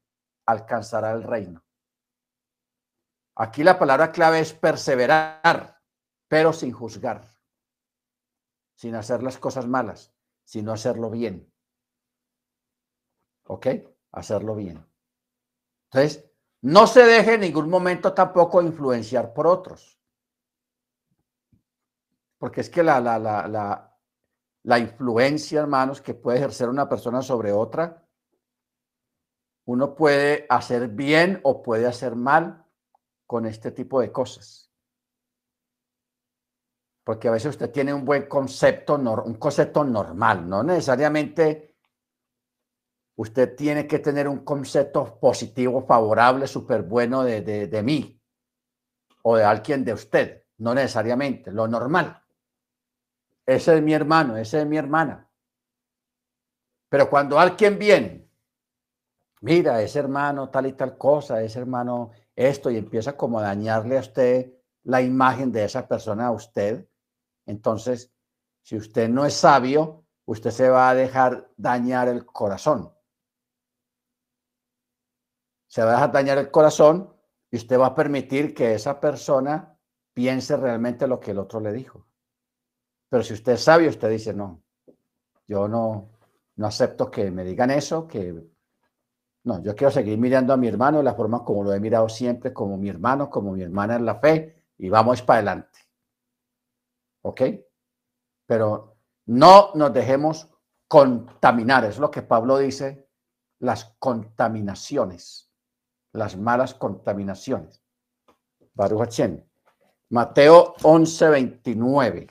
alcanzará 0.46 1.12
el 1.12 1.24
reino. 1.24 1.64
Aquí 3.36 3.64
la 3.64 3.80
palabra 3.80 4.12
clave 4.12 4.40
es 4.40 4.54
perseverar, 4.54 5.80
pero 6.28 6.54
sin 6.54 6.72
juzgar, 6.72 7.28
sin 8.76 8.96
hacer 8.96 9.24
las 9.24 9.38
cosas 9.38 9.68
malas, 9.68 10.14
sino 10.44 10.74
hacerlo 10.74 11.10
bien. 11.10 11.51
¿Ok? 13.48 13.68
Hacerlo 14.12 14.56
bien. 14.56 14.86
Entonces, 15.92 16.30
no 16.62 16.88
se 16.88 17.04
deje 17.04 17.36
en 17.36 17.42
ningún 17.42 17.70
momento 17.70 18.14
tampoco 18.14 18.62
influenciar 18.62 19.34
por 19.34 19.48
otros. 19.48 20.00
Porque 22.38 22.62
es 22.62 22.70
que 22.70 22.84
la, 22.84 23.00
la, 23.00 23.20
la, 23.20 23.48
la 23.48 23.92
la 24.64 24.78
influencia, 24.78 25.62
hermanos, 25.62 26.02
que 26.02 26.14
puede 26.14 26.38
ejercer 26.38 26.70
una 26.70 26.88
persona 26.88 27.22
sobre 27.22 27.52
otra. 27.52 28.06
Uno 29.66 29.96
puede 29.96 30.46
hacer 30.50 30.88
bien 30.90 31.40
o 31.44 31.62
puede 31.62 31.88
hacer 31.88 32.16
mal 32.16 32.66
con 33.26 33.46
este 33.46 33.72
tipo 33.72 34.02
de 34.02 34.12
cosas. 34.12 34.72
Porque 37.04 37.28
a 37.28 37.32
veces 37.32 37.52
usted 37.52 37.72
tiene 37.72 37.94
un 37.94 38.06
buen 38.06 38.28
concepto, 38.28 38.96
un 38.96 39.36
concepto 39.36 39.84
normal, 39.84 40.48
no 40.48 40.62
necesariamente 40.64 41.71
usted 43.16 43.56
tiene 43.56 43.88
que 43.88 44.00
tener 44.00 44.28
un 44.28 44.40
concepto 44.44 45.20
positivo, 45.20 45.86
favorable, 45.86 46.48
súper 46.48 46.84
bueno 46.84 47.24
de, 47.24 47.42
de 47.42 47.84
mí 47.84 48.20
o 49.24 49.36
de 49.36 49.44
alguien 49.44 49.86
de 49.86 49.94
usted, 49.94 50.44
no 50.58 50.74
necesariamente, 50.74 51.52
lo 51.52 51.68
normal. 51.68 52.24
Ese 53.46 53.76
es 53.76 53.82
mi 53.82 53.94
hermano, 53.94 54.38
ese 54.38 54.62
es 54.62 54.68
mi 54.68 54.78
hermana. 54.78 55.30
Pero 56.90 57.10
cuando 57.10 57.40
alguien 57.40 57.78
viene, 57.78 58.28
mira, 59.42 59.82
ese 59.82 60.00
hermano 60.00 60.50
tal 60.50 60.68
y 60.68 60.74
tal 60.74 60.98
cosa, 60.98 61.42
ese 61.42 61.60
hermano 61.60 62.12
esto 62.36 62.70
y 62.72 62.78
empieza 62.78 63.16
como 63.16 63.40
a 63.40 63.44
dañarle 63.44 63.98
a 63.98 64.02
usted 64.02 64.54
la 64.84 65.02
imagen 65.02 65.52
de 65.52 65.64
esa 65.64 65.88
persona 65.88 66.28
a 66.28 66.32
usted, 66.32 66.88
entonces, 67.46 68.12
si 68.62 68.78
usted 68.78 69.10
no 69.10 69.26
es 69.26 69.34
sabio, 69.34 70.06
usted 70.26 70.52
se 70.52 70.70
va 70.70 70.90
a 70.90 70.96
dejar 70.96 71.50
dañar 71.58 72.08
el 72.08 72.26
corazón. 72.26 72.94
Se 75.72 75.82
va 75.82 76.04
a 76.04 76.08
dañar 76.10 76.38
el 76.38 76.52
corazón 76.52 77.16
y 77.50 77.56
usted 77.56 77.80
va 77.80 77.86
a 77.86 77.96
permitir 77.96 78.54
que 78.54 78.74
esa 78.74 79.00
persona 79.00 79.80
piense 80.14 80.58
realmente 80.58 81.08
lo 81.08 81.18
que 81.18 81.32
el 81.32 81.40
otro 81.40 81.62
le 81.62 81.72
dijo. 81.72 82.06
Pero 83.08 83.24
si 83.24 83.32
usted 83.32 83.54
es 83.54 83.64
sabio, 83.64 83.90
usted 83.90 84.10
dice, 84.10 84.34
no, 84.34 84.62
yo 85.48 85.70
no, 85.70 86.10
no 86.58 86.68
acepto 86.68 87.10
que 87.10 87.32
me 87.32 87.46
digan 87.46 87.72
eso, 87.72 88.06
que 88.06 88.36
no, 89.46 89.64
yo 89.64 89.74
quiero 89.74 89.92
seguir 89.92 90.18
mirando 90.18 90.52
a 90.52 90.58
mi 90.58 90.68
hermano 90.68 90.98
de 90.98 91.06
la 91.06 91.14
forma 91.14 91.46
como 91.46 91.64
lo 91.64 91.74
he 91.74 91.80
mirado 91.80 92.10
siempre, 92.10 92.52
como 92.52 92.76
mi 92.76 92.90
hermano, 92.90 93.30
como 93.30 93.54
mi 93.54 93.62
hermana 93.62 93.96
en 93.96 94.06
la 94.06 94.16
fe, 94.16 94.66
y 94.78 94.90
vamos 94.90 95.22
para 95.22 95.38
adelante. 95.38 95.80
¿Ok? 97.22 97.44
Pero 98.46 98.98
no 99.28 99.72
nos 99.76 99.94
dejemos 99.94 100.50
contaminar, 100.90 101.86
es 101.86 101.98
lo 101.98 102.12
que 102.12 102.24
Pablo 102.24 102.58
dice, 102.58 103.08
las 103.60 103.96
contaminaciones, 104.00 105.51
las 106.14 106.38
malas 106.38 106.74
contaminaciones. 106.74 107.84
Baruch 108.74 109.20
Mateo 110.10 110.76
11, 110.82 111.30
29. 111.30 112.28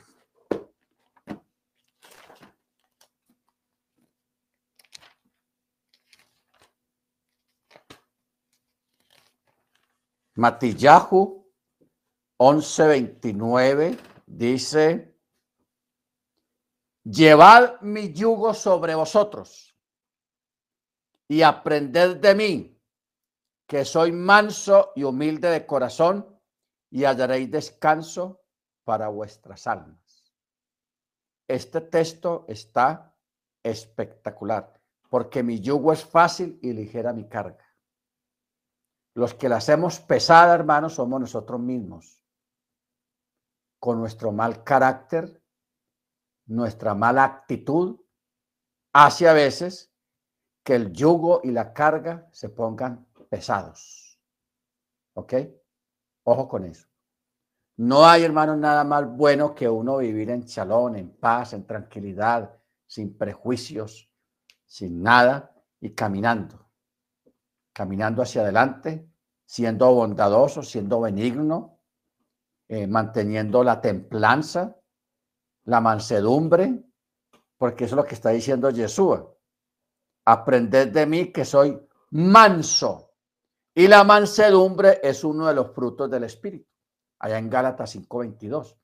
Matillahu 10.40 11.40
11:29 12.38 13.98
dice, 14.26 15.14
llevad 17.04 17.80
mi 17.82 18.14
yugo 18.14 18.54
sobre 18.54 18.94
vosotros 18.94 19.76
y 21.28 21.42
aprended 21.42 22.16
de 22.16 22.34
mí, 22.34 22.79
que 23.70 23.84
soy 23.84 24.10
manso 24.10 24.90
y 24.96 25.04
humilde 25.04 25.48
de 25.48 25.64
corazón, 25.64 26.26
y 26.90 27.04
hallaréis 27.04 27.52
descanso 27.52 28.42
para 28.82 29.06
vuestras 29.06 29.68
almas. 29.68 30.24
Este 31.46 31.80
texto 31.80 32.46
está 32.48 33.14
espectacular, 33.62 34.74
porque 35.08 35.44
mi 35.44 35.60
yugo 35.60 35.92
es 35.92 36.04
fácil 36.04 36.58
y 36.60 36.72
ligera 36.72 37.12
mi 37.12 37.28
carga. 37.28 37.64
Los 39.14 39.34
que 39.34 39.48
la 39.48 39.58
hacemos 39.58 40.00
pesada, 40.00 40.52
hermanos, 40.52 40.94
somos 40.94 41.20
nosotros 41.20 41.60
mismos. 41.60 42.20
Con 43.78 44.00
nuestro 44.00 44.32
mal 44.32 44.64
carácter, 44.64 45.44
nuestra 46.46 46.96
mala 46.96 47.22
actitud, 47.22 48.00
hace 48.92 49.28
a 49.28 49.32
veces 49.32 49.94
que 50.64 50.74
el 50.74 50.92
yugo 50.92 51.40
y 51.44 51.52
la 51.52 51.72
carga 51.72 52.28
se 52.32 52.48
pongan 52.48 53.06
pesados. 53.30 54.20
¿Ok? 55.14 55.34
Ojo 56.24 56.46
con 56.46 56.66
eso. 56.66 56.86
No 57.78 58.04
hay, 58.04 58.24
hermanos, 58.24 58.58
nada 58.58 58.84
más 58.84 59.06
bueno 59.08 59.54
que 59.54 59.66
uno 59.66 59.96
vivir 59.96 60.28
en 60.28 60.44
chalón, 60.44 60.96
en 60.96 61.16
paz, 61.16 61.54
en 61.54 61.66
tranquilidad, 61.66 62.54
sin 62.86 63.16
prejuicios, 63.16 64.10
sin 64.66 65.02
nada 65.02 65.54
y 65.80 65.94
caminando 65.94 66.70
caminando 67.72 68.20
hacia 68.22 68.42
adelante, 68.42 69.08
siendo 69.46 69.92
bondadoso, 69.94 70.62
siendo 70.62 71.00
benigno, 71.00 71.80
eh, 72.68 72.86
manteniendo 72.86 73.64
la 73.64 73.80
templanza, 73.80 74.76
la 75.64 75.80
mansedumbre, 75.80 76.84
porque 77.56 77.84
eso 77.84 77.94
es 77.94 77.96
lo 77.96 78.04
que 78.04 78.14
está 78.14 78.30
diciendo 78.30 78.70
Yeshua. 78.70 79.34
Aprended 80.26 80.88
de 80.88 81.06
mí 81.06 81.32
que 81.32 81.44
soy 81.44 81.80
manso. 82.10 83.09
Y 83.74 83.86
la 83.86 84.04
mansedumbre 84.04 85.00
es 85.02 85.22
uno 85.24 85.46
de 85.46 85.54
los 85.54 85.72
frutos 85.72 86.10
del 86.10 86.24
Espíritu, 86.24 86.68
allá 87.18 87.38
en 87.38 87.48
Gálatas 87.48 87.90
5:22. 87.90 88.76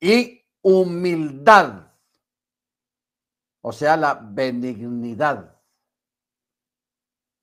Y 0.00 0.44
humildad, 0.62 1.92
o 3.62 3.72
sea, 3.72 3.96
la 3.96 4.14
benignidad 4.14 5.58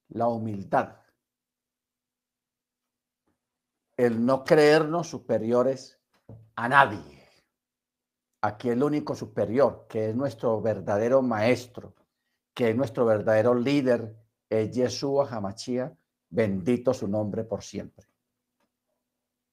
la 0.09 0.27
humildad, 0.27 0.95
el 3.97 4.25
no 4.25 4.43
creernos 4.43 5.09
superiores 5.09 5.99
a 6.55 6.69
nadie. 6.69 7.29
Aquí 8.41 8.69
el 8.69 8.83
único 8.83 9.15
superior, 9.15 9.87
que 9.89 10.09
es 10.09 10.15
nuestro 10.15 10.61
verdadero 10.61 11.21
maestro, 11.21 11.95
que 12.53 12.69
es 12.69 12.75
nuestro 12.75 13.05
verdadero 13.05 13.55
líder, 13.55 14.15
es 14.49 14.71
Yeshua 14.71 15.27
Hamachía, 15.29 15.95
bendito 16.29 16.93
su 16.93 17.07
nombre 17.07 17.43
por 17.43 17.63
siempre. 17.63 18.07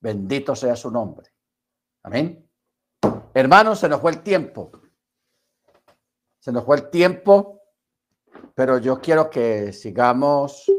Bendito 0.01 0.55
sea 0.57 0.77
su 0.77 0.91
nombre. 0.91 1.31
Amén. 2.03 2.49
Hermanos, 3.35 3.79
se 3.79 3.89
nos 3.89 4.01
fue 4.01 4.11
el 4.11 4.23
tiempo. 4.23 4.73
Se 6.41 6.51
nos 6.51 6.65
fue 6.65 6.77
el 6.77 6.91
tiempo 6.91 7.63
pero 8.55 8.79
yo 8.79 9.01
quiero 9.01 9.31
que 9.31 9.73
sigamos 9.73 10.71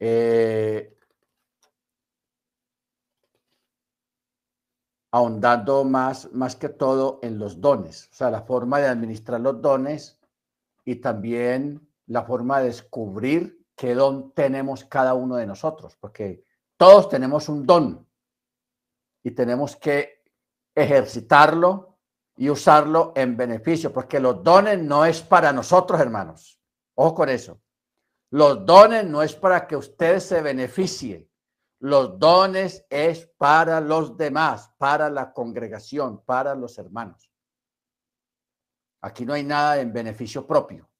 eh, 0.00 0.96
ahondando 5.12 5.84
más, 5.84 6.32
más 6.32 6.56
que 6.56 6.68
todo 6.68 7.20
en 7.22 7.38
los 7.38 7.60
dones, 7.60 8.08
o 8.10 8.14
sea, 8.14 8.30
la 8.30 8.42
forma 8.42 8.80
de 8.80 8.88
administrar 8.88 9.40
los 9.40 9.60
dones 9.60 10.18
y 10.84 10.96
también 10.96 11.86
la 12.12 12.24
forma 12.24 12.60
de 12.60 12.66
descubrir 12.66 13.64
qué 13.74 13.94
don 13.94 14.32
tenemos 14.32 14.84
cada 14.84 15.14
uno 15.14 15.36
de 15.36 15.46
nosotros, 15.46 15.96
porque 15.96 16.44
todos 16.76 17.08
tenemos 17.08 17.48
un 17.48 17.64
don 17.64 18.06
y 19.24 19.30
tenemos 19.30 19.76
que 19.76 20.22
ejercitarlo 20.74 21.98
y 22.36 22.50
usarlo 22.50 23.14
en 23.16 23.34
beneficio, 23.34 23.92
porque 23.92 24.20
los 24.20 24.42
dones 24.42 24.78
no 24.78 25.06
es 25.06 25.22
para 25.22 25.54
nosotros, 25.54 25.98
hermanos. 26.00 26.60
Ojo 26.96 27.14
con 27.14 27.30
eso. 27.30 27.62
Los 28.30 28.66
dones 28.66 29.06
no 29.06 29.22
es 29.22 29.34
para 29.34 29.66
que 29.66 29.76
usted 29.76 30.18
se 30.18 30.42
beneficie. 30.42 31.30
Los 31.78 32.18
dones 32.18 32.84
es 32.90 33.26
para 33.38 33.80
los 33.80 34.18
demás, 34.18 34.70
para 34.76 35.08
la 35.08 35.32
congregación, 35.32 36.22
para 36.24 36.54
los 36.54 36.76
hermanos. 36.76 37.30
Aquí 39.00 39.24
no 39.24 39.32
hay 39.32 39.44
nada 39.44 39.80
en 39.80 39.94
beneficio 39.94 40.46
propio. 40.46 40.91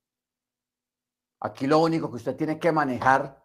Aquí 1.45 1.67
lo 1.67 1.81
único 1.81 2.09
que 2.09 2.17
usted 2.17 2.37
tiene 2.37 2.61
que 2.61 2.71
manejar 2.71 3.45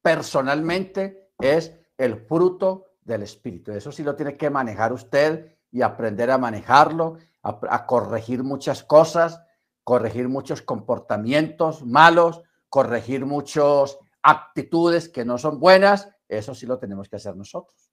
personalmente 0.00 1.32
es 1.38 1.78
el 1.98 2.16
fruto 2.16 2.86
del 3.02 3.22
Espíritu. 3.22 3.72
Eso 3.72 3.92
sí 3.92 4.02
lo 4.02 4.16
tiene 4.16 4.38
que 4.38 4.48
manejar 4.48 4.94
usted 4.94 5.58
y 5.70 5.82
aprender 5.82 6.30
a 6.30 6.38
manejarlo, 6.38 7.18
a, 7.42 7.84
corregir 7.86 8.42
muchas 8.42 8.82
cosas, 8.82 9.42
corregir 9.84 10.30
muchos 10.30 10.62
comportamientos 10.62 11.84
malos, 11.84 12.42
corregir 12.70 13.26
muchas 13.26 13.98
actitudes 14.22 15.10
que 15.10 15.26
no 15.26 15.36
son 15.36 15.60
buenas, 15.60 16.08
eso 16.26 16.54
sí 16.54 16.64
lo 16.64 16.78
tenemos 16.78 17.10
que 17.10 17.16
hacer 17.16 17.36
nosotros. 17.36 17.92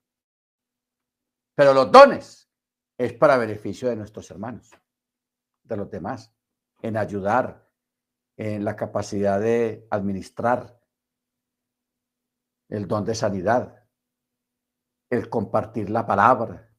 Pero 1.54 1.74
los 1.74 1.92
dones 1.92 2.50
es 2.98 3.12
para 3.12 3.36
beneficio 3.36 3.90
de 3.90 3.98
nuestros 3.98 4.32
hermanos, 4.32 4.72
de 5.64 5.76
los 5.76 5.90
demás, 5.90 6.34
en 6.82 6.96
ayudar, 6.96 7.65
en 8.38 8.66
la 8.66 8.76
capacidad 8.76 9.40
de 9.40 9.88
administrar 9.90 10.80
el 12.70 12.88
don 12.88 13.06
de 13.06 13.16
sanidad, 13.16 13.84
el 15.10 15.30
compartir 15.30 15.90
la 15.90 16.06
palabra, 16.06 16.70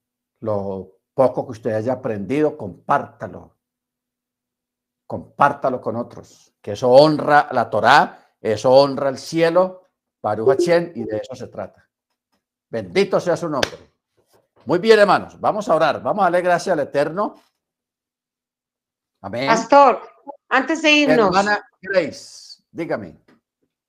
lo 0.40 0.98
poco 1.14 1.46
que 1.46 1.52
usted 1.52 1.72
haya 1.72 1.94
aprendido, 1.94 2.56
compártalo. 2.56 3.56
Compártalo 5.06 5.80
con 5.80 5.96
otros. 5.96 6.52
Que 6.60 6.72
eso 6.72 6.90
honra 6.90 7.48
la 7.52 7.70
Torá, 7.70 8.34
eso 8.40 8.72
honra 8.72 9.08
el 9.08 9.18
cielo, 9.18 9.84
Baruch 10.20 10.68
y 10.94 11.04
de 11.04 11.16
eso 11.16 11.34
se 11.34 11.48
trata. 11.48 11.88
Bendito 12.68 13.20
sea 13.20 13.36
su 13.36 13.48
nombre. 13.48 13.94
Muy 14.66 14.80
bien, 14.80 14.98
hermanos, 14.98 15.40
vamos 15.40 15.68
a 15.68 15.76
orar. 15.76 16.02
Vamos 16.02 16.22
a 16.22 16.24
darle 16.24 16.42
gracias 16.42 16.72
al 16.72 16.80
Eterno. 16.80 17.36
Amén. 19.20 19.46
Pastor, 19.46 20.02
antes 20.48 20.82
de 20.82 20.92
irnos. 20.92 21.26
Hermana 21.26 21.66
Grace, 21.80 22.62
dígame. 22.70 23.16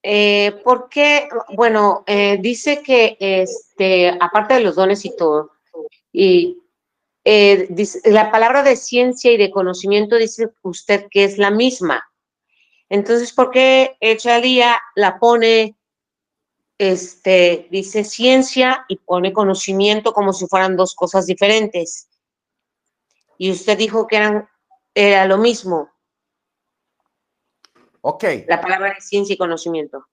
Eh, 0.03 0.61
porque, 0.63 1.27
bueno, 1.55 2.03
eh, 2.07 2.37
dice 2.39 2.81
que 2.81 3.17
este, 3.19 4.09
aparte 4.19 4.55
de 4.55 4.59
los 4.61 4.75
dones 4.75 5.03
y 5.05 5.15
todo, 5.15 5.51
y 6.11 6.59
eh, 7.25 7.67
la 8.05 8.31
palabra 8.31 8.63
de 8.63 8.75
ciencia 8.75 9.31
y 9.31 9.37
de 9.37 9.51
conocimiento 9.51 10.15
dice 10.15 10.49
usted 10.61 11.07
que 11.11 11.25
es 11.25 11.37
la 11.37 11.51
misma. 11.51 12.07
Entonces, 12.89 13.33
¿por 13.33 13.51
qué 13.51 13.97
Echalía 13.99 14.79
la 14.95 15.19
pone 15.19 15.77
este, 16.77 17.67
dice 17.71 18.03
ciencia 18.03 18.85
y 18.87 18.97
pone 18.97 19.33
conocimiento 19.33 20.13
como 20.13 20.33
si 20.33 20.47
fueran 20.47 20.77
dos 20.77 20.93
cosas 20.95 21.25
diferentes. 21.25 22.07
Y 23.37 23.51
usted 23.51 23.77
dijo 23.77 24.07
que 24.07 24.17
eran, 24.17 24.49
era 24.93 25.25
lo 25.25 25.37
mismo. 25.37 25.89
Ok. 28.01 28.23
La 28.47 28.61
palabra 28.61 28.93
de 28.93 29.01
ciencia 29.01 29.33
y 29.33 29.37
conocimiento. 29.37 30.07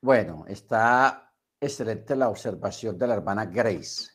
Bueno, 0.00 0.44
está 0.48 1.32
excelente 1.60 2.16
la 2.16 2.28
observación 2.28 2.98
de 2.98 3.06
la 3.06 3.14
hermana 3.14 3.46
Grace. 3.46 4.10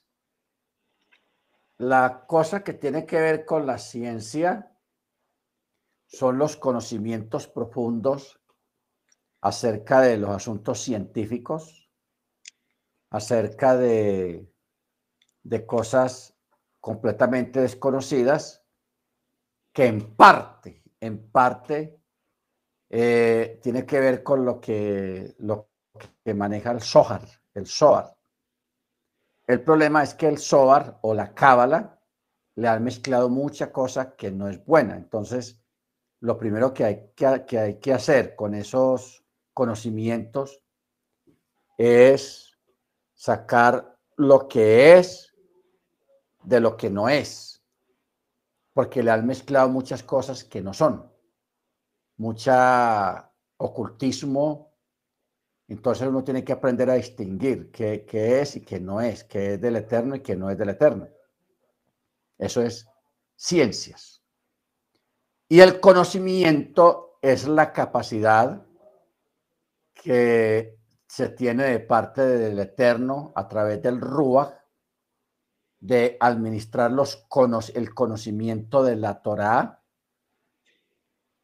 La 1.77 2.25
cosa 2.27 2.63
que 2.63 2.73
tiene 2.73 3.05
que 3.05 3.21
ver 3.21 3.45
con 3.45 3.65
la 3.65 3.77
ciencia 3.77 4.75
son 6.07 6.37
los 6.37 6.57
conocimientos 6.57 7.47
profundos 7.47 8.39
acerca 9.41 10.01
de 10.01 10.17
los 10.17 10.31
asuntos 10.31 10.81
científicos, 10.81 11.89
acerca 13.11 13.77
de, 13.77 14.51
de 15.43 15.65
cosas 15.65 16.35
completamente 16.79 17.61
desconocidas 17.61 18.65
que 19.71 19.85
en 19.85 20.15
parte, 20.15 20.83
en 20.99 21.31
parte, 21.31 22.01
eh, 22.89 23.59
tiene 23.61 23.85
que 23.85 23.99
ver 23.99 24.23
con 24.23 24.45
lo 24.45 24.59
que, 24.59 25.35
lo 25.39 25.69
que 26.23 26.33
maneja 26.33 26.71
el 26.71 26.81
Zohar, 26.81 27.21
el 27.53 27.67
Zohar. 27.67 28.15
El 29.45 29.61
problema 29.61 30.03
es 30.03 30.13
que 30.13 30.27
el 30.27 30.37
Zohar 30.37 30.99
o 31.01 31.13
la 31.13 31.33
Cábala 31.33 31.99
le 32.55 32.67
han 32.67 32.83
mezclado 32.83 33.29
mucha 33.29 33.71
cosa 33.71 34.15
que 34.15 34.31
no 34.31 34.49
es 34.49 34.63
buena. 34.65 34.95
Entonces, 34.95 35.59
lo 36.19 36.37
primero 36.37 36.73
que 36.73 36.83
hay 36.83 37.11
que, 37.15 37.45
que 37.45 37.59
hay 37.59 37.79
que 37.79 37.93
hacer 37.93 38.35
con 38.35 38.55
esos 38.55 39.23
conocimientos 39.53 40.61
es 41.77 42.57
sacar 43.13 43.97
lo 44.15 44.47
que 44.47 44.97
es 44.97 45.33
de 46.43 46.59
lo 46.59 46.77
que 46.77 46.89
no 46.89 47.09
es, 47.09 47.61
porque 48.73 49.03
le 49.03 49.11
han 49.11 49.25
mezclado 49.25 49.69
muchas 49.69 50.01
cosas 50.01 50.43
que 50.43 50.61
no 50.61 50.73
son, 50.73 51.11
mucha 52.17 53.31
ocultismo, 53.57 54.73
entonces 55.67 56.07
uno 56.07 56.23
tiene 56.23 56.43
que 56.43 56.53
aprender 56.53 56.89
a 56.89 56.95
distinguir 56.95 57.71
qué, 57.71 58.05
qué 58.05 58.41
es 58.41 58.55
y 58.55 58.61
qué 58.61 58.79
no 58.79 59.01
es, 59.01 59.23
qué 59.23 59.53
es 59.53 59.61
del 59.61 59.75
eterno 59.75 60.15
y 60.15 60.21
qué 60.21 60.35
no 60.35 60.49
es 60.49 60.57
del 60.57 60.69
eterno. 60.69 61.07
Eso 62.37 62.61
es 62.61 62.87
ciencias. 63.35 64.21
Y 65.49 65.59
el 65.59 65.79
conocimiento 65.79 67.19
es 67.21 67.47
la 67.47 67.71
capacidad 67.71 68.65
que 69.93 70.77
se 71.07 71.29
tiene 71.29 71.63
de 71.63 71.79
parte 71.79 72.21
del 72.21 72.59
Eterno 72.59 73.31
a 73.35 73.47
través 73.47 73.81
del 73.81 74.01
Ruach 74.01 74.53
de 75.79 76.17
administrar 76.19 76.91
los 76.91 77.25
el 77.73 77.93
conocimiento 77.93 78.83
de 78.83 78.95
la 78.95 79.21
Torá 79.21 79.76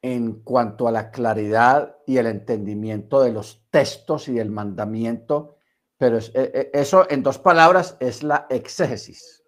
en 0.03 0.43
cuanto 0.43 0.87
a 0.87 0.91
la 0.91 1.11
claridad 1.11 1.95
y 2.05 2.17
el 2.17 2.27
entendimiento 2.27 3.21
de 3.21 3.31
los 3.31 3.65
textos 3.71 4.27
y 4.27 4.33
del 4.33 4.51
mandamiento, 4.51 5.55
pero 5.97 6.17
e, 6.17 6.31
e, 6.33 6.71
eso 6.73 7.09
en 7.09 7.23
dos 7.23 7.39
palabras 7.39 7.95
es 8.01 8.21
la 8.21 8.45
exégesis. 8.49 9.43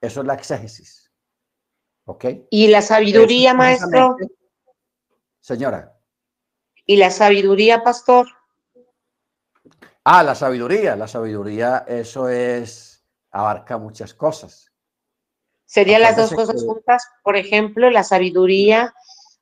Eso 0.00 0.22
es 0.22 0.26
la 0.26 0.34
exégesis. 0.34 1.12
¿Ok? 2.06 2.24
¿Y 2.50 2.68
la 2.68 2.80
sabiduría, 2.80 3.52
maestro? 3.52 4.16
Señora. 5.40 5.94
¿Y 6.86 6.96
la 6.96 7.10
sabiduría, 7.10 7.82
pastor? 7.82 8.26
Ah, 10.02 10.22
la 10.22 10.34
sabiduría. 10.34 10.96
La 10.96 11.08
sabiduría, 11.08 11.84
eso 11.86 12.30
es, 12.30 13.04
abarca 13.32 13.76
muchas 13.76 14.14
cosas. 14.14 14.72
¿Serían 15.66 16.00
las 16.00 16.16
dos 16.16 16.32
cosas 16.32 16.62
juntas? 16.64 17.06
Por 17.22 17.36
ejemplo, 17.36 17.90
la 17.90 18.04
sabiduría, 18.04 18.94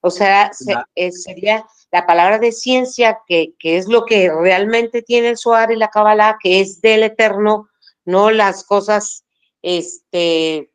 o 0.06 0.10
sea, 0.10 0.50
eh, 0.96 1.12
sería 1.12 1.64
la 1.90 2.04
palabra 2.04 2.38
de 2.38 2.52
ciencia, 2.52 3.20
que, 3.26 3.54
es 3.62 3.88
lo 3.88 4.04
que 4.04 4.30
realmente 4.30 5.00
tiene 5.00 5.30
el 5.30 5.38
Suar 5.38 5.72
y 5.72 5.76
la 5.76 5.88
Kabbalah, 5.88 6.36
que 6.42 6.60
es 6.60 6.82
del 6.82 7.04
eterno, 7.04 7.70
no 8.04 8.30
las 8.30 8.64
cosas 8.64 9.24
este, 9.62 10.70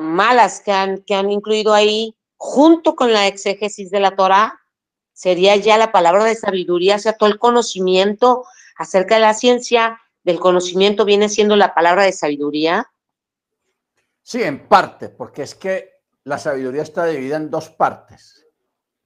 malas 0.00 0.62
que 0.62 0.72
han, 0.72 1.02
que 1.02 1.14
han 1.14 1.30
incluido 1.30 1.74
ahí, 1.74 2.16
junto 2.38 2.96
con 2.96 3.12
la 3.12 3.26
exégesis 3.26 3.90
de 3.90 4.00
la 4.00 4.16
Torah, 4.16 4.58
sería 5.12 5.56
ya 5.56 5.76
la 5.76 5.92
palabra 5.92 6.24
de 6.24 6.34
sabiduría, 6.34 6.96
o 6.96 7.00
sea, 7.00 7.18
todo 7.18 7.28
el 7.28 7.38
conocimiento 7.38 8.46
acerca 8.78 9.16
de 9.16 9.20
la 9.20 9.34
ciencia, 9.34 10.00
del 10.22 10.40
conocimiento 10.40 11.04
viene 11.04 11.28
siendo 11.28 11.56
la 11.56 11.74
palabra 11.74 12.04
de 12.04 12.12
sabiduría. 12.12 12.90
Sí, 14.22 14.42
en 14.42 14.66
parte, 14.66 15.10
porque 15.10 15.42
es 15.42 15.54
que 15.54 15.93
la 16.24 16.38
sabiduría 16.38 16.82
está 16.82 17.06
dividida 17.06 17.36
en 17.36 17.50
dos 17.50 17.70
partes. 17.70 18.46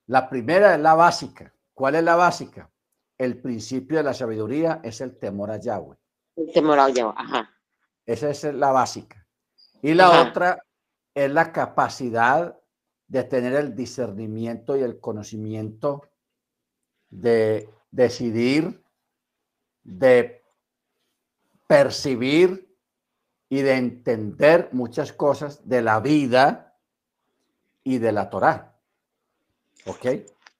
La 0.06 0.28
primera 0.28 0.74
es 0.74 0.80
la 0.80 0.94
básica. 0.94 1.52
¿Cuál 1.74 1.96
es 1.96 2.04
la 2.04 2.16
básica? 2.16 2.70
El 3.18 3.40
principio 3.40 3.98
de 3.98 4.04
la 4.04 4.14
sabiduría 4.14 4.80
es 4.82 5.00
el 5.00 5.18
temor 5.18 5.50
a 5.50 5.58
Yahweh. 5.58 5.96
El 6.36 6.52
temor 6.52 6.78
a 6.78 6.88
Yahweh, 6.88 7.14
ajá. 7.16 7.50
Esa 8.06 8.30
es 8.30 8.44
la 8.44 8.70
básica. 8.70 9.26
Y 9.82 9.94
la 9.94 10.22
otra 10.22 10.64
es 11.14 11.30
la 11.30 11.52
capacidad 11.52 12.56
de 13.06 13.24
tener 13.24 13.54
el 13.54 13.74
discernimiento 13.74 14.76
y 14.76 14.82
el 14.82 15.00
conocimiento 15.00 16.02
de 17.10 17.68
decidir, 17.90 18.82
de 19.82 20.44
percibir 21.66 22.76
y 23.48 23.62
de 23.62 23.74
entender 23.74 24.68
muchas 24.72 25.12
cosas 25.12 25.68
de 25.68 25.82
la 25.82 26.00
vida 26.00 26.67
y 27.84 27.98
de 27.98 28.12
la 28.12 28.28
Torá. 28.28 28.76
¿Ok? 29.86 30.06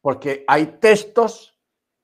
Porque 0.01 0.45
hay 0.47 0.79
textos 0.79 1.59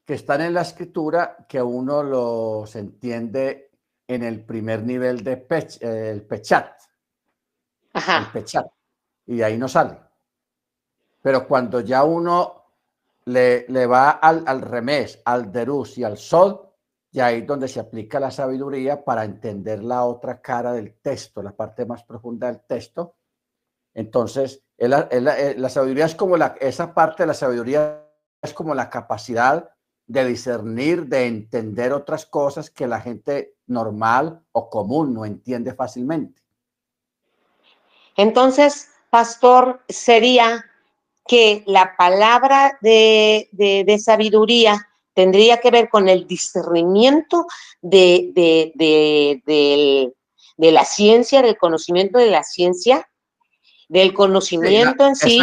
que 0.04 0.14
están 0.14 0.42
en 0.42 0.54
la 0.54 0.62
escritura 0.62 1.46
que 1.48 1.62
uno 1.62 2.02
los 2.02 2.76
entiende 2.76 3.70
en 4.06 4.22
el 4.22 4.44
primer 4.44 4.82
nivel 4.82 5.24
de 5.24 5.46
el 5.80 6.22
pechat. 6.26 6.78
El 7.94 8.26
pechat. 8.32 8.66
Y 9.26 9.36
de 9.36 9.44
ahí 9.44 9.56
no 9.56 9.68
sale. 9.68 9.98
Pero 11.22 11.48
cuando 11.48 11.80
ya 11.80 12.04
uno 12.04 12.64
le, 13.24 13.64
le 13.68 13.86
va 13.86 14.10
al, 14.10 14.44
al, 14.46 14.60
remés, 14.60 15.22
al 15.24 15.50
derus 15.50 15.96
y 15.96 16.04
al 16.04 16.18
sol, 16.18 16.70
ya 17.10 17.26
ahí 17.26 17.40
es 17.40 17.46
donde 17.46 17.68
se 17.68 17.80
aplica 17.80 18.20
la 18.20 18.30
sabiduría 18.30 19.02
para 19.04 19.24
entender 19.24 19.82
la 19.82 20.04
otra 20.04 20.42
cara 20.42 20.72
del 20.72 20.96
texto, 21.00 21.42
la 21.42 21.56
parte 21.56 21.86
más 21.86 22.02
profunda 22.02 22.48
del 22.48 22.60
texto. 22.66 23.14
Entonces, 23.94 24.63
la, 24.78 25.08
la, 25.10 25.68
sabiduría 25.68 26.06
es 26.06 26.14
como 26.14 26.36
la, 26.36 26.56
esa 26.60 26.94
parte 26.94 27.22
de 27.22 27.28
la 27.28 27.34
sabiduría 27.34 28.02
es 28.42 28.52
como 28.52 28.74
la 28.74 28.90
capacidad 28.90 29.70
de 30.06 30.26
discernir, 30.26 31.06
de 31.06 31.26
entender 31.26 31.92
otras 31.92 32.26
cosas 32.26 32.70
que 32.70 32.86
la 32.86 33.00
gente 33.00 33.54
normal 33.66 34.42
o 34.52 34.68
común 34.68 35.14
no 35.14 35.24
entiende 35.24 35.74
fácilmente. 35.74 36.42
Entonces, 38.16 38.90
pastor, 39.10 39.82
sería 39.88 40.64
que 41.26 41.64
la 41.66 41.96
palabra 41.96 42.78
de, 42.82 43.98
sabiduría 44.02 44.88
tendría 45.14 45.58
que 45.58 45.70
ver 45.70 45.88
con 45.88 46.08
el 46.08 46.26
discernimiento 46.26 47.46
de, 47.80 48.32
de, 48.34 50.72
la 50.72 50.84
ciencia, 50.84 51.42
del 51.42 51.56
conocimiento 51.56 52.18
de 52.18 52.30
la 52.30 52.44
ciencia, 52.44 53.08
del 53.88 54.12
conocimiento 54.12 55.06
en 55.06 55.16
sí. 55.16 55.40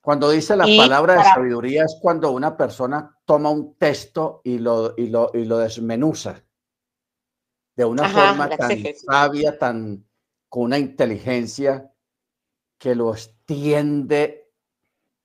cuando 0.00 0.30
dice 0.30 0.56
la 0.56 0.64
palabra 0.64 1.14
de 1.14 1.24
sabiduría 1.24 1.84
es 1.84 1.96
cuando 2.00 2.30
una 2.30 2.56
persona 2.56 3.18
toma 3.24 3.50
un 3.50 3.74
texto 3.76 4.40
y 4.44 4.58
lo, 4.58 4.94
y 4.96 5.08
lo, 5.08 5.30
y 5.34 5.44
lo 5.44 5.58
desmenuza 5.58 6.42
de 7.74 7.84
una 7.84 8.08
forma 8.08 8.48
tan 8.48 8.78
sabia, 8.94 9.58
tan 9.58 10.04
con 10.48 10.64
una 10.64 10.78
inteligencia 10.78 11.90
que 12.78 12.94
lo 12.94 13.12
extiende 13.12 14.52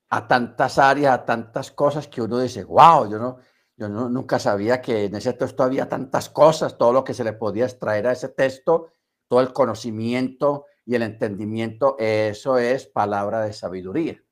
a 0.09 0.27
tantas 0.27 0.77
áreas, 0.77 1.13
a 1.13 1.25
tantas 1.25 1.71
cosas 1.71 2.07
que 2.07 2.21
uno 2.21 2.39
dice, 2.39 2.63
wow, 2.63 3.09
yo 3.09 3.19
no, 3.19 3.37
yo 3.75 3.89
no, 3.89 4.09
nunca 4.09 4.39
sabía 4.39 4.81
que 4.81 5.05
en 5.05 5.15
ese 5.15 5.33
texto 5.33 5.63
había 5.63 5.89
tantas 5.89 6.29
cosas, 6.29 6.77
todo 6.77 6.93
lo 6.93 7.03
que 7.03 7.13
se 7.13 7.25
le 7.25 7.33
podía 7.33 7.65
extraer 7.65 8.07
a 8.07 8.13
ese 8.13 8.29
texto, 8.29 8.91
todo 9.27 9.41
el 9.41 9.51
conocimiento 9.51 10.65
y 10.87 10.95
el 10.95 11.03
entendimiento, 11.03 11.97
eso 11.99 12.57
es 12.57 12.87
palabra 12.87 13.41
de 13.41 13.51
sabiduría. 13.51 14.23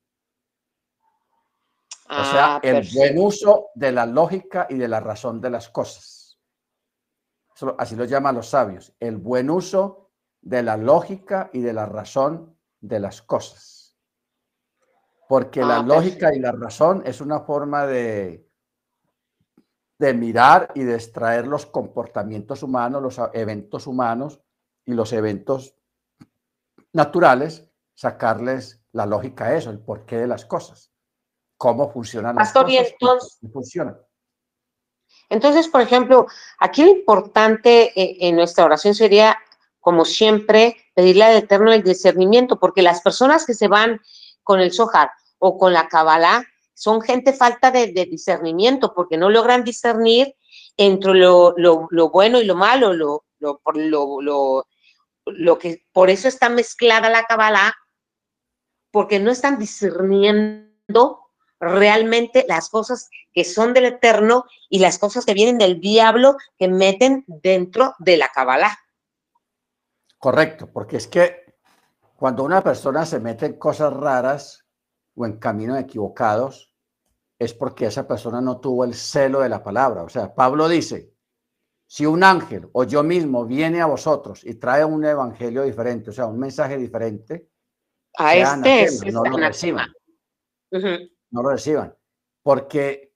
o 2.08 2.24
sea, 2.24 2.56
ah, 2.56 2.60
el 2.62 2.88
buen 2.94 3.18
uso 3.18 3.68
de 3.74 3.92
la 3.92 4.06
lógica 4.06 4.66
y 4.70 4.76
de 4.76 4.88
la 4.88 5.00
razón 5.00 5.42
de 5.42 5.50
las 5.50 5.68
cosas. 5.68 6.38
así 7.76 7.94
lo 7.94 8.06
llaman 8.06 8.36
los 8.36 8.48
sabios, 8.48 8.94
el 9.00 9.18
buen 9.18 9.50
uso 9.50 10.12
de 10.40 10.62
la 10.62 10.78
lógica 10.78 11.50
y 11.52 11.60
de 11.60 11.74
la 11.74 11.84
razón 11.84 12.56
de 12.80 13.00
las 13.00 13.20
cosas. 13.20 13.94
Porque 15.28 15.60
la 15.60 15.80
ah, 15.80 15.82
lógica 15.82 16.34
y 16.34 16.38
la 16.38 16.52
razón 16.52 17.02
es 17.04 17.20
una 17.20 17.40
forma 17.40 17.86
de, 17.86 18.48
de 19.98 20.14
mirar 20.14 20.72
y 20.74 20.84
de 20.84 20.94
extraer 20.94 21.46
los 21.46 21.66
comportamientos 21.66 22.62
humanos, 22.62 23.02
los 23.02 23.20
eventos 23.34 23.86
humanos 23.86 24.40
y 24.86 24.94
los 24.94 25.12
eventos 25.12 25.75
naturales, 26.96 27.70
sacarles 27.94 28.82
la 28.92 29.04
lógica 29.04 29.44
a 29.44 29.56
eso, 29.56 29.70
el 29.70 29.78
porqué 29.78 30.16
de 30.16 30.26
las 30.26 30.46
cosas, 30.46 30.90
cómo 31.58 31.92
funcionan 31.92 32.34
las 32.34 32.52
cosas. 32.52 32.72
entonces, 32.90 33.38
funcionan. 33.52 33.98
entonces, 35.28 35.68
por 35.68 35.82
ejemplo, 35.82 36.26
aquí 36.58 36.82
lo 36.84 36.90
importante 36.90 37.92
eh, 38.00 38.16
en 38.20 38.36
nuestra 38.36 38.64
oración 38.64 38.94
sería, 38.94 39.36
como 39.78 40.06
siempre, 40.06 40.76
pedirle 40.94 41.24
al 41.24 41.36
Eterno 41.36 41.70
el 41.72 41.82
discernimiento, 41.82 42.58
porque 42.58 42.80
las 42.80 43.02
personas 43.02 43.44
que 43.44 43.52
se 43.52 43.68
van 43.68 44.00
con 44.42 44.60
el 44.60 44.72
Sohar 44.72 45.10
o 45.38 45.58
con 45.58 45.74
la 45.74 45.88
Kabbalah 45.88 46.46
son 46.72 47.02
gente 47.02 47.34
falta 47.34 47.70
de, 47.70 47.88
discernimiento, 48.10 48.94
porque 48.94 49.18
no 49.18 49.28
logran 49.28 49.64
discernir 49.64 50.34
entre 50.78 51.14
lo, 51.14 51.54
bueno 52.10 52.40
y 52.40 52.44
lo 52.44 52.54
malo, 52.54 52.94
lo, 52.94 53.24
lo, 53.38 54.66
lo, 55.26 55.58
que 55.58 55.86
por 55.92 56.10
eso 56.10 56.28
está 56.28 56.48
mezclada 56.48 57.10
la 57.10 57.24
Kabbalah, 57.24 57.74
porque 58.90 59.18
no 59.20 59.30
están 59.30 59.58
discerniendo 59.58 61.30
realmente 61.60 62.44
las 62.48 62.68
cosas 62.68 63.10
que 63.32 63.44
son 63.44 63.74
del 63.74 63.86
Eterno 63.86 64.44
y 64.68 64.78
las 64.78 64.98
cosas 64.98 65.24
que 65.24 65.34
vienen 65.34 65.58
del 65.58 65.80
diablo 65.80 66.36
que 66.58 66.68
meten 66.68 67.24
dentro 67.26 67.94
de 67.98 68.16
la 68.16 68.28
Kabbalah. 68.28 68.78
Correcto, 70.18 70.70
porque 70.72 70.96
es 70.96 71.06
que 71.06 71.44
cuando 72.16 72.44
una 72.44 72.62
persona 72.62 73.04
se 73.04 73.20
mete 73.20 73.46
en 73.46 73.58
cosas 73.58 73.92
raras, 73.92 74.66
o 75.16 75.26
en 75.26 75.38
caminos 75.38 75.78
equivocados, 75.78 76.72
es 77.38 77.54
porque 77.54 77.86
esa 77.86 78.06
persona 78.06 78.40
no 78.40 78.60
tuvo 78.60 78.84
el 78.84 78.94
celo 78.94 79.40
de 79.40 79.48
la 79.48 79.62
palabra. 79.62 80.02
O 80.02 80.08
sea, 80.08 80.34
Pablo 80.34 80.68
dice, 80.68 81.14
si 81.86 82.04
un 82.04 82.24
ángel 82.24 82.68
o 82.72 82.84
yo 82.84 83.02
mismo 83.02 83.46
viene 83.46 83.80
a 83.80 83.86
vosotros 83.86 84.44
y 84.44 84.54
trae 84.54 84.84
un 84.84 85.04
evangelio 85.04 85.62
diferente, 85.62 86.10
o 86.10 86.12
sea, 86.12 86.26
un 86.26 86.38
mensaje 86.38 86.76
diferente, 86.76 87.48
a 88.18 88.34
este 88.34 89.12
no 89.12 89.24
lo 89.24 89.36
reciban. 89.36 89.92
No 90.72 91.42
lo 91.42 91.50
reciban. 91.50 91.94
Porque 92.42 93.14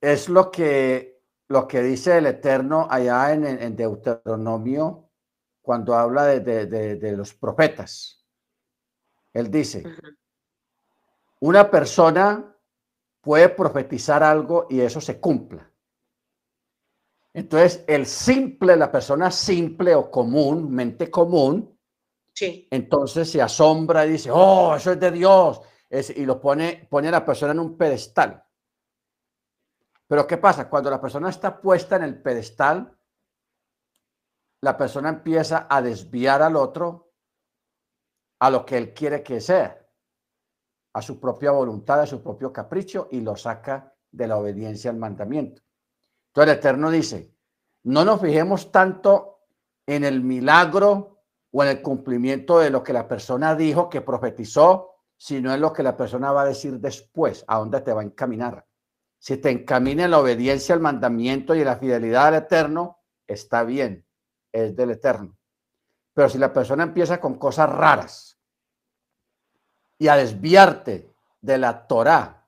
es 0.00 0.28
lo 0.28 0.50
que, 0.50 1.22
lo 1.48 1.68
que 1.68 1.82
dice 1.82 2.18
el 2.18 2.26
Eterno 2.26 2.86
allá 2.90 3.32
en, 3.32 3.76
Deuteronomio 3.76 5.10
cuando 5.60 5.94
habla 5.94 6.24
de, 6.26 7.14
los 7.16 7.34
profetas. 7.34 8.24
Él 9.32 9.50
dice, 9.50 9.84
una 11.40 11.70
persona 11.70 12.56
puede 13.20 13.50
profetizar 13.50 14.22
algo 14.22 14.66
y 14.70 14.80
eso 14.80 15.00
se 15.00 15.20
cumpla. 15.20 15.70
Entonces, 17.34 17.84
el 17.86 18.06
simple, 18.06 18.76
la 18.76 18.90
persona 18.90 19.30
simple 19.30 19.94
o 19.94 20.10
común, 20.10 20.70
mente 20.70 21.10
común, 21.10 21.78
sí. 22.34 22.66
entonces 22.70 23.30
se 23.30 23.40
asombra 23.40 24.06
y 24.06 24.10
dice, 24.10 24.30
oh, 24.32 24.74
eso 24.74 24.92
es 24.92 25.00
de 25.00 25.10
Dios, 25.10 25.60
y 25.90 26.24
lo 26.24 26.40
pone, 26.40 26.86
pone 26.90 27.08
a 27.08 27.12
la 27.12 27.24
persona 27.24 27.52
en 27.52 27.60
un 27.60 27.76
pedestal. 27.76 28.42
Pero 30.06 30.26
¿qué 30.26 30.38
pasa? 30.38 30.68
Cuando 30.68 30.90
la 30.90 31.00
persona 31.00 31.28
está 31.28 31.60
puesta 31.60 31.96
en 31.96 32.02
el 32.02 32.20
pedestal, 32.20 32.96
la 34.62 34.76
persona 34.76 35.10
empieza 35.10 35.66
a 35.68 35.82
desviar 35.82 36.42
al 36.42 36.56
otro 36.56 37.12
a 38.40 38.50
lo 38.50 38.64
que 38.64 38.78
él 38.78 38.94
quiere 38.94 39.22
que 39.22 39.40
sea 39.40 39.84
a 40.94 41.02
su 41.02 41.20
propia 41.20 41.50
voluntad, 41.50 42.00
a 42.00 42.06
su 42.06 42.22
propio 42.22 42.52
capricho 42.52 43.08
y 43.10 43.20
lo 43.20 43.36
saca 43.36 43.94
de 44.10 44.26
la 44.26 44.36
obediencia 44.36 44.90
al 44.90 44.96
mandamiento. 44.96 45.62
Entonces 46.38 46.54
el 46.54 46.58
Eterno 46.60 46.90
dice, 46.92 47.34
no 47.82 48.04
nos 48.04 48.20
fijemos 48.20 48.70
tanto 48.70 49.40
en 49.86 50.04
el 50.04 50.22
milagro 50.22 51.24
o 51.50 51.64
en 51.64 51.70
el 51.70 51.82
cumplimiento 51.82 52.60
de 52.60 52.70
lo 52.70 52.84
que 52.84 52.92
la 52.92 53.08
persona 53.08 53.56
dijo, 53.56 53.88
que 53.88 54.02
profetizó, 54.02 54.94
sino 55.16 55.52
en 55.52 55.60
lo 55.60 55.72
que 55.72 55.82
la 55.82 55.96
persona 55.96 56.30
va 56.30 56.42
a 56.42 56.46
decir 56.46 56.78
después, 56.78 57.44
a 57.48 57.58
dónde 57.58 57.80
te 57.80 57.92
va 57.92 58.02
a 58.02 58.04
encaminar. 58.04 58.64
Si 59.18 59.38
te 59.38 59.50
encamina 59.50 60.04
en 60.04 60.12
la 60.12 60.20
obediencia 60.20 60.76
al 60.76 60.80
mandamiento 60.80 61.56
y 61.56 61.64
la 61.64 61.76
fidelidad 61.76 62.28
al 62.28 62.34
Eterno, 62.36 63.00
está 63.26 63.64
bien, 63.64 64.06
es 64.52 64.76
del 64.76 64.92
Eterno. 64.92 65.36
Pero 66.14 66.28
si 66.28 66.38
la 66.38 66.52
persona 66.52 66.84
empieza 66.84 67.20
con 67.20 67.36
cosas 67.36 67.68
raras, 67.68 68.38
y 69.98 70.06
a 70.06 70.14
desviarte 70.14 71.12
de 71.40 71.58
la 71.58 71.88
Torá, 71.88 72.46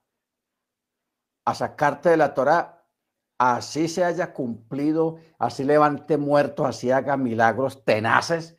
a 1.44 1.54
sacarte 1.56 2.10
de 2.10 2.16
la 2.16 2.32
Torá, 2.32 2.79
así 3.40 3.88
se 3.88 4.04
haya 4.04 4.34
cumplido, 4.34 5.16
así 5.38 5.64
levante 5.64 6.18
muertos, 6.18 6.66
así 6.66 6.90
haga 6.90 7.16
milagros 7.16 7.86
tenaces, 7.86 8.58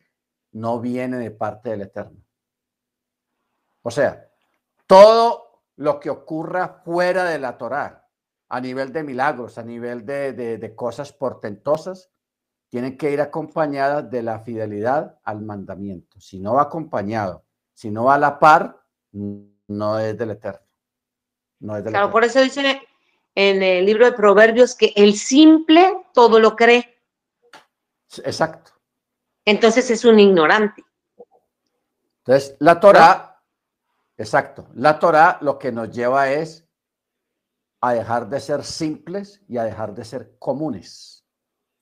no 0.50 0.80
viene 0.80 1.18
de 1.18 1.30
parte 1.30 1.70
del 1.70 1.82
Eterno. 1.82 2.20
O 3.82 3.92
sea, 3.92 4.28
todo 4.88 5.62
lo 5.76 6.00
que 6.00 6.10
ocurra 6.10 6.82
fuera 6.84 7.22
de 7.26 7.38
la 7.38 7.58
Torá, 7.58 8.08
a 8.48 8.60
nivel 8.60 8.92
de 8.92 9.04
milagros, 9.04 9.56
a 9.56 9.62
nivel 9.62 10.04
de, 10.04 10.32
de 10.32 10.74
cosas 10.74 11.12
portentosas, 11.12 12.10
tienen 12.68 12.98
que 12.98 13.12
ir 13.12 13.20
acompañadas 13.20 14.10
de 14.10 14.22
la 14.24 14.40
fidelidad 14.40 15.20
al 15.22 15.42
mandamiento. 15.42 16.20
Si 16.20 16.40
no 16.40 16.54
va 16.54 16.62
acompañado, 16.62 17.44
si 17.72 17.92
no 17.92 18.04
va 18.04 18.16
a 18.16 18.18
la 18.18 18.40
par, 18.40 18.82
no 19.12 19.98
es 20.00 20.18
del 20.18 20.32
Eterno. 20.32 20.66
No 21.60 21.76
es 21.76 21.84
claro, 21.84 22.10
por 22.10 22.24
eso 22.24 22.40
dice 22.40 22.82
en 23.34 23.62
el 23.62 23.86
libro 23.86 24.04
de 24.04 24.12
Proverbios 24.12 24.74
que 24.74 24.92
el 24.96 25.14
simple 25.16 26.04
todo 26.12 26.38
lo 26.38 26.56
cree. 26.56 26.98
Exacto. 28.24 28.72
Entonces 29.44 29.90
es 29.90 30.04
un 30.04 30.18
ignorante. 30.20 30.84
Entonces, 32.24 32.56
la 32.60 32.78
Torah, 32.78 33.42
exacto, 34.16 34.68
la 34.74 34.98
Torah 34.98 35.38
lo 35.40 35.58
que 35.58 35.72
nos 35.72 35.90
lleva 35.90 36.30
es 36.30 36.64
a 37.80 37.94
dejar 37.94 38.28
de 38.28 38.38
ser 38.38 38.62
simples 38.62 39.42
y 39.48 39.56
a 39.56 39.64
dejar 39.64 39.92
de 39.92 40.04
ser 40.04 40.36
comunes 40.38 41.24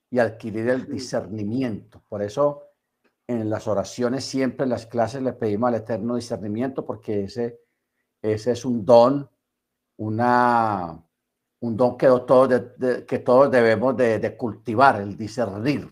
y 0.08 0.18
adquirir 0.18 0.68
el 0.70 0.88
discernimiento. 0.88 2.02
Por 2.08 2.22
eso 2.22 2.70
en 3.26 3.50
las 3.50 3.68
oraciones, 3.68 4.24
siempre 4.24 4.64
en 4.64 4.70
las 4.70 4.86
clases 4.86 5.22
le 5.22 5.34
pedimos 5.34 5.68
al 5.68 5.74
eterno 5.74 6.16
discernimiento 6.16 6.86
porque 6.86 7.24
ese, 7.24 7.60
ese 8.22 8.52
es 8.52 8.64
un 8.64 8.84
don, 8.84 9.30
una, 9.98 11.04
un 11.60 11.76
don 11.76 11.96
que 11.96 12.06
todos, 12.06 12.62
que 13.06 13.18
todos 13.18 13.50
debemos 13.50 13.96
de, 13.96 14.36
cultivar, 14.36 15.00
el 15.00 15.16
discernir 15.16 15.90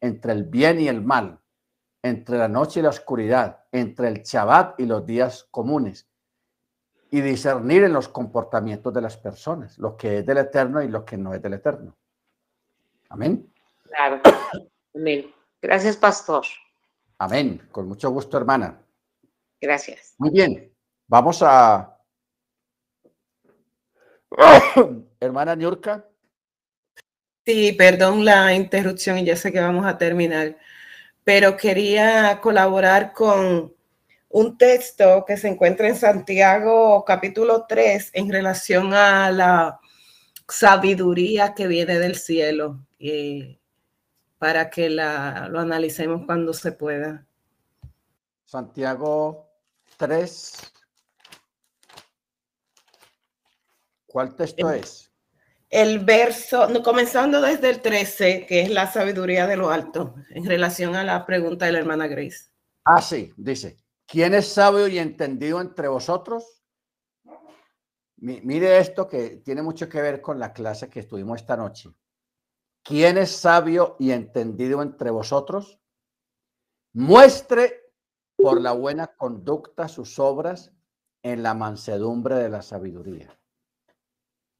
entre 0.00 0.32
el 0.32 0.44
bien 0.44 0.80
y 0.80 0.88
el 0.88 1.02
mal, 1.02 1.40
entre 2.02 2.38
la 2.38 2.48
noche 2.48 2.80
y 2.80 2.82
la 2.82 2.90
oscuridad, 2.90 3.64
entre 3.72 4.08
el 4.08 4.22
Shabbat 4.22 4.78
y 4.80 4.86
los 4.86 5.06
días 5.06 5.46
comunes, 5.50 6.08
y 7.10 7.20
discernir 7.20 7.84
en 7.84 7.92
los 7.92 8.08
comportamientos 8.08 8.92
de 8.92 9.00
las 9.00 9.16
personas, 9.16 9.78
lo 9.78 9.96
que 9.96 10.18
es 10.18 10.26
del 10.26 10.38
Eterno 10.38 10.82
y 10.82 10.88
lo 10.88 11.04
que 11.04 11.16
no 11.16 11.34
es 11.34 11.40
del 11.40 11.54
Eterno. 11.54 11.96
Amén. 13.08 13.52
Claro. 13.84 14.20
Amén. 14.94 15.32
Gracias, 15.62 15.96
pastor. 15.96 16.44
Amén. 17.18 17.66
Con 17.70 17.88
mucho 17.88 18.10
gusto, 18.10 18.36
hermana. 18.36 18.82
Gracias. 19.60 20.14
Muy 20.18 20.30
bien. 20.30 20.72
Vamos 21.06 21.42
a... 21.42 21.95
hermana 25.20 25.56
Niurka. 25.56 26.04
Sí, 27.44 27.72
perdón 27.72 28.24
la 28.24 28.54
interrupción 28.54 29.18
y 29.18 29.24
ya 29.24 29.36
sé 29.36 29.52
que 29.52 29.60
vamos 29.60 29.86
a 29.86 29.98
terminar, 29.98 30.56
pero 31.24 31.56
quería 31.56 32.40
colaborar 32.40 33.12
con 33.12 33.72
un 34.28 34.58
texto 34.58 35.24
que 35.26 35.36
se 35.36 35.48
encuentra 35.48 35.88
en 35.88 35.96
Santiago 35.96 37.04
capítulo 37.04 37.66
3 37.68 38.10
en 38.14 38.30
relación 38.32 38.92
a 38.94 39.30
la 39.30 39.80
sabiduría 40.48 41.54
que 41.54 41.66
viene 41.68 41.98
del 41.98 42.16
cielo. 42.16 42.84
Eh, 42.98 43.58
para 44.38 44.70
que 44.70 44.90
la, 44.90 45.48
lo 45.50 45.60
analicemos 45.60 46.22
cuando 46.26 46.52
se 46.52 46.72
pueda. 46.72 47.26
Santiago 48.44 49.48
3. 49.96 50.72
¿Cuál 54.16 54.34
texto 54.34 54.70
es? 54.70 55.12
El 55.68 56.02
verso, 56.02 56.66
comenzando 56.82 57.42
desde 57.42 57.68
el 57.68 57.82
13, 57.82 58.46
que 58.46 58.62
es 58.62 58.70
la 58.70 58.90
sabiduría 58.90 59.46
de 59.46 59.58
lo 59.58 59.68
alto, 59.68 60.14
en 60.30 60.46
relación 60.46 60.94
a 60.94 61.04
la 61.04 61.26
pregunta 61.26 61.66
de 61.66 61.72
la 61.72 61.80
hermana 61.80 62.06
Grace. 62.06 62.50
Ah, 62.86 63.02
sí, 63.02 63.30
dice, 63.36 63.76
¿quién 64.06 64.32
es 64.32 64.48
sabio 64.48 64.88
y 64.88 64.98
entendido 64.98 65.60
entre 65.60 65.88
vosotros? 65.88 66.62
Mire 68.16 68.78
esto 68.78 69.06
que 69.06 69.42
tiene 69.44 69.60
mucho 69.60 69.86
que 69.86 70.00
ver 70.00 70.22
con 70.22 70.38
la 70.38 70.54
clase 70.54 70.88
que 70.88 71.00
estuvimos 71.00 71.42
esta 71.42 71.58
noche. 71.58 71.90
¿Quién 72.82 73.18
es 73.18 73.32
sabio 73.32 73.96
y 73.98 74.12
entendido 74.12 74.80
entre 74.80 75.10
vosotros? 75.10 75.78
Muestre 76.94 77.92
por 78.34 78.62
la 78.62 78.72
buena 78.72 79.08
conducta 79.08 79.88
sus 79.88 80.18
obras 80.18 80.72
en 81.22 81.42
la 81.42 81.52
mansedumbre 81.52 82.36
de 82.36 82.48
la 82.48 82.62
sabiduría. 82.62 83.38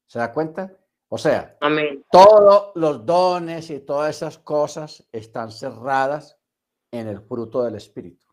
¿Se 0.07 0.19
da 0.19 0.31
cuenta? 0.31 0.75
O 1.09 1.17
sea, 1.17 1.57
Amén. 1.61 2.05
todos 2.11 2.71
los 2.75 3.05
dones 3.05 3.69
y 3.69 3.79
todas 3.79 4.15
esas 4.15 4.37
cosas 4.39 5.07
están 5.11 5.51
cerradas 5.51 6.37
en 6.91 7.07
el 7.07 7.21
fruto 7.21 7.63
del 7.63 7.75
Espíritu. 7.75 8.25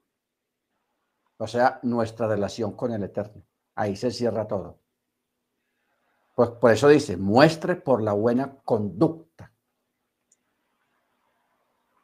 O 1.37 1.47
sea, 1.47 1.81
nuestra 1.83 2.27
relación 2.27 2.73
con 2.73 2.93
el 2.93 3.03
Eterno. 3.03 3.43
Ahí 3.75 3.97
se 3.97 4.11
cierra 4.11 4.47
todo. 4.47 4.79
Pues 6.35 6.51
por 6.51 6.73
eso 6.73 6.89
dice, 6.89 7.17
muestre 7.17 7.77
por 7.77 8.03
la 8.03 8.13
buena 8.13 8.57
conducta. 8.65 9.53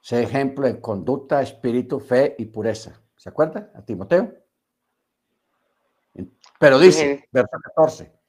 Sé 0.01 0.23
ejemplo 0.23 0.67
en 0.67 0.81
conducta, 0.81 1.43
espíritu, 1.43 2.01
fe 2.01 2.35
y 2.39 2.47
pureza. 2.47 3.01
¿Se 3.17 3.29
acuerda? 3.29 3.71
A 3.75 3.83
Timoteo. 3.83 4.33
Pero 6.59 6.79
dice, 6.79 7.29
verso 7.31 7.57
14, 7.63 8.20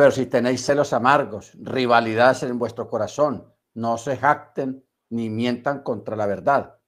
pero 0.00 0.12
si 0.12 0.24
tenéis 0.24 0.64
celos 0.64 0.94
amargos, 0.94 1.52
rivalidades 1.60 2.44
en 2.44 2.58
vuestro 2.58 2.88
corazón, 2.88 3.52
no 3.74 3.98
se 3.98 4.16
jacten 4.16 4.82
ni 5.10 5.28
mientan 5.28 5.82
contra 5.82 6.16
la 6.16 6.24
verdad, 6.24 6.78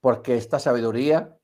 porque 0.00 0.36
esta 0.36 0.60
sabiduría 0.60 1.36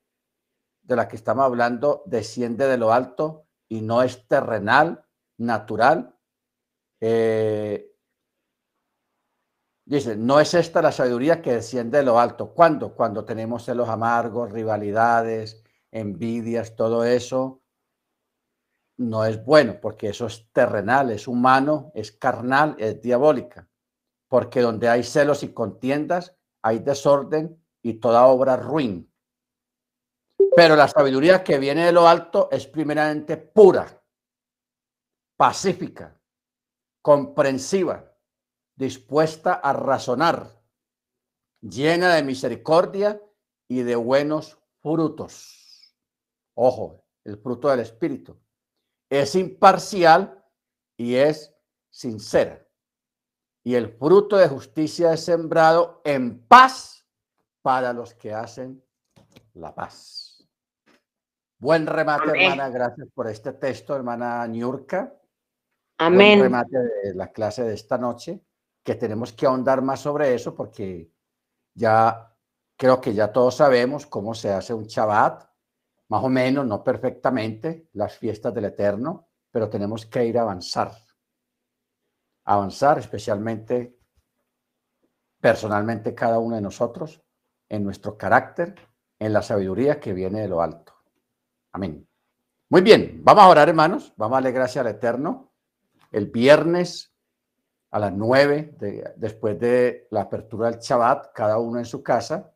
de 0.83 0.95
la 0.95 1.09
que 1.09 1.17
estamos 1.17 1.43
hablando 1.43 2.01
desciende 2.05 2.65
de 2.65 2.77
lo 2.77 2.93
alto 2.93 3.45
y 3.67 3.81
no 3.81 4.03
es 4.03 4.25
terrenal, 4.29 5.05
natural. 5.37 6.15
Eh, 7.01 7.93
dice, 9.83 10.15
no 10.15 10.39
es 10.39 10.53
esta 10.53 10.81
la 10.81 10.93
sabiduría 10.93 11.41
que 11.41 11.55
desciende 11.55 11.97
de 11.97 12.05
lo 12.05 12.21
alto. 12.21 12.53
¿Cuándo? 12.53 12.95
Cuando 12.95 13.25
tenemos 13.25 13.65
celos 13.65 13.89
amargos, 13.89 14.53
rivalidades, 14.53 15.61
envidias, 15.91 16.77
todo 16.77 17.03
eso 17.03 17.60
no 19.01 19.25
es 19.25 19.43
bueno, 19.43 19.79
porque 19.81 20.09
eso 20.09 20.27
es 20.27 20.47
terrenal, 20.51 21.11
es 21.11 21.27
humano, 21.27 21.91
es 21.95 22.11
carnal, 22.11 22.75
es 22.77 23.01
diabólica. 23.01 23.67
Porque 24.27 24.61
donde 24.61 24.87
hay 24.87 25.03
celos 25.03 25.43
y 25.43 25.53
contiendas, 25.53 26.37
hay 26.61 26.79
desorden 26.79 27.61
y 27.81 27.95
toda 27.95 28.27
obra 28.27 28.55
ruin. 28.55 29.11
Pero 30.55 30.75
la 30.75 30.87
sabiduría 30.87 31.43
que 31.43 31.57
viene 31.57 31.85
de 31.85 31.91
lo 31.91 32.07
alto 32.07 32.49
es 32.51 32.67
primeramente 32.67 33.37
pura, 33.37 34.01
pacífica, 35.35 36.19
comprensiva, 37.01 38.15
dispuesta 38.75 39.53
a 39.53 39.73
razonar, 39.73 40.47
llena 41.61 42.15
de 42.15 42.23
misericordia 42.23 43.21
y 43.67 43.81
de 43.81 43.95
buenos 43.95 44.59
frutos. 44.81 45.95
Ojo, 46.53 47.05
el 47.23 47.37
fruto 47.37 47.69
del 47.69 47.79
Espíritu. 47.79 48.37
Es 49.11 49.35
imparcial 49.35 50.41
y 50.95 51.15
es 51.15 51.53
sincera. 51.89 52.65
Y 53.61 53.75
el 53.75 53.89
fruto 53.89 54.37
de 54.37 54.47
justicia 54.47 55.11
es 55.11 55.25
sembrado 55.25 56.01
en 56.05 56.47
paz 56.47 57.05
para 57.61 57.91
los 57.91 58.13
que 58.13 58.33
hacen 58.33 58.81
la 59.53 59.75
paz. 59.75 60.47
Buen 61.59 61.85
remate, 61.87 62.29
Amén. 62.29 62.41
hermana. 62.53 62.69
Gracias 62.69 63.09
por 63.13 63.27
este 63.27 63.51
texto, 63.51 63.93
hermana 63.93 64.47
Niurka. 64.47 65.01
Buen 65.99 66.13
Amén. 66.13 66.41
remate 66.41 66.77
de 66.77 67.13
la 67.13 67.33
clase 67.33 67.65
de 67.65 67.73
esta 67.73 67.97
noche, 67.97 68.41
que 68.81 68.95
tenemos 68.95 69.33
que 69.33 69.45
ahondar 69.45 69.81
más 69.81 69.99
sobre 69.99 70.33
eso 70.33 70.55
porque 70.55 71.11
ya 71.75 72.33
creo 72.77 73.01
que 73.01 73.13
ya 73.13 73.31
todos 73.31 73.57
sabemos 73.57 74.07
cómo 74.07 74.33
se 74.33 74.51
hace 74.51 74.73
un 74.73 74.85
Shabbat, 74.85 75.50
más 76.11 76.25
o 76.25 76.29
menos, 76.29 76.65
no 76.67 76.83
perfectamente, 76.83 77.87
las 77.93 78.17
fiestas 78.17 78.53
del 78.53 78.65
Eterno, 78.65 79.29
pero 79.49 79.69
tenemos 79.69 80.05
que 80.05 80.25
ir 80.25 80.37
a 80.37 80.41
avanzar. 80.41 80.91
Avanzar 82.43 82.99
especialmente 82.99 83.97
personalmente 85.39 86.13
cada 86.13 86.37
uno 86.37 86.57
de 86.57 86.61
nosotros 86.61 87.23
en 87.69 87.85
nuestro 87.85 88.17
carácter, 88.17 88.75
en 89.19 89.31
la 89.31 89.41
sabiduría 89.41 90.01
que 90.01 90.11
viene 90.11 90.41
de 90.41 90.49
lo 90.49 90.61
alto. 90.61 90.93
Amén. 91.71 92.05
Muy 92.69 92.81
bien, 92.81 93.21
vamos 93.23 93.45
a 93.45 93.47
orar, 93.47 93.69
hermanos. 93.69 94.13
Vamos 94.17 94.35
a 94.35 94.41
darle 94.41 94.51
gracias 94.51 94.85
al 94.85 94.91
Eterno. 94.91 95.53
El 96.11 96.25
viernes 96.25 97.15
a 97.91 97.99
las 97.99 98.11
nueve, 98.11 98.75
de- 98.77 99.13
después 99.15 99.57
de 99.57 100.07
la 100.11 100.23
apertura 100.23 100.69
del 100.69 100.81
Shabbat, 100.81 101.31
cada 101.33 101.57
uno 101.57 101.79
en 101.79 101.85
su 101.85 102.03
casa, 102.03 102.53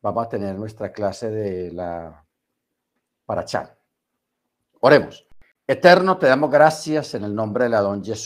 vamos 0.00 0.24
a 0.24 0.28
tener 0.30 0.54
nuestra 0.56 0.92
clase 0.92 1.30
de 1.30 1.72
la 1.72 2.25
Parachá. 3.26 3.76
Oremos. 4.80 5.26
Eterno, 5.66 6.16
te 6.16 6.26
damos 6.26 6.50
gracias 6.50 7.14
en 7.14 7.24
el 7.24 7.34
nombre 7.34 7.64
de 7.64 7.70
la 7.70 7.80
don 7.80 8.02
Jesús. 8.02 8.24